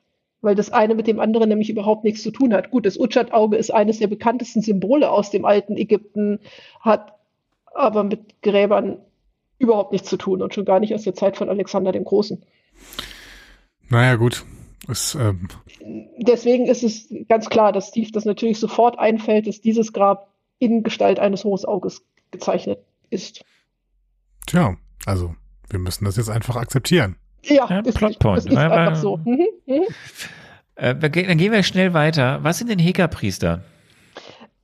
weil 0.48 0.56
das 0.56 0.72
eine 0.72 0.96
mit 0.96 1.08
dem 1.08 1.20
anderen 1.20 1.50
nämlich 1.50 1.70
überhaupt 1.70 2.06
nichts 2.06 2.24
zu 2.24 2.32
tun 2.32 2.54
hat. 2.54 2.72
Gut, 2.72 2.86
das 2.86 2.98
Utschat-Auge 2.98 3.58
ist 3.58 3.70
eines 3.70 4.00
der 4.00 4.08
bekanntesten 4.08 4.62
Symbole 4.62 5.12
aus 5.12 5.30
dem 5.30 5.44
alten 5.44 5.76
Ägypten, 5.76 6.40
hat 6.80 7.12
aber 7.76 8.06
mit 8.06 8.42
Gräbern 8.42 9.00
überhaupt 9.60 9.92
nichts 9.92 10.08
zu 10.08 10.16
tun 10.16 10.42
und 10.42 10.54
schon 10.54 10.64
gar 10.64 10.80
nicht 10.80 10.96
aus 10.96 11.04
der 11.04 11.16
Zeit 11.16 11.36
von 11.36 11.50
Alexander 11.50 11.92
dem 11.92 12.06
Großen. 12.06 12.42
Naja, 13.90 14.16
gut. 14.16 14.46
Es, 14.88 15.16
ähm, 15.16 15.50
Deswegen 16.18 16.68
ist 16.68 16.84
es 16.84 17.14
ganz 17.28 17.50
klar, 17.50 17.74
dass 17.74 17.90
Steve 17.90 18.12
das 18.14 18.24
natürlich 18.24 18.58
sofort 18.58 18.98
einfällt, 18.98 19.48
dass 19.48 19.60
dieses 19.60 19.92
Grab 19.92 20.32
in 20.60 20.82
Gestalt 20.82 21.20
eines 21.20 21.44
Horusauges 21.44 22.06
gezeichnet 22.32 22.80
ist. 23.10 23.44
tja, 24.46 24.78
also 25.06 25.36
wir 25.70 25.80
müssen 25.80 26.06
das 26.06 26.16
jetzt 26.16 26.30
einfach 26.30 26.56
akzeptieren. 26.56 27.18
Ja, 27.50 27.68
Ja, 27.70 27.82
das, 27.82 27.96
Plotpoint. 27.96 28.38
das 28.38 28.46
ist 28.46 28.56
Weil- 28.56 28.72
einfach 28.72 28.96
so. 28.96 29.18
Mhm, 29.18 29.48
mhm. 29.66 29.84
Äh, 30.76 30.96
dann 30.96 31.12
ge- 31.12 31.26
dann 31.28 31.38
gehen 31.38 31.52
wir 31.52 31.64
schnell 31.64 31.94
weiter. 31.94 32.40
Was 32.44 32.60
sind 32.60 32.70
denn 32.70 32.80
Heka-Priester? 32.80 33.62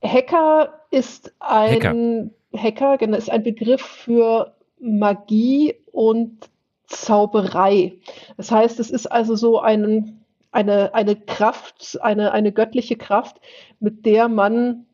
Hacker 0.02 0.80
ist 0.90 1.32
ein 1.40 2.30
Hacker, 2.56 2.98
genau, 2.98 3.16
ist 3.16 3.30
ein 3.30 3.42
Begriff 3.42 3.80
für 3.80 4.54
Magie 4.78 5.74
und 5.92 6.48
Zauberei. 6.86 7.94
Das 8.36 8.50
heißt, 8.50 8.78
es 8.78 8.90
ist 8.90 9.06
also 9.06 9.34
so 9.34 9.58
ein, 9.60 10.20
eine, 10.52 10.94
eine 10.94 11.16
Kraft, 11.16 11.98
eine, 12.02 12.32
eine 12.32 12.52
göttliche 12.52 12.96
Kraft, 12.96 13.40
mit 13.80 14.04
der 14.06 14.28
man 14.28 14.86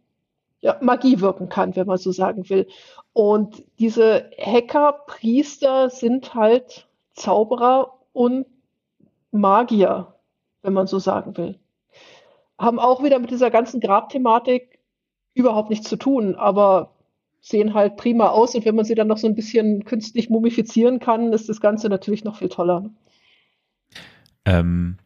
ja, 0.61 0.77
Magie 0.81 1.21
wirken 1.21 1.49
kann, 1.49 1.75
wenn 1.77 1.87
man 1.87 1.99
so 1.99 2.13
sagen 2.13 2.49
will. 2.49 2.67
Und 3.13 3.63
diese 3.79 4.31
Hacker-Priester 4.39 5.91
sind 5.91 6.35
halt 6.35 6.87
Zauberer 7.15 7.99
und 8.13 8.47
Magier, 9.31 10.15
wenn 10.63 10.73
man 10.73 10.87
so 10.87 10.99
sagen 10.99 11.37
will. 11.37 11.59
Haben 12.59 12.79
auch 12.79 13.03
wieder 13.03 13.19
mit 13.19 13.31
dieser 13.31 13.51
ganzen 13.51 13.81
Grabthematik 13.81 14.79
überhaupt 15.35 15.71
nichts 15.71 15.89
zu 15.89 15.97
tun, 15.97 16.35
aber 16.35 16.95
sehen 17.41 17.75
halt 17.75 17.97
prima 17.97 18.29
aus 18.29 18.55
und 18.55 18.65
wenn 18.65 18.75
man 18.75 18.85
sie 18.85 18.95
dann 18.95 19.07
noch 19.07 19.17
so 19.17 19.27
ein 19.27 19.35
bisschen 19.35 19.85
künstlich 19.85 20.29
mumifizieren 20.29 20.99
kann, 20.99 21.33
ist 21.33 21.49
das 21.49 21.61
Ganze 21.61 21.89
natürlich 21.89 22.25
noch 22.25 22.37
viel 22.37 22.49
toller. 22.51 22.91
Ähm, 24.45 24.99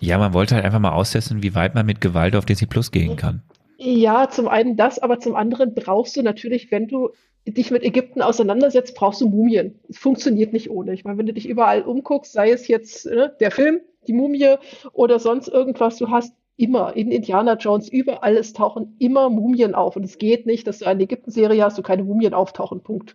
ja, 0.00 0.18
man 0.18 0.34
wollte 0.34 0.54
halt 0.54 0.64
einfach 0.64 0.80
mal 0.80 0.92
austesten, 0.92 1.42
wie 1.42 1.54
weit 1.54 1.74
man 1.74 1.86
mit 1.86 2.00
Gewalt 2.00 2.34
auf 2.34 2.44
DC 2.44 2.68
Plus 2.68 2.90
gehen 2.90 3.16
kann. 3.16 3.42
Ja, 3.76 4.28
zum 4.30 4.48
einen 4.48 4.76
das, 4.76 4.98
aber 4.98 5.20
zum 5.20 5.36
anderen 5.36 5.74
brauchst 5.74 6.16
du 6.16 6.22
natürlich, 6.22 6.70
wenn 6.70 6.88
du 6.88 7.10
dich 7.46 7.70
mit 7.70 7.82
Ägypten 7.82 8.22
auseinandersetzt, 8.22 8.94
brauchst 8.96 9.20
du 9.20 9.28
Mumien. 9.28 9.78
Es 9.88 9.98
funktioniert 9.98 10.52
nicht 10.52 10.70
ohne. 10.70 10.92
Ich 10.94 11.04
meine, 11.04 11.18
wenn 11.18 11.26
du 11.26 11.34
dich 11.34 11.48
überall 11.48 11.82
umguckst, 11.82 12.32
sei 12.32 12.50
es 12.50 12.68
jetzt 12.68 13.06
ne, 13.06 13.34
der 13.38 13.50
Film, 13.50 13.80
die 14.08 14.14
Mumie 14.14 14.56
oder 14.92 15.18
sonst 15.18 15.48
irgendwas, 15.48 15.98
du 15.98 16.10
hast 16.10 16.34
immer 16.56 16.96
in 16.96 17.10
Indiana 17.10 17.54
Jones 17.54 17.88
überall 17.88 18.36
es 18.36 18.54
tauchen 18.54 18.96
immer 18.98 19.28
Mumien 19.28 19.74
auf 19.74 19.94
und 19.96 20.04
es 20.04 20.16
geht 20.16 20.46
nicht, 20.46 20.66
dass 20.66 20.78
du 20.78 20.86
eine 20.86 21.02
Ägypten-Serie 21.02 21.62
hast, 21.62 21.76
wo 21.76 21.82
keine 21.82 22.02
Mumien 22.02 22.34
auftauchen. 22.34 22.82
Punkt. 22.82 23.14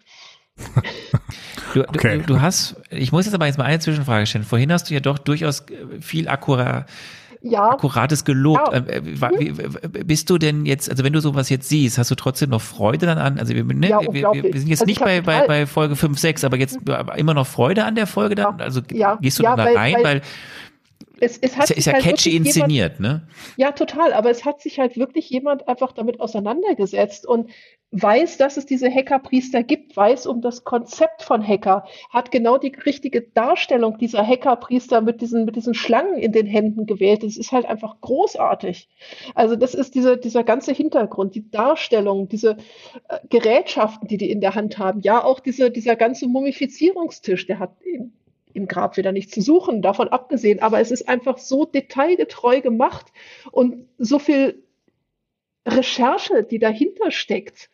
Du, 1.73 1.79
okay. 1.87 2.17
du, 2.17 2.33
du, 2.33 2.41
hast, 2.41 2.75
ich 2.89 3.13
muss 3.13 3.25
jetzt 3.25 3.33
aber 3.33 3.45
jetzt 3.45 3.57
mal 3.57 3.63
eine 3.63 3.79
Zwischenfrage 3.79 4.25
stellen. 4.25 4.43
Vorhin 4.43 4.73
hast 4.73 4.89
du 4.89 4.93
ja 4.93 4.99
doch 4.99 5.17
durchaus 5.17 5.65
viel 6.01 6.27
akkurat 6.27 6.85
ja. 7.41 7.71
akkurates 7.71 8.23
gelobt. 8.25 8.71
Ja. 8.71 8.79
Äh, 8.79 9.01
mhm. 9.01 10.05
Bist 10.05 10.29
du 10.29 10.37
denn 10.37 10.65
jetzt, 10.65 10.89
also 10.89 11.03
wenn 11.03 11.13
du 11.13 11.19
sowas 11.19 11.49
jetzt 11.49 11.69
siehst, 11.69 11.97
hast 11.97 12.11
du 12.11 12.15
trotzdem 12.15 12.49
noch 12.49 12.61
Freude 12.61 13.05
dann 13.05 13.17
an? 13.17 13.39
Also 13.39 13.53
wir, 13.53 13.63
ne, 13.63 13.89
ja, 13.89 13.99
wir, 14.01 14.11
wir, 14.11 14.59
sind 14.59 14.67
jetzt 14.67 14.81
also 14.81 14.85
nicht 14.85 15.01
bei, 15.01 15.21
bei, 15.21 15.47
bei 15.47 15.65
Folge 15.65 15.95
5, 15.95 16.17
6, 16.17 16.43
aber 16.43 16.57
jetzt 16.57 16.79
mhm. 16.85 16.95
immer 17.17 17.33
noch 17.33 17.47
Freude 17.47 17.85
an 17.85 17.95
der 17.95 18.07
Folge 18.07 18.35
dann? 18.35 18.61
Also 18.61 18.81
gehst 18.81 19.39
du 19.39 19.43
dann 19.43 19.57
da 19.57 19.63
rein, 19.63 19.95
weil, 20.01 20.03
weil 20.03 20.21
es, 21.21 21.37
es 21.37 21.55
hat 21.55 21.69
ist, 21.69 21.77
ist 21.77 21.85
ja 21.85 21.93
halt 21.93 22.03
catchy 22.03 22.35
inszeniert, 22.35 22.97
jemand, 22.97 22.99
ne? 22.99 23.27
Ja, 23.55 23.71
total. 23.71 24.11
Aber 24.13 24.31
es 24.31 24.43
hat 24.43 24.61
sich 24.61 24.79
halt 24.79 24.97
wirklich 24.97 25.29
jemand 25.29 25.67
einfach 25.67 25.91
damit 25.91 26.19
auseinandergesetzt 26.19 27.27
und 27.27 27.51
weiß, 27.91 28.37
dass 28.37 28.57
es 28.57 28.65
diese 28.65 28.89
Hackerpriester 28.89 29.63
gibt, 29.63 29.95
weiß 29.95 30.25
um 30.25 30.41
das 30.41 30.63
Konzept 30.63 31.21
von 31.21 31.45
Hacker, 31.45 31.85
hat 32.09 32.31
genau 32.31 32.57
die 32.57 32.73
richtige 32.85 33.21
Darstellung 33.21 33.97
dieser 33.97 34.25
Hackerpriester 34.25 35.01
mit 35.01 35.21
diesen, 35.21 35.45
mit 35.45 35.57
diesen 35.57 35.73
Schlangen 35.73 36.17
in 36.17 36.31
den 36.31 36.47
Händen 36.47 36.85
gewählt. 36.85 37.23
Das 37.23 37.37
ist 37.37 37.51
halt 37.51 37.65
einfach 37.65 37.99
großartig. 38.01 38.89
Also 39.35 39.55
das 39.55 39.75
ist 39.75 39.93
diese, 39.93 40.17
dieser 40.17 40.43
ganze 40.43 40.73
Hintergrund, 40.73 41.35
die 41.35 41.51
Darstellung, 41.51 42.29
diese 42.29 42.57
äh, 43.09 43.19
Gerätschaften, 43.29 44.07
die 44.07 44.17
die 44.17 44.31
in 44.31 44.41
der 44.41 44.55
Hand 44.55 44.77
haben. 44.77 45.01
Ja, 45.01 45.23
auch 45.23 45.39
diese, 45.39 45.69
dieser 45.69 45.95
ganze 45.95 46.27
Mumifizierungstisch, 46.27 47.45
der 47.45 47.59
hat 47.59 47.71
eben 47.83 48.13
im 48.53 48.67
Grab 48.67 48.97
wieder 48.97 49.11
nichts 49.11 49.33
zu 49.33 49.41
suchen, 49.41 49.81
davon 49.81 50.09
abgesehen. 50.09 50.61
Aber 50.61 50.79
es 50.79 50.91
ist 50.91 51.07
einfach 51.07 51.37
so 51.37 51.65
detailgetreu 51.65 52.61
gemacht 52.61 53.07
und 53.51 53.87
so 53.97 54.19
viel 54.19 54.63
Recherche, 55.65 56.43
die 56.43 56.59
dahinter 56.59 57.11
steckt, 57.11 57.69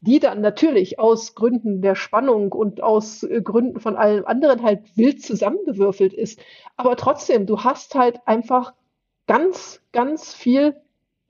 die 0.00 0.20
dann 0.20 0.40
natürlich 0.40 0.98
aus 0.98 1.34
Gründen 1.34 1.82
der 1.82 1.94
Spannung 1.94 2.52
und 2.52 2.82
aus 2.82 3.22
äh, 3.22 3.40
Gründen 3.42 3.80
von 3.80 3.96
allem 3.96 4.26
anderen 4.26 4.62
halt 4.62 4.96
wild 4.96 5.22
zusammengewürfelt 5.22 6.12
ist. 6.12 6.38
Aber 6.76 6.96
trotzdem, 6.96 7.46
du 7.46 7.64
hast 7.64 7.94
halt 7.94 8.20
einfach 8.26 8.74
ganz, 9.26 9.80
ganz 9.92 10.34
viel 10.34 10.76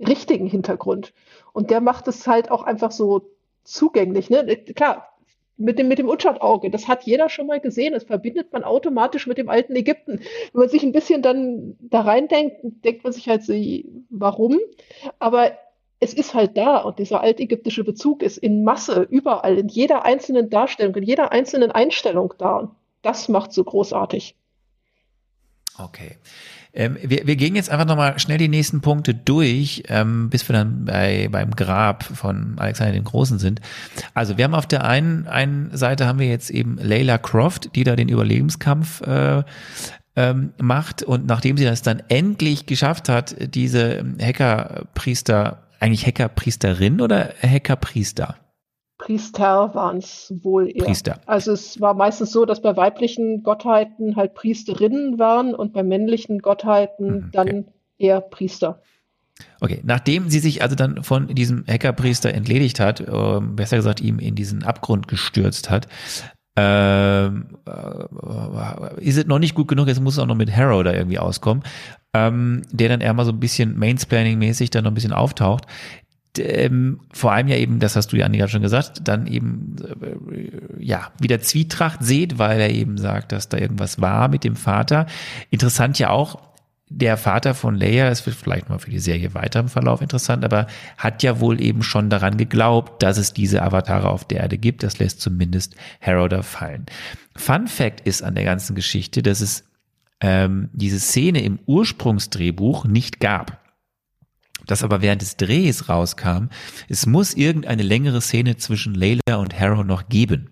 richtigen 0.01 0.47
Hintergrund. 0.47 1.15
Und 1.53 1.71
der 1.71 1.81
macht 1.81 2.09
es 2.09 2.27
halt 2.27 2.51
auch 2.51 2.65
einfach 2.65 2.91
so 2.91 3.31
zugänglich. 3.63 4.29
Ne? 4.29 4.45
Klar, 4.75 5.14
mit 5.57 5.79
dem, 5.79 5.89
mit 5.89 5.99
dem 5.99 6.09
Utschat-Auge. 6.09 6.71
Das 6.71 6.89
hat 6.89 7.05
jeder 7.05 7.29
schon 7.29 7.47
mal 7.47 7.61
gesehen. 7.61 7.93
Das 7.93 8.05
verbindet 8.05 8.53
man 8.53 8.65
automatisch 8.65 9.27
mit 9.27 9.39
dem 9.39 9.49
alten 9.49 9.77
Ägypten. 9.77 10.21
Wenn 10.53 10.61
man 10.61 10.69
sich 10.69 10.83
ein 10.83 10.93
bisschen 10.93 11.23
dann 11.23 11.77
da 11.81 12.01
reindenkt, 12.01 12.57
denkt 12.63 13.05
man 13.05 13.13
sich 13.13 13.29
halt 13.29 13.43
warum? 14.11 14.59
Aber 15.19 15.53
es 16.01 16.13
ist 16.13 16.35
halt 16.35 16.57
da 16.57 16.79
und 16.79 16.99
dieser 16.99 17.21
altägyptische 17.21 17.85
Bezug 17.85 18.23
ist 18.23 18.37
in 18.39 18.65
Masse 18.65 19.07
überall, 19.09 19.59
in 19.59 19.69
jeder 19.69 20.05
einzelnen 20.05 20.51
Darstellung, 20.51 20.95
in 20.97 21.05
jeder 21.05 21.33
einzelnen 21.33 21.71
Einstellung 21.71 22.35
da. 22.39 22.57
Und 22.57 22.71
das 23.03 23.29
macht 23.29 23.53
so 23.53 23.65
großartig. 23.65 24.37
Okay. 25.79 26.17
Ähm, 26.75 26.97
wir, 27.01 27.27
wir 27.27 27.37
gehen 27.37 27.55
jetzt 27.55 27.71
einfach 27.71 27.87
nochmal 27.87 28.19
schnell 28.19 28.39
die 28.39 28.49
nächsten 28.49 28.81
Punkte 28.81 29.15
durch, 29.15 29.85
ähm, 29.89 30.29
bis 30.29 30.49
wir 30.49 30.55
dann 30.55 30.85
bei, 30.85 31.29
beim 31.31 31.53
Grab 31.53 32.03
von 32.03 32.55
Alexander 32.59 32.93
den 32.93 33.05
Großen 33.05 33.39
sind. 33.39 33.61
Also 34.13 34.37
wir 34.37 34.45
haben 34.45 34.55
auf 34.55 34.67
der 34.67 34.85
einen, 34.85 35.29
einen 35.29 35.77
Seite 35.77 36.07
haben 36.07 36.19
wir 36.19 36.27
jetzt 36.27 36.51
eben 36.51 36.77
Layla 36.81 37.19
Croft, 37.19 37.77
die 37.77 37.85
da 37.85 37.95
den 37.95 38.09
Überlebenskampf 38.09 39.03
äh, 39.03 39.45
ähm, 40.17 40.53
macht 40.61 41.03
und 41.03 41.27
nachdem 41.27 41.57
sie 41.57 41.65
das 41.65 41.83
dann 41.83 42.03
endlich 42.09 42.67
geschafft 42.67 43.09
hat, 43.09 43.37
diese 43.55 44.05
Hackerpriester, 44.21 45.63
eigentlich 45.79 46.07
Hackerpriesterin 46.07 47.01
oder 47.01 47.31
Hackerpriester? 47.41 48.37
Priester 48.99 49.75
waren 49.75 49.99
es 49.99 50.33
wohl 50.43 50.69
eher. 50.69 50.85
Priester. 50.85 51.21
Also 51.27 51.53
es 51.53 51.81
war 51.81 51.95
meistens 51.95 52.31
so, 52.31 52.45
dass 52.45 52.63
bei 52.63 52.77
weiblichen 52.77 53.43
Gottheiten 53.43 54.17
halt 54.17 54.35
Priesterinnen 54.35 55.19
waren 55.19 55.55
und 55.55 55.73
bei 55.73 55.83
männlichen 55.83 56.39
Gottheiten 56.39 57.07
mhm, 57.07 57.17
okay. 57.17 57.31
dann 57.33 57.65
eher 57.99 58.21
Priester. 58.21 58.81
Okay, 59.61 59.81
nachdem 59.85 60.31
sie 60.31 60.39
sich 60.39 60.63
also 60.63 60.77
dann 60.77 61.03
von 61.03 61.27
diesem 61.27 61.65
Hackerpriester 61.67 62.33
entledigt 62.33 62.79
hat, 62.79 63.01
äh, 63.01 63.41
besser 63.41 63.77
gesagt 63.77 64.01
ihm 64.01 64.21
in 64.21 64.37
diesen 64.37 64.63
Abgrund 64.63 65.09
gestürzt 65.09 65.71
hat, 65.71 65.89
ähm, 66.57 67.49
äh, 67.67 69.01
ist 69.01 69.17
es 69.17 69.27
noch 69.27 69.41
nicht 69.41 69.57
gut 69.57 69.67
genug, 69.67 69.89
jetzt 69.89 70.01
muss 70.01 70.15
es 70.15 70.19
auch 70.21 70.27
noch 70.27 70.37
mit 70.37 70.55
Harrow 70.57 70.85
da 70.85 70.93
irgendwie 70.93 71.19
auskommen, 71.19 71.65
ähm, 72.13 72.63
der 72.71 72.89
dann 72.89 73.01
eher 73.01 73.13
mal 73.13 73.25
so 73.25 73.33
ein 73.33 73.41
bisschen 73.41 73.77
Mainsplaining-mäßig 73.77 74.71
dann 74.71 74.85
noch 74.85 74.93
ein 74.93 74.95
bisschen 74.95 75.13
auftaucht 75.13 75.67
ähm, 76.39 77.01
vor 77.13 77.33
allem 77.33 77.49
ja 77.49 77.57
eben, 77.57 77.79
das 77.79 77.97
hast 77.97 78.13
du 78.13 78.17
ja 78.17 78.27
Annika 78.27 78.49
schon 78.49 78.63
gesagt, 78.63 79.03
dann 79.05 79.27
eben 79.27 79.77
äh, 80.03 80.85
ja 80.85 81.13
wieder 81.19 81.41
Zwietracht 81.41 82.03
seht, 82.03 82.39
weil 82.39 82.61
er 82.61 82.71
eben 82.71 82.99
sagt, 82.99 83.33
dass 83.33 83.49
da 83.49 83.59
irgendwas 83.59 84.01
war 84.01 84.29
mit 84.29 84.45
dem 84.45 84.57
Vater. 84.57 85.07
Interessant 85.51 85.99
ja 85.99 86.11
auch, 86.11 86.39
der 86.89 87.17
Vater 87.17 87.55
von 87.55 87.75
Leia, 87.75 88.09
es 88.09 88.25
wird 88.27 88.37
vielleicht 88.37 88.69
mal 88.69 88.79
für 88.79 88.91
die 88.91 88.99
Serie 88.99 89.35
weiter 89.35 89.61
im 89.61 89.69
Verlauf 89.69 90.03
interessant, 90.03 90.45
aber 90.45 90.67
hat 90.97 91.23
ja 91.23 91.41
wohl 91.41 91.61
eben 91.61 91.83
schon 91.83 92.11
daran 92.11 92.37
geglaubt, 92.37 93.03
dass 93.03 93.19
es 93.19 93.33
diese 93.33 93.63
Avatare 93.63 94.09
auf 94.11 94.25
der 94.25 94.41
Erde 94.41 94.59
gibt. 94.59 94.83
Das 94.83 94.99
lässt 94.99 95.21
zumindest 95.21 95.75
Harrow 96.01 96.45
fallen. 96.45 96.87
Fun 97.35 97.67
Fact 97.67 98.01
ist 98.03 98.23
an 98.23 98.35
der 98.35 98.45
ganzen 98.45 98.77
Geschichte, 98.77 99.23
dass 99.23 99.41
es 99.41 99.65
ähm, 100.21 100.69
diese 100.73 101.01
Szene 101.01 101.43
im 101.43 101.59
Ursprungsdrehbuch 101.67 102.85
nicht 102.85 103.19
gab 103.19 103.64
das 104.67 104.83
aber 104.83 105.03
während 105.03 105.23
des 105.23 105.37
Drehs 105.37 105.89
rauskam, 105.89 106.49
es 106.89 107.07
muss 107.07 107.35
irgendeine 107.35 107.83
längere 107.83 108.21
Szene 108.21 108.57
zwischen 108.57 108.95
Layla 108.95 109.37
und 109.37 109.59
Harrow 109.59 109.85
noch 109.85 110.09
geben. 110.09 110.51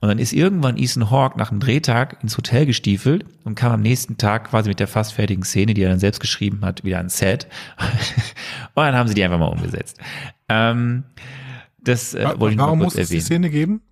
Und 0.00 0.08
dann 0.08 0.18
ist 0.18 0.32
irgendwann 0.32 0.78
Ethan 0.78 1.10
Hawke 1.10 1.38
nach 1.38 1.50
einem 1.50 1.60
Drehtag 1.60 2.22
ins 2.22 2.36
Hotel 2.36 2.66
gestiefelt 2.66 3.24
und 3.44 3.56
kam 3.56 3.72
am 3.72 3.82
nächsten 3.82 4.16
Tag 4.16 4.50
quasi 4.50 4.68
mit 4.68 4.78
der 4.78 4.86
fast 4.86 5.12
fertigen 5.12 5.42
Szene, 5.42 5.74
die 5.74 5.82
er 5.82 5.90
dann 5.90 5.98
selbst 5.98 6.20
geschrieben 6.20 6.60
hat, 6.62 6.84
wieder 6.84 6.98
ans 6.98 7.18
Set. 7.18 7.48
und 8.74 8.84
dann 8.84 8.94
haben 8.94 9.08
sie 9.08 9.14
die 9.14 9.24
einfach 9.24 9.38
mal 9.38 9.46
umgesetzt. 9.46 9.98
Ähm, 10.48 11.04
das 11.80 12.14
äh, 12.14 12.24
wollte 12.38 12.54
ich 12.54 12.60
Warum 12.60 12.78
muss 12.78 12.94
es 12.94 13.08
die 13.08 13.20
Szene 13.20 13.50
geben? 13.50 13.82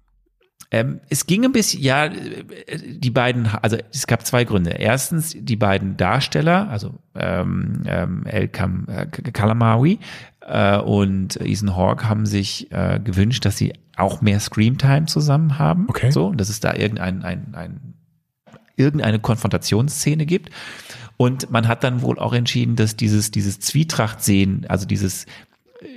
Ähm, 0.70 1.00
es 1.08 1.26
ging 1.26 1.44
ein 1.44 1.52
bisschen, 1.52 1.82
ja, 1.82 2.08
die 2.08 3.10
beiden, 3.10 3.46
also 3.46 3.76
es 3.92 4.06
gab 4.06 4.26
zwei 4.26 4.44
Gründe. 4.44 4.70
Erstens, 4.70 5.36
die 5.38 5.56
beiden 5.56 5.96
Darsteller, 5.96 6.68
also 6.68 6.94
ähm, 7.14 7.82
ähm, 7.86 8.26
El 8.26 8.48
Kam, 8.48 8.86
äh, 8.88 9.06
Kalamawi 9.06 10.00
äh, 10.40 10.78
und 10.78 11.40
Ethan 11.40 11.76
Hawke 11.76 12.08
haben 12.08 12.26
sich 12.26 12.70
äh, 12.72 12.98
gewünscht, 12.98 13.44
dass 13.44 13.56
sie 13.56 13.74
auch 13.96 14.20
mehr 14.20 14.40
Screamtime 14.40 15.06
zusammen 15.06 15.58
haben. 15.58 15.86
Okay. 15.88 16.10
So, 16.10 16.32
dass 16.32 16.48
es 16.48 16.60
da 16.60 16.74
irgendein, 16.74 17.22
ein, 17.22 17.54
ein, 17.54 17.94
irgendeine 18.76 19.20
Konfrontationsszene 19.20 20.26
gibt. 20.26 20.50
Und 21.16 21.50
man 21.50 21.66
hat 21.66 21.82
dann 21.82 22.02
wohl 22.02 22.18
auch 22.18 22.34
entschieden, 22.34 22.76
dass 22.76 22.96
dieses, 22.96 23.30
dieses 23.30 23.60
Zwietrachtsehen, 23.60 24.66
also 24.68 24.86
dieses, 24.86 25.26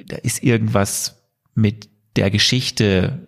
da 0.08 0.16
ist 0.18 0.44
irgendwas 0.44 1.22
mit 1.56 1.90
der 2.16 2.32
Geschichte 2.32 3.28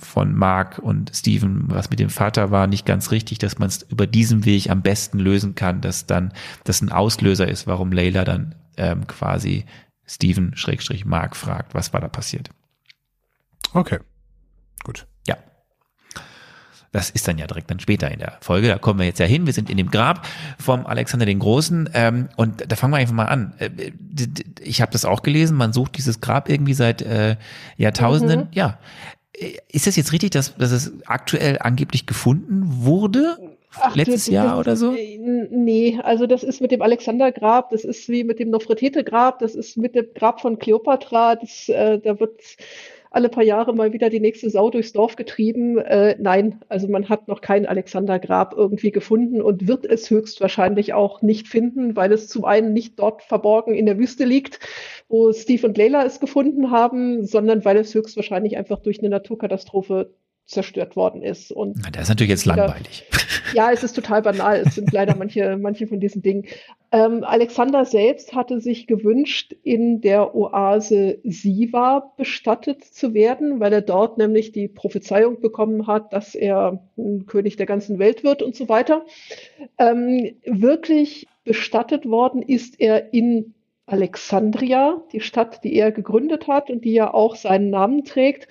von 0.00 0.34
Mark 0.34 0.78
und 0.78 1.10
Steven, 1.14 1.64
was 1.68 1.90
mit 1.90 1.98
dem 1.98 2.10
Vater 2.10 2.50
war, 2.50 2.66
nicht 2.66 2.86
ganz 2.86 3.10
richtig, 3.10 3.38
dass 3.38 3.58
man 3.58 3.68
es 3.68 3.82
über 3.82 4.06
diesen 4.06 4.44
Weg 4.44 4.70
am 4.70 4.82
besten 4.82 5.18
lösen 5.18 5.54
kann, 5.54 5.80
dass 5.80 6.06
dann 6.06 6.32
das 6.64 6.80
ein 6.80 6.92
Auslöser 6.92 7.48
ist, 7.48 7.66
warum 7.66 7.92
Layla 7.92 8.24
dann 8.24 8.54
ähm, 8.76 9.06
quasi 9.06 9.64
Steven 10.06 10.56
Schrägstrich 10.56 11.04
Mark 11.04 11.36
fragt, 11.36 11.74
was 11.74 11.92
war 11.92 12.00
da 12.00 12.08
passiert. 12.08 12.50
Okay, 13.74 13.98
gut. 14.84 15.06
Ja. 15.26 15.36
Das 16.90 17.10
ist 17.10 17.28
dann 17.28 17.36
ja 17.36 17.46
direkt 17.46 17.70
dann 17.70 17.80
später 17.80 18.10
in 18.10 18.18
der 18.18 18.38
Folge. 18.40 18.68
Da 18.68 18.78
kommen 18.78 18.98
wir 18.98 19.06
jetzt 19.06 19.18
ja 19.20 19.26
hin. 19.26 19.44
Wir 19.44 19.52
sind 19.52 19.68
in 19.68 19.76
dem 19.76 19.90
Grab 19.90 20.26
vom 20.58 20.86
Alexander 20.86 21.26
den 21.26 21.38
Großen. 21.38 21.90
Ähm, 21.92 22.30
und 22.36 22.64
da 22.66 22.76
fangen 22.76 22.94
wir 22.94 22.98
einfach 22.98 23.14
mal 23.14 23.26
an. 23.26 23.52
Äh, 23.58 23.92
ich 24.62 24.80
habe 24.80 24.90
das 24.92 25.04
auch 25.04 25.22
gelesen. 25.22 25.56
Man 25.56 25.74
sucht 25.74 25.98
dieses 25.98 26.22
Grab 26.22 26.48
irgendwie 26.48 26.72
seit 26.72 27.02
äh, 27.02 27.36
Jahrtausenden. 27.76 28.40
Mhm. 28.40 28.48
Ja. 28.52 28.78
Ist 29.70 29.86
das 29.86 29.96
jetzt 29.96 30.12
richtig, 30.12 30.30
dass, 30.30 30.56
dass 30.56 30.72
es 30.72 30.92
aktuell 31.06 31.58
angeblich 31.60 32.06
gefunden 32.06 32.62
wurde? 32.84 33.38
Ach, 33.80 33.94
letztes 33.94 34.24
das, 34.24 34.34
Jahr 34.34 34.58
oder 34.58 34.76
so? 34.76 34.94
Äh, 34.94 35.18
nee, 35.50 36.00
also 36.02 36.26
das 36.26 36.42
ist 36.42 36.60
mit 36.60 36.70
dem 36.70 36.82
Alexandergrab, 36.82 37.70
das 37.70 37.84
ist 37.84 38.08
wie 38.08 38.24
mit 38.24 38.38
dem 38.38 38.50
Nofretete-Grab, 38.50 39.38
das 39.40 39.54
ist 39.54 39.76
mit 39.76 39.94
dem 39.94 40.06
Grab 40.14 40.40
von 40.40 40.58
Kleopatra, 40.58 41.36
das, 41.36 41.68
äh, 41.68 41.98
da 41.98 42.18
wird 42.18 42.40
alle 43.10 43.28
paar 43.28 43.42
Jahre 43.42 43.74
mal 43.74 43.92
wieder 43.92 44.10
die 44.10 44.20
nächste 44.20 44.50
Sau 44.50 44.70
durchs 44.70 44.92
Dorf 44.92 45.16
getrieben. 45.16 45.78
Äh, 45.78 46.16
nein, 46.18 46.60
also 46.68 46.88
man 46.88 47.08
hat 47.08 47.28
noch 47.28 47.40
kein 47.40 47.66
Alexandergrab 47.66 48.54
irgendwie 48.56 48.90
gefunden 48.90 49.40
und 49.40 49.66
wird 49.66 49.84
es 49.84 50.10
höchstwahrscheinlich 50.10 50.94
auch 50.94 51.22
nicht 51.22 51.48
finden, 51.48 51.96
weil 51.96 52.12
es 52.12 52.28
zum 52.28 52.44
einen 52.44 52.72
nicht 52.72 52.98
dort 52.98 53.22
verborgen 53.22 53.74
in 53.74 53.86
der 53.86 53.98
Wüste 53.98 54.24
liegt, 54.24 54.60
wo 55.08 55.32
Steve 55.32 55.66
und 55.66 55.78
Leila 55.78 56.04
es 56.04 56.20
gefunden 56.20 56.70
haben, 56.70 57.24
sondern 57.24 57.64
weil 57.64 57.76
es 57.76 57.94
höchstwahrscheinlich 57.94 58.56
einfach 58.56 58.80
durch 58.80 58.98
eine 59.00 59.08
Naturkatastrophe 59.08 60.12
zerstört 60.48 60.96
worden 60.96 61.22
ist. 61.22 61.52
Und 61.52 61.76
Na, 61.82 61.90
das 61.90 62.04
ist 62.04 62.08
natürlich 62.08 62.30
jetzt 62.30 62.46
langweilig. 62.46 63.04
Ja, 63.54 63.70
es 63.70 63.82
ist 63.82 63.94
total 63.94 64.22
banal. 64.22 64.62
Es 64.66 64.74
sind 64.74 64.92
leider 64.92 65.14
manche, 65.14 65.56
manche 65.60 65.86
von 65.86 66.00
diesen 66.00 66.22
Dingen. 66.22 66.44
Ähm, 66.90 67.22
Alexander 67.24 67.84
selbst 67.84 68.34
hatte 68.34 68.60
sich 68.60 68.86
gewünscht, 68.86 69.54
in 69.62 70.00
der 70.00 70.34
Oase 70.34 71.18
Siva 71.24 72.12
bestattet 72.16 72.84
zu 72.84 73.14
werden, 73.14 73.60
weil 73.60 73.72
er 73.72 73.82
dort 73.82 74.18
nämlich 74.18 74.52
die 74.52 74.68
Prophezeiung 74.68 75.40
bekommen 75.40 75.86
hat, 75.86 76.12
dass 76.12 76.34
er 76.34 76.82
ein 76.96 77.26
König 77.26 77.56
der 77.56 77.66
ganzen 77.66 77.98
Welt 77.98 78.24
wird 78.24 78.42
und 78.42 78.56
so 78.56 78.68
weiter. 78.68 79.04
Ähm, 79.78 80.36
wirklich 80.44 81.26
bestattet 81.44 82.06
worden 82.06 82.42
ist 82.42 82.80
er 82.80 83.12
in 83.12 83.54
Alexandria, 83.86 85.02
die 85.12 85.20
Stadt, 85.20 85.64
die 85.64 85.74
er 85.74 85.92
gegründet 85.92 86.46
hat 86.46 86.70
und 86.70 86.84
die 86.84 86.92
ja 86.92 87.12
auch 87.12 87.36
seinen 87.36 87.70
Namen 87.70 88.04
trägt. 88.04 88.48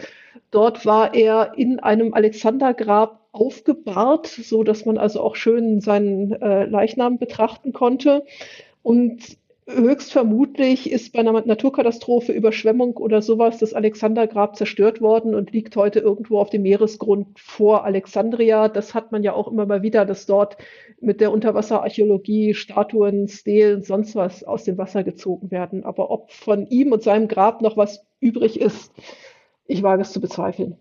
Dort 0.52 0.86
war 0.86 1.14
er 1.14 1.53
in 1.57 1.80
einem 1.80 2.14
Alexandergrab 2.14 3.28
aufgebahrt, 3.32 4.28
so 4.28 4.64
dass 4.64 4.86
man 4.86 4.98
also 4.98 5.22
auch 5.22 5.36
schön 5.36 5.82
seinen 5.82 6.32
äh, 6.41 6.65
Leichnam 6.65 7.19
betrachten 7.19 7.74
konnte. 7.74 8.24
Und 8.82 9.38
höchstvermutlich 9.68 10.90
ist 10.90 11.11
bei 11.11 11.19
einer 11.19 11.34
Naturkatastrophe, 11.45 12.32
Überschwemmung 12.32 12.95
oder 12.95 13.22
sowas 13.22 13.57
das 13.57 13.74
Alexandergrab 13.74 14.56
zerstört 14.56 15.02
worden 15.02 15.36
und 15.36 15.52
liegt 15.52 15.76
heute 15.76 15.99
irgendwo 15.99 16.40
auf 16.40 16.49
dem 16.49 16.61
Meeresgrund 16.61 17.38
vor 17.38 17.84
Alexandria. 17.84 18.69
Das 18.69 18.94
hat 18.94 19.11
man 19.11 19.24
ja 19.24 19.34
auch 19.34 19.49
immer 19.49 19.65
mal 19.65 19.82
wieder, 19.82 20.06
dass 20.06 20.26
dort 20.26 20.57
mit 21.02 21.19
der 21.19 21.34
Unterwasserarchäologie 21.34 22.53
Statuen, 22.53 23.28
Stelen, 23.28 23.84
sonst 23.84 24.15
was 24.15 24.45
aus 24.45 24.64
dem 24.64 24.78
Wasser 24.78 25.03
gezogen 25.03 25.52
werden. 25.52 25.84
Aber 25.84 26.11
ob 26.11 26.32
von 26.32 26.65
ihm 26.68 26.94
und 26.94 27.03
seinem 27.03 27.28
Grab 27.28 27.61
noch 27.61 27.76
was 27.76 28.06
übrig 28.22 28.61
ist, 28.61 28.94
ich 29.68 29.84
wage 29.84 30.02
es 30.02 30.11
zu 30.11 30.22
bezweifeln. 30.22 30.77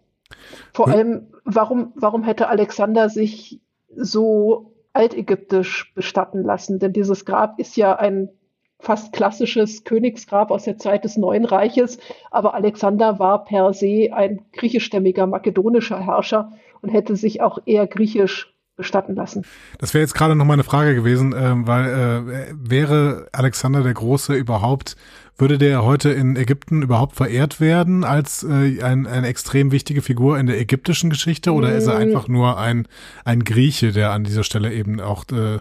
Vor 0.73 0.89
allem, 0.89 1.29
warum, 1.45 1.93
warum 1.95 2.23
hätte 2.25 2.49
Alexander 2.49 3.09
sich 3.09 3.61
so 3.95 4.73
altägyptisch 4.93 5.93
bestatten 5.95 6.43
lassen? 6.43 6.79
Denn 6.79 6.93
dieses 6.93 7.25
Grab 7.25 7.59
ist 7.59 7.77
ja 7.77 7.97
ein 7.97 8.31
fast 8.79 9.13
klassisches 9.13 9.85
Königsgrab 9.85 10.51
aus 10.51 10.65
der 10.65 10.79
Zeit 10.79 11.05
des 11.05 11.17
Neuen 11.17 11.45
Reiches, 11.45 11.99
aber 12.31 12.55
Alexander 12.55 13.19
war 13.19 13.45
per 13.45 13.73
se 13.73 14.11
ein 14.13 14.45
griechischstämmiger 14.53 15.27
makedonischer 15.27 16.05
Herrscher 16.05 16.53
und 16.83 16.91
hätte 16.91 17.17
sich 17.17 17.41
auch 17.41 17.59
eher 17.65 17.87
griechisch 17.87 18.56
bestatten 18.77 19.15
lassen. 19.15 19.45
Das 19.79 19.95
wäre 19.95 20.03
jetzt 20.03 20.15
gerade 20.15 20.35
noch 20.35 20.45
mal 20.45 20.53
eine 20.53 20.65
Frage 20.65 20.95
gewesen, 20.95 21.33
äh, 21.33 21.53
weil 21.67 21.87
äh, 21.87 22.55
wäre 22.55 23.29
Alexander 23.33 23.83
der 23.83 23.95
Große 23.95 24.35
überhaupt, 24.35 24.97
würde 25.39 25.59
der 25.59 25.85
heute 25.85 26.11
in 26.11 26.37
Ägypten 26.37 26.83
überhaupt 26.83 27.17
verehrt 27.17 27.61
werden 27.61 28.05
als 28.05 28.43
äh, 28.43 28.83
ein, 28.83 29.07
eine 29.07 29.27
extrem 29.27 29.73
wichtige 29.73 30.03
Figur 30.03 30.39
in 30.39 30.47
der 30.47 30.61
ägyptischen 30.61 31.11
Geschichte 31.11 31.53
oder 31.53 31.69
mm. 31.69 31.77
ist 31.77 31.87
er 31.87 31.95
mm. 31.95 32.03
einfach 32.03 32.29
nur 32.29 32.59
ein, 32.59 32.87
ein 33.25 33.45
Grieche, 33.45 33.93
der 33.93 34.13
an 34.13 34.25
dieser 34.25 34.45
Stelle 34.45 34.73
eben 34.73 35.01
auch 35.01 35.25
äh, 35.33 35.59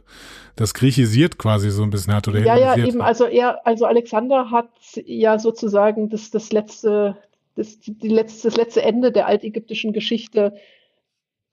das 0.56 0.74
griechisiert 0.74 1.38
quasi 1.38 1.70
so 1.70 1.84
ein 1.84 1.90
bisschen 1.90 2.14
hat 2.14 2.28
oder 2.28 2.40
Ja, 2.40 2.58
ja, 2.58 2.78
eben, 2.78 3.02
also 3.02 3.26
er, 3.26 3.66
also 3.66 3.86
Alexander 3.86 4.52
hat 4.52 4.70
ja 5.06 5.40
sozusagen 5.40 6.10
das, 6.10 6.32
das 6.32 6.52
letzte, 6.52 7.18
das, 7.56 7.80
die 7.80 8.08
letzte, 8.08 8.50
das 8.50 8.58
letzte 8.58 8.82
Ende 8.82 9.12
der 9.12 9.28
altägyptischen 9.28 9.92
Geschichte 9.92 10.54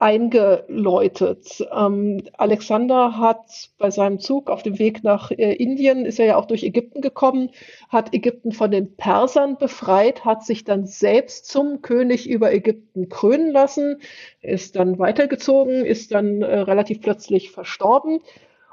eingeläutet. 0.03 1.65
Ähm, 1.73 2.25
Alexander 2.37 3.19
hat 3.19 3.71
bei 3.79 3.89
seinem 3.93 4.19
Zug 4.19 4.51
auf 4.51 4.65
dem 4.65 4.81
Weg 4.81 5.05
nach 5.05 5.31
äh, 5.31 5.55
Indien, 5.55 6.05
ist 6.05 6.19
er 6.19 6.27
ja 6.27 6.37
auch 6.37 6.47
durch 6.47 6.65
Ägypten 6.65 7.03
gekommen, 7.03 7.51
hat 7.89 8.13
Ägypten 8.13 8.51
von 8.51 8.73
den 8.73 8.97
Persern 8.97 9.59
befreit, 9.59 10.25
hat 10.25 10.45
sich 10.45 10.65
dann 10.65 10.87
selbst 10.87 11.47
zum 11.47 11.83
König 11.83 12.29
über 12.29 12.53
Ägypten 12.53 13.09
krönen 13.11 13.53
lassen, 13.53 14.01
ist 14.41 14.75
dann 14.75 14.99
weitergezogen, 14.99 15.87
ist 15.87 16.11
dann 16.13 16.43
äh, 16.43 16.59
relativ 16.59 17.01
plötzlich 17.01 17.53
verstorben. 17.53 18.19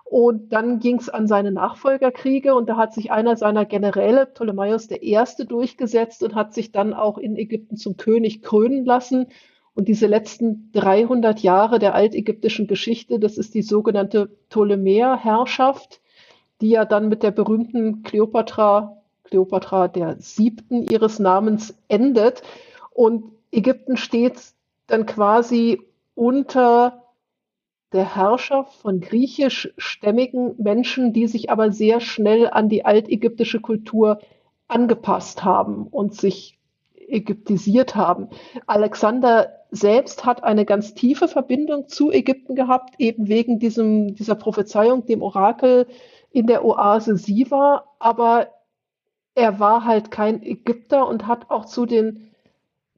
Und 0.05 0.51
dann 0.51 0.79
ging 0.79 0.95
es 0.95 1.09
an 1.09 1.27
seine 1.27 1.51
Nachfolgerkriege 1.51 2.55
und 2.55 2.67
da 2.67 2.77
hat 2.77 2.95
sich 2.95 3.11
einer 3.11 3.37
seiner 3.37 3.65
Generäle, 3.65 4.25
Ptolemaios 4.25 4.89
I., 4.89 5.19
durchgesetzt 5.47 6.23
und 6.23 6.33
hat 6.33 6.55
sich 6.55 6.71
dann 6.71 6.95
auch 6.95 7.19
in 7.19 7.35
Ägypten 7.35 7.77
zum 7.77 7.95
König 7.97 8.41
krönen 8.41 8.83
lassen 8.83 9.27
und 9.79 9.87
diese 9.87 10.07
letzten 10.07 10.73
300 10.73 11.39
Jahre 11.39 11.79
der 11.79 11.95
altägyptischen 11.95 12.67
Geschichte, 12.67 13.17
das 13.17 13.37
ist 13.37 13.53
die 13.53 13.61
sogenannte 13.61 14.27
Ptolemäerherrschaft, 14.49 16.01
die 16.59 16.71
ja 16.71 16.83
dann 16.83 17.07
mit 17.07 17.23
der 17.23 17.31
berühmten 17.31 18.03
Kleopatra, 18.03 18.97
Kleopatra 19.23 19.87
der 19.87 20.17
siebten 20.19 20.83
ihres 20.83 21.19
Namens 21.19 21.73
endet. 21.87 22.41
Und 22.91 23.31
Ägypten 23.53 23.95
steht 23.95 24.35
dann 24.87 25.05
quasi 25.05 25.81
unter 26.13 27.05
der 27.93 28.17
Herrschaft 28.17 28.73
von 28.81 28.99
griechischstämmigen 28.99 30.55
Menschen, 30.57 31.13
die 31.13 31.27
sich 31.27 31.51
aber 31.51 31.71
sehr 31.71 32.01
schnell 32.01 32.49
an 32.49 32.67
die 32.67 32.83
altägyptische 32.83 33.61
Kultur 33.61 34.19
angepasst 34.67 35.45
haben 35.45 35.87
und 35.87 36.15
sich 36.15 36.59
ägyptisiert 36.97 37.95
haben. 37.95 38.27
Alexander 38.67 39.58
selbst 39.71 40.25
hat 40.25 40.43
eine 40.43 40.65
ganz 40.65 40.93
tiefe 40.93 41.27
Verbindung 41.27 41.87
zu 41.87 42.11
Ägypten 42.11 42.55
gehabt, 42.55 42.95
eben 42.97 43.27
wegen 43.27 43.59
diesem, 43.59 44.15
dieser 44.15 44.35
Prophezeiung, 44.35 45.05
dem 45.05 45.21
Orakel 45.21 45.87
in 46.31 46.47
der 46.47 46.65
Oase 46.65 47.17
Siva, 47.17 47.85
aber 47.99 48.49
er 49.35 49.59
war 49.59 49.85
halt 49.85 50.11
kein 50.11 50.43
Ägypter 50.43 51.07
und 51.07 51.27
hat 51.27 51.49
auch 51.49 51.65
zu 51.65 51.85
den 51.85 52.31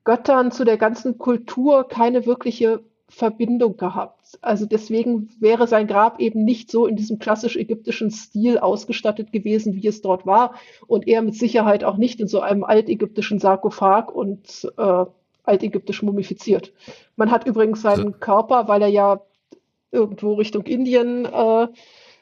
Göttern, 0.03 0.52
zu 0.52 0.64
der 0.64 0.77
ganzen 0.77 1.18
Kultur 1.18 1.88
keine 1.88 2.26
wirkliche 2.26 2.81
Verbindung 3.10 3.76
gehabt. 3.76 4.39
Also 4.41 4.65
deswegen 4.65 5.30
wäre 5.39 5.68
sein 5.68 5.85
Grab 5.85 6.19
eben 6.19 6.45
nicht 6.45 6.72
so 6.72 6.88
in 6.88 6.95
diesem 6.95 7.19
klassisch 7.19 7.57
ägyptischen 7.57 8.10
Stil 8.10 8.57
ausgestattet 8.57 9.34
gewesen, 9.34 9.76
wie 9.76 9.85
es 9.85 10.02
dort 10.02 10.26
war. 10.26 10.56
Und 10.88 11.07
er 11.07 11.22
mit 11.22 11.35
Sicherheit 11.35 11.84
auch 11.84 11.98
nicht 11.98 12.22
in 12.22 12.27
so 12.27 12.39
einem 12.39 12.64
altägyptischen 12.64 13.39
Sarkophag 13.39 14.10
und 14.11 14.72
äh, 14.77 15.06
altägyptisch 15.43 16.01
mumifiziert. 16.03 16.73
Man 17.15 17.31
hat 17.31 17.45
übrigens 17.45 17.81
seinen. 17.81 18.19
Körper, 18.19 18.68
weil 18.68 18.81
er 18.81 18.88
ja 18.88 19.22
irgendwo 19.91 20.34
Richtung 20.35 20.63
Indien 20.63 21.26
äh, 21.26 21.68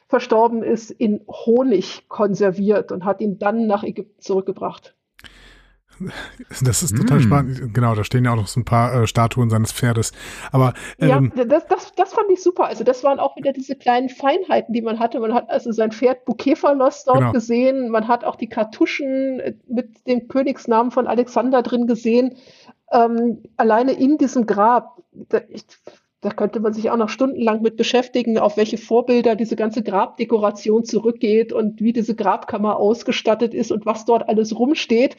verstorben 0.08 0.62
ist, 0.62 0.90
in 0.90 1.20
Honig 1.28 2.08
konserviert 2.08 2.90
und 2.92 3.04
hat 3.04 3.20
ihn 3.20 3.38
dann 3.38 3.66
nach 3.66 3.84
Ägypten 3.84 4.20
zurückgebracht. 4.20 4.94
Das 6.64 6.82
ist 6.82 6.96
total 6.96 7.18
mm. 7.18 7.22
spannend. 7.22 7.74
Genau, 7.74 7.94
da 7.94 8.04
stehen 8.04 8.24
ja 8.24 8.32
auch 8.32 8.36
noch 8.36 8.46
so 8.46 8.58
ein 8.58 8.64
paar 8.64 9.02
äh, 9.02 9.06
Statuen 9.06 9.50
seines 9.50 9.72
Pferdes. 9.72 10.12
Aber 10.50 10.72
ähm, 10.98 11.30
ja, 11.36 11.44
das, 11.44 11.66
das, 11.66 11.92
das 11.94 12.14
fand 12.14 12.30
ich 12.30 12.42
super. 12.42 12.66
Also 12.66 12.84
das 12.84 13.04
waren 13.04 13.18
auch 13.18 13.36
wieder 13.36 13.52
diese 13.52 13.76
kleinen 13.76 14.08
Feinheiten, 14.08 14.72
die 14.72 14.82
man 14.82 14.98
hatte. 14.98 15.20
Man 15.20 15.34
hat 15.34 15.50
also 15.50 15.72
sein 15.72 15.92
Pferd 15.92 16.24
Bukephalos 16.24 17.04
dort 17.04 17.18
genau. 17.18 17.32
gesehen. 17.32 17.90
Man 17.90 18.08
hat 18.08 18.24
auch 18.24 18.36
die 18.36 18.48
Kartuschen 18.48 19.40
äh, 19.40 19.54
mit 19.68 20.06
dem 20.06 20.28
Königsnamen 20.28 20.90
von 20.90 21.06
Alexander 21.06 21.62
drin 21.62 21.86
gesehen 21.86 22.36
ähm, 22.92 23.42
alleine 23.56 23.92
in 23.92 24.18
diesem 24.18 24.46
Grab, 24.46 25.02
da, 25.12 25.40
ich, 25.48 25.64
da 26.20 26.30
könnte 26.30 26.60
man 26.60 26.74
sich 26.74 26.90
auch 26.90 26.96
noch 26.96 27.08
stundenlang 27.08 27.62
mit 27.62 27.76
beschäftigen, 27.76 28.38
auf 28.38 28.56
welche 28.56 28.76
Vorbilder 28.78 29.36
diese 29.36 29.56
ganze 29.56 29.82
Grabdekoration 29.82 30.84
zurückgeht 30.84 31.52
und 31.52 31.80
wie 31.80 31.92
diese 31.92 32.14
Grabkammer 32.14 32.76
ausgestattet 32.76 33.54
ist 33.54 33.72
und 33.72 33.86
was 33.86 34.04
dort 34.04 34.28
alles 34.28 34.58
rumsteht. 34.58 35.16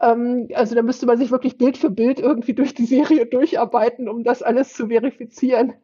Ähm, 0.00 0.48
also 0.54 0.74
da 0.74 0.82
müsste 0.82 1.06
man 1.06 1.18
sich 1.18 1.30
wirklich 1.30 1.58
Bild 1.58 1.76
für 1.76 1.90
Bild 1.90 2.18
irgendwie 2.20 2.54
durch 2.54 2.74
die 2.74 2.86
Serie 2.86 3.26
durcharbeiten, 3.26 4.08
um 4.08 4.24
das 4.24 4.42
alles 4.42 4.72
zu 4.72 4.88
verifizieren. 4.88 5.74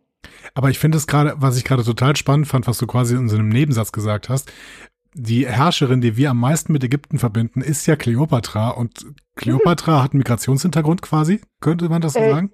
Aber 0.55 0.71
ich 0.71 0.79
finde 0.79 0.97
es 0.97 1.07
gerade, 1.07 1.35
was 1.37 1.59
ich 1.59 1.65
gerade 1.65 1.85
total 1.85 2.17
spannend 2.17 2.47
fand, 2.47 2.67
was 2.67 2.79
du 2.79 2.87
quasi 2.87 3.15
in 3.15 3.29
so 3.29 3.37
einem 3.37 3.49
Nebensatz 3.49 3.93
gesagt 3.93 4.29
hast, 4.29 4.51
die 5.15 5.47
Herrscherin, 5.47 6.01
die 6.01 6.17
wir 6.17 6.31
am 6.31 6.41
meisten 6.41 6.73
mit 6.73 6.85
Ägypten 6.85 7.19
verbinden, 7.19 7.61
ist 7.61 7.87
ja 7.87 7.97
Kleopatra. 7.97 8.71
Und 8.71 9.07
Kleopatra 9.37 10.03
hat 10.03 10.13
einen 10.13 10.19
Migrationshintergrund 10.19 11.03
quasi, 11.03 11.41
könnte 11.61 11.89
man 11.89 12.03
das 12.03 12.15
so 12.15 12.21
äh, 12.21 12.31
sagen? 12.31 12.53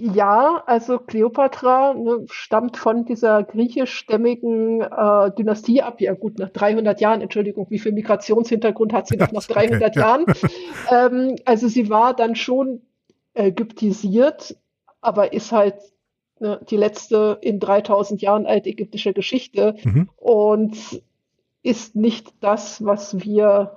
Ja, 0.00 0.62
also 0.66 1.00
Kleopatra 1.00 1.94
ne, 1.94 2.24
stammt 2.30 2.76
von 2.76 3.04
dieser 3.04 3.42
griechischstämmigen 3.42 4.80
äh, 4.80 5.32
Dynastie 5.36 5.82
ab. 5.82 6.00
Ja 6.00 6.14
gut, 6.14 6.38
nach 6.38 6.50
300 6.50 7.00
Jahren, 7.00 7.20
Entschuldigung, 7.20 7.66
wie 7.70 7.80
viel 7.80 7.92
Migrationshintergrund 7.92 8.92
hat 8.92 9.08
sie 9.08 9.16
noch 9.16 9.32
nach 9.32 9.44
300 9.44 9.82
okay, 9.90 9.98
Jahren? 9.98 10.24
Ja. 10.26 10.34
Ähm, 10.90 11.36
also 11.44 11.68
sie 11.68 11.90
war 11.90 12.14
dann 12.14 12.34
schon 12.34 12.80
ägyptisiert, 13.34 14.56
aber 15.02 15.34
ist 15.34 15.52
halt 15.52 15.74
ne, 16.38 16.60
die 16.70 16.76
letzte 16.76 17.38
in 17.42 17.60
3000 17.60 18.22
Jahren 18.22 18.46
altägyptischer 18.46 19.12
Geschichte. 19.12 19.74
Mhm. 19.84 20.08
Und 20.16 21.02
ist 21.68 21.96
nicht 21.96 22.32
das, 22.40 22.82
was 22.82 23.20
wir 23.20 23.76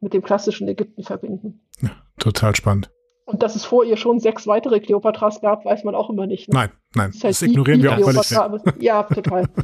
mit 0.00 0.14
dem 0.14 0.22
klassischen 0.22 0.68
Ägypten 0.68 1.02
verbinden. 1.02 1.60
Ja, 1.80 1.90
total 2.18 2.54
spannend. 2.54 2.90
Und 3.24 3.42
dass 3.42 3.56
es 3.56 3.64
vor 3.64 3.84
ihr 3.84 3.96
schon 3.96 4.20
sechs 4.20 4.46
weitere 4.46 4.78
Kleopatras 4.78 5.40
gab, 5.40 5.64
weiß 5.64 5.82
man 5.82 5.96
auch 5.96 6.08
immer 6.08 6.26
nicht. 6.26 6.48
Ne? 6.48 6.54
Nein, 6.54 6.70
nein, 6.94 7.10
das, 7.12 7.24
heißt 7.24 7.42
das 7.42 7.48
ignorieren 7.48 7.82
wir 7.82 7.92
auch 7.92 8.24
völlig. 8.24 8.82
Ja, 8.82 9.02
total. 9.02 9.48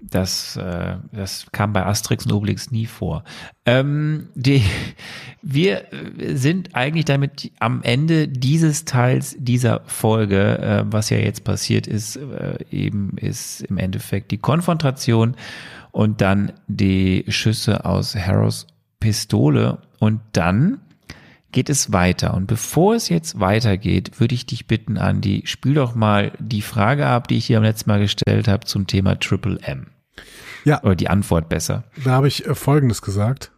Das, 0.00 0.56
äh, 0.56 0.96
das 1.12 1.46
kam 1.50 1.72
bei 1.72 1.84
Asterix 1.84 2.24
und 2.24 2.32
Obelix 2.32 2.70
nie 2.70 2.86
vor. 2.86 3.24
Ähm, 3.66 4.28
die, 4.36 4.62
wir 5.42 5.86
sind 6.34 6.76
eigentlich 6.76 7.04
damit 7.04 7.50
am 7.58 7.82
Ende 7.82 8.28
dieses 8.28 8.84
Teils 8.84 9.34
dieser 9.38 9.80
Folge, 9.86 10.58
äh, 10.58 10.84
was 10.86 11.10
ja 11.10 11.18
jetzt 11.18 11.42
passiert 11.42 11.88
ist, 11.88 12.14
äh, 12.14 12.58
eben 12.70 13.18
ist 13.18 13.62
im 13.62 13.76
Endeffekt 13.76 14.30
die 14.30 14.38
Konfrontation 14.38 15.34
und 15.98 16.20
dann 16.20 16.52
die 16.68 17.24
Schüsse 17.26 17.84
aus 17.84 18.14
Harrows 18.14 18.68
Pistole 19.00 19.78
und 19.98 20.20
dann 20.30 20.80
geht 21.50 21.68
es 21.68 21.92
weiter. 21.92 22.34
Und 22.34 22.46
bevor 22.46 22.94
es 22.94 23.08
jetzt 23.08 23.40
weitergeht, 23.40 24.20
würde 24.20 24.36
ich 24.36 24.46
dich 24.46 24.68
bitten, 24.68 24.96
Andi, 24.96 25.42
spiel 25.46 25.74
doch 25.74 25.96
mal 25.96 26.30
die 26.38 26.62
Frage 26.62 27.08
ab, 27.08 27.26
die 27.26 27.36
ich 27.36 27.46
hier 27.46 27.56
am 27.56 27.64
letzten 27.64 27.90
Mal 27.90 27.98
gestellt 27.98 28.46
habe 28.46 28.64
zum 28.64 28.86
Thema 28.86 29.18
Triple 29.18 29.58
M. 29.62 29.88
Ja. 30.64 30.80
Oder 30.84 30.94
die 30.94 31.10
Antwort 31.10 31.48
besser. 31.48 31.82
Da 32.04 32.12
habe 32.12 32.28
ich 32.28 32.46
äh, 32.46 32.54
Folgendes 32.54 33.02
gesagt. 33.02 33.50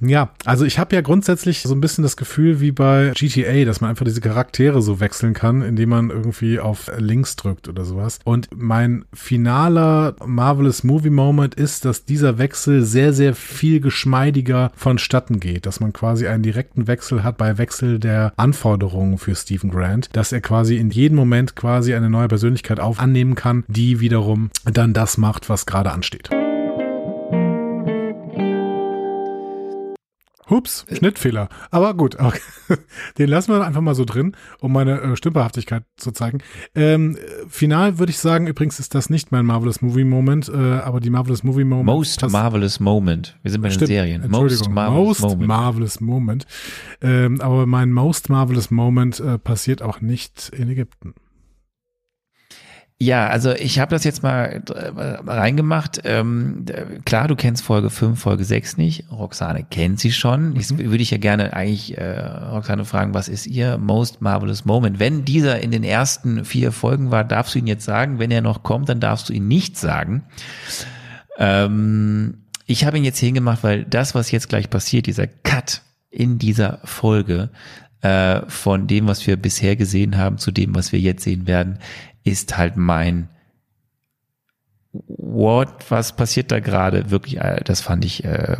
Ja, 0.00 0.30
also 0.44 0.64
ich 0.64 0.78
habe 0.78 0.94
ja 0.94 1.02
grundsätzlich 1.02 1.62
so 1.62 1.74
ein 1.74 1.80
bisschen 1.80 2.02
das 2.02 2.16
Gefühl 2.16 2.60
wie 2.60 2.72
bei 2.72 3.12
GTA, 3.14 3.64
dass 3.64 3.80
man 3.80 3.90
einfach 3.90 4.04
diese 4.04 4.20
Charaktere 4.20 4.80
so 4.82 5.00
wechseln 5.00 5.34
kann, 5.34 5.62
indem 5.62 5.90
man 5.90 6.10
irgendwie 6.10 6.58
auf 6.58 6.90
Links 6.98 7.36
drückt 7.36 7.68
oder 7.68 7.84
sowas. 7.84 8.18
Und 8.24 8.48
mein 8.54 9.04
finaler 9.12 10.16
Marvelous 10.24 10.84
Movie 10.84 11.10
Moment 11.10 11.54
ist, 11.54 11.84
dass 11.84 12.04
dieser 12.04 12.38
Wechsel 12.38 12.82
sehr, 12.82 13.12
sehr 13.12 13.34
viel 13.34 13.80
geschmeidiger 13.80 14.72
vonstatten 14.74 15.40
geht, 15.40 15.66
dass 15.66 15.80
man 15.80 15.92
quasi 15.92 16.26
einen 16.26 16.42
direkten 16.42 16.86
Wechsel 16.86 17.22
hat 17.22 17.36
bei 17.36 17.58
Wechsel 17.58 17.98
der 17.98 18.32
Anforderungen 18.36 19.18
für 19.18 19.34
Stephen 19.34 19.70
Grant, 19.70 20.08
dass 20.12 20.32
er 20.32 20.40
quasi 20.40 20.76
in 20.76 20.90
jedem 20.90 21.16
Moment 21.16 21.56
quasi 21.56 21.94
eine 21.94 22.08
neue 22.08 22.28
Persönlichkeit 22.28 22.80
auf 22.80 22.98
annehmen 23.00 23.34
kann, 23.34 23.64
die 23.68 24.00
wiederum 24.00 24.50
dann 24.64 24.92
das 24.94 25.18
macht, 25.18 25.48
was 25.48 25.66
gerade 25.66 25.92
ansteht. 25.92 26.30
Hups, 30.50 30.84
Schnittfehler. 30.92 31.48
Aber 31.70 31.94
gut, 31.94 32.16
okay. 32.20 32.40
den 33.18 33.28
lassen 33.28 33.52
wir 33.52 33.64
einfach 33.64 33.80
mal 33.80 33.94
so 33.94 34.04
drin, 34.04 34.36
um 34.60 34.72
meine 34.72 35.00
äh, 35.00 35.16
Stümperhaftigkeit 35.16 35.84
zu 35.96 36.10
zeigen. 36.12 36.38
Ähm, 36.74 37.16
final 37.48 37.98
würde 37.98 38.10
ich 38.10 38.18
sagen, 38.18 38.46
übrigens 38.46 38.80
ist 38.80 38.94
das 38.94 39.10
nicht 39.10 39.32
mein 39.32 39.46
Marvelous 39.46 39.80
Movie 39.80 40.04
Moment, 40.04 40.48
äh, 40.48 40.56
aber 40.56 41.00
die 41.00 41.10
Marvelous 41.10 41.42
Movie 41.42 41.64
Moment. 41.64 41.86
Most 41.86 42.28
Marvelous 42.28 42.80
Moment. 42.80 43.38
Wir 43.42 43.50
sind 43.50 43.62
bei 43.62 43.68
den 43.68 43.74
Stimmt, 43.74 43.88
Serien. 43.88 44.28
Most 44.28 44.68
Marvelous 44.68 45.20
Most 45.20 45.22
Moment. 45.22 45.48
Marvelous 45.48 46.00
Moment. 46.00 46.46
Ähm, 47.00 47.40
aber 47.40 47.66
mein 47.66 47.92
Most 47.92 48.28
Marvelous 48.28 48.70
Moment 48.70 49.20
äh, 49.20 49.38
passiert 49.38 49.82
auch 49.82 50.00
nicht 50.00 50.50
in 50.56 50.68
Ägypten. 50.68 51.14
Ja, 53.02 53.28
also 53.28 53.52
ich 53.52 53.78
habe 53.78 53.92
das 53.92 54.04
jetzt 54.04 54.22
mal 54.22 54.62
reingemacht. 55.26 56.02
Ähm, 56.04 56.66
klar, 57.06 57.28
du 57.28 57.34
kennst 57.34 57.64
Folge 57.64 57.88
5, 57.88 58.20
Folge 58.20 58.44
6 58.44 58.76
nicht. 58.76 59.10
Roxane 59.10 59.64
kennt 59.64 59.98
sie 59.98 60.12
schon. 60.12 60.54
Ich 60.56 60.70
mhm. 60.70 60.90
würde 60.90 61.02
ich 61.02 61.10
ja 61.10 61.16
gerne 61.16 61.54
eigentlich 61.54 61.96
äh, 61.96 62.20
Roxane 62.20 62.84
fragen, 62.84 63.14
was 63.14 63.28
ist 63.28 63.46
ihr 63.46 63.78
Most 63.78 64.20
Marvelous 64.20 64.66
Moment? 64.66 64.98
Wenn 64.98 65.24
dieser 65.24 65.60
in 65.60 65.70
den 65.70 65.82
ersten 65.82 66.44
vier 66.44 66.72
Folgen 66.72 67.10
war, 67.10 67.24
darfst 67.24 67.54
du 67.54 67.58
ihn 67.58 67.66
jetzt 67.66 67.86
sagen. 67.86 68.18
Wenn 68.18 68.30
er 68.30 68.42
noch 68.42 68.62
kommt, 68.62 68.90
dann 68.90 69.00
darfst 69.00 69.30
du 69.30 69.32
ihn 69.32 69.48
nicht 69.48 69.78
sagen. 69.78 70.24
Ähm, 71.38 72.44
ich 72.66 72.84
habe 72.84 72.98
ihn 72.98 73.04
jetzt 73.04 73.18
hingemacht, 73.18 73.62
weil 73.62 73.84
das, 73.84 74.14
was 74.14 74.30
jetzt 74.30 74.50
gleich 74.50 74.68
passiert, 74.68 75.06
dieser 75.06 75.26
Cut 75.26 75.80
in 76.10 76.38
dieser 76.38 76.80
Folge, 76.84 77.48
äh, 78.02 78.42
von 78.48 78.86
dem, 78.86 79.06
was 79.08 79.26
wir 79.26 79.36
bisher 79.36 79.76
gesehen 79.76 80.16
haben, 80.16 80.38
zu 80.38 80.50
dem, 80.50 80.74
was 80.74 80.92
wir 80.92 80.98
jetzt 80.98 81.22
sehen 81.22 81.46
werden, 81.46 81.78
ist 82.24 82.56
halt 82.56 82.76
mein 82.76 83.28
What, 84.92 85.68
was 85.88 86.16
passiert 86.16 86.50
da 86.50 86.58
gerade? 86.58 87.12
Wirklich, 87.12 87.38
äh, 87.38 87.62
das 87.62 87.80
fand 87.80 88.04
ich 88.04 88.24
äh, 88.24 88.56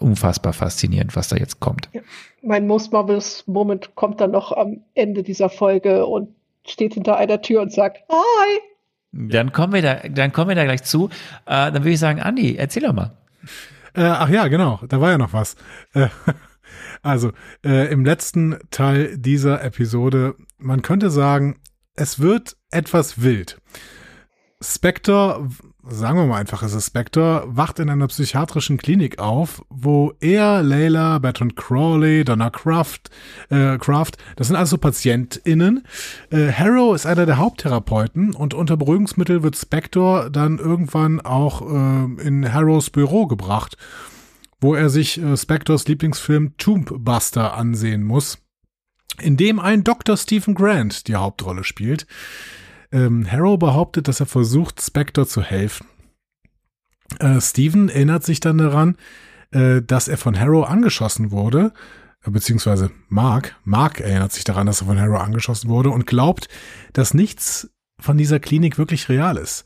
unfassbar 0.00 0.54
faszinierend, 0.54 1.14
was 1.14 1.28
da 1.28 1.36
jetzt 1.36 1.60
kommt. 1.60 1.90
Ja. 1.92 2.00
Mein 2.42 2.66
Most 2.66 2.90
Marvelous 2.92 3.44
Moment 3.46 3.94
kommt 3.94 4.20
dann 4.22 4.30
noch 4.30 4.52
am 4.52 4.80
Ende 4.94 5.22
dieser 5.22 5.50
Folge 5.50 6.06
und 6.06 6.34
steht 6.66 6.94
hinter 6.94 7.18
einer 7.18 7.42
Tür 7.42 7.60
und 7.60 7.70
sagt 7.70 8.02
Hi. 8.08 8.60
Dann 9.12 9.52
kommen 9.52 9.74
wir 9.74 9.82
da, 9.82 9.96
dann 10.08 10.32
kommen 10.32 10.48
wir 10.48 10.56
da 10.56 10.64
gleich 10.64 10.82
zu. 10.84 11.10
Äh, 11.44 11.70
dann 11.70 11.74
würde 11.74 11.90
ich 11.90 12.00
sagen, 12.00 12.20
Andi, 12.20 12.56
erzähl 12.56 12.82
doch 12.82 12.94
mal. 12.94 13.16
Äh, 13.94 14.02
ach 14.02 14.28
ja, 14.28 14.48
genau, 14.48 14.80
da 14.88 15.00
war 15.00 15.10
ja 15.10 15.18
noch 15.18 15.34
was. 15.34 15.54
Äh, 15.92 16.08
also, 17.02 17.30
äh, 17.64 17.92
im 17.92 18.04
letzten 18.04 18.58
Teil 18.70 19.18
dieser 19.18 19.62
Episode, 19.62 20.34
man 20.58 20.80
könnte 20.80 21.10
sagen, 21.10 21.60
es 21.96 22.18
wird 22.18 22.56
etwas 22.70 23.22
wild. 23.22 23.60
Spectre, 24.60 25.48
sagen 25.82 26.18
wir 26.18 26.26
mal 26.26 26.38
einfach, 26.38 26.62
es 26.62 26.72
ist 26.72 26.86
Spectre, 26.86 27.44
wacht 27.46 27.78
in 27.78 27.90
einer 27.90 28.06
psychiatrischen 28.06 28.78
Klinik 28.78 29.18
auf, 29.18 29.62
wo 29.68 30.14
er, 30.20 30.62
Layla, 30.62 31.18
Bertrand 31.18 31.56
Crawley, 31.56 32.24
Donna 32.24 32.48
Kraft, 32.50 33.10
äh, 33.50 33.76
Kraft, 33.78 34.16
das 34.36 34.46
sind 34.46 34.56
also 34.56 34.78
PatientInnen. 34.78 35.84
Äh, 36.30 36.50
Harrow 36.50 36.94
ist 36.94 37.04
einer 37.04 37.26
der 37.26 37.36
Haupttherapeuten 37.36 38.34
und 38.34 38.54
unter 38.54 38.76
Beruhigungsmittel 38.76 39.42
wird 39.42 39.56
Spectre 39.56 40.30
dann 40.32 40.58
irgendwann 40.58 41.20
auch 41.20 41.62
äh, 41.62 42.22
in 42.22 42.50
Harrows 42.50 42.90
Büro 42.90 43.26
gebracht, 43.26 43.76
wo 44.60 44.74
er 44.74 44.88
sich 44.88 45.20
äh, 45.20 45.36
Spectors 45.36 45.86
Lieblingsfilm 45.86 46.56
Tombbuster 46.56 47.54
ansehen 47.54 48.02
muss 48.02 48.43
in 49.20 49.36
dem 49.36 49.60
ein 49.60 49.84
Dr. 49.84 50.16
Stephen 50.16 50.54
Grant 50.54 51.08
die 51.08 51.16
Hauptrolle 51.16 51.64
spielt. 51.64 52.06
Ähm, 52.92 53.30
Harrow 53.30 53.58
behauptet, 53.58 54.08
dass 54.08 54.20
er 54.20 54.26
versucht, 54.26 54.80
Spectre 54.80 55.26
zu 55.26 55.42
helfen. 55.42 55.86
Äh, 57.18 57.40
Stephen 57.40 57.88
erinnert 57.88 58.24
sich 58.24 58.40
dann 58.40 58.58
daran, 58.58 58.96
äh, 59.50 59.82
dass 59.82 60.08
er 60.08 60.16
von 60.16 60.38
Harrow 60.38 60.66
angeschossen 60.66 61.30
wurde, 61.30 61.72
äh, 62.24 62.30
beziehungsweise 62.30 62.90
Mark, 63.08 63.56
Mark 63.64 64.00
erinnert 64.00 64.32
sich 64.32 64.44
daran, 64.44 64.66
dass 64.66 64.80
er 64.80 64.86
von 64.86 65.00
Harrow 65.00 65.20
angeschossen 65.20 65.68
wurde 65.68 65.90
und 65.90 66.06
glaubt, 66.06 66.48
dass 66.92 67.14
nichts 67.14 67.70
von 68.00 68.16
dieser 68.16 68.40
Klinik 68.40 68.78
wirklich 68.78 69.08
real 69.08 69.36
ist. 69.36 69.64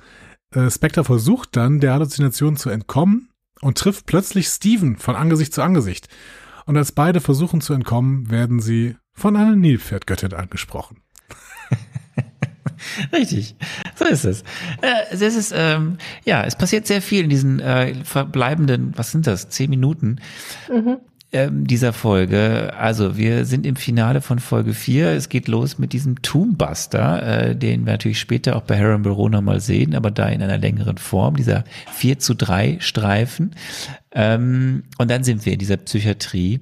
Äh, 0.54 0.70
Spectre 0.70 1.04
versucht 1.04 1.56
dann, 1.56 1.80
der 1.80 1.92
Halluzination 1.92 2.56
zu 2.56 2.70
entkommen 2.70 3.30
und 3.60 3.78
trifft 3.78 4.06
plötzlich 4.06 4.48
Stephen 4.48 4.96
von 4.96 5.16
Angesicht 5.16 5.52
zu 5.52 5.62
Angesicht. 5.62 6.08
Und 6.68 6.76
als 6.76 6.92
beide 6.92 7.22
versuchen 7.22 7.62
zu 7.62 7.72
entkommen, 7.72 8.30
werden 8.30 8.60
sie 8.60 8.96
von 9.14 9.36
einer 9.36 9.56
Nilpferdgöttin 9.56 10.34
angesprochen. 10.34 10.98
Richtig, 13.12 13.56
so 13.94 14.04
ist 14.04 14.26
es. 14.26 14.42
Äh, 14.82 15.06
es 15.10 15.22
ist, 15.22 15.54
ähm, 15.56 15.96
ja, 16.26 16.44
es 16.44 16.56
passiert 16.56 16.86
sehr 16.86 17.00
viel 17.00 17.24
in 17.24 17.30
diesen 17.30 17.58
äh, 17.60 17.94
verbleibenden, 18.04 18.92
was 18.96 19.12
sind 19.12 19.26
das, 19.26 19.48
zehn 19.48 19.70
Minuten 19.70 20.20
mhm. 20.70 20.98
Ähm, 21.30 21.66
dieser 21.66 21.92
Folge. 21.92 22.72
Also 22.78 23.16
wir 23.16 23.44
sind 23.44 23.66
im 23.66 23.76
Finale 23.76 24.20
von 24.20 24.38
Folge 24.38 24.72
4. 24.72 25.10
Es 25.10 25.28
geht 25.28 25.46
los 25.46 25.78
mit 25.78 25.92
diesem 25.92 26.22
Tombbuster, 26.22 27.50
äh, 27.50 27.56
den 27.56 27.84
wir 27.84 27.92
natürlich 27.92 28.18
später 28.18 28.56
auch 28.56 28.62
bei 28.62 28.78
Harry 28.78 28.98
Barona 28.98 29.40
mal 29.40 29.60
sehen, 29.60 29.94
aber 29.94 30.10
da 30.10 30.26
in 30.28 30.42
einer 30.42 30.58
längeren 30.58 30.96
Form, 30.96 31.36
dieser 31.36 31.64
4 31.92 32.18
zu 32.18 32.34
3 32.34 32.78
Streifen. 32.80 33.54
Ähm, 34.12 34.84
und 34.96 35.10
dann 35.10 35.22
sind 35.22 35.44
wir 35.44 35.52
in 35.52 35.58
dieser 35.58 35.76
Psychiatrie. 35.76 36.60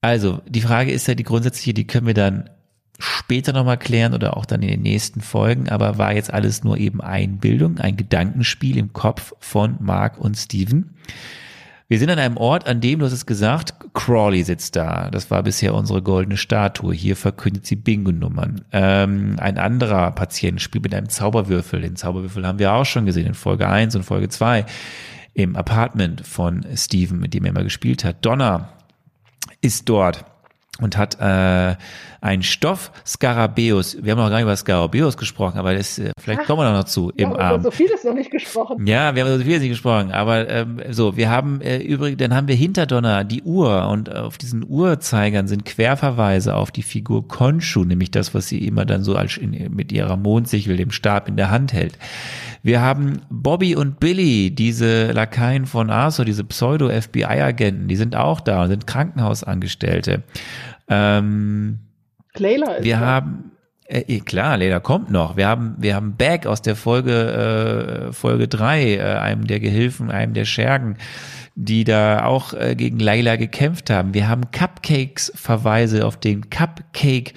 Also, 0.00 0.42
die 0.48 0.60
Frage 0.60 0.92
ist 0.92 1.06
ja 1.06 1.14
die 1.14 1.24
grundsätzliche, 1.24 1.74
die 1.74 1.86
können 1.86 2.06
wir 2.06 2.14
dann 2.14 2.50
später 2.98 3.52
nochmal 3.52 3.78
klären 3.78 4.12
oder 4.12 4.36
auch 4.36 4.44
dann 4.44 4.62
in 4.62 4.68
den 4.68 4.82
nächsten 4.82 5.20
Folgen, 5.20 5.68
aber 5.68 5.98
war 5.98 6.14
jetzt 6.14 6.32
alles 6.32 6.64
nur 6.64 6.76
eben 6.78 7.00
Einbildung, 7.00 7.78
ein 7.78 7.96
Gedankenspiel 7.96 8.76
im 8.76 8.92
Kopf 8.92 9.34
von 9.38 9.76
Mark 9.78 10.18
und 10.18 10.36
Steven. 10.36 10.96
Wir 11.90 11.98
sind 11.98 12.10
an 12.10 12.18
einem 12.18 12.36
Ort, 12.36 12.68
an 12.68 12.82
dem, 12.82 12.98
du 12.98 13.06
hast 13.06 13.14
es 13.14 13.24
gesagt, 13.24 13.72
Crawley 13.94 14.42
sitzt 14.42 14.76
da. 14.76 15.10
Das 15.10 15.30
war 15.30 15.42
bisher 15.42 15.72
unsere 15.72 16.02
goldene 16.02 16.36
Statue. 16.36 16.92
Hier 16.92 17.16
verkündet 17.16 17.64
sie 17.64 17.76
Bingo-Nummern. 17.76 18.62
Ähm, 18.72 19.36
ein 19.38 19.56
anderer 19.56 20.10
Patient 20.10 20.60
spielt 20.60 20.84
mit 20.84 20.94
einem 20.94 21.08
Zauberwürfel. 21.08 21.80
Den 21.80 21.96
Zauberwürfel 21.96 22.46
haben 22.46 22.58
wir 22.58 22.74
auch 22.74 22.84
schon 22.84 23.06
gesehen 23.06 23.26
in 23.26 23.32
Folge 23.32 23.66
1 23.66 23.96
und 23.96 24.02
Folge 24.02 24.28
2 24.28 24.66
im 25.32 25.56
Apartment 25.56 26.26
von 26.26 26.66
Steven, 26.74 27.20
mit 27.20 27.32
dem 27.32 27.46
er 27.46 27.50
immer 27.52 27.64
gespielt 27.64 28.04
hat. 28.04 28.16
Donna 28.20 28.68
ist 29.62 29.88
dort 29.88 30.26
und 30.82 30.98
hat 30.98 31.18
äh, 31.20 31.74
ein 32.20 32.42
Stoff-Skarabäus. 32.42 33.98
Wir 34.02 34.12
haben 34.12 34.18
noch 34.18 34.28
gar 34.28 34.36
nicht 34.36 34.44
über 34.44 34.56
Skarabäus 34.56 35.16
gesprochen, 35.16 35.58
aber 35.58 35.74
das, 35.74 35.98
äh, 35.98 36.10
vielleicht 36.18 36.44
kommen 36.44 36.62
wir 36.62 36.72
noch 36.72 36.84
zu 36.84 37.10
im 37.16 37.30
ja, 37.30 37.38
Abend. 37.38 37.64
so 37.64 37.70
vieles 37.70 38.04
noch 38.04 38.14
nicht 38.14 38.30
gesprochen. 38.30 38.86
Ja, 38.86 39.14
wir 39.14 39.24
haben 39.24 39.38
so 39.38 39.44
vieles 39.44 39.60
nicht 39.60 39.70
gesprochen, 39.70 40.10
aber 40.10 40.48
ähm, 40.48 40.80
so, 40.90 41.16
wir 41.16 41.30
haben 41.30 41.60
äh, 41.60 41.78
übrigens, 41.78 42.18
dann 42.18 42.34
haben 42.34 42.48
wir 42.48 42.56
Hinterdonner, 42.56 43.24
die 43.24 43.42
Uhr 43.42 43.88
und 43.88 44.14
auf 44.14 44.38
diesen 44.38 44.64
Uhrzeigern 44.68 45.46
sind 45.46 45.64
Querverweise 45.64 46.54
auf 46.54 46.70
die 46.70 46.82
Figur 46.82 47.28
Konshu, 47.28 47.84
nämlich 47.84 48.10
das, 48.10 48.34
was 48.34 48.48
sie 48.48 48.66
immer 48.66 48.84
dann 48.84 49.04
so 49.04 49.14
als 49.14 49.36
in, 49.36 49.74
mit 49.74 49.92
ihrer 49.92 50.16
Mondsichel, 50.16 50.76
dem 50.76 50.90
Stab 50.90 51.28
in 51.28 51.36
der 51.36 51.50
Hand 51.50 51.72
hält. 51.72 51.98
Wir 52.62 52.80
haben 52.80 53.20
Bobby 53.30 53.76
und 53.76 54.00
Billy, 54.00 54.50
diese 54.50 55.12
Lakaien 55.12 55.66
von 55.66 55.90
Arthur, 55.90 56.24
diese 56.24 56.44
Pseudo-FBI-Agenten, 56.44 57.86
die 57.86 57.96
sind 57.96 58.16
auch 58.16 58.40
da 58.40 58.64
und 58.64 58.68
sind 58.68 58.86
Krankenhausangestellte. 58.86 60.22
Ähm, 60.88 61.78
Layla 62.36 62.74
ist 62.74 62.84
wir 62.84 62.96
da. 62.96 63.00
haben 63.00 63.52
äh, 63.88 64.00
eh, 64.00 64.20
klar, 64.20 64.58
Leder 64.58 64.80
kommt 64.80 65.10
noch. 65.10 65.36
Wir 65.36 65.48
haben 65.48 65.76
wir 65.78 65.94
haben 65.94 66.14
Back 66.16 66.46
aus 66.46 66.60
der 66.60 66.76
Folge 66.76 68.08
äh, 68.08 68.12
Folge 68.12 68.46
drei, 68.46 68.96
äh, 68.96 69.00
einem 69.00 69.46
der 69.46 69.60
Gehilfen, 69.60 70.10
einem 70.10 70.34
der 70.34 70.44
Schergen, 70.44 70.96
die 71.54 71.84
da 71.84 72.24
auch 72.24 72.52
äh, 72.52 72.74
gegen 72.76 72.98
Layla 72.98 73.36
gekämpft 73.36 73.88
haben. 73.88 74.12
Wir 74.12 74.28
haben 74.28 74.50
Cupcakes 74.50 75.32
Verweise 75.34 76.06
auf 76.06 76.18
den 76.18 76.50
Cupcake 76.50 77.32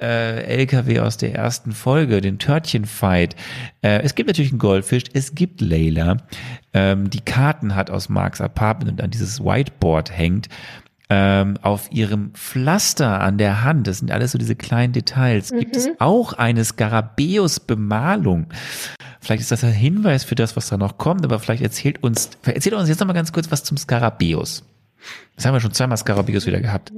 äh, 0.00 0.44
LKW 0.44 1.00
aus 1.00 1.16
der 1.16 1.34
ersten 1.34 1.72
Folge, 1.72 2.20
den 2.20 2.38
Törtchenfight. 2.38 3.34
Äh, 3.82 4.02
es 4.02 4.14
gibt 4.14 4.28
natürlich 4.28 4.52
einen 4.52 4.58
Goldfisch, 4.60 5.04
es 5.12 5.34
gibt 5.34 5.60
Layla, 5.60 6.18
ähm, 6.72 7.10
die 7.10 7.20
Karten 7.20 7.74
hat 7.74 7.90
aus 7.90 8.08
Marks 8.08 8.40
Apartment 8.40 8.92
und 8.92 9.02
an 9.02 9.10
dieses 9.10 9.40
Whiteboard 9.40 10.16
hängt 10.16 10.48
ähm, 11.08 11.56
auf 11.62 11.90
ihrem 11.92 12.32
Pflaster 12.34 13.20
an 13.20 13.38
der 13.38 13.62
Hand, 13.62 13.86
das 13.86 13.98
sind 13.98 14.10
alles 14.10 14.32
so 14.32 14.38
diese 14.38 14.56
kleinen 14.56 14.92
Details, 14.92 15.52
gibt 15.52 15.76
es 15.76 15.88
auch 15.98 16.32
eine 16.32 16.64
Skarabäus-Bemalung. 16.64 18.46
Vielleicht 19.20 19.42
ist 19.42 19.52
das 19.52 19.64
ein 19.64 19.72
Hinweis 19.72 20.24
für 20.24 20.34
das, 20.34 20.56
was 20.56 20.68
da 20.68 20.76
noch 20.76 20.98
kommt, 20.98 21.24
aber 21.24 21.38
vielleicht 21.38 21.62
erzählt 21.62 22.02
uns, 22.02 22.30
erzählt 22.44 22.74
uns 22.74 22.88
jetzt 22.88 23.00
noch 23.00 23.06
mal 23.06 23.12
ganz 23.12 23.32
kurz 23.32 23.50
was 23.50 23.64
zum 23.64 23.76
Skarabäus. 23.76 24.64
Das 25.36 25.44
haben 25.46 25.54
wir 25.54 25.60
schon 25.60 25.72
zweimal 25.72 25.96
Skarabäus 25.96 26.46
wieder 26.46 26.60
gehabt. 26.60 26.92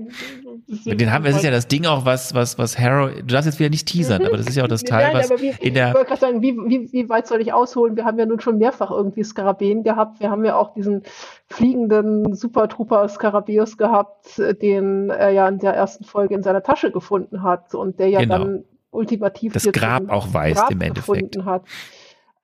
Mit 0.84 1.00
den 1.00 1.10
haben 1.10 1.24
wir, 1.24 1.30
das 1.30 1.38
ist 1.38 1.44
ja 1.44 1.50
das 1.50 1.66
Ding 1.66 1.86
auch, 1.86 2.04
was, 2.04 2.34
was, 2.34 2.58
was 2.58 2.78
Harrow, 2.78 3.10
du 3.10 3.22
darfst 3.22 3.46
jetzt 3.46 3.58
wieder 3.58 3.70
nicht 3.70 3.88
teasern, 3.88 4.26
aber 4.26 4.36
das 4.36 4.48
ist 4.48 4.56
ja 4.56 4.64
auch 4.64 4.68
das 4.68 4.82
Teil, 4.84 5.14
Nein, 5.14 5.24
was 5.30 5.40
wie, 5.40 5.48
in 5.48 5.54
ich 5.60 5.72
der, 5.72 5.94
wollte 5.94 6.08
gerade 6.08 6.20
sagen, 6.20 6.42
wie, 6.42 6.54
wie, 6.58 6.92
wie 6.92 7.08
weit 7.08 7.26
soll 7.26 7.40
ich 7.40 7.54
ausholen? 7.54 7.96
Wir 7.96 8.04
haben 8.04 8.18
ja 8.18 8.26
nun 8.26 8.38
schon 8.40 8.58
mehrfach 8.58 8.90
irgendwie 8.90 9.24
Skarabäen 9.24 9.82
gehabt. 9.82 10.20
Wir 10.20 10.30
haben 10.30 10.44
ja 10.44 10.56
auch 10.56 10.74
diesen 10.74 11.04
fliegenden 11.46 12.34
Super 12.34 12.68
Trooper 12.68 13.08
Skarabäus 13.08 13.78
gehabt, 13.78 14.38
äh, 14.38 14.54
den 14.54 15.08
er 15.08 15.30
ja 15.30 15.48
in 15.48 15.58
der 15.58 15.72
ersten 15.72 16.04
Folge 16.04 16.34
in 16.34 16.42
seiner 16.42 16.62
Tasche 16.62 16.90
gefunden 16.90 17.42
hat 17.42 17.74
und 17.74 17.98
der 17.98 18.08
ja 18.08 18.20
Genau. 18.20 18.38
dann 18.38 18.64
ultimativ 18.90 19.54
Das 19.54 19.64
Grab 19.72 20.10
auch 20.10 20.30
Grab 20.32 20.70
im 20.70 20.80
Endeffekt. 20.82 21.32
gefunden 21.32 21.44
hat. 21.46 21.62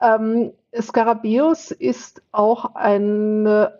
Ähm, 0.01 0.52
Skarabäus 0.80 1.70
ist 1.70 2.22
auch 2.32 2.74
eine 2.74 3.72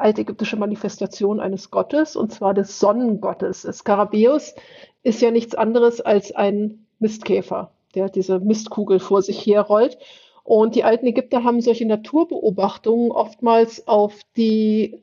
altägyptische 0.00 0.56
Manifestation 0.56 1.40
eines 1.40 1.70
Gottes, 1.70 2.16
und 2.16 2.32
zwar 2.32 2.54
des 2.54 2.78
Sonnengottes. 2.78 3.62
Skarabäus 3.62 4.54
ist 5.02 5.22
ja 5.22 5.30
nichts 5.30 5.54
anderes 5.54 6.00
als 6.00 6.32
ein 6.32 6.86
Mistkäfer, 6.98 7.72
der 7.94 8.08
diese 8.08 8.38
Mistkugel 8.40 9.00
vor 9.00 9.22
sich 9.22 9.44
herrollt. 9.46 9.98
Und 10.42 10.74
die 10.74 10.84
alten 10.84 11.06
Ägypter 11.06 11.44
haben 11.44 11.60
solche 11.60 11.86
Naturbeobachtungen 11.86 13.10
oftmals 13.10 13.86
auf 13.86 14.14
die 14.36 15.02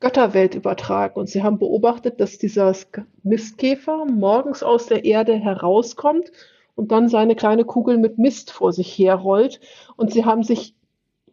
Götterwelt 0.00 0.54
übertragen. 0.54 1.18
Und 1.18 1.28
sie 1.28 1.42
haben 1.42 1.58
beobachtet, 1.58 2.20
dass 2.20 2.38
dieser 2.38 2.74
Mistkäfer 3.22 4.04
morgens 4.04 4.62
aus 4.62 4.86
der 4.86 5.04
Erde 5.04 5.34
herauskommt 5.34 6.30
und 6.74 6.92
dann 6.92 7.08
seine 7.08 7.36
kleine 7.36 7.64
Kugel 7.64 7.98
mit 7.98 8.18
Mist 8.18 8.50
vor 8.50 8.72
sich 8.72 8.98
herrollt. 8.98 9.60
Und 9.96 10.12
sie 10.12 10.24
haben 10.24 10.42
sich 10.42 10.74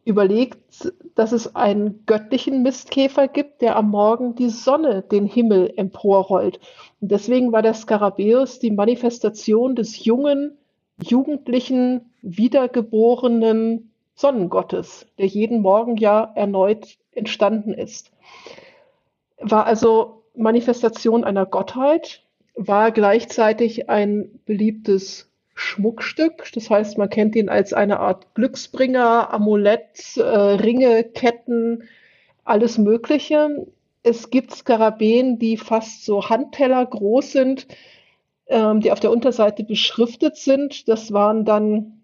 überlegt, 0.03 0.91
dass 1.15 1.31
es 1.31 1.55
einen 1.55 2.05
göttlichen 2.05 2.63
Mistkäfer 2.63 3.27
gibt, 3.27 3.61
der 3.61 3.75
am 3.75 3.89
Morgen 3.89 4.35
die 4.35 4.49
Sonne 4.49 5.03
den 5.03 5.25
Himmel 5.25 5.73
emporrollt. 5.75 6.59
Und 6.99 7.11
deswegen 7.11 7.51
war 7.51 7.61
der 7.61 7.73
Skarabäus 7.73 8.59
die 8.59 8.71
Manifestation 8.71 9.75
des 9.75 10.03
jungen, 10.03 10.57
jugendlichen, 11.01 12.11
wiedergeborenen 12.21 13.91
Sonnengottes, 14.15 15.07
der 15.17 15.27
jeden 15.27 15.61
Morgen 15.61 15.97
ja 15.97 16.31
erneut 16.35 16.97
entstanden 17.11 17.73
ist. 17.73 18.11
War 19.39 19.65
also 19.65 20.23
Manifestation 20.35 21.23
einer 21.23 21.45
Gottheit, 21.45 22.23
war 22.55 22.91
gleichzeitig 22.91 23.89
ein 23.89 24.39
beliebtes 24.45 25.30
Schmuckstück. 25.53 26.49
Das 26.53 26.69
heißt, 26.69 26.97
man 26.97 27.09
kennt 27.09 27.35
ihn 27.35 27.49
als 27.49 27.73
eine 27.73 27.99
Art 27.99 28.33
Glücksbringer, 28.35 29.33
Amulett, 29.33 30.17
äh, 30.17 30.21
Ringe, 30.21 31.03
Ketten, 31.03 31.83
alles 32.43 32.77
Mögliche. 32.77 33.67
Es 34.03 34.29
gibt 34.29 34.55
Skarabäen, 34.55 35.37
die 35.37 35.57
fast 35.57 36.05
so 36.05 36.29
Handteller 36.29 36.85
groß 36.85 37.31
sind, 37.31 37.67
ähm, 38.47 38.81
die 38.81 38.91
auf 38.91 38.99
der 38.99 39.11
Unterseite 39.11 39.63
beschriftet 39.63 40.37
sind. 40.37 40.87
Das 40.89 41.13
waren 41.13 41.45
dann 41.45 42.01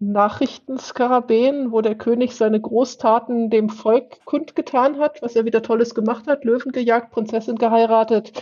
Nachrichtenskarabäen, 0.00 1.72
wo 1.72 1.80
der 1.80 1.94
König 1.94 2.32
seine 2.32 2.60
Großtaten 2.60 3.48
dem 3.48 3.68
Volk 3.70 4.24
kundgetan 4.24 4.98
hat, 4.98 5.22
was 5.22 5.36
er 5.36 5.44
wieder 5.44 5.62
Tolles 5.62 5.94
gemacht 5.94 6.26
hat, 6.26 6.44
Löwen 6.44 6.72
gejagt, 6.72 7.12
Prinzessin 7.12 7.56
geheiratet, 7.56 8.32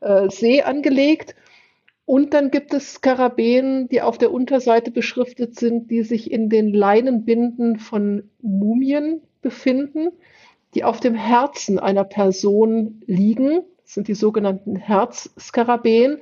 äh, 0.00 0.28
See 0.30 0.62
angelegt. 0.62 1.34
Und 2.04 2.34
dann 2.34 2.50
gibt 2.50 2.74
es 2.74 2.94
Skarabäen, 2.94 3.88
die 3.88 4.02
auf 4.02 4.18
der 4.18 4.32
Unterseite 4.32 4.90
beschriftet 4.90 5.58
sind, 5.58 5.90
die 5.90 6.02
sich 6.02 6.30
in 6.30 6.48
den 6.48 6.72
Leinenbinden 6.72 7.78
von 7.78 8.28
Mumien 8.40 9.22
befinden, 9.40 10.08
die 10.74 10.84
auf 10.84 11.00
dem 11.00 11.14
Herzen 11.14 11.78
einer 11.78 12.04
Person 12.04 13.02
liegen. 13.06 13.62
Das 13.82 13.94
sind 13.94 14.08
die 14.08 14.14
sogenannten 14.14 14.76
Herzskarabäen, 14.76 16.18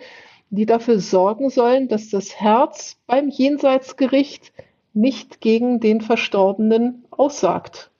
die 0.50 0.66
dafür 0.66 1.00
sorgen 1.00 1.48
sollen, 1.48 1.88
dass 1.88 2.10
das 2.10 2.40
Herz 2.40 3.00
beim 3.06 3.28
Jenseitsgericht 3.28 4.52
nicht 4.92 5.40
gegen 5.40 5.80
den 5.80 6.00
Verstorbenen 6.00 7.04
aussagt 7.10 7.90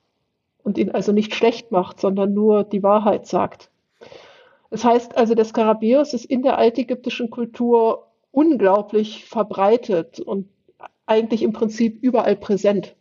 und 0.63 0.77
ihn 0.77 0.91
also 0.91 1.13
nicht 1.13 1.33
schlecht 1.33 1.71
macht, 1.71 1.99
sondern 1.99 2.33
nur 2.33 2.63
die 2.63 2.83
Wahrheit 2.83 3.25
sagt. 3.25 3.70
Das 4.71 4.83
heißt 4.83 5.15
also, 5.17 5.35
der 5.35 5.45
Skarabäus 5.45 6.13
ist 6.15 6.25
in 6.25 6.41
der 6.41 6.57
altägyptischen 6.57 7.29
Kultur 7.29 8.07
unglaublich 8.31 9.25
verbreitet 9.25 10.19
und 10.19 10.47
eigentlich 11.05 11.43
im 11.43 11.53
Prinzip 11.53 12.01
überall 12.01 12.35
präsent. 12.37 12.95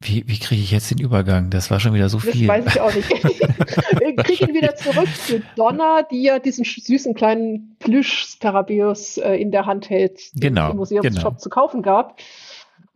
wie, 0.00 0.26
wie 0.28 0.38
kriege 0.38 0.62
ich 0.62 0.70
jetzt 0.70 0.90
den 0.90 0.98
Übergang? 0.98 1.50
Das 1.50 1.70
war 1.70 1.80
schon 1.80 1.92
wieder 1.92 2.08
so 2.08 2.18
Das 2.18 2.30
viel. 2.30 2.46
weiß 2.48 2.66
ich 2.66 2.80
auch 2.80 2.94
nicht. 2.94 3.10
Wir 4.00 4.14
kriegen 4.16 4.48
ihn 4.50 4.54
wieder 4.54 4.76
zurück 4.76 5.08
zu 5.26 5.42
Donna, 5.56 6.02
die 6.02 6.22
ja 6.22 6.38
diesen 6.38 6.64
süßen 6.64 7.14
kleinen 7.14 7.76
Plüsch-Skarabäus 7.80 9.18
äh, 9.18 9.34
in 9.34 9.50
der 9.50 9.66
Hand 9.66 9.90
hält, 9.90 10.32
den 10.34 10.54
Genau, 10.54 10.66
es 10.66 10.70
im 10.70 10.76
Museumsshop 10.76 11.30
genau. 11.32 11.38
zu 11.38 11.50
kaufen 11.50 11.82
gab. 11.82 12.20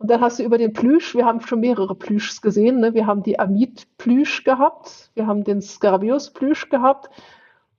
Und 0.03 0.09
dann 0.09 0.19
hast 0.19 0.37
du 0.37 0.43
über 0.43 0.57
den 0.57 0.73
Plüsch, 0.73 1.15
wir 1.15 1.25
haben 1.25 1.39
schon 1.39 1.61
mehrere 1.61 1.95
Plüschs 1.95 2.41
gesehen, 2.41 2.81
ne? 2.81 2.93
wir 2.93 3.07
haben 3.07 3.23
die 3.23 3.39
Amit-Plüsch 3.39 4.43
gehabt, 4.43 5.09
wir 5.13 5.27
haben 5.27 5.45
den 5.45 5.61
Skarabäus-Plüsch 5.61 6.67
gehabt 6.67 7.09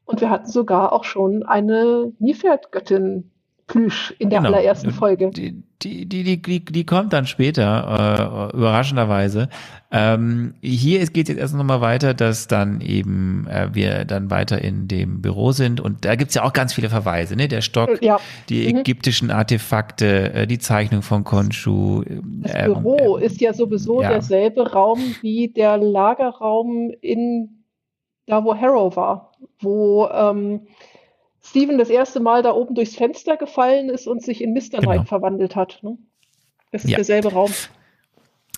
und 0.07 0.23
wir 0.23 0.31
hatten 0.31 0.49
sogar 0.49 0.95
auch 0.95 1.05
schon 1.05 1.43
eine 1.43 2.15
Nilpferdgöttin 2.19 3.31
Plüsch 3.67 4.15
in 4.19 4.29
der 4.31 4.41
Genau. 4.41 4.51
allerersten 4.51 4.91
Folge. 4.91 5.31
Die, 5.31 5.63
die, 5.83 6.07
die, 6.07 6.41
die, 6.41 6.65
die, 6.65 6.85
kommt 6.87 7.13
dann 7.13 7.27
später, 7.27 8.51
äh, 8.53 8.57
überraschenderweise. 8.57 9.49
Ähm, 9.91 10.55
hier 10.61 10.99
geht 11.07 11.29
es 11.29 11.35
jetzt 11.35 11.39
erst 11.41 11.55
nochmal 11.55 11.81
weiter, 11.81 12.15
dass 12.15 12.47
dann 12.47 12.81
eben 12.81 13.47
äh, 13.49 13.69
wir 13.73 14.05
dann 14.05 14.31
weiter 14.31 14.61
in 14.63 14.87
dem 14.89 15.23
Büro 15.23 15.53
sind 15.53 15.81
und 15.81 16.05
da 16.05 16.15
gibt's 16.17 16.35
ja 16.35 16.43
auch 16.45 16.53
ganz 16.53 16.75
viele 16.75 16.91
Verweise, 16.91 17.37
ne? 17.37 17.49
Der 17.49 17.63
Stock, 17.63 18.03
Ja, 18.03 18.19
die 18.49 18.71
Mhm. 18.73 18.81
ägyptischen 18.81 19.31
Artefakte, 19.31 20.33
äh, 20.35 20.47
die 20.47 20.59
Zeichnung 20.59 21.03
von 21.03 21.25
Konshu. 21.25 22.03
das 22.43 22.53
ähm, 22.55 22.73
Büro 22.83 23.17
ähm, 23.19 23.25
ist 23.25 23.41
ja 23.41 23.53
sowieso 23.55 24.03
ja. 24.03 24.11
derselbe 24.11 24.73
Raum 24.73 25.01
wie 25.23 25.49
der 25.49 25.79
Lagerraum 25.79 26.91
in 27.01 27.65
da, 28.27 28.43
wo 28.45 28.55
Harrow 28.57 28.95
war, 28.97 29.33
wo 29.61 30.09
ähm, 30.09 30.63
Steven 31.55 31.79
das 31.79 31.89
erste 31.89 32.19
Mal 32.19 32.43
da 32.43 32.51
oben 32.53 32.75
durchs 32.75 32.97
Fenster 32.97 33.37
gefallen 33.37 33.89
ist 33.89 34.09
und 34.09 34.25
sich 34.25 34.43
in 34.43 34.53
Mr. 34.55 34.81
Genau. 34.81 34.91
Knight 34.91 35.09
verwandelt 35.09 35.55
hat. 35.55 35.79
Ne? 35.83 35.97
Das 36.73 36.83
ist 36.85 36.91
Ja. 36.91 36.97
derselbe 36.97 37.33
Raum. 37.33 37.53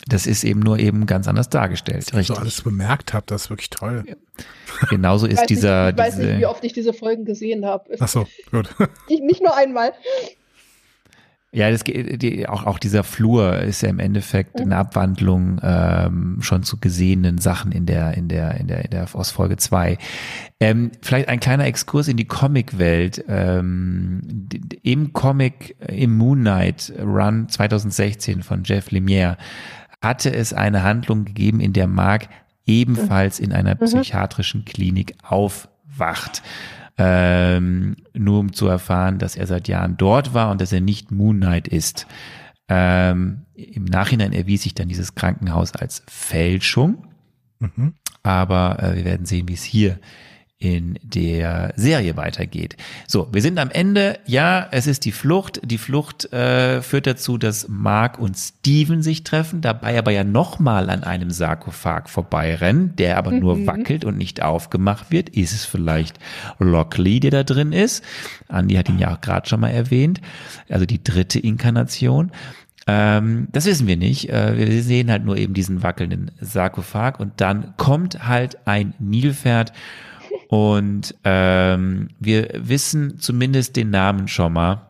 Das 0.09 0.27
ist 0.27 0.45
eben 0.45 0.61
nur 0.61 0.79
eben 0.79 1.05
ganz 1.05 1.29
anders 1.29 1.51
dargestellt. 1.51 2.05
So 2.07 2.17
Richtig. 2.17 2.39
alles 2.39 2.63
bemerkt 2.63 3.13
habe, 3.13 3.27
das 3.27 3.45
ist 3.45 3.51
wirklich 3.51 3.69
toll. 3.69 4.05
Genauso 4.89 5.27
Ich 5.27 5.33
ist 5.35 5.41
weiß, 5.41 5.47
dieser, 5.47 5.87
nicht, 5.93 5.99
ich 5.99 5.99
weiß 6.07 6.17
nicht, 6.19 6.39
wie 6.39 6.47
oft 6.47 6.65
ich 6.65 6.73
diese 6.73 6.95
Folgen 6.95 7.27
gesehen 7.27 7.67
habe. 7.67 7.97
Ach 8.01 8.09
so, 8.09 8.27
gut. 8.51 8.75
Nicht, 9.11 9.23
nicht 9.25 9.43
nur 9.43 9.55
einmal. 9.55 9.93
Ja, 11.53 11.71
das, 11.71 11.85
die, 11.85 12.49
auch, 12.49 12.67
auch 12.67 12.79
dieser 12.79 13.03
Flur 13.05 13.59
ist 13.61 13.81
ja 13.81 13.89
im 13.89 13.99
Endeffekt 13.99 14.61
eine 14.61 14.77
Abwandlung 14.77 15.59
ähm, 15.63 16.39
schon 16.41 16.65
zu 16.65 16.79
gesehenen 16.79 17.39
Sachen 17.39 17.73
in 17.73 17.87
der, 17.87 18.15
in 18.15 18.29
der, 18.29 18.61
in 18.61 18.67
der, 18.67 18.85
in 18.85 18.91
der 18.91 19.07
aus 19.15 19.31
Folge 19.31 19.57
zwei. 19.57 19.97
Ähm, 20.61 20.91
vielleicht 21.01 21.29
ein 21.29 21.41
kleiner 21.41 21.65
Exkurs 21.65 22.09
in 22.09 22.17
die 22.17 22.27
Comicwelt. 22.27 23.25
Ähm, 23.29 24.49
Im 24.83 25.13
Comic, 25.13 25.77
im 25.89 26.19
Moon 26.19 26.41
Knight 26.41 26.93
Run 26.99 27.49
2016 27.49 28.43
von 28.43 28.65
Jeff 28.65 28.91
Lemire 28.91 29.39
hatte 30.03 30.35
es 30.35 30.53
eine 30.53 30.83
Handlung 30.83 31.25
gegeben, 31.25 31.61
in 31.61 31.73
der 31.73 31.87
Mark 31.87 32.29
ebenfalls 32.67 33.41
in 33.41 33.53
einer 33.53 33.77
psychiatrischen 33.77 34.65
Klinik 34.65 35.15
aufwacht 35.23 36.43
ähm, 36.99 37.97
nur 38.15 38.41
um 38.41 38.53
zu 38.53 38.67
erfahren, 38.69 39.19
dass 39.19 39.37
er 39.37 39.47
seit 39.47 39.69
Jahren 39.69 39.97
dort 39.97 40.35
war 40.35 40.51
und 40.51 40.61
dass 40.61 40.73
er 40.73 40.81
nicht 40.81 41.11
Moon 41.11 41.37
Knight 41.37 41.69
ist. 41.69 42.07
Ähm, 42.69 43.43
Im 43.55 43.85
Nachhinein 43.85 44.33
erwies 44.33 44.63
sich 44.63 44.75
dann 44.75 44.89
dieses 44.89 45.15
Krankenhaus 45.15 45.75
als 45.75 46.03
Fälschung, 46.09 47.07
mhm. 47.61 47.95
aber 48.23 48.83
äh, 48.83 48.97
wir 48.97 49.05
werden 49.05 49.27
sehen, 49.27 49.49
wie 49.49 49.55
es 49.55 49.63
hier 49.63 49.99
in 50.59 50.99
der 51.03 51.75
Serie 51.77 52.17
weitergeht. 52.17 52.77
So, 53.07 53.29
wir 53.31 53.43
sind 53.43 53.59
am 53.59 53.71
Ende. 53.71 54.19
Ja, 54.25 54.67
es 54.71 54.87
ist 54.87 55.05
die 55.05 55.13
Flucht. 55.13 55.61
Die 55.63 55.77
Flucht 55.77 56.33
äh, 56.33 56.81
führt 56.81 57.07
dazu, 57.07 57.37
dass 57.37 57.69
Mark 57.69 58.19
und 58.19 58.37
Steven 58.39 59.03
sich 59.03 59.23
treffen, 59.23 59.61
dabei 59.61 59.99
aber 59.99 60.13
ja 60.13 60.25
nochmal 60.25 60.89
an 60.89 61.05
einem 61.05 61.31
Sarkophag 61.31 62.09
vorbeirennen, 62.09 62.97
der 62.97 63.19
aber 63.19 63.33
mhm. 63.33 63.41
nur 63.41 63.67
wackelt 63.67 64.07
und 64.07 64.17
nicht 64.17 64.43
aufgemacht 64.43 65.11
wird. 65.11 65.29
Ist 65.29 65.53
es 65.53 65.67
vielleicht 65.67 66.19
Lockley, 66.59 67.21
der 67.21 67.33
da 67.33 67.43
drin 67.43 67.73
ist? 67.73 68.03
Andy 68.49 68.77
hat 68.77 68.89
ihn 68.89 68.99
ja 68.99 69.15
auch 69.15 69.21
gerade 69.21 69.47
schon 69.47 69.61
mal 69.61 69.71
erwähnt. 69.71 70.23
Also 70.71 70.87
die 70.87 71.05
dritte 71.05 71.39
Inkarnation. 71.39 72.33
Ähm, 72.87 73.49
das 73.53 73.67
wissen 73.67 73.87
wir 73.87 73.97
nicht. 73.99 74.31
Äh, 74.31 74.57
wir 74.57 74.83
sehen 74.83 75.11
halt 75.11 75.25
nur 75.25 75.37
eben 75.37 75.53
diesen 75.53 75.83
wackelnden 75.83 76.31
Sarkophag 76.41 77.21
und 77.21 77.41
dann 77.43 77.75
kommt 77.77 78.27
halt 78.27 78.67
ein 78.67 78.95
Nilpferd 78.99 79.73
und 80.49 81.15
ähm, 81.25 82.09
wir 82.21 82.51
wissen 82.55 83.19
zumindest 83.19 83.77
den 83.77 83.91
Namen 83.91 84.29
schon 84.29 84.53
mal, 84.53 84.87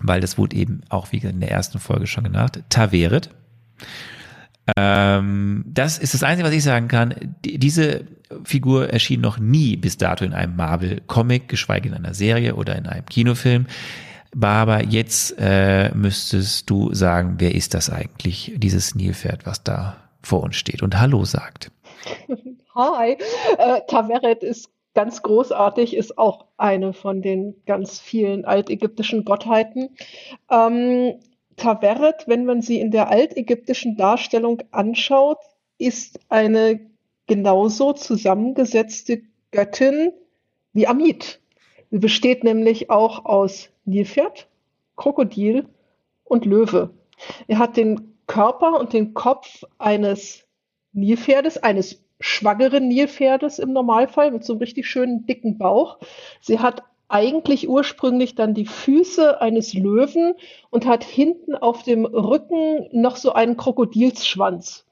weil 0.00 0.20
das 0.20 0.38
wurde 0.38 0.56
eben 0.56 0.82
auch 0.88 1.12
wie 1.12 1.18
in 1.18 1.40
der 1.40 1.50
ersten 1.50 1.78
Folge 1.78 2.06
schon 2.06 2.24
genannt, 2.24 2.62
Taveret. 2.68 3.30
Ähm, 4.76 5.64
das 5.66 5.98
ist 5.98 6.14
das 6.14 6.22
Einzige, 6.22 6.46
was 6.48 6.54
ich 6.54 6.62
sagen 6.62 6.88
kann. 6.88 7.14
Die, 7.44 7.58
diese 7.58 8.04
Figur 8.44 8.90
erschien 8.90 9.20
noch 9.20 9.38
nie 9.38 9.76
bis 9.76 9.96
dato 9.96 10.24
in 10.24 10.34
einem 10.34 10.56
Marvel-Comic, 10.56 11.48
geschweige 11.48 11.88
in 11.88 11.94
einer 11.94 12.14
Serie 12.14 12.54
oder 12.54 12.76
in 12.76 12.86
einem 12.86 13.06
Kinofilm. 13.06 13.66
Barbara, 14.34 14.82
jetzt 14.82 15.36
äh, 15.38 15.90
müsstest 15.94 16.68
du 16.68 16.92
sagen, 16.92 17.36
wer 17.38 17.54
ist 17.54 17.72
das 17.72 17.88
eigentlich, 17.88 18.52
dieses 18.56 18.94
Nilpferd, 18.94 19.46
was 19.46 19.62
da 19.62 19.96
vor 20.22 20.42
uns 20.42 20.56
steht 20.56 20.82
und 20.82 20.98
Hallo 20.98 21.24
sagt. 21.24 21.70
Hi. 22.78 23.16
Äh, 23.58 23.80
Taveret 23.88 24.44
ist 24.44 24.70
ganz 24.94 25.22
großartig, 25.24 25.96
ist 25.96 26.16
auch 26.16 26.44
eine 26.58 26.92
von 26.92 27.22
den 27.22 27.60
ganz 27.66 27.98
vielen 27.98 28.44
altägyptischen 28.44 29.24
Gottheiten. 29.24 29.96
Ähm, 30.48 31.18
Taveret, 31.56 32.28
wenn 32.28 32.44
man 32.44 32.62
sie 32.62 32.78
in 32.78 32.92
der 32.92 33.08
altägyptischen 33.08 33.96
Darstellung 33.96 34.62
anschaut, 34.70 35.38
ist 35.78 36.20
eine 36.28 36.78
genauso 37.26 37.94
zusammengesetzte 37.94 39.22
Göttin 39.50 40.12
wie 40.72 40.86
Amit. 40.86 41.40
Sie 41.90 41.98
besteht 41.98 42.44
nämlich 42.44 42.90
auch 42.90 43.24
aus 43.24 43.70
Nilpferd, 43.86 44.46
Krokodil 44.94 45.66
und 46.22 46.44
Löwe. 46.44 46.90
Er 47.48 47.58
hat 47.58 47.76
den 47.76 48.16
Körper 48.28 48.78
und 48.78 48.92
den 48.92 49.14
Kopf 49.14 49.64
eines 49.78 50.44
Nilpferdes, 50.92 51.58
eines 51.58 52.04
schwangeren 52.20 52.88
Nilpferdes 52.88 53.58
im 53.58 53.72
Normalfall 53.72 54.30
mit 54.30 54.44
so 54.44 54.54
einem 54.54 54.60
richtig 54.60 54.86
schönen 54.86 55.26
dicken 55.26 55.58
Bauch. 55.58 55.98
Sie 56.40 56.58
hat 56.58 56.82
eigentlich 57.08 57.68
ursprünglich 57.68 58.34
dann 58.34 58.54
die 58.54 58.66
Füße 58.66 59.40
eines 59.40 59.72
Löwen 59.74 60.34
und 60.70 60.86
hat 60.86 61.04
hinten 61.04 61.54
auf 61.54 61.82
dem 61.82 62.04
Rücken 62.04 62.88
noch 62.92 63.16
so 63.16 63.32
einen 63.32 63.56
Krokodilsschwanz. 63.56 64.84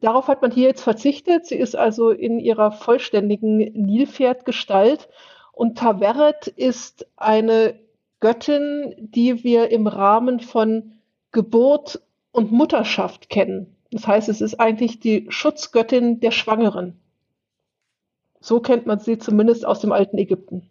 Darauf 0.00 0.26
hat 0.26 0.42
man 0.42 0.50
hier 0.50 0.68
jetzt 0.68 0.82
verzichtet. 0.82 1.46
Sie 1.46 1.56
ist 1.56 1.76
also 1.76 2.10
in 2.10 2.40
ihrer 2.40 2.72
vollständigen 2.72 3.58
Nilpferdgestalt. 3.58 5.08
Und 5.52 5.78
Taveret 5.78 6.48
ist 6.48 7.06
eine 7.16 7.78
Göttin, 8.18 8.94
die 8.98 9.44
wir 9.44 9.70
im 9.70 9.86
Rahmen 9.86 10.40
von 10.40 10.94
Geburt 11.30 12.00
und 12.32 12.50
Mutterschaft 12.50 13.28
kennen. 13.28 13.73
Das 13.94 14.08
heißt, 14.08 14.28
es 14.28 14.40
ist 14.40 14.58
eigentlich 14.58 14.98
die 14.98 15.26
Schutzgöttin 15.28 16.18
der 16.18 16.32
Schwangeren. 16.32 16.98
So 18.40 18.58
kennt 18.58 18.86
man 18.86 18.98
sie 18.98 19.18
zumindest 19.18 19.64
aus 19.64 19.78
dem 19.78 19.92
alten 19.92 20.18
Ägypten. 20.18 20.68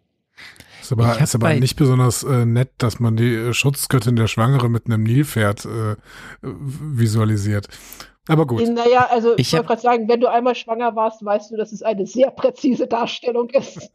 Ist 0.82 0.92
aber, 0.92 1.18
ist 1.18 1.34
aber 1.34 1.54
nicht 1.54 1.76
besonders 1.76 2.22
äh, 2.22 2.44
nett, 2.44 2.72
dass 2.76 3.00
man 3.00 3.16
die 3.16 3.34
äh, 3.34 3.54
Schutzgöttin 3.54 4.16
der 4.16 4.26
Schwangere 4.26 4.68
mit 4.68 4.84
einem 4.84 5.04
Nilpferd 5.04 5.64
äh, 5.64 5.96
visualisiert. 6.42 7.68
Aber 8.28 8.46
gut. 8.46 8.60
Naja, 8.68 9.08
also 9.10 9.32
ich, 9.38 9.46
ich 9.46 9.52
wollte 9.54 9.68
gerade 9.68 9.80
sagen, 9.80 10.06
wenn 10.06 10.20
du 10.20 10.30
einmal 10.30 10.54
schwanger 10.54 10.94
warst, 10.94 11.24
weißt 11.24 11.50
du, 11.50 11.56
dass 11.56 11.72
es 11.72 11.82
eine 11.82 12.06
sehr 12.06 12.30
präzise 12.30 12.86
Darstellung 12.86 13.48
ist. 13.48 13.90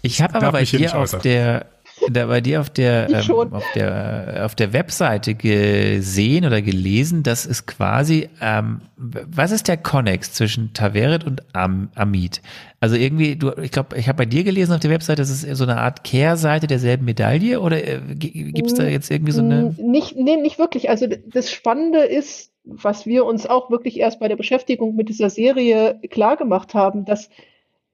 Ich 0.00 0.22
habe 0.22 0.36
aber 0.36 0.52
bei 0.52 0.62
dir 0.62 0.96
auf 0.96 1.18
der 1.18 1.66
da 2.10 2.26
bei 2.26 2.40
dir 2.40 2.60
auf 2.60 2.70
der, 2.70 3.08
ähm, 3.28 3.52
auf 3.52 3.64
der, 3.74 4.42
auf 4.44 4.54
der 4.54 4.72
Webseite 4.72 5.34
gesehen 5.34 6.44
oder 6.44 6.62
gelesen, 6.62 7.22
dass 7.22 7.46
es 7.46 7.66
quasi, 7.66 8.28
ähm, 8.40 8.82
was 8.96 9.50
ist 9.50 9.68
der 9.68 9.76
Connex 9.76 10.32
zwischen 10.32 10.72
Taveret 10.72 11.24
und 11.24 11.42
Am 11.54 11.90
Amit? 11.94 12.40
Also 12.80 12.96
irgendwie, 12.96 13.36
du, 13.36 13.52
ich 13.62 13.70
glaube, 13.70 13.96
ich 13.96 14.08
habe 14.08 14.18
bei 14.18 14.26
dir 14.26 14.42
gelesen 14.42 14.72
auf 14.72 14.80
der 14.80 14.90
Webseite, 14.90 15.22
das 15.22 15.30
ist 15.30 15.56
so 15.56 15.64
eine 15.64 15.78
Art 15.78 16.02
Kehrseite 16.02 16.66
derselben 16.66 17.04
Medaille 17.04 17.60
oder 17.60 17.82
äh, 17.86 18.00
gibt 18.16 18.66
es 18.66 18.74
da 18.74 18.84
jetzt 18.84 19.10
irgendwie 19.10 19.32
so 19.32 19.40
eine? 19.40 19.74
Nicht, 19.78 20.16
nee, 20.16 20.36
nicht 20.36 20.58
wirklich. 20.58 20.90
Also 20.90 21.06
das 21.26 21.50
Spannende 21.50 22.00
ist, 22.00 22.52
was 22.64 23.06
wir 23.06 23.24
uns 23.24 23.46
auch 23.46 23.70
wirklich 23.70 23.98
erst 23.98 24.20
bei 24.20 24.28
der 24.28 24.36
Beschäftigung 24.36 24.96
mit 24.96 25.08
dieser 25.08 25.30
Serie 25.30 26.00
klar 26.10 26.36
gemacht 26.36 26.74
haben, 26.74 27.04
dass 27.04 27.30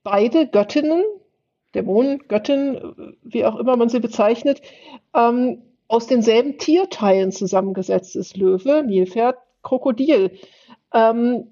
beide 0.03 0.47
Göttinnen 0.47 1.03
Dämonen, 1.75 2.27
Göttin, 2.29 3.15
wie 3.23 3.45
auch 3.45 3.57
immer 3.57 3.77
man 3.77 3.89
sie 3.89 4.01
bezeichnet, 4.01 4.63
ähm, 5.15 5.63
aus 5.87 6.07
denselben 6.07 6.59
Tierteilen 6.59 7.33
zusammengesetzt 7.33 8.17
ist. 8.17 8.37
Löwe, 8.37 8.83
Nilpferd, 8.85 9.37
Krokodil. 9.63 10.33
Ähm, 10.93 11.49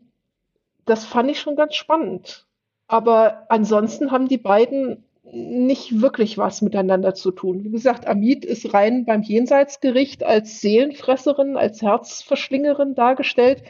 das 0.85 1.05
fand 1.05 1.31
ich 1.31 1.41
schon 1.41 1.57
ganz 1.57 1.75
spannend. 1.75 2.47
Aber 2.87 3.47
ansonsten 3.49 4.11
haben 4.13 4.29
die 4.29 4.39
beiden 4.39 5.05
nicht 5.33 6.01
wirklich 6.01 6.39
was 6.39 6.63
miteinander 6.63 7.15
zu 7.15 7.33
tun. 7.33 7.65
Wie 7.65 7.71
gesagt, 7.71 8.07
Amit 8.07 8.45
ist 8.45 8.73
rein 8.73 9.05
beim 9.05 9.23
Jenseitsgericht 9.23 10.23
als 10.23 10.61
Seelenfresserin, 10.61 11.57
als 11.57 11.83
Herzverschlingerin 11.83 12.95
dargestellt. 12.95 13.63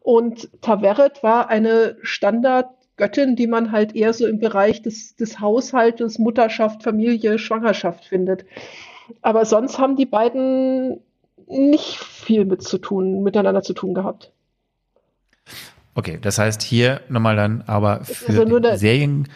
Und 0.00 0.50
Taveret 0.60 1.22
war 1.22 1.48
eine 1.48 1.96
Standard 2.02 2.68
Göttin, 2.96 3.36
die 3.36 3.46
man 3.46 3.72
halt 3.72 3.96
eher 3.96 4.12
so 4.12 4.26
im 4.26 4.38
Bereich 4.38 4.82
des, 4.82 5.16
des 5.16 5.40
Haushaltes, 5.40 6.18
Mutterschaft, 6.18 6.82
Familie, 6.82 7.38
Schwangerschaft 7.38 8.04
findet. 8.04 8.44
Aber 9.22 9.44
sonst 9.44 9.78
haben 9.78 9.96
die 9.96 10.06
beiden 10.06 11.00
nicht 11.48 11.98
viel 11.98 12.44
mit 12.44 12.62
zu 12.62 12.78
tun, 12.78 13.22
miteinander 13.22 13.62
zu 13.62 13.74
tun 13.74 13.94
gehabt. 13.94 14.32
Okay, 15.94 16.18
das 16.20 16.38
heißt 16.38 16.62
hier 16.62 17.00
nochmal 17.08 17.36
dann, 17.36 17.62
aber 17.66 18.04
für 18.04 18.28
also 18.28 18.44
nur 18.44 18.60
der, 18.60 18.78
Serien, 18.78 19.28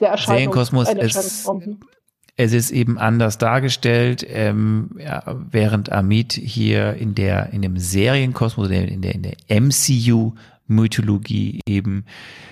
der 0.00 0.16
Serienkosmos 0.16 0.88
ist, 0.90 1.48
es 2.38 2.52
ist 2.52 2.70
eben 2.70 2.98
anders 2.98 3.38
dargestellt, 3.38 4.24
ähm, 4.28 4.90
ja, 4.98 5.22
während 5.50 5.90
Amit 5.92 6.32
hier 6.32 6.94
in 6.94 7.14
der 7.14 7.52
in 7.52 7.62
dem 7.62 7.76
Serienkosmos, 7.76 8.70
in 8.70 9.02
der 9.02 9.14
in 9.14 9.22
der 9.22 9.60
MCU 9.60 10.34
Mythologie 10.68 11.60
eben 11.66 12.04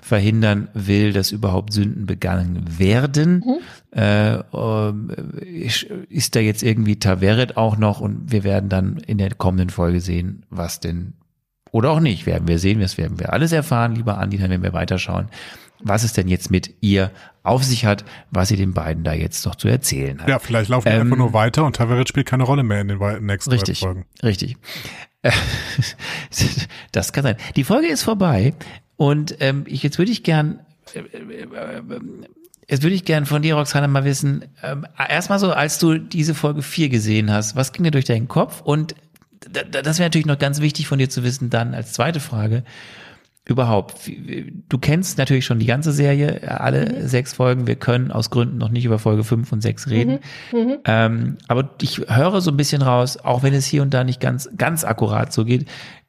verhindern 0.02 0.68
will, 0.74 1.12
dass 1.12 1.32
überhaupt 1.32 1.72
Sünden 1.72 2.06
begangen 2.06 2.78
werden. 2.78 3.44
Mhm. 3.44 3.98
Äh, 3.98 4.34
äh, 4.36 5.66
ist 6.08 6.36
da 6.36 6.40
jetzt 6.40 6.62
irgendwie 6.62 6.98
Taveret 6.98 7.56
auch 7.56 7.76
noch 7.76 8.00
und 8.00 8.30
wir 8.30 8.44
werden 8.44 8.68
dann 8.68 8.98
in 8.98 9.18
der 9.18 9.34
kommenden 9.34 9.70
Folge 9.70 10.00
sehen, 10.00 10.44
was 10.50 10.80
denn 10.80 11.14
oder 11.72 11.90
auch 11.90 12.00
nicht, 12.00 12.24
werden 12.24 12.46
wir 12.46 12.60
sehen, 12.60 12.78
das 12.78 12.98
werden 12.98 13.18
wir 13.18 13.32
alles 13.32 13.50
erfahren, 13.50 13.96
lieber 13.96 14.18
Andi, 14.18 14.38
dann 14.38 14.50
werden 14.50 14.62
wir 14.62 14.72
weiterschauen, 14.72 15.26
was 15.80 16.04
es 16.04 16.12
denn 16.12 16.28
jetzt 16.28 16.48
mit 16.48 16.72
ihr 16.80 17.10
auf 17.44 17.62
sich 17.62 17.84
hat, 17.84 18.04
was 18.30 18.48
sie 18.48 18.56
den 18.56 18.74
beiden 18.74 19.04
da 19.04 19.12
jetzt 19.12 19.46
noch 19.46 19.54
zu 19.54 19.68
erzählen 19.68 20.20
hat. 20.20 20.28
Ja, 20.28 20.38
vielleicht 20.40 20.70
laufen 20.70 20.88
ähm, 20.88 21.02
einfach 21.02 21.16
nur 21.16 21.32
weiter 21.32 21.64
und 21.64 21.76
Taveret 21.76 22.08
spielt 22.08 22.26
keine 22.26 22.42
Rolle 22.42 22.64
mehr 22.64 22.80
in 22.80 22.88
den 22.88 22.98
nächsten 23.24 23.50
richtig, 23.52 23.80
Folgen. 23.80 24.06
Richtig. 24.22 24.56
das 26.92 27.12
kann 27.12 27.22
sein. 27.22 27.36
Die 27.54 27.64
Folge 27.64 27.86
ist 27.86 28.02
vorbei 28.02 28.54
und 28.96 29.36
ähm, 29.40 29.64
ich, 29.66 29.82
jetzt 29.82 29.98
würde 29.98 30.10
ich 30.10 30.22
gern 30.24 30.60
äh, 30.94 31.00
äh, 31.00 31.82
Jetzt 32.66 32.82
würde 32.82 32.96
ich 32.96 33.04
gerne 33.04 33.26
von 33.26 33.42
dir, 33.42 33.56
Roxana, 33.56 33.86
mal 33.88 34.04
wissen, 34.04 34.46
ähm, 34.62 34.86
erstmal 34.96 35.38
so, 35.38 35.52
als 35.52 35.78
du 35.78 35.98
diese 35.98 36.34
Folge 36.34 36.62
4 36.62 36.88
gesehen 36.88 37.30
hast, 37.30 37.56
was 37.56 37.72
ging 37.72 37.84
dir 37.84 37.90
durch 37.90 38.06
deinen 38.06 38.26
Kopf? 38.26 38.62
Und 38.62 38.94
das 39.50 39.98
wäre 39.98 40.06
natürlich 40.06 40.26
noch 40.26 40.38
ganz 40.38 40.62
wichtig 40.62 40.86
von 40.86 40.98
dir 40.98 41.10
zu 41.10 41.22
wissen, 41.22 41.50
dann 41.50 41.74
als 41.74 41.92
zweite 41.92 42.20
Frage, 42.20 42.64
überhaupt, 43.46 44.10
du 44.68 44.78
kennst 44.78 45.18
natürlich 45.18 45.44
schon 45.44 45.58
die 45.58 45.66
ganze 45.66 45.92
Serie, 45.92 46.48
alle 46.60 47.02
mhm. 47.02 47.08
sechs 47.08 47.34
Folgen. 47.34 47.66
Wir 47.66 47.76
können 47.76 48.10
aus 48.10 48.30
Gründen 48.30 48.56
noch 48.56 48.70
nicht 48.70 48.86
über 48.86 48.98
Folge 48.98 49.22
fünf 49.22 49.52
und 49.52 49.60
sechs 49.60 49.90
reden. 49.90 50.20
Mhm. 50.50 50.58
Mhm. 50.58 50.78
Ähm, 50.86 51.36
aber 51.46 51.70
ich 51.82 51.98
höre 52.08 52.40
so 52.40 52.50
ein 52.50 52.56
bisschen 52.56 52.80
raus, 52.80 53.18
auch 53.18 53.42
wenn 53.42 53.52
es 53.52 53.66
hier 53.66 53.82
und 53.82 53.92
da 53.92 54.02
nicht 54.02 54.20
ganz, 54.20 54.48
ganz 54.56 54.84
akkurat 54.84 55.32
so 55.32 55.44
geht, 55.44 55.66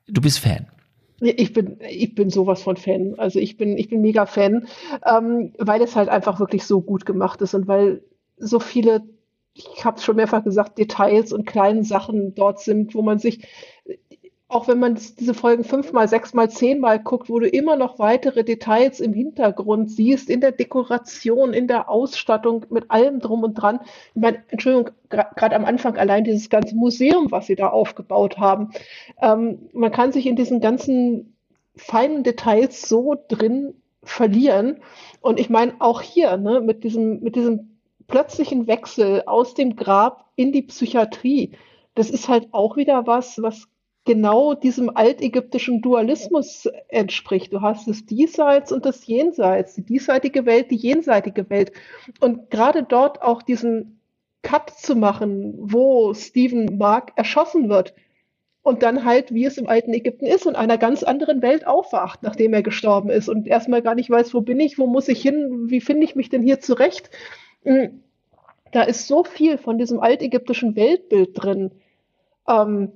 du 0.08 0.22
bist 0.22 0.40
Fan. 0.40 0.68
Ich 1.20 1.54
bin, 1.54 1.78
ich 1.90 2.16
bin 2.16 2.30
sowas 2.30 2.62
von 2.62 2.78
Fan. 2.78 3.16
Also 3.18 3.40
ich 3.40 3.58
bin, 3.58 3.78
ich 3.78 3.90
bin 3.90 4.02
mega 4.02 4.26
Fan, 4.26 4.68
ähm, 5.06 5.54
weil 5.58 5.82
es 5.82 5.96
halt 5.96 6.10
einfach 6.10 6.40
wirklich 6.40 6.66
so 6.66 6.82
gut 6.82 7.06
gemacht 7.06 7.42
ist 7.42 7.54
und 7.54 7.68
weil 7.68 8.02
so 8.38 8.60
viele, 8.60 9.02
ich 9.54 9.84
habe 9.84 9.98
es 9.98 10.04
schon 10.04 10.18
mehrfach 10.18 10.44
gesagt, 10.44 10.78
Details 10.78 11.34
und 11.34 11.46
kleine 11.46 11.84
Sachen 11.84 12.34
dort 12.36 12.60
sind, 12.60 12.96
wo 12.96 13.02
man 13.02 13.20
sich 13.20 13.46
auch 14.56 14.70
wenn 14.70 14.80
man 14.80 14.98
diese 15.20 15.34
Folgen 15.34 15.66
fünfmal, 15.66 16.08
sechsmal, 16.08 16.50
zehnmal 16.50 16.98
guckt, 16.98 17.30
wo 17.30 17.40
du 17.40 17.48
immer 17.50 17.76
noch 17.76 18.00
weitere 18.00 18.46
Details 18.46 19.02
im 19.02 19.12
Hintergrund 19.12 19.92
siehst, 19.92 20.30
in 20.30 20.40
der 20.40 20.54
Dekoration, 20.54 21.52
in 21.52 21.68
der 21.68 21.90
Ausstattung, 21.90 22.66
mit 22.70 22.90
allem 22.90 23.20
drum 23.20 23.44
und 23.44 23.56
dran. 23.56 23.82
Ich 24.14 24.22
meine, 24.22 24.42
Entschuldigung, 24.48 24.92
gerade 25.10 25.58
am 25.58 25.66
Anfang 25.66 25.98
allein 25.98 26.24
dieses 26.24 26.50
ganze 26.50 26.74
Museum, 26.74 27.32
was 27.32 27.48
sie 27.48 27.58
da 27.58 27.68
aufgebaut 27.68 28.38
haben. 28.38 28.72
Ähm, 29.22 29.68
man 29.74 29.92
kann 29.92 30.14
sich 30.14 30.26
in 30.26 30.38
diesen 30.38 30.62
ganzen 30.62 31.36
feinen 31.76 32.24
Details 32.24 32.88
so 32.88 33.18
drin 33.28 33.74
verlieren. 34.04 34.78
Und 35.20 35.38
ich 35.38 35.50
meine, 35.50 35.74
auch 35.80 36.02
hier, 36.02 36.38
ne, 36.38 36.62
mit 36.62 36.86
diesem, 36.86 37.20
mit 37.20 37.36
diesem 37.36 37.78
plötzlichen 38.08 38.68
Wechsel 38.68 39.24
aus 39.26 39.54
dem 39.54 39.76
Grab 39.76 40.30
in 40.38 40.54
die 40.54 40.62
Psychiatrie, 40.62 41.52
das 41.94 42.10
ist 42.10 42.30
halt 42.30 42.48
auch 42.54 42.78
wieder 42.78 43.06
was, 43.06 43.42
was 43.42 43.68
genau 44.06 44.54
diesem 44.54 44.96
altägyptischen 44.96 45.82
Dualismus 45.82 46.70
entspricht. 46.88 47.52
Du 47.52 47.62
hast 47.62 47.88
das 47.88 48.06
Diesseits 48.06 48.72
und 48.72 48.86
das 48.86 49.06
Jenseits, 49.08 49.74
die 49.74 49.84
diesseitige 49.84 50.46
Welt, 50.46 50.72
die 50.72 50.76
jenseitige 50.76 51.50
Welt. 51.50 51.72
Und 52.20 52.50
gerade 52.52 52.84
dort 52.84 53.22
auch 53.24 53.42
diesen 53.42 54.00
Cut 54.44 54.70
zu 54.70 54.96
machen, 54.96 55.56
wo 55.58 56.14
Stephen 56.14 56.78
Mark 56.78 57.14
erschossen 57.16 57.68
wird 57.68 57.96
und 58.62 58.84
dann 58.84 59.06
halt, 59.06 59.34
wie 59.34 59.46
es 59.46 59.58
im 59.58 59.68
alten 59.68 59.94
Ägypten 59.94 60.26
ist, 60.26 60.46
in 60.46 60.56
einer 60.56 60.78
ganz 60.78 61.02
anderen 61.02 61.42
Welt 61.42 61.66
aufwacht, 61.66 62.22
nachdem 62.22 62.54
er 62.54 62.62
gestorben 62.62 63.10
ist 63.10 63.28
und 63.28 63.48
erstmal 63.48 63.82
gar 63.82 63.96
nicht 63.96 64.10
weiß, 64.10 64.36
wo 64.36 64.42
bin 64.42 64.60
ich, 64.60 64.78
wo 64.78 64.86
muss 64.86 65.08
ich 65.08 65.22
hin, 65.22 65.70
wie 65.70 65.82
finde 65.82 66.04
ich 66.04 66.16
mich 66.16 66.30
denn 66.30 66.44
hier 66.44 66.60
zurecht. 66.60 67.10
Hm, 67.64 68.04
da 68.72 68.84
ist 68.84 69.08
so 69.08 69.24
viel 69.24 69.58
von 69.58 69.78
diesem 69.80 70.00
altägyptischen 70.00 70.76
Weltbild 70.76 71.32
drin. 71.34 71.72
Ähm, 72.48 72.92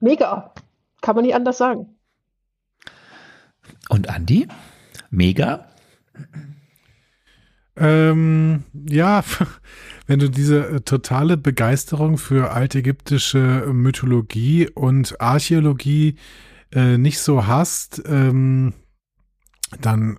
mega. 0.00 0.52
Kann 1.00 1.14
man 1.14 1.24
nicht 1.24 1.34
anders 1.34 1.58
sagen. 1.58 1.96
Und 3.88 4.08
Andi? 4.08 4.48
Mega? 5.10 5.66
Ähm, 7.76 8.64
ja, 8.88 9.22
wenn 10.06 10.18
du 10.18 10.30
diese 10.30 10.66
äh, 10.68 10.80
totale 10.80 11.36
Begeisterung 11.36 12.18
für 12.18 12.52
altägyptische 12.52 13.66
Mythologie 13.72 14.68
und 14.70 15.20
Archäologie 15.20 16.16
äh, 16.72 16.96
nicht 16.98 17.20
so 17.20 17.46
hast, 17.46 18.02
ähm, 18.06 18.72
dann 19.80 20.18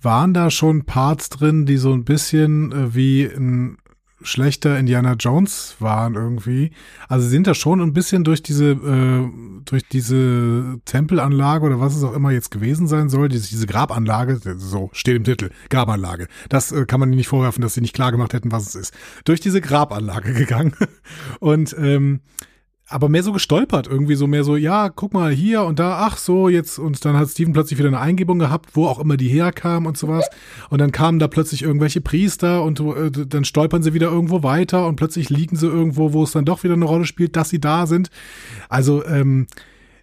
waren 0.00 0.34
da 0.34 0.50
schon 0.50 0.84
Parts 0.84 1.30
drin, 1.30 1.66
die 1.66 1.78
so 1.78 1.92
ein 1.92 2.04
bisschen 2.04 2.72
äh, 2.72 2.94
wie 2.94 3.24
ein 3.24 3.78
schlechter 4.22 4.78
Indiana 4.78 5.14
Jones 5.14 5.76
waren 5.78 6.14
irgendwie. 6.14 6.70
Also 7.08 7.28
sind 7.28 7.46
da 7.46 7.54
schon 7.54 7.80
ein 7.80 7.92
bisschen 7.92 8.24
durch 8.24 8.42
diese 8.42 8.70
äh, 8.70 9.30
durch 9.64 9.86
diese 9.88 10.80
Tempelanlage 10.84 11.66
oder 11.66 11.80
was 11.80 11.96
es 11.96 12.02
auch 12.02 12.14
immer 12.14 12.30
jetzt 12.30 12.50
gewesen 12.50 12.86
sein 12.86 13.08
soll, 13.08 13.28
diese, 13.28 13.48
diese 13.48 13.66
Grabanlage, 13.66 14.40
so 14.56 14.90
steht 14.92 15.16
im 15.16 15.24
Titel, 15.24 15.50
Grabanlage. 15.68 16.28
Das 16.48 16.72
äh, 16.72 16.86
kann 16.86 17.00
man 17.00 17.10
ihnen 17.10 17.18
nicht 17.18 17.28
vorwerfen, 17.28 17.62
dass 17.62 17.74
sie 17.74 17.80
nicht 17.80 17.94
klar 17.94 18.12
gemacht 18.12 18.32
hätten, 18.32 18.52
was 18.52 18.66
es 18.68 18.74
ist. 18.74 18.94
Durch 19.24 19.40
diese 19.40 19.60
Grabanlage 19.60 20.32
gegangen 20.34 20.74
und 21.40 21.76
ähm, 21.78 22.20
aber 22.88 23.08
mehr 23.08 23.24
so 23.24 23.32
gestolpert, 23.32 23.88
irgendwie 23.88 24.14
so 24.14 24.28
mehr 24.28 24.44
so, 24.44 24.56
ja, 24.56 24.88
guck 24.88 25.12
mal 25.12 25.32
hier 25.32 25.64
und 25.64 25.80
da, 25.80 26.06
ach 26.06 26.18
so, 26.18 26.48
jetzt, 26.48 26.78
und 26.78 27.04
dann 27.04 27.16
hat 27.16 27.28
Steven 27.28 27.52
plötzlich 27.52 27.78
wieder 27.78 27.88
eine 27.88 27.98
Eingebung 27.98 28.38
gehabt, 28.38 28.70
wo 28.74 28.86
auch 28.86 29.00
immer 29.00 29.16
die 29.16 29.28
herkam 29.28 29.86
und 29.86 29.98
sowas. 29.98 30.28
Und 30.70 30.80
dann 30.80 30.92
kamen 30.92 31.18
da 31.18 31.28
plötzlich 31.28 31.62
irgendwelche 31.62 32.00
Priester 32.00 32.62
und 32.62 32.80
äh, 32.80 33.10
dann 33.10 33.44
stolpern 33.44 33.82
sie 33.82 33.94
wieder 33.94 34.08
irgendwo 34.08 34.42
weiter 34.42 34.86
und 34.86 34.96
plötzlich 34.96 35.30
liegen 35.30 35.56
sie 35.56 35.66
irgendwo, 35.66 36.12
wo 36.12 36.24
es 36.24 36.32
dann 36.32 36.44
doch 36.44 36.64
wieder 36.64 36.74
eine 36.74 36.84
Rolle 36.84 37.04
spielt, 37.04 37.36
dass 37.36 37.50
sie 37.50 37.60
da 37.60 37.86
sind. 37.86 38.10
Also, 38.68 39.04
ähm, 39.04 39.46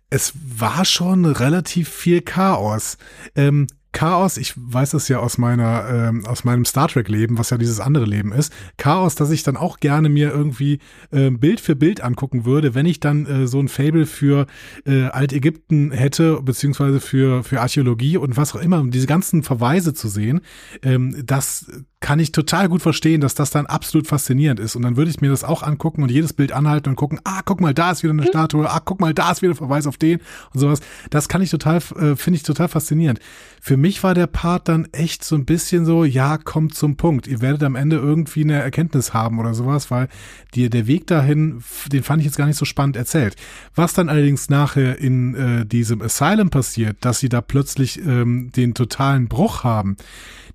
es 0.10 0.34
war 0.58 0.86
schon 0.86 1.26
relativ 1.26 1.90
viel 1.90 2.22
Chaos. 2.22 2.98
Ähm, 3.36 3.68
Chaos, 3.94 4.38
ich 4.38 4.54
weiß 4.58 4.92
das 4.92 5.08
ja 5.08 5.20
aus 5.20 5.38
meiner, 5.38 5.88
ähm, 5.88 6.26
aus 6.26 6.44
meinem 6.44 6.66
Star 6.66 6.88
Trek 6.88 7.08
Leben, 7.08 7.38
was 7.38 7.52
ja 7.52 7.58
dieses 7.58 7.80
andere 7.80 8.06
Leben 8.06 8.34
ist. 8.34 8.52
Chaos, 8.78 9.16
dass 9.16 9.32
ich 9.32 9.44
dann 9.44 9.56
auch 9.56 9.80
gerne 9.80 10.10
mir 10.10 10.32
irgendwie 10.32 10.80
äh, 11.12 11.30
Bild 11.30 11.60
für 11.62 11.76
Bild 11.76 12.02
angucken 12.02 12.44
würde, 12.44 12.76
wenn 12.76 12.88
ich 12.88 13.00
dann 13.00 13.26
äh, 13.26 13.48
so 13.48 13.60
ein 13.60 13.68
Fable 13.68 14.06
für 14.06 14.48
äh, 14.86 15.06
Altägypten 15.06 15.92
hätte, 15.92 16.42
beziehungsweise 16.42 17.00
für, 17.00 17.44
für 17.44 17.62
Archäologie 17.62 18.18
und 18.18 18.36
was 18.36 18.56
auch 18.56 18.62
immer, 18.62 18.80
um 18.80 18.92
diese 18.92 19.08
ganzen 19.08 19.44
Verweise 19.44 19.94
zu 19.94 20.08
sehen. 20.08 20.42
Ähm, 20.82 21.16
das 21.26 21.68
kann 22.04 22.20
ich 22.20 22.34
total 22.34 22.68
gut 22.68 22.82
verstehen, 22.82 23.22
dass 23.22 23.34
das 23.34 23.50
dann 23.50 23.66
absolut 23.66 24.08
faszinierend 24.08 24.60
ist. 24.60 24.76
Und 24.76 24.82
dann 24.82 24.98
würde 24.98 25.10
ich 25.10 25.22
mir 25.22 25.30
das 25.30 25.46
auch 25.46 25.64
angucken 25.64 26.04
und 26.04 26.12
jedes 26.12 26.34
Bild 26.34 26.52
anhalten 26.52 26.90
und 26.90 26.96
gucken, 26.98 27.22
ah, 27.24 27.42
guck 27.46 27.62
mal, 27.62 27.74
da 27.74 27.92
ist 27.92 28.04
wieder 28.04 28.12
eine 28.12 28.28
Statue, 28.28 28.70
ah, 28.70 28.82
guck 28.84 29.00
mal, 29.00 29.14
da 29.14 29.32
ist 29.32 29.42
wieder 29.42 29.54
ein 29.54 29.56
Verweis 29.56 29.88
auf 29.88 29.96
den 29.96 30.20
und 30.54 30.60
sowas. 30.60 30.82
Das 31.12 31.30
kann 31.30 31.42
ich 31.42 31.50
total, 31.50 31.78
äh, 31.78 32.18
finde 32.18 32.36
ich 32.36 32.44
total 32.44 32.68
faszinierend. 32.68 33.22
Für 33.62 33.78
mich 33.84 34.02
war 34.02 34.14
der 34.14 34.28
Part 34.28 34.70
dann 34.70 34.88
echt 34.94 35.26
so 35.26 35.36
ein 35.36 35.44
bisschen 35.44 35.86
so, 35.86 36.06
ja, 36.06 36.38
kommt 36.38 36.74
zum 36.74 36.96
Punkt. 36.96 37.28
Ihr 37.28 37.42
werdet 37.42 37.64
am 37.64 37.76
Ende 37.76 37.98
irgendwie 37.98 38.46
eine 38.46 38.54
Erkenntnis 38.54 39.14
haben 39.14 39.40
oder 39.40 39.54
sowas, 39.54 39.92
weil 39.92 40.08
die, 40.56 40.70
der 40.70 40.88
Weg 40.88 41.06
dahin, 41.08 41.62
den 41.92 42.02
fand 42.02 42.22
ich 42.22 42.26
jetzt 42.26 42.38
gar 42.38 42.46
nicht 42.46 42.56
so 42.56 42.64
spannend 42.64 42.96
erzählt. 42.96 43.36
Was 43.76 43.94
dann 43.94 44.08
allerdings 44.08 44.50
nachher 44.50 45.00
in 45.00 45.36
äh, 45.36 45.66
diesem 45.66 46.02
Asylum 46.02 46.50
passiert, 46.50 46.96
dass 47.02 47.20
sie 47.20 47.28
da 47.28 47.42
plötzlich 47.42 48.00
ähm, 48.00 48.54
den 48.56 48.74
totalen 48.74 49.28
Bruch 49.28 49.66
haben, 49.66 49.98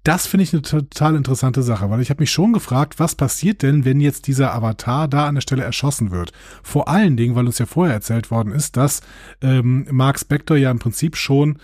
das 0.04 0.26
finde 0.26 0.44
ich 0.44 0.54
eine 0.54 0.62
total 0.62 1.14
interessante 1.14 1.62
Sache, 1.62 1.90
weil 1.90 2.00
ich 2.00 2.08
habe 2.08 2.22
mich 2.22 2.30
schon 2.30 2.54
gefragt, 2.54 2.98
was 2.98 3.14
passiert 3.14 3.62
denn, 3.62 3.84
wenn 3.84 4.00
jetzt 4.00 4.26
dieser 4.26 4.54
Avatar 4.54 5.06
da 5.06 5.26
an 5.26 5.34
der 5.34 5.42
Stelle 5.42 5.64
erschossen 5.64 6.10
wird? 6.10 6.32
Vor 6.62 6.88
allen 6.88 7.18
Dingen, 7.18 7.34
weil 7.34 7.44
uns 7.44 7.58
ja 7.58 7.66
vorher 7.66 7.94
erzählt 7.94 8.30
worden 8.30 8.52
ist, 8.52 8.78
dass 8.78 9.02
ähm, 9.42 9.86
Mark 9.90 10.18
Spector 10.18 10.56
ja 10.56 10.70
im 10.70 10.78
Prinzip 10.78 11.14
schon 11.14 11.58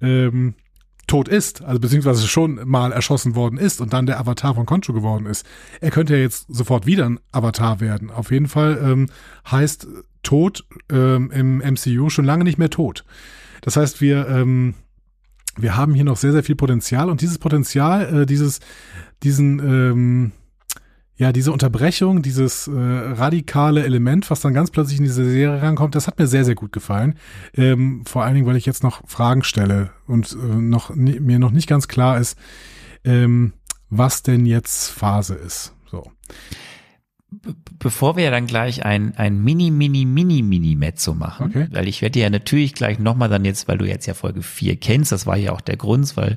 ähm, 0.00 0.54
tot 1.10 1.28
ist, 1.28 1.62
also 1.62 1.80
beziehungsweise 1.80 2.26
schon 2.28 2.60
mal 2.64 2.92
erschossen 2.92 3.34
worden 3.34 3.58
ist 3.58 3.80
und 3.80 3.92
dann 3.92 4.06
der 4.06 4.20
Avatar 4.20 4.54
von 4.54 4.64
Concho 4.64 4.92
geworden 4.92 5.26
ist. 5.26 5.44
Er 5.80 5.90
könnte 5.90 6.14
ja 6.14 6.20
jetzt 6.20 6.46
sofort 6.48 6.86
wieder 6.86 7.04
ein 7.04 7.18
Avatar 7.32 7.80
werden. 7.80 8.10
Auf 8.10 8.30
jeden 8.30 8.46
Fall 8.46 8.80
ähm, 8.82 9.08
heißt 9.50 9.88
tot 10.22 10.64
ähm, 10.88 11.30
im 11.32 11.58
MCU 11.58 12.10
schon 12.10 12.24
lange 12.24 12.44
nicht 12.44 12.58
mehr 12.58 12.70
tot. 12.70 13.04
Das 13.60 13.76
heißt, 13.76 14.00
wir 14.00 14.28
ähm, 14.28 14.74
wir 15.56 15.76
haben 15.76 15.94
hier 15.94 16.04
noch 16.04 16.16
sehr, 16.16 16.32
sehr 16.32 16.44
viel 16.44 16.54
Potenzial 16.54 17.10
und 17.10 17.22
dieses 17.22 17.38
Potenzial, 17.38 18.22
äh, 18.22 18.26
dieses, 18.26 18.60
diesen, 19.24 19.58
ähm, 19.58 20.32
ja, 21.20 21.32
diese 21.32 21.52
Unterbrechung, 21.52 22.22
dieses 22.22 22.66
äh, 22.66 22.72
radikale 22.72 23.84
Element, 23.84 24.30
was 24.30 24.40
dann 24.40 24.54
ganz 24.54 24.70
plötzlich 24.70 25.00
in 25.00 25.04
diese 25.04 25.22
Serie 25.30 25.60
rankommt, 25.60 25.94
das 25.94 26.06
hat 26.06 26.18
mir 26.18 26.26
sehr, 26.26 26.46
sehr 26.46 26.54
gut 26.54 26.72
gefallen. 26.72 27.14
Ähm, 27.54 28.04
vor 28.06 28.24
allen 28.24 28.36
Dingen, 28.36 28.46
weil 28.46 28.56
ich 28.56 28.64
jetzt 28.64 28.82
noch 28.82 29.06
Fragen 29.06 29.42
stelle 29.42 29.90
und 30.06 30.32
äh, 30.32 30.36
noch 30.36 30.94
mir 30.94 31.38
noch 31.38 31.50
nicht 31.50 31.68
ganz 31.68 31.88
klar 31.88 32.18
ist, 32.18 32.38
ähm, 33.04 33.52
was 33.90 34.22
denn 34.22 34.46
jetzt 34.46 34.88
Phase 34.88 35.34
ist. 35.34 35.74
So 35.90 36.10
bevor 37.78 38.16
wir 38.16 38.30
dann 38.30 38.46
gleich 38.46 38.84
ein, 38.84 39.16
ein 39.16 39.42
Mini, 39.42 39.70
Mini, 39.70 40.04
Mini, 40.04 40.42
Mini 40.42 40.74
Mezzo 40.74 41.14
machen, 41.14 41.46
okay. 41.46 41.68
weil 41.70 41.86
ich 41.86 42.02
werde 42.02 42.18
ja 42.18 42.28
natürlich 42.28 42.74
gleich 42.74 42.98
nochmal 42.98 43.28
dann 43.28 43.44
jetzt, 43.44 43.68
weil 43.68 43.78
du 43.78 43.86
jetzt 43.86 44.06
ja 44.06 44.14
Folge 44.14 44.42
4 44.42 44.76
kennst, 44.76 45.12
das 45.12 45.26
war 45.26 45.36
ja 45.36 45.52
auch 45.52 45.60
der 45.60 45.76
Grund, 45.76 46.16
weil 46.16 46.36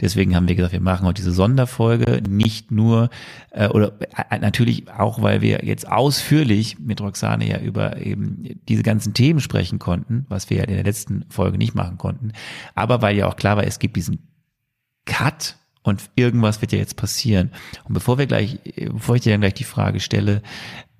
deswegen 0.00 0.34
haben 0.34 0.48
wir 0.48 0.54
gesagt, 0.54 0.72
wir 0.72 0.80
machen 0.80 1.06
heute 1.06 1.20
diese 1.20 1.32
Sonderfolge, 1.32 2.22
nicht 2.28 2.70
nur, 2.70 3.10
äh, 3.50 3.68
oder 3.68 3.92
äh, 4.30 4.38
natürlich 4.38 4.90
auch, 4.90 5.22
weil 5.22 5.42
wir 5.42 5.64
jetzt 5.64 5.86
ausführlich 5.86 6.78
mit 6.78 7.00
Roxane 7.00 7.46
ja 7.46 7.58
über 7.58 7.98
eben 7.98 8.44
diese 8.68 8.82
ganzen 8.82 9.14
Themen 9.14 9.40
sprechen 9.40 9.78
konnten, 9.78 10.24
was 10.28 10.48
wir 10.48 10.56
ja 10.58 10.64
in 10.64 10.74
der 10.74 10.84
letzten 10.84 11.26
Folge 11.28 11.58
nicht 11.58 11.74
machen 11.74 11.98
konnten, 11.98 12.32
aber 12.74 13.02
weil 13.02 13.16
ja 13.16 13.28
auch 13.28 13.36
klar 13.36 13.56
war, 13.56 13.64
es 13.64 13.78
gibt 13.78 13.96
diesen 13.96 14.26
Cut 15.04 15.56
und 15.82 16.10
irgendwas 16.14 16.60
wird 16.60 16.72
ja 16.72 16.78
jetzt 16.78 16.96
passieren. 16.96 17.50
Und 17.84 17.94
bevor 17.94 18.18
wir 18.18 18.26
gleich, 18.26 18.58
bevor 18.92 19.16
ich 19.16 19.22
dir 19.22 19.32
dann 19.32 19.40
gleich 19.40 19.54
die 19.54 19.64
Frage 19.64 20.00
stelle, 20.00 20.42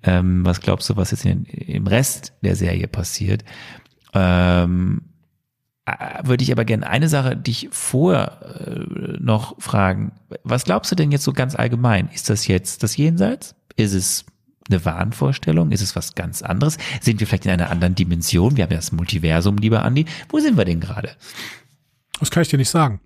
ähm, 0.03 0.45
was 0.45 0.61
glaubst 0.61 0.89
du, 0.89 0.97
was 0.97 1.11
jetzt 1.11 1.25
in, 1.25 1.45
im 1.45 1.87
Rest 1.87 2.33
der 2.43 2.57
Serie 2.57 2.89
passiert, 2.89 3.45
ähm, 4.15 5.03
äh, 5.85 5.93
würde 6.23 6.43
ich 6.43 6.53
aber 6.53 6.65
gerne 6.65 6.87
eine 6.87 7.09
Sache 7.09 7.37
dich 7.37 7.69
vorher 7.71 8.67
äh, 8.67 9.17
noch 9.21 9.61
fragen. 9.61 10.13
Was 10.43 10.65
glaubst 10.65 10.91
du 10.91 10.97
denn 10.97 11.13
jetzt 11.13 11.25
so 11.25 11.33
ganz 11.33 11.55
allgemein? 11.55 12.09
Ist 12.13 12.31
das 12.31 12.47
jetzt 12.47 12.83
das 12.83 12.97
Jenseits? 12.97 13.55
Ist 13.77 13.93
es 13.93 14.25
eine 14.71 14.85
Wahnvorstellung? 14.85 15.73
Ist 15.73 15.83
es 15.83 15.97
was 15.97 16.15
ganz 16.15 16.43
anderes? 16.43 16.79
Sind 17.01 17.21
wir 17.21 17.27
vielleicht 17.27 17.47
in 17.47 17.53
einer 17.53 17.71
anderen 17.71 17.95
Dimension? 17.95 18.57
Wir 18.57 18.65
haben 18.65 18.71
ja 18.71 18.79
das 18.79 18.93
Multiversum, 18.93 19.59
lieber 19.59 19.83
Andi. 19.83 20.07
Wo 20.29 20.39
sind 20.39 20.57
wir 20.57 20.65
denn 20.65 20.81
gerade? 20.81 21.11
Das 22.21 22.31
kann 22.31 22.43
ich 22.43 22.49
dir 22.49 22.59
nicht 22.59 22.71
sagen. 22.71 23.01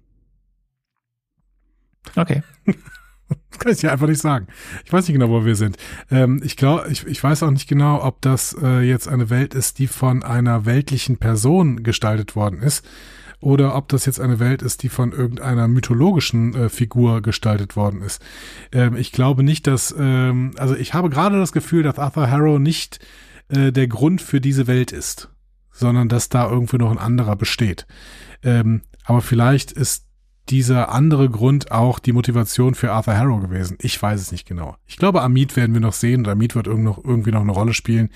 Okay. 2.17 2.43
Das 2.67 2.75
kann 3.59 3.73
ich 3.73 3.79
dir 3.79 3.93
einfach 3.93 4.09
nicht 4.09 4.21
sagen. 4.21 4.47
Ich 4.85 4.93
weiß 4.93 5.07
nicht 5.07 5.15
genau, 5.15 5.31
wo 5.31 5.45
wir 5.45 5.57
sind. 5.57 5.77
Ähm, 6.11 6.41
ich 6.45 6.57
glaube, 6.57 6.89
ich, 6.91 7.07
ich 7.07 7.23
weiß 7.23 7.43
auch 7.43 7.51
nicht 7.51 7.69
genau, 7.69 8.03
ob 8.03 8.21
das 8.21 8.57
äh, 8.61 8.81
jetzt 8.81 9.09
eine 9.09 9.31
Welt 9.31 9.55
ist, 9.55 9.79
die 9.79 9.87
von 9.87 10.23
einer 10.23 10.67
weltlichen 10.67 11.17
Person 11.19 11.83
gestaltet 11.83 12.37
worden 12.37 12.61
ist, 12.61 12.85
oder 13.45 13.75
ob 13.75 13.89
das 13.89 14.07
jetzt 14.07 14.21
eine 14.21 14.39
Welt 14.39 14.63
ist, 14.63 14.83
die 14.83 14.89
von 14.89 15.13
irgendeiner 15.13 15.69
mythologischen 15.69 16.55
äh, 16.55 16.69
Figur 16.71 17.21
gestaltet 17.21 17.77
worden 17.77 18.01
ist. 18.01 18.23
Ähm, 18.73 18.97
ich 18.97 19.13
glaube 19.13 19.43
nicht, 19.43 19.67
dass, 19.67 19.95
ähm, 19.99 20.53
also 20.57 20.75
ich 20.75 20.95
habe 20.95 21.11
gerade 21.11 21.39
das 21.39 21.53
Gefühl, 21.53 21.83
dass 21.83 21.99
Arthur 21.99 22.31
Harrow 22.31 22.59
nicht 22.59 23.01
äh, 23.49 23.71
der 23.71 23.87
Grund 23.87 24.23
für 24.23 24.41
diese 24.41 24.67
Welt 24.67 24.93
ist, 24.93 25.29
sondern 25.71 26.09
dass 26.09 26.31
da 26.31 26.49
irgendwie 26.49 26.79
noch 26.79 26.91
ein 26.91 26.99
anderer 26.99 27.37
besteht. 27.37 27.87
Ähm, 28.43 28.81
aber 29.05 29.21
vielleicht 29.21 29.73
ist 29.73 30.07
dieser 30.51 30.91
andere 30.91 31.31
Grund 31.31 31.73
auch 31.73 31.99
die 31.99 32.13
Motivation 32.13 32.75
für 32.75 32.93
Arthur 32.93 33.17
Harrow 33.17 33.41
gewesen. 33.41 33.79
Ich 33.81 34.01
weiß 34.01 34.21
es 34.21 34.33
nicht 34.33 34.47
genau. 34.47 34.77
Ich 34.87 34.97
glaube, 34.97 35.23
Amit 35.23 35.57
werden 35.57 35.73
wir 35.73 35.81
noch 35.81 35.95
sehen 35.95 36.21
und 36.21 36.29
Amit 36.29 36.55
wird 36.55 36.67
irgendwie 36.67 37.31
noch 37.31 37.41
eine 37.41 37.53
Rolle 37.53 37.73
spielen. 37.73 38.11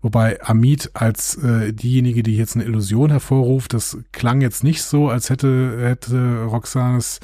Wobei 0.00 0.40
Amit 0.42 0.90
als 0.94 1.36
äh, 1.36 1.72
diejenige, 1.72 2.22
die 2.22 2.36
jetzt 2.36 2.54
eine 2.54 2.64
Illusion 2.64 3.10
hervorruft, 3.10 3.74
das 3.74 3.98
klang 4.12 4.40
jetzt 4.40 4.62
nicht 4.62 4.82
so, 4.82 5.08
als 5.08 5.28
hätte, 5.28 5.76
hätte 5.80 6.44
Roxanes, 6.44 7.18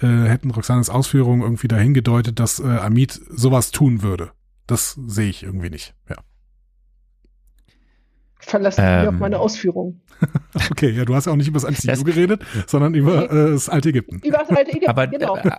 äh, 0.00 0.06
hätten 0.06 0.50
Roxanes 0.50 0.90
Ausführungen 0.90 1.42
irgendwie 1.42 1.68
dahin 1.68 1.94
gedeutet, 1.94 2.40
dass 2.40 2.58
äh, 2.58 2.64
Amit 2.64 3.20
sowas 3.30 3.70
tun 3.70 4.02
würde. 4.02 4.32
Das 4.66 4.98
sehe 5.06 5.30
ich 5.30 5.44
irgendwie 5.44 5.70
nicht, 5.70 5.94
ja. 6.10 6.16
Verlasse 8.46 8.80
ähm, 8.80 9.00
mich 9.00 9.08
auf 9.08 9.14
meine 9.18 9.38
Ausführungen. 9.40 10.00
okay, 10.70 10.90
ja, 10.90 11.04
du 11.04 11.16
hast 11.16 11.26
ja 11.26 11.32
auch 11.32 11.36
nicht 11.36 11.48
über 11.48 11.58
das 11.58 11.84
ICU 11.84 12.04
geredet, 12.04 12.42
sondern 12.68 12.94
über 12.94 13.30
äh, 13.30 13.50
das 13.50 13.68
alte 13.68 13.88
Ägypten. 13.88 14.20
Über 14.24 14.38
das 14.38 14.50
alte 14.50 14.70
Ägypten, 14.70 14.88
aber, 14.88 15.08
genau. 15.08 15.36
Äh, 15.36 15.50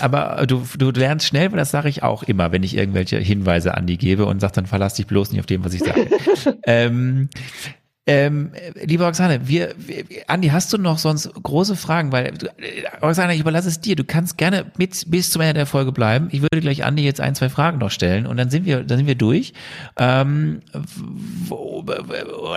aber 0.00 0.46
du, 0.46 0.62
du 0.78 0.90
lernst 0.90 1.26
schnell, 1.26 1.52
weil 1.52 1.58
das 1.58 1.70
sage 1.70 1.90
ich 1.90 2.02
auch 2.02 2.22
immer, 2.22 2.52
wenn 2.52 2.62
ich 2.62 2.74
irgendwelche 2.74 3.18
Hinweise 3.18 3.74
an 3.74 3.86
die 3.86 3.98
gebe 3.98 4.24
und 4.24 4.40
sag, 4.40 4.54
dann 4.54 4.64
verlass 4.64 4.94
dich 4.94 5.06
bloß 5.06 5.32
nicht 5.32 5.40
auf 5.40 5.46
dem, 5.46 5.62
was 5.62 5.74
ich 5.74 5.82
sage. 5.82 6.08
ähm, 6.64 7.28
ähm, 8.08 8.52
liebe 8.84 9.04
Roxane, 9.04 9.48
wir, 9.48 9.74
wir, 9.78 10.04
Andi, 10.28 10.48
hast 10.48 10.72
du 10.72 10.78
noch 10.78 10.98
sonst 10.98 11.28
große 11.42 11.74
Fragen? 11.74 12.12
Weil, 12.12 12.26
äh, 12.26 13.04
Roxane, 13.04 13.34
ich 13.34 13.40
überlasse 13.40 13.66
es 13.66 13.80
dir. 13.80 13.96
Du 13.96 14.04
kannst 14.04 14.38
gerne 14.38 14.66
mit 14.78 15.10
bis 15.10 15.30
zum 15.30 15.42
Ende 15.42 15.54
der 15.54 15.66
Folge 15.66 15.90
bleiben. 15.90 16.28
Ich 16.30 16.40
würde 16.40 16.60
gleich 16.60 16.84
Andi 16.84 17.02
jetzt 17.02 17.20
ein, 17.20 17.34
zwei 17.34 17.48
Fragen 17.48 17.78
noch 17.78 17.90
stellen 17.90 18.26
und 18.26 18.36
dann 18.36 18.48
sind 18.48 18.64
wir, 18.64 18.84
dann 18.84 18.98
sind 18.98 19.08
wir 19.08 19.16
durch. 19.16 19.54
Ähm, 19.98 20.60
wo, 21.48 21.84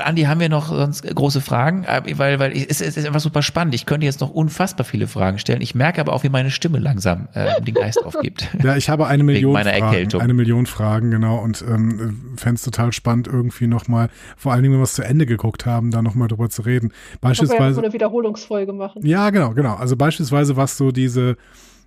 Andi, 0.05 0.23
haben 0.23 0.39
wir 0.39 0.49
noch 0.49 0.67
sonst 0.67 1.03
große 1.03 1.41
Fragen? 1.41 1.83
Äh, 1.83 2.03
weil, 2.17 2.37
weil 2.37 2.51
es, 2.51 2.79
es 2.79 2.95
ist 2.95 3.07
einfach 3.07 3.19
super 3.19 3.41
spannend. 3.41 3.73
Ich 3.73 3.87
könnte 3.87 4.05
jetzt 4.05 4.21
noch 4.21 4.29
unfassbar 4.29 4.85
viele 4.85 5.07
Fragen 5.07 5.39
stellen. 5.39 5.61
Ich 5.61 5.73
merke 5.73 5.99
aber 5.99 6.13
auch, 6.13 6.21
wie 6.23 6.29
meine 6.29 6.51
Stimme 6.51 6.77
langsam 6.77 7.27
äh, 7.33 7.59
den 7.61 7.73
Geist 7.73 8.05
aufgibt. 8.05 8.47
Ja, 8.61 8.75
ich 8.75 8.87
habe 8.87 9.07
eine 9.07 9.23
Million 9.23 9.53
meiner 9.53 9.71
Fragen, 9.71 9.85
Erkältung. 9.85 10.21
eine 10.21 10.35
Million 10.35 10.67
Fragen, 10.67 11.09
genau. 11.09 11.39
Und 11.39 11.63
ähm, 11.67 12.35
fände 12.37 12.55
es 12.55 12.61
total 12.61 12.93
spannend, 12.93 13.27
irgendwie 13.27 13.65
nochmal, 13.65 14.09
vor 14.37 14.51
allen 14.51 14.61
Dingen, 14.61 14.73
wenn 14.73 14.81
wir 14.81 14.83
es 14.83 14.93
zu 14.93 15.03
Ende 15.03 15.25
geguckt 15.39 15.65
haben, 15.65 15.91
da 15.91 16.01
nochmal 16.01 16.27
drüber 16.27 16.49
zu 16.49 16.61
reden. 16.63 16.91
Beispielsweise. 17.21 17.75
so 17.75 17.81
eine 17.81 17.93
Wiederholungsfolge 17.93 18.73
machen. 18.73 19.05
Ja, 19.05 19.29
genau, 19.29 19.51
genau. 19.51 19.75
Also 19.75 19.95
beispielsweise, 19.95 20.57
was 20.57 20.77
so 20.77 20.91
diese 20.91 21.37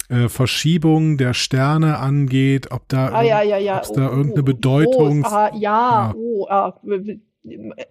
äh, 0.09 0.29
Verschiebung 0.29 1.17
der 1.19 1.35
Sterne 1.35 1.99
angeht, 1.99 2.71
ob 2.71 2.89
da, 2.89 3.09
ah, 3.09 3.23
ja, 3.23 3.43
ja, 3.43 3.59
ja. 3.59 3.83
da 3.95 4.09
oh, 4.09 4.17
irgendeine 4.17 4.43
Bedeutung. 4.43 5.25
Oh, 5.25 5.29
ah, 5.29 5.51
ja, 5.55 5.59
ja. 5.59 6.15
Oh, 6.17 6.47
ah. 6.49 6.81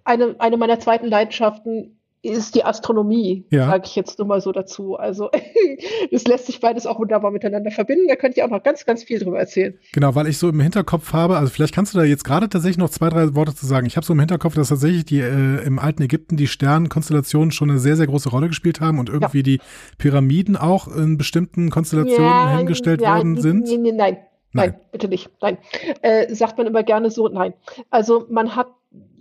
Eine, 0.04 0.36
eine 0.38 0.56
meiner 0.56 0.80
zweiten 0.80 1.06
Leidenschaften 1.06 1.98
ist 2.22 2.54
die 2.54 2.64
Astronomie, 2.64 3.44
ja. 3.50 3.66
sage 3.66 3.82
ich 3.86 3.96
jetzt 3.96 4.18
nur 4.18 4.28
mal 4.28 4.40
so 4.40 4.52
dazu. 4.52 4.96
Also 4.96 5.30
das 6.12 6.24
lässt 6.24 6.46
sich 6.46 6.60
beides 6.60 6.86
auch 6.86 7.00
wunderbar 7.00 7.32
miteinander 7.32 7.72
verbinden. 7.72 8.06
Da 8.08 8.14
könnte 8.14 8.38
ich 8.38 8.44
auch 8.44 8.50
noch 8.50 8.62
ganz, 8.62 8.86
ganz 8.86 9.02
viel 9.02 9.18
drüber 9.18 9.40
erzählen. 9.40 9.76
Genau, 9.92 10.14
weil 10.14 10.28
ich 10.28 10.38
so 10.38 10.48
im 10.48 10.60
Hinterkopf 10.60 11.12
habe, 11.12 11.36
also 11.36 11.50
vielleicht 11.50 11.74
kannst 11.74 11.94
du 11.94 11.98
da 11.98 12.04
jetzt 12.04 12.24
gerade 12.24 12.48
tatsächlich 12.48 12.78
noch 12.78 12.90
zwei, 12.90 13.08
drei 13.08 13.34
Worte 13.34 13.54
zu 13.54 13.66
sagen. 13.66 13.86
Ich 13.86 13.96
habe 13.96 14.06
so 14.06 14.12
im 14.12 14.20
Hinterkopf, 14.20 14.54
dass 14.54 14.68
tatsächlich 14.68 15.04
die 15.04 15.20
äh, 15.20 15.64
im 15.64 15.80
alten 15.80 16.02
Ägypten 16.02 16.36
die 16.36 16.46
Sternenkonstellationen 16.46 17.50
schon 17.50 17.70
eine 17.70 17.80
sehr, 17.80 17.96
sehr 17.96 18.06
große 18.06 18.28
Rolle 18.28 18.46
gespielt 18.46 18.80
haben 18.80 19.00
und 19.00 19.08
irgendwie 19.08 19.38
ja. 19.38 19.42
die 19.42 19.60
Pyramiden 19.98 20.56
auch 20.56 20.86
in 20.86 21.18
bestimmten 21.18 21.70
Konstellationen 21.70 22.24
ja, 22.24 22.56
hingestellt 22.56 23.00
worden 23.00 23.40
sind. 23.40 23.64
Nee, 23.64 23.92
nein, 23.92 24.18
Nein. 24.52 24.70
nein, 24.70 24.74
bitte 24.92 25.08
nicht. 25.08 25.30
Nein. 25.40 25.58
Äh, 26.02 26.32
sagt 26.34 26.58
man 26.58 26.66
immer 26.66 26.82
gerne 26.82 27.10
so, 27.10 27.26
nein. 27.28 27.54
Also 27.90 28.26
man 28.30 28.54
hat 28.54 28.68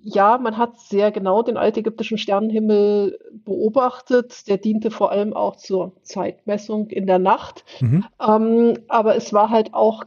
ja, 0.04 0.38
man 0.38 0.58
hat 0.58 0.80
sehr 0.80 1.12
genau 1.12 1.44
den 1.44 1.58
altägyptischen 1.58 2.18
Sternenhimmel 2.18 3.20
beobachtet. 3.46 4.48
Der 4.48 4.58
diente 4.58 4.92
vor 4.92 5.12
allem 5.12 5.34
auch 5.34 5.56
zur 5.56 5.94
Zeitmessung 6.04 6.90
in 6.90 7.08
der 7.08 7.20
Nacht. 7.20 7.64
Mhm. 7.80 8.06
Ähm, 8.20 8.74
aber 8.88 9.16
es 9.16 9.34
war 9.34 9.50
halt 9.50 9.74
auch 9.74 10.04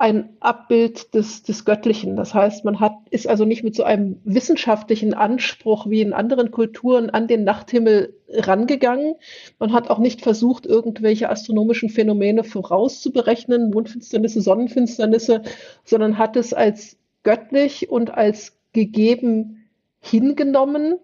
ein 0.00 0.30
Abbild 0.40 1.12
des, 1.12 1.42
des 1.42 1.66
Göttlichen. 1.66 2.16
Das 2.16 2.32
heißt, 2.32 2.64
man 2.64 2.80
hat, 2.80 2.94
ist 3.10 3.28
also 3.28 3.44
nicht 3.44 3.62
mit 3.62 3.74
so 3.74 3.84
einem 3.84 4.18
wissenschaftlichen 4.24 5.12
Anspruch 5.12 5.90
wie 5.90 6.00
in 6.00 6.14
anderen 6.14 6.50
Kulturen 6.50 7.10
an 7.10 7.28
den 7.28 7.44
Nachthimmel 7.44 8.16
rangegangen. 8.32 9.16
Man 9.58 9.74
hat 9.74 9.90
auch 9.90 9.98
nicht 9.98 10.22
versucht, 10.22 10.64
irgendwelche 10.64 11.28
astronomischen 11.28 11.90
Phänomene 11.90 12.44
vorauszuberechnen, 12.44 13.70
Mondfinsternisse, 13.70 14.40
Sonnenfinsternisse, 14.40 15.42
sondern 15.84 16.16
hat 16.16 16.34
es 16.36 16.54
als 16.54 16.96
göttlich 17.22 17.90
und 17.90 18.14
als 18.14 18.59
gegeben 18.72 19.68
hingenommen, 20.00 20.98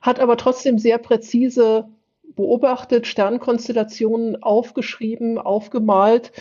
hat 0.00 0.20
aber 0.20 0.36
trotzdem 0.36 0.78
sehr 0.78 0.98
präzise 0.98 1.88
beobachtet, 2.36 3.06
Sternkonstellationen 3.06 4.42
aufgeschrieben, 4.42 5.38
aufgemalt 5.38 6.32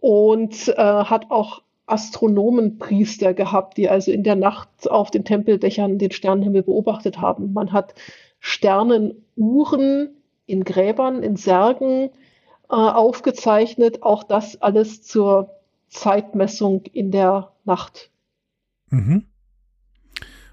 und 0.00 0.68
äh, 0.68 0.74
hat 0.76 1.30
auch 1.30 1.62
Astronomenpriester 1.86 3.34
gehabt, 3.34 3.76
die 3.76 3.88
also 3.88 4.12
in 4.12 4.22
der 4.22 4.36
Nacht 4.36 4.88
auf 4.88 5.10
den 5.10 5.24
Tempeldächern 5.24 5.98
den 5.98 6.12
Sternenhimmel 6.12 6.62
beobachtet 6.62 7.20
haben. 7.20 7.52
Man 7.52 7.72
hat 7.72 7.94
Sternenuhren 8.38 10.10
in 10.46 10.64
Gräbern, 10.64 11.22
in 11.22 11.36
Särgen 11.36 12.10
äh, 12.70 12.74
aufgezeichnet, 12.74 14.02
auch 14.02 14.22
das 14.22 14.62
alles 14.62 15.02
zur 15.02 15.50
Zeitmessung 15.88 16.84
in 16.92 17.10
der 17.10 17.52
Nacht. 17.64 18.10
Mhm. 18.90 19.26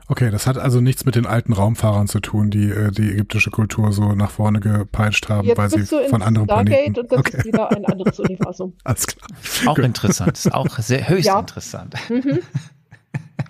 Okay, 0.09 0.31
das 0.31 0.47
hat 0.47 0.57
also 0.57 0.79
nichts 0.79 1.03
mit 1.03 1.15
den 1.15 1.25
alten 1.25 1.51
Raumfahrern 1.51 2.07
zu 2.07 2.21
tun, 2.21 2.49
die 2.49 2.69
äh, 2.69 2.91
die 2.91 3.11
ägyptische 3.11 3.51
Kultur 3.51 3.91
so 3.91 4.13
nach 4.13 4.31
vorne 4.31 4.61
gepeitscht 4.61 5.27
haben, 5.27 5.47
Jetzt 5.47 5.57
weil 5.57 5.69
sie 5.69 5.85
von 5.85 6.21
anderen 6.21 6.47
Stargate 6.47 6.65
Planeten. 6.67 6.99
Und 7.01 7.11
das 7.11 7.19
okay. 7.19 7.37
ist 7.37 7.45
wieder 7.45 7.71
ein 7.71 7.85
anderes 7.85 8.19
Universum. 8.21 8.73
Alles 8.85 9.07
klar. 9.07 9.27
Auch 9.65 9.75
Gut. 9.75 9.85
interessant, 9.85 10.37
ist 10.37 10.53
auch 10.53 10.69
sehr 10.79 11.09
höchst 11.09 11.27
ja. 11.27 11.39
interessant. 11.39 11.95
Mhm. 12.09 12.39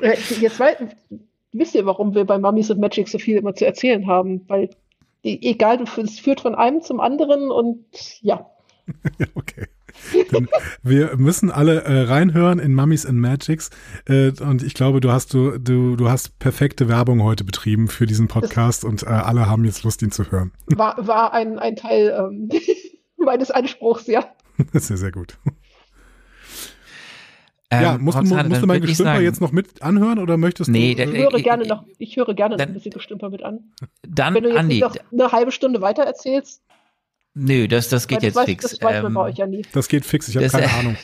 Äh, 0.01 0.17
jetzt 0.41 0.59
weiß, 0.59 0.77
wisst 1.53 1.73
ihr, 1.73 1.85
warum 1.87 2.13
wir 2.13 2.25
bei 2.25 2.37
Mummies 2.37 2.69
und 2.69 2.79
Magic 2.79 3.07
so 3.07 3.17
viel 3.17 3.37
immer 3.37 3.55
zu 3.55 3.65
erzählen 3.65 4.05
haben? 4.05 4.41
Weil 4.47 4.69
egal, 5.23 5.81
es 5.81 6.19
führt 6.19 6.41
von 6.41 6.53
einem 6.53 6.81
zum 6.81 6.99
anderen 6.99 7.49
und 7.49 7.85
ja. 8.21 8.45
okay. 9.33 9.65
Wir 10.83 11.17
müssen 11.17 11.51
alle 11.51 11.83
äh, 11.83 12.01
reinhören 12.01 12.59
in 12.59 12.73
Mummies 12.73 13.05
and 13.05 13.19
Magics. 13.19 13.69
Äh, 14.05 14.31
und 14.41 14.63
ich 14.63 14.73
glaube, 14.73 14.99
du 15.01 15.11
hast 15.11 15.33
du, 15.33 15.57
du, 15.57 15.95
du 15.95 16.09
hast 16.09 16.37
perfekte 16.39 16.87
Werbung 16.87 17.23
heute 17.23 17.43
betrieben 17.43 17.87
für 17.87 18.05
diesen 18.05 18.27
Podcast 18.27 18.83
und 18.85 19.03
äh, 19.03 19.07
alle 19.07 19.47
haben 19.47 19.65
jetzt 19.65 19.83
Lust, 19.83 20.01
ihn 20.01 20.11
zu 20.11 20.31
hören. 20.31 20.51
War, 20.67 21.07
war 21.07 21.33
ein, 21.33 21.59
ein 21.59 21.75
Teil 21.75 22.15
ähm, 22.17 22.49
meines 23.17 23.51
Anspruchs, 23.51 24.07
ja. 24.07 24.25
Sehr, 24.73 24.97
sehr 24.97 25.11
gut. 25.11 25.37
Ähm, 27.69 27.81
ja, 27.83 27.97
musst, 27.97 28.17
du, 28.17 28.23
musst 28.23 28.61
du 28.61 28.65
mein 28.65 28.81
Gestümper 28.81 29.19
jetzt 29.19 29.41
noch 29.41 29.51
mit 29.51 29.81
anhören 29.81 30.19
oder 30.19 30.37
möchtest 30.37 30.69
nee, 30.69 30.95
du? 30.95 31.05
Nee, 31.05 31.17
ich 31.17 31.23
höre 31.23 31.41
gerne 31.41 31.67
noch, 31.67 31.83
ich 31.97 32.15
höre 32.15 32.33
gerne 32.33 32.55
dann, 32.55 32.69
noch 32.69 32.71
ein 32.71 32.73
bisschen 32.75 32.93
Gestümper 32.93 33.29
mit 33.29 33.43
an. 33.43 33.73
Dann, 34.07 34.33
Wenn 34.35 34.43
du 34.43 34.49
jetzt 34.49 34.59
Andi, 34.59 34.79
noch 34.79 34.95
eine 35.11 35.31
halbe 35.33 35.51
Stunde 35.51 35.81
weiter 35.81 36.03
erzählst, 36.03 36.63
Nö, 37.39 37.67
das, 37.67 37.89
das 37.89 38.07
geht 38.07 38.17
das 38.17 38.23
jetzt 38.23 38.35
weiß, 38.35 38.45
fix. 38.45 38.63
Das 38.63 38.81
weiß 38.81 39.03
man 39.03 39.13
bei 39.13 39.21
ähm, 39.21 39.27
euch 39.27 39.37
ja 39.37 39.45
nie. 39.45 39.61
Das 39.71 39.87
geht 39.87 40.05
fix, 40.05 40.27
ich 40.27 40.37
habe 40.37 40.47
keine 40.47 40.65
äh, 40.65 40.69
Ahnung. 40.79 40.97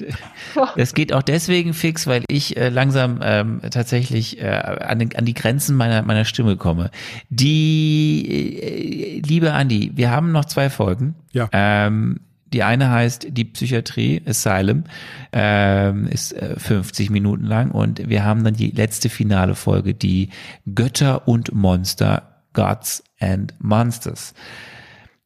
Das 0.75 0.93
geht 0.93 1.13
auch 1.13 1.21
deswegen 1.21 1.73
fix, 1.73 2.07
weil 2.07 2.23
ich 2.27 2.57
äh, 2.57 2.69
langsam 2.69 3.19
ähm, 3.21 3.61
tatsächlich 3.69 4.41
äh, 4.41 4.47
an, 4.47 4.99
den, 4.99 5.15
an 5.15 5.25
die 5.25 5.33
Grenzen 5.33 5.75
meiner, 5.75 6.01
meiner 6.01 6.25
Stimme 6.25 6.57
komme. 6.57 6.89
Die, 7.29 8.59
äh, 8.61 9.19
liebe 9.19 9.53
Andi, 9.53 9.91
wir 9.93 10.09
haben 10.09 10.31
noch 10.31 10.45
zwei 10.45 10.69
Folgen. 10.69 11.15
Ja. 11.33 11.49
Ähm, 11.51 12.19
die 12.51 12.63
eine 12.63 12.91
heißt 12.91 13.27
Die 13.31 13.45
Psychiatrie 13.45 14.21
Asylum, 14.25 14.83
ähm, 15.31 16.07
ist 16.07 16.33
äh, 16.33 16.55
50 16.57 17.09
Minuten 17.09 17.45
lang 17.45 17.71
und 17.71 18.09
wir 18.09 18.23
haben 18.23 18.43
dann 18.43 18.53
die 18.53 18.71
letzte 18.71 19.09
finale 19.09 19.55
Folge, 19.55 19.93
die 19.93 20.29
Götter 20.73 21.27
und 21.27 21.53
Monster 21.53 22.43
Gods 22.53 23.03
and 23.19 23.53
Monsters. 23.59 24.33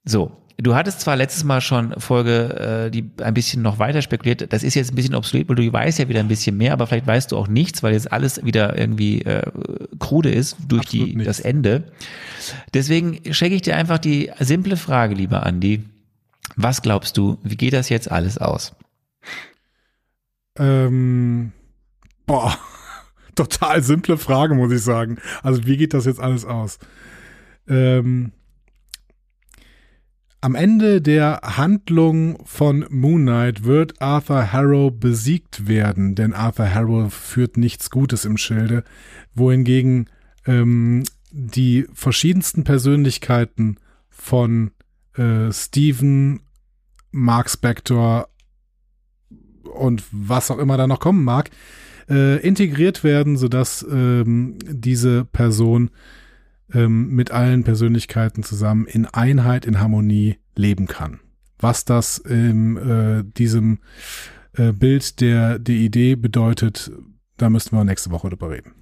So, 0.06 0.32
Du 0.60 0.74
hattest 0.74 1.02
zwar 1.02 1.16
letztes 1.16 1.44
Mal 1.44 1.62
schon 1.62 1.94
Folge, 2.00 2.88
äh, 2.88 2.92
die 2.92 3.12
ein 3.22 3.36
bisschen 3.36 3.62
noch 3.62 3.78
weiter 3.78 4.02
spekuliert. 4.02 4.52
Das 4.52 4.64
ist 4.64 4.74
jetzt 4.74 4.92
ein 4.92 4.96
bisschen 4.96 5.14
obsolet, 5.14 5.48
weil 5.48 5.56
du 5.56 5.72
weißt 5.72 6.00
ja 6.00 6.10
wieder 6.10 6.20
ein 6.20 6.28
bisschen 6.28 6.58
mehr, 6.58 6.74
aber 6.74 6.88
vielleicht 6.88 7.06
weißt 7.06 7.32
du 7.32 7.38
auch 7.38 7.48
nichts, 7.48 7.84
weil 7.84 7.94
jetzt 7.94 8.12
alles 8.12 8.44
wieder 8.44 8.76
irgendwie 8.76 9.22
äh, 9.22 9.44
krude 10.00 10.32
ist 10.32 10.58
durch 10.68 10.86
die, 10.86 11.16
das 11.24 11.40
Ende. 11.40 11.84
Deswegen 12.74 13.20
schenke 13.34 13.56
ich 13.56 13.62
dir 13.62 13.78
einfach 13.78 14.00
die 14.00 14.32
simple 14.40 14.78
Frage, 14.78 15.14
lieber 15.14 15.46
Andi. 15.46 15.84
Was 16.56 16.82
glaubst 16.82 17.18
du, 17.18 17.38
wie 17.44 17.56
geht 17.56 17.74
das 17.74 17.90
jetzt 17.90 18.10
alles 18.10 18.40
aus? 18.40 18.76
Ähm, 20.58 21.52
boah, 22.26 22.58
total 23.36 23.84
simple 23.84 24.18
Frage, 24.18 24.56
muss 24.56 24.72
ich 24.72 24.82
sagen. 24.82 25.20
Also 25.44 25.68
wie 25.68 25.78
geht 25.78 25.94
das 25.94 26.06
jetzt 26.06 26.20
alles 26.20 26.46
aus? 26.46 26.80
Ähm, 27.68 28.32
am 30.42 30.56
Ende 30.56 31.02
der 31.02 31.42
Handlung 31.44 32.38
von 32.46 32.86
Moon 32.90 33.24
Knight 33.24 33.64
wird 33.64 34.02
Arthur 34.02 34.52
Harrow 34.52 34.92
besiegt 34.92 35.68
werden, 35.68 36.16
denn 36.16 36.34
Arthur 36.34 36.74
Harrow 36.74 37.12
führt 37.14 37.58
nichts 37.58 37.90
Gutes 37.90 38.24
im 38.26 38.38
Schilde, 38.38 38.84
wohingegen 39.34 40.10
ähm, 40.46 41.04
die 41.32 41.88
verschiedensten 41.94 42.64
Persönlichkeiten 42.64 43.78
von 44.10 44.72
äh, 45.16 45.52
Stephen, 45.52 46.42
Mark 47.12 47.50
Spector 47.50 48.30
und 49.64 50.04
was 50.12 50.52
auch 50.52 50.60
immer 50.60 50.78
da 50.78 50.88
noch 50.88 51.00
kommen 51.00 51.24
mag, 51.24 51.50
äh, 52.10 52.40
integriert 52.46 53.04
werden, 53.04 53.38
sodass 53.38 53.86
ähm, 53.90 54.58
diese 54.68 55.26
Person 55.26 55.90
ähm, 56.73 57.10
mit 57.10 57.31
allen 57.31 57.64
Persönlichkeiten 57.64 58.44
zusammen 58.44 58.85
in 58.85 59.06
Einheit, 59.06 59.65
in 59.65 59.80
Harmonie 59.80 60.38
leben 60.56 60.88
kann. 60.88 61.19
Was 61.60 61.85
das 61.85 62.18
in 62.18 62.77
äh, 62.77 63.23
diesem 63.38 63.80
äh, 64.53 64.72
Bild 64.72 65.22
der, 65.22 65.60
der 65.60 65.76
Idee 65.76 66.15
bedeutet, 66.15 66.91
da 67.38 67.49
müssten 67.49 67.76
wir 67.76 67.84
nächste 67.84 68.11
Woche 68.11 68.30
drüber 68.30 68.52
reden. 68.52 68.73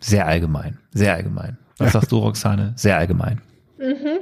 Sehr 0.00 0.26
allgemein, 0.26 0.78
sehr 0.92 1.14
allgemein. 1.14 1.58
Was 1.78 1.92
sagst 1.92 2.12
du, 2.12 2.18
Roxane? 2.18 2.74
Sehr 2.76 2.98
allgemein. 2.98 3.40
Mhm. 3.78 4.20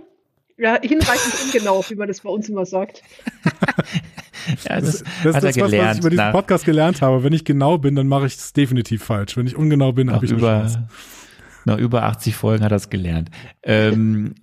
Ja, 0.57 0.79
hinreichend 0.81 1.35
ungenau, 1.45 1.85
wie 1.89 1.95
man 1.97 2.09
das 2.09 2.21
bei 2.21 2.31
uns 2.31 2.49
immer 2.49 2.65
sagt. 2.65 3.03
ja, 4.69 4.81
das, 4.81 5.03
das, 5.25 5.35
das 5.35 5.35
ist 5.35 5.35
das, 5.35 5.35
was, 5.35 5.45
was 5.45 5.57
ich 5.57 5.99
über 5.99 6.11
diesen 6.11 6.31
Podcast 6.31 6.65
gelernt 6.65 7.03
habe. 7.03 7.25
Wenn 7.25 7.33
ich 7.33 7.45
genau 7.45 7.79
bin, 7.79 7.97
dann 7.97 8.07
mache 8.07 8.27
ich 8.27 8.37
es 8.37 8.53
definitiv 8.53 9.03
falsch. 9.03 9.37
Wenn 9.37 9.47
ich 9.47 9.57
ungenau 9.57 9.93
bin, 9.93 10.13
habe 10.13 10.25
ich 10.25 10.31
über, 10.31 10.53
eine 10.53 10.63
Chance. 10.63 10.89
Nach 11.65 11.79
über 11.79 12.05
80 12.05 12.35
Folgen 12.35 12.65
hat 12.65 12.73
er 12.73 12.77
es 12.77 12.91
gelernt. 12.91 13.31
Ähm, 13.63 14.35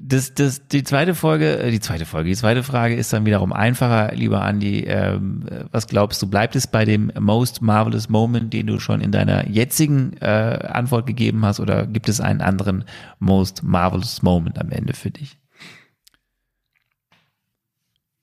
das, 0.00 0.34
das, 0.34 0.68
die 0.68 0.82
zweite 0.82 1.14
Folge, 1.14 1.58
äh, 1.58 1.70
die 1.70 1.80
zweite 1.80 2.04
Folge, 2.04 2.28
die 2.28 2.36
zweite 2.36 2.62
Frage 2.62 2.94
ist 2.94 3.12
dann 3.12 3.26
wiederum 3.26 3.52
einfacher, 3.52 4.14
lieber 4.14 4.46
Andy. 4.46 4.84
Ähm, 4.84 5.44
was 5.70 5.86
glaubst 5.86 6.20
du, 6.22 6.26
bleibt 6.26 6.56
es 6.56 6.66
bei 6.66 6.84
dem 6.84 7.10
Most 7.18 7.62
Marvelous 7.62 8.08
Moment, 8.08 8.52
den 8.52 8.66
du 8.66 8.80
schon 8.80 9.00
in 9.00 9.12
deiner 9.12 9.48
jetzigen 9.48 10.16
äh, 10.20 10.26
Antwort 10.26 11.06
gegeben 11.06 11.44
hast, 11.44 11.60
oder 11.60 11.86
gibt 11.86 12.08
es 12.08 12.20
einen 12.20 12.40
anderen 12.40 12.84
Most 13.18 13.62
Marvelous 13.62 14.22
Moment 14.22 14.58
am 14.58 14.70
Ende 14.70 14.92
für 14.92 15.10
dich? 15.10 15.38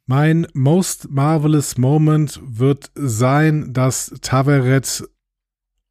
Mein 0.08 0.46
most 0.54 1.10
marvelous 1.10 1.80
moment 1.80 2.40
wird 2.44 2.92
sein, 2.94 3.74
dass 3.74 4.14
Taveret 4.22 5.04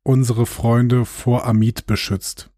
unsere 0.04 0.46
Freunde 0.46 1.04
vor 1.04 1.46
Amit 1.46 1.86
beschützt. 1.86 2.50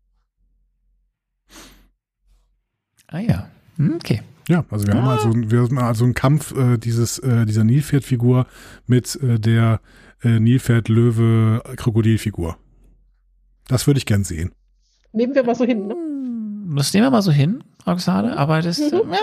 Ah 3.06 3.20
ja, 3.20 3.48
hm, 3.77 3.94
okay. 3.94 4.20
Ja, 4.48 4.66
also 4.70 4.86
wir 4.86 4.94
ah. 4.94 4.98
haben 4.98 5.09
also 5.09 5.32
wir 5.35 5.60
haben 5.60 5.78
also 5.78 6.05
einen 6.05 6.12
Kampf 6.14 6.55
äh, 6.56 6.77
dieses 6.77 7.18
äh, 7.18 7.47
dieser 7.47 7.64
Nilpferdfigur 7.64 8.47
mit 8.86 9.18
äh, 9.23 9.40
der 9.40 9.81
äh, 10.23 10.39
Nilpferd-Löwe-Krokodilfigur. 10.40 12.56
Das 13.68 13.86
würde 13.86 13.98
ich 13.98 14.06
gern 14.06 14.24
sehen. 14.24 14.51
Nehmen 15.12 15.35
wir 15.35 15.44
mal 15.44 15.55
so 15.55 15.64
hin, 15.64 15.86
ne? 15.86 15.94
Hm, 15.94 16.74
das 16.77 16.93
nehmen 16.93 17.06
wir 17.06 17.10
mal 17.10 17.23
so 17.23 17.32
hin, 17.32 17.64
Roxane, 17.86 18.36
aber 18.36 18.60
das, 18.60 18.78
mhm. 18.78 19.12
ja, 19.12 19.20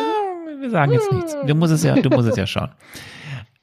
wir 0.59 0.69
sagen 0.69 0.93
jetzt 0.93 1.11
nichts. 1.11 1.35
Du 1.45 1.55
musst 1.55 1.73
es 1.73 1.83
ja, 1.83 1.95
du 1.95 2.09
musst 2.09 2.29
es 2.29 2.35
ja 2.35 2.47
schauen. 2.47 2.71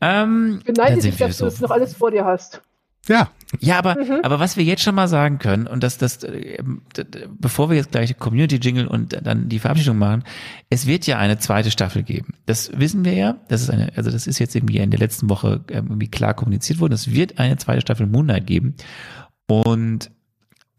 Ähm, 0.03 0.61
ich 0.61 0.65
beneide 0.65 0.99
dich, 0.99 1.15
dass 1.19 1.37
so. 1.37 1.45
du 1.45 1.51
das 1.51 1.61
noch 1.61 1.71
alles 1.71 1.93
vor 1.93 2.11
dir 2.11 2.25
hast. 2.25 2.63
Ja. 3.09 3.31
Ja, 3.59 3.79
aber, 3.79 3.97
mhm. 3.97 4.21
aber 4.23 4.39
was 4.39 4.57
wir 4.57 4.63
jetzt 4.63 4.83
schon 4.83 4.95
mal 4.95 5.09
sagen 5.09 5.39
können, 5.41 5.67
und 5.67 5.83
das, 5.83 5.99
das, 5.99 6.23
äh, 6.23 6.63
bevor 7.31 7.69
wir 7.69 7.77
jetzt 7.77 7.91
gleich 7.91 8.17
Community 8.17 8.57
Jingle 8.57 8.87
und 8.87 9.19
dann 9.27 9.49
die 9.49 9.59
Verabschiedung 9.59 9.99
machen, 9.99 10.23
es 10.69 10.87
wird 10.87 11.07
ja 11.07 11.19
eine 11.19 11.39
zweite 11.39 11.73
Staffel 11.73 12.05
geben. 12.05 12.35
Das 12.47 12.71
wissen 12.79 13.05
wir 13.05 13.15
ja. 13.15 13.37
Das 13.49 13.63
ist 13.63 13.71
eine, 13.71 13.93
also 13.97 14.11
das 14.11 14.29
ist 14.29 14.39
jetzt 14.39 14.55
irgendwie 14.55 14.79
in 14.79 14.91
der 14.91 15.01
letzten 15.01 15.29
Woche 15.29 15.65
ähm, 15.69 15.87
irgendwie 15.89 16.09
klar 16.09 16.35
kommuniziert 16.35 16.79
worden. 16.79 16.93
Es 16.93 17.11
wird 17.11 17.39
eine 17.39 17.57
zweite 17.57 17.81
Staffel 17.81 18.07
Moonlight 18.07 18.47
geben. 18.47 18.77
Und 19.49 20.13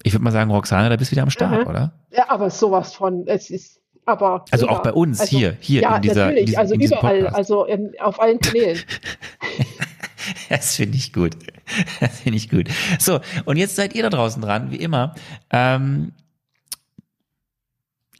ich 0.04 0.14
würde 0.14 0.24
mal 0.24 0.32
sagen, 0.32 0.50
Roxana, 0.52 0.88
da 0.88 0.96
bist 0.96 1.12
du 1.12 1.16
wieder 1.16 1.24
am 1.24 1.30
Start, 1.30 1.64
mhm. 1.64 1.68
oder? 1.68 1.94
Ja, 2.12 2.30
aber 2.30 2.50
sowas 2.50 2.94
von, 2.94 3.28
es 3.28 3.50
ist, 3.50 3.82
aber. 4.06 4.46
Also 4.52 4.70
auch 4.70 4.82
bei 4.82 4.94
uns 4.94 5.20
also, 5.20 5.38
hier, 5.38 5.58
hier 5.60 5.82
ja, 5.82 5.98
in 5.98 6.02
dieser, 6.04 6.26
natürlich, 6.28 6.40
in 6.40 6.46
diesem, 6.46 6.60
also 6.60 6.74
in 6.74 6.82
überall, 6.82 7.20
Podcast. 7.20 7.36
also 7.36 7.66
in, 7.66 7.92
auf 8.00 8.22
allen 8.22 8.40
Kanälen. 8.40 8.80
Das 10.50 10.76
finde 10.76 10.98
ich 10.98 11.14
gut. 11.14 11.36
Das 12.02 12.20
finde 12.20 12.38
ich 12.38 12.50
gut. 12.50 12.68
So, 13.00 13.22
und 13.46 13.56
jetzt 13.56 13.76
seid 13.76 13.96
ihr 13.96 14.04
da 14.04 14.10
draußen 14.10 14.42
dran, 14.42 14.72
wie 14.72 14.78
immer. 14.78 15.16
Ähm, 15.52 16.12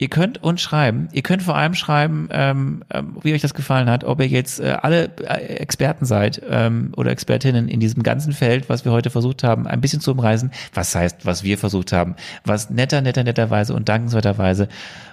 Ihr 0.02 0.08
könnt 0.08 0.42
uns 0.42 0.60
schreiben. 0.60 1.06
Ihr 1.12 1.22
könnt 1.22 1.44
vor 1.44 1.54
allem 1.54 1.74
schreiben, 1.74 2.28
ähm, 2.32 2.82
ähm, 2.92 3.16
wie 3.22 3.34
euch 3.34 3.40
das 3.40 3.54
gefallen 3.54 3.88
hat, 3.88 4.02
ob 4.02 4.18
ihr 4.18 4.26
jetzt 4.26 4.58
äh, 4.58 4.76
alle 4.82 5.12
äh, 5.20 5.58
Experten 5.58 6.06
seid 6.06 6.42
ähm, 6.50 6.90
oder 6.96 7.12
Expertinnen 7.12 7.68
in 7.68 7.78
diesem 7.78 8.02
ganzen 8.02 8.32
Feld, 8.32 8.68
was 8.68 8.84
wir 8.84 8.90
heute 8.90 9.10
versucht 9.10 9.44
haben, 9.44 9.68
ein 9.68 9.80
bisschen 9.80 10.00
zu 10.00 10.10
umreißen. 10.10 10.50
Was 10.74 10.96
heißt, 10.96 11.24
was 11.24 11.44
wir 11.44 11.56
versucht 11.56 11.92
haben, 11.92 12.16
was 12.44 12.68
netter, 12.68 13.00
netter, 13.00 13.22
netterweise 13.22 13.74
und 13.74 13.88
dankenswerterweise 13.88 14.66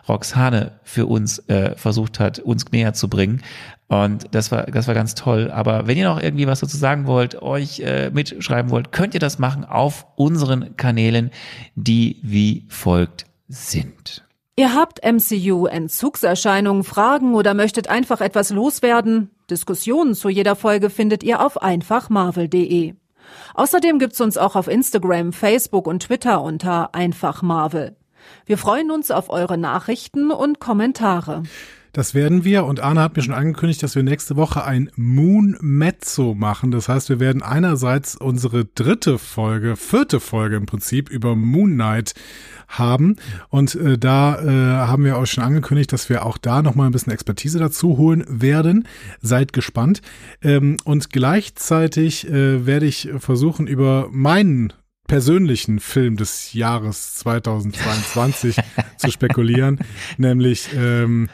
Roxane 0.07 0.71
für 0.81 1.05
uns 1.05 1.37
äh, 1.49 1.75
versucht 1.75 2.19
hat, 2.19 2.39
uns 2.39 2.71
näher 2.71 2.93
zu 2.93 3.09
bringen. 3.09 3.43
Und 3.89 4.25
das 4.31 4.51
war, 4.51 4.63
das 4.63 4.87
war 4.87 4.95
ganz 4.95 5.13
toll. 5.13 5.51
Aber 5.51 5.85
wenn 5.85 5.99
ihr 5.99 6.09
noch 6.09 6.19
irgendwie 6.19 6.47
was 6.47 6.61
dazu 6.61 6.77
sagen 6.77 7.05
wollt, 7.05 7.39
euch 7.43 7.81
äh, 7.81 8.09
mitschreiben 8.09 8.71
wollt, 8.71 8.91
könnt 8.91 9.13
ihr 9.13 9.19
das 9.19 9.37
machen 9.37 9.65
auf 9.65 10.07
unseren 10.15 10.77
Kanälen, 10.77 11.29
die 11.75 12.17
wie 12.23 12.65
folgt 12.69 13.25
sind. 13.47 14.23
Ihr 14.59 14.75
habt 14.75 14.99
MCU-Entzugserscheinungen, 15.05 16.83
Fragen 16.83 17.33
oder 17.33 17.53
möchtet 17.53 17.87
einfach 17.87 18.19
etwas 18.19 18.49
loswerden? 18.49 19.29
Diskussionen 19.49 20.15
zu 20.15 20.27
jeder 20.27 20.57
Folge 20.57 20.89
findet 20.89 21.23
ihr 21.23 21.39
auf 21.39 21.61
einfachmarvel.de. 21.61 22.93
Außerdem 23.53 23.99
gibt's 23.99 24.19
uns 24.19 24.37
auch 24.37 24.57
auf 24.57 24.67
Instagram, 24.67 25.31
Facebook 25.31 25.87
und 25.87 26.03
Twitter 26.03 26.41
unter 26.41 26.93
einfachmarvel. 26.93 27.95
Wir 28.45 28.57
freuen 28.57 28.91
uns 28.91 29.11
auf 29.11 29.29
eure 29.29 29.57
Nachrichten 29.57 30.29
und 30.29 30.59
Kommentare. 30.59 31.43
Das 31.93 32.13
werden 32.13 32.43
wir 32.43 32.65
und 32.65 32.79
Arne 32.79 33.01
hat 33.01 33.15
mir 33.15 33.23
schon 33.23 33.33
angekündigt, 33.33 33.81
dass 33.83 33.95
wir 33.95 34.03
nächste 34.03 34.35
Woche 34.35 34.63
ein 34.63 34.91
Moon 34.95 35.57
Mezzo 35.61 36.35
machen. 36.35 36.71
Das 36.71 36.89
heißt, 36.89 37.09
wir 37.09 37.19
werden 37.19 37.41
einerseits 37.41 38.15
unsere 38.15 38.65
dritte 38.65 39.17
Folge, 39.17 39.75
vierte 39.75 40.19
Folge 40.19 40.55
im 40.55 40.65
Prinzip 40.65 41.09
über 41.09 41.35
Moon 41.35 41.73
Knight 41.73 42.13
haben 42.67 43.15
und 43.49 43.75
äh, 43.75 43.97
da 43.97 44.39
äh, 44.41 44.87
haben 44.87 45.03
wir 45.03 45.17
euch 45.17 45.31
schon 45.31 45.43
angekündigt, 45.43 45.91
dass 45.91 46.09
wir 46.09 46.25
auch 46.25 46.37
da 46.37 46.61
noch 46.61 46.75
mal 46.75 46.85
ein 46.85 46.91
bisschen 46.91 47.11
Expertise 47.11 47.57
dazu 47.57 47.97
holen 47.97 48.23
werden. 48.27 48.87
Seid 49.21 49.53
gespannt. 49.53 50.01
Ähm, 50.41 50.77
und 50.83 51.09
gleichzeitig 51.09 52.29
äh, 52.29 52.65
werde 52.65 52.85
ich 52.85 53.09
versuchen 53.17 53.65
über 53.65 54.07
meinen 54.11 54.73
persönlichen 55.07 55.79
Film 55.79 56.15
des 56.15 56.53
Jahres 56.53 57.15
2022 57.19 58.55
zu 58.97 59.11
spekulieren, 59.11 59.79
nämlich 60.17 60.69
ähm, 60.75 61.27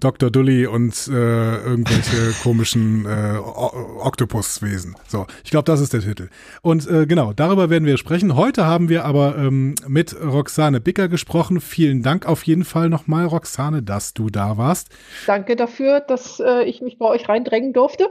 Dr. 0.00 0.30
Dully 0.30 0.66
und 0.66 1.08
äh, 1.08 1.56
irgendwelche 1.58 2.32
komischen 2.42 3.04
äh, 3.06 3.36
Oktopuswesen. 3.36 4.96
So, 5.06 5.26
ich 5.44 5.50
glaube, 5.50 5.64
das 5.64 5.80
ist 5.80 5.92
der 5.92 6.00
Titel. 6.00 6.28
Und 6.62 6.88
äh, 6.88 7.06
genau, 7.06 7.32
darüber 7.32 7.70
werden 7.70 7.84
wir 7.84 7.98
sprechen. 7.98 8.34
Heute 8.34 8.64
haben 8.64 8.88
wir 8.88 9.04
aber 9.04 9.36
ähm, 9.36 9.74
mit 9.86 10.16
Roxane 10.20 10.80
Bicker 10.80 11.08
gesprochen. 11.08 11.60
Vielen 11.60 12.02
Dank 12.02 12.26
auf 12.26 12.42
jeden 12.44 12.64
Fall 12.64 12.88
nochmal, 12.88 13.26
Roxane, 13.26 13.82
dass 13.82 14.14
du 14.14 14.30
da 14.30 14.56
warst. 14.56 14.88
Danke 15.26 15.54
dafür, 15.54 16.00
dass 16.00 16.40
äh, 16.40 16.64
ich 16.64 16.80
mich 16.80 16.98
bei 16.98 17.06
euch 17.06 17.28
reindrängen 17.28 17.72
durfte. 17.72 18.08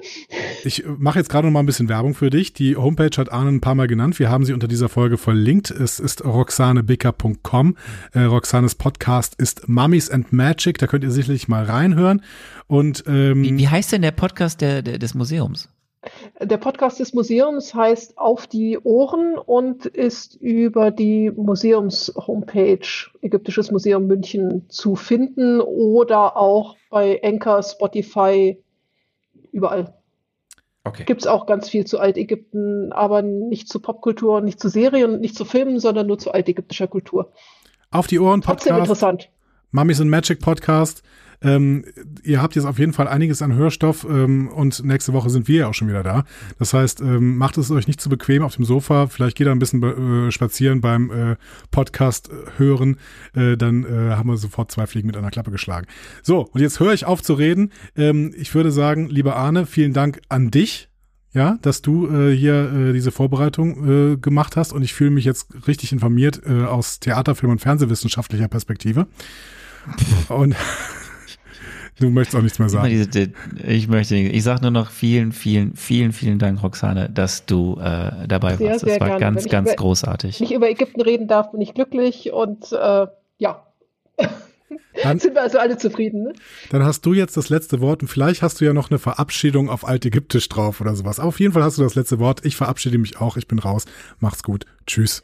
Ich 0.64 0.86
äh, 0.86 0.88
mache 0.98 1.20
jetzt 1.20 1.30
gerade 1.30 1.48
noch 1.48 1.54
mal 1.54 1.62
ein 1.62 1.66
bisschen 1.66 1.90
Werbung 1.90 2.14
für 2.14 2.30
dich. 2.30 2.54
Die 2.54 2.76
Homepage 2.76 3.16
hat 3.18 3.32
Arne 3.32 3.50
ein 3.50 3.62
paar 3.62 3.76
Mal 3.76 3.88
genannt. 3.88 4.20
Wir 4.20 4.30
haben 4.30 4.46
sie 4.46 4.54
unter 4.54 4.68
dieser 4.68 4.90
Folge 4.90 5.18
verlinkt. 5.18 5.72
Es 5.72 6.00
ist 6.00 6.24
roxanebicker.com. 6.24 7.78
Äh, 8.14 8.20
Roxanes 8.22 8.76
Podcast 8.76 9.36
ist 9.36 9.68
Mummies 9.68 10.10
and 10.10 10.32
Magic. 10.32 10.78
Da 10.78 10.88
könnt 10.88 11.04
ihr 11.04 11.12
sicherlich 11.12 11.48
mal 11.48 11.64
rein 11.64 11.79
reinhören. 11.80 12.22
Und 12.68 13.04
ähm, 13.08 13.44
wie, 13.44 13.58
wie 13.58 13.68
heißt 13.68 13.92
denn 13.92 14.02
der 14.02 14.12
Podcast 14.12 14.62
der, 14.62 14.82
der, 14.82 15.00
des 15.00 15.16
Museums? 15.16 15.70
Der 16.40 16.58
Podcast 16.58 17.00
des 17.02 17.14
Museums 17.14 17.74
heißt 17.74 18.18
Auf 18.18 18.48
die 18.48 18.78
Ohren 18.78 19.38
und 19.38 19.86
ist 19.86 20.36
über 20.36 20.92
die 20.92 21.30
Museums-Homepage 21.30 22.88
Ägyptisches 23.22 23.70
Museum 23.72 24.08
München 24.08 24.70
zu 24.70 24.96
finden 24.96 25.60
oder 25.60 26.38
auch 26.38 26.78
bei 26.90 27.20
Anchor, 27.22 27.62
Spotify, 27.64 28.58
überall. 29.52 29.94
Okay. 30.86 31.04
Gibt 31.04 31.22
es 31.22 31.28
auch 31.28 31.46
ganz 31.46 31.68
viel 31.68 31.86
zu 31.86 32.00
Altägypten, 32.00 32.94
aber 32.94 33.22
nicht 33.22 33.68
zu 33.68 33.82
Popkultur, 33.82 34.40
nicht 34.40 34.62
zu 34.62 34.70
Serien, 34.70 35.20
nicht 35.20 35.36
zu 35.36 35.44
Filmen, 35.44 35.80
sondern 35.80 36.08
nur 36.08 36.18
zu 36.18 36.32
altägyptischer 36.32 36.88
Kultur. 36.88 37.34
Auf 37.92 38.08
die 38.08 38.20
Ohren 38.20 38.40
Podcast. 38.40 38.68
Trotzdem 38.68 38.78
interessant. 38.78 39.30
Mummies 39.72 40.00
and 40.00 40.10
Magic 40.10 40.40
Podcast. 40.40 41.04
Ähm, 41.42 41.86
ihr 42.24 42.42
habt 42.42 42.56
jetzt 42.56 42.66
auf 42.66 42.80
jeden 42.80 42.94
Fall 42.94 43.08
einiges 43.08 43.42
an 43.42 43.54
Hörstoff 43.54 44.06
ähm, 44.10 44.50
und 44.50 44.84
nächste 44.84 45.14
Woche 45.14 45.30
sind 45.30 45.48
wir 45.48 45.60
ja 45.60 45.68
auch 45.68 45.74
schon 45.74 45.88
wieder 45.88 46.04
da. 46.04 46.26
Das 46.58 46.74
heißt, 46.74 47.02
ähm, 47.02 47.38
macht 47.38 47.58
es 47.58 47.72
euch 47.72 47.88
nicht 47.88 48.02
zu 48.02 48.10
bequem 48.10 48.44
auf 48.44 48.56
dem 48.56 48.66
Sofa. 48.66 49.08
Vielleicht 49.08 49.38
geht 49.38 49.48
ihr 49.48 49.52
ein 49.52 49.60
bisschen 49.60 49.82
äh, 50.28 50.32
spazieren 50.32 50.82
beim 50.82 51.12
äh, 51.12 51.36
Podcast 51.72 52.30
hören. 52.58 52.98
Äh, 53.34 53.58
dann 53.58 53.84
äh, 53.84 54.16
haben 54.16 54.30
wir 54.30 54.38
sofort 54.38 54.72
zwei 54.72 54.88
Fliegen 54.88 55.08
mit 55.08 55.18
einer 55.18 55.32
Klappe 55.32 55.52
geschlagen. 55.52 55.88
So, 56.24 56.42
und 56.42 56.62
jetzt 56.62 56.80
höre 56.80 56.94
ich 56.94 57.06
auf 57.06 57.22
zu 57.24 57.34
reden. 57.34 57.72
Ähm, 57.96 58.34
ich 58.36 58.54
würde 58.54 58.72
sagen, 58.72 59.08
lieber 59.08 59.36
Arne, 59.36 59.66
vielen 59.66 59.94
Dank 59.94 60.22
an 60.30 60.52
dich 60.52 60.90
ja, 61.32 61.60
dass 61.62 61.82
du 61.82 62.08
äh, 62.08 62.36
hier 62.36 62.74
äh, 62.74 62.94
diese 62.94 63.12
Vorbereitung 63.12 64.14
äh, 64.14 64.18
gemacht 64.18 64.56
hast 64.56 64.74
und 64.74 64.82
ich 64.82 64.94
fühle 64.94 65.12
mich 65.12 65.26
jetzt 65.26 65.68
richtig 65.68 65.92
informiert 65.92 66.42
äh, 66.46 66.64
aus 66.64 67.00
Theater, 67.00 67.36
Film 67.36 67.52
und 67.52 67.62
Fernsehwissenschaftlicher 67.62 68.48
Perspektive. 68.48 69.08
Und 70.28 70.56
du 72.00 72.10
möchtest 72.10 72.36
auch 72.36 72.42
nichts 72.42 72.60
mehr 72.60 72.70
sagen. 72.70 72.92
Ich 73.68 73.88
möchte, 73.88 74.16
ich 74.16 74.44
sage 74.44 74.62
nur 74.62 74.72
noch 74.72 74.92
vielen, 74.92 75.32
vielen, 75.32 75.76
vielen, 75.76 76.12
vielen 76.12 76.40
Dank, 76.40 76.62
Roxane, 76.64 77.10
dass 77.10 77.46
du 77.46 77.80
äh, 77.80 78.28
dabei 78.28 78.58
sehr, 78.58 78.72
warst. 78.72 78.84
Das 78.84 79.00
war 79.00 79.08
gerne. 79.08 79.20
ganz, 79.20 79.48
ganz 79.48 79.70
über, 79.70 79.76
großartig. 79.76 80.40
Wenn 80.40 80.46
ich 80.46 80.54
über 80.54 80.70
Ägypten 80.70 81.02
reden 81.02 81.28
darf, 81.28 81.52
bin 81.52 81.62
ich 81.62 81.74
glücklich 81.74 82.32
und 82.32 82.72
äh, 82.72 83.08
ja. 83.38 83.66
Dann 85.04 85.20
sind 85.20 85.36
wir 85.36 85.42
also 85.42 85.60
alle 85.60 85.78
zufrieden. 85.78 86.24
Ne? 86.24 86.34
Dann 86.72 86.84
hast 86.84 87.06
du 87.06 87.14
jetzt 87.14 87.38
das 87.38 87.50
letzte 87.50 87.82
Wort 87.82 88.02
und 88.02 88.08
vielleicht 88.08 88.42
hast 88.42 88.62
du 88.62 88.66
ja 88.66 88.74
noch 88.74 88.90
eine 88.90 89.00
Verabschiedung 89.00 89.70
auf 89.70 89.88
Altägyptisch 89.88 90.50
drauf 90.50 90.82
oder 90.82 90.96
sowas. 90.96 91.20
auf 91.20 91.40
jeden 91.40 91.54
Fall 91.54 91.64
hast 91.64 91.78
du 91.78 91.84
das 91.84 91.96
letzte 91.96 92.20
Wort. 92.20 92.46
Ich 92.46 92.56
verabschiede 92.56 92.98
mich 92.98 93.20
auch. 93.20 93.38
Ich 93.38 93.48
bin 93.48 93.60
raus. 93.60 93.86
Macht's 94.20 94.44
gut. 94.44 94.66
Tschüss. 94.86 95.24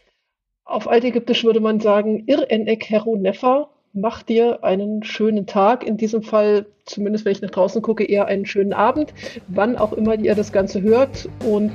Auf 0.64 0.88
Altägyptisch 0.88 1.43
würde 1.43 1.60
man 1.60 1.80
sagen, 1.80 2.23
Ir 2.27 2.49
enek 2.49 2.89
heru 2.89 3.18
nefa, 3.18 3.69
mach 3.95 4.22
dir 4.22 4.63
einen 4.63 5.03
schönen 5.03 5.47
Tag. 5.47 5.84
In 5.84 5.97
diesem 5.97 6.22
Fall, 6.22 6.67
zumindest 6.85 7.26
wenn 7.26 7.31
ich 7.31 7.41
nach 7.41 7.49
draußen 7.49 7.81
gucke, 7.81 8.03
eher 8.03 8.27
einen 8.27 8.45
schönen 8.45 8.73
Abend. 8.73 9.13
Wann 9.47 9.77
auch 9.77 9.93
immer 9.93 10.15
ihr 10.19 10.35
das 10.35 10.51
Ganze 10.51 10.81
hört. 10.81 11.30
Und 11.45 11.72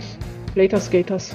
later 0.54 0.78
Skaters. 0.78 1.34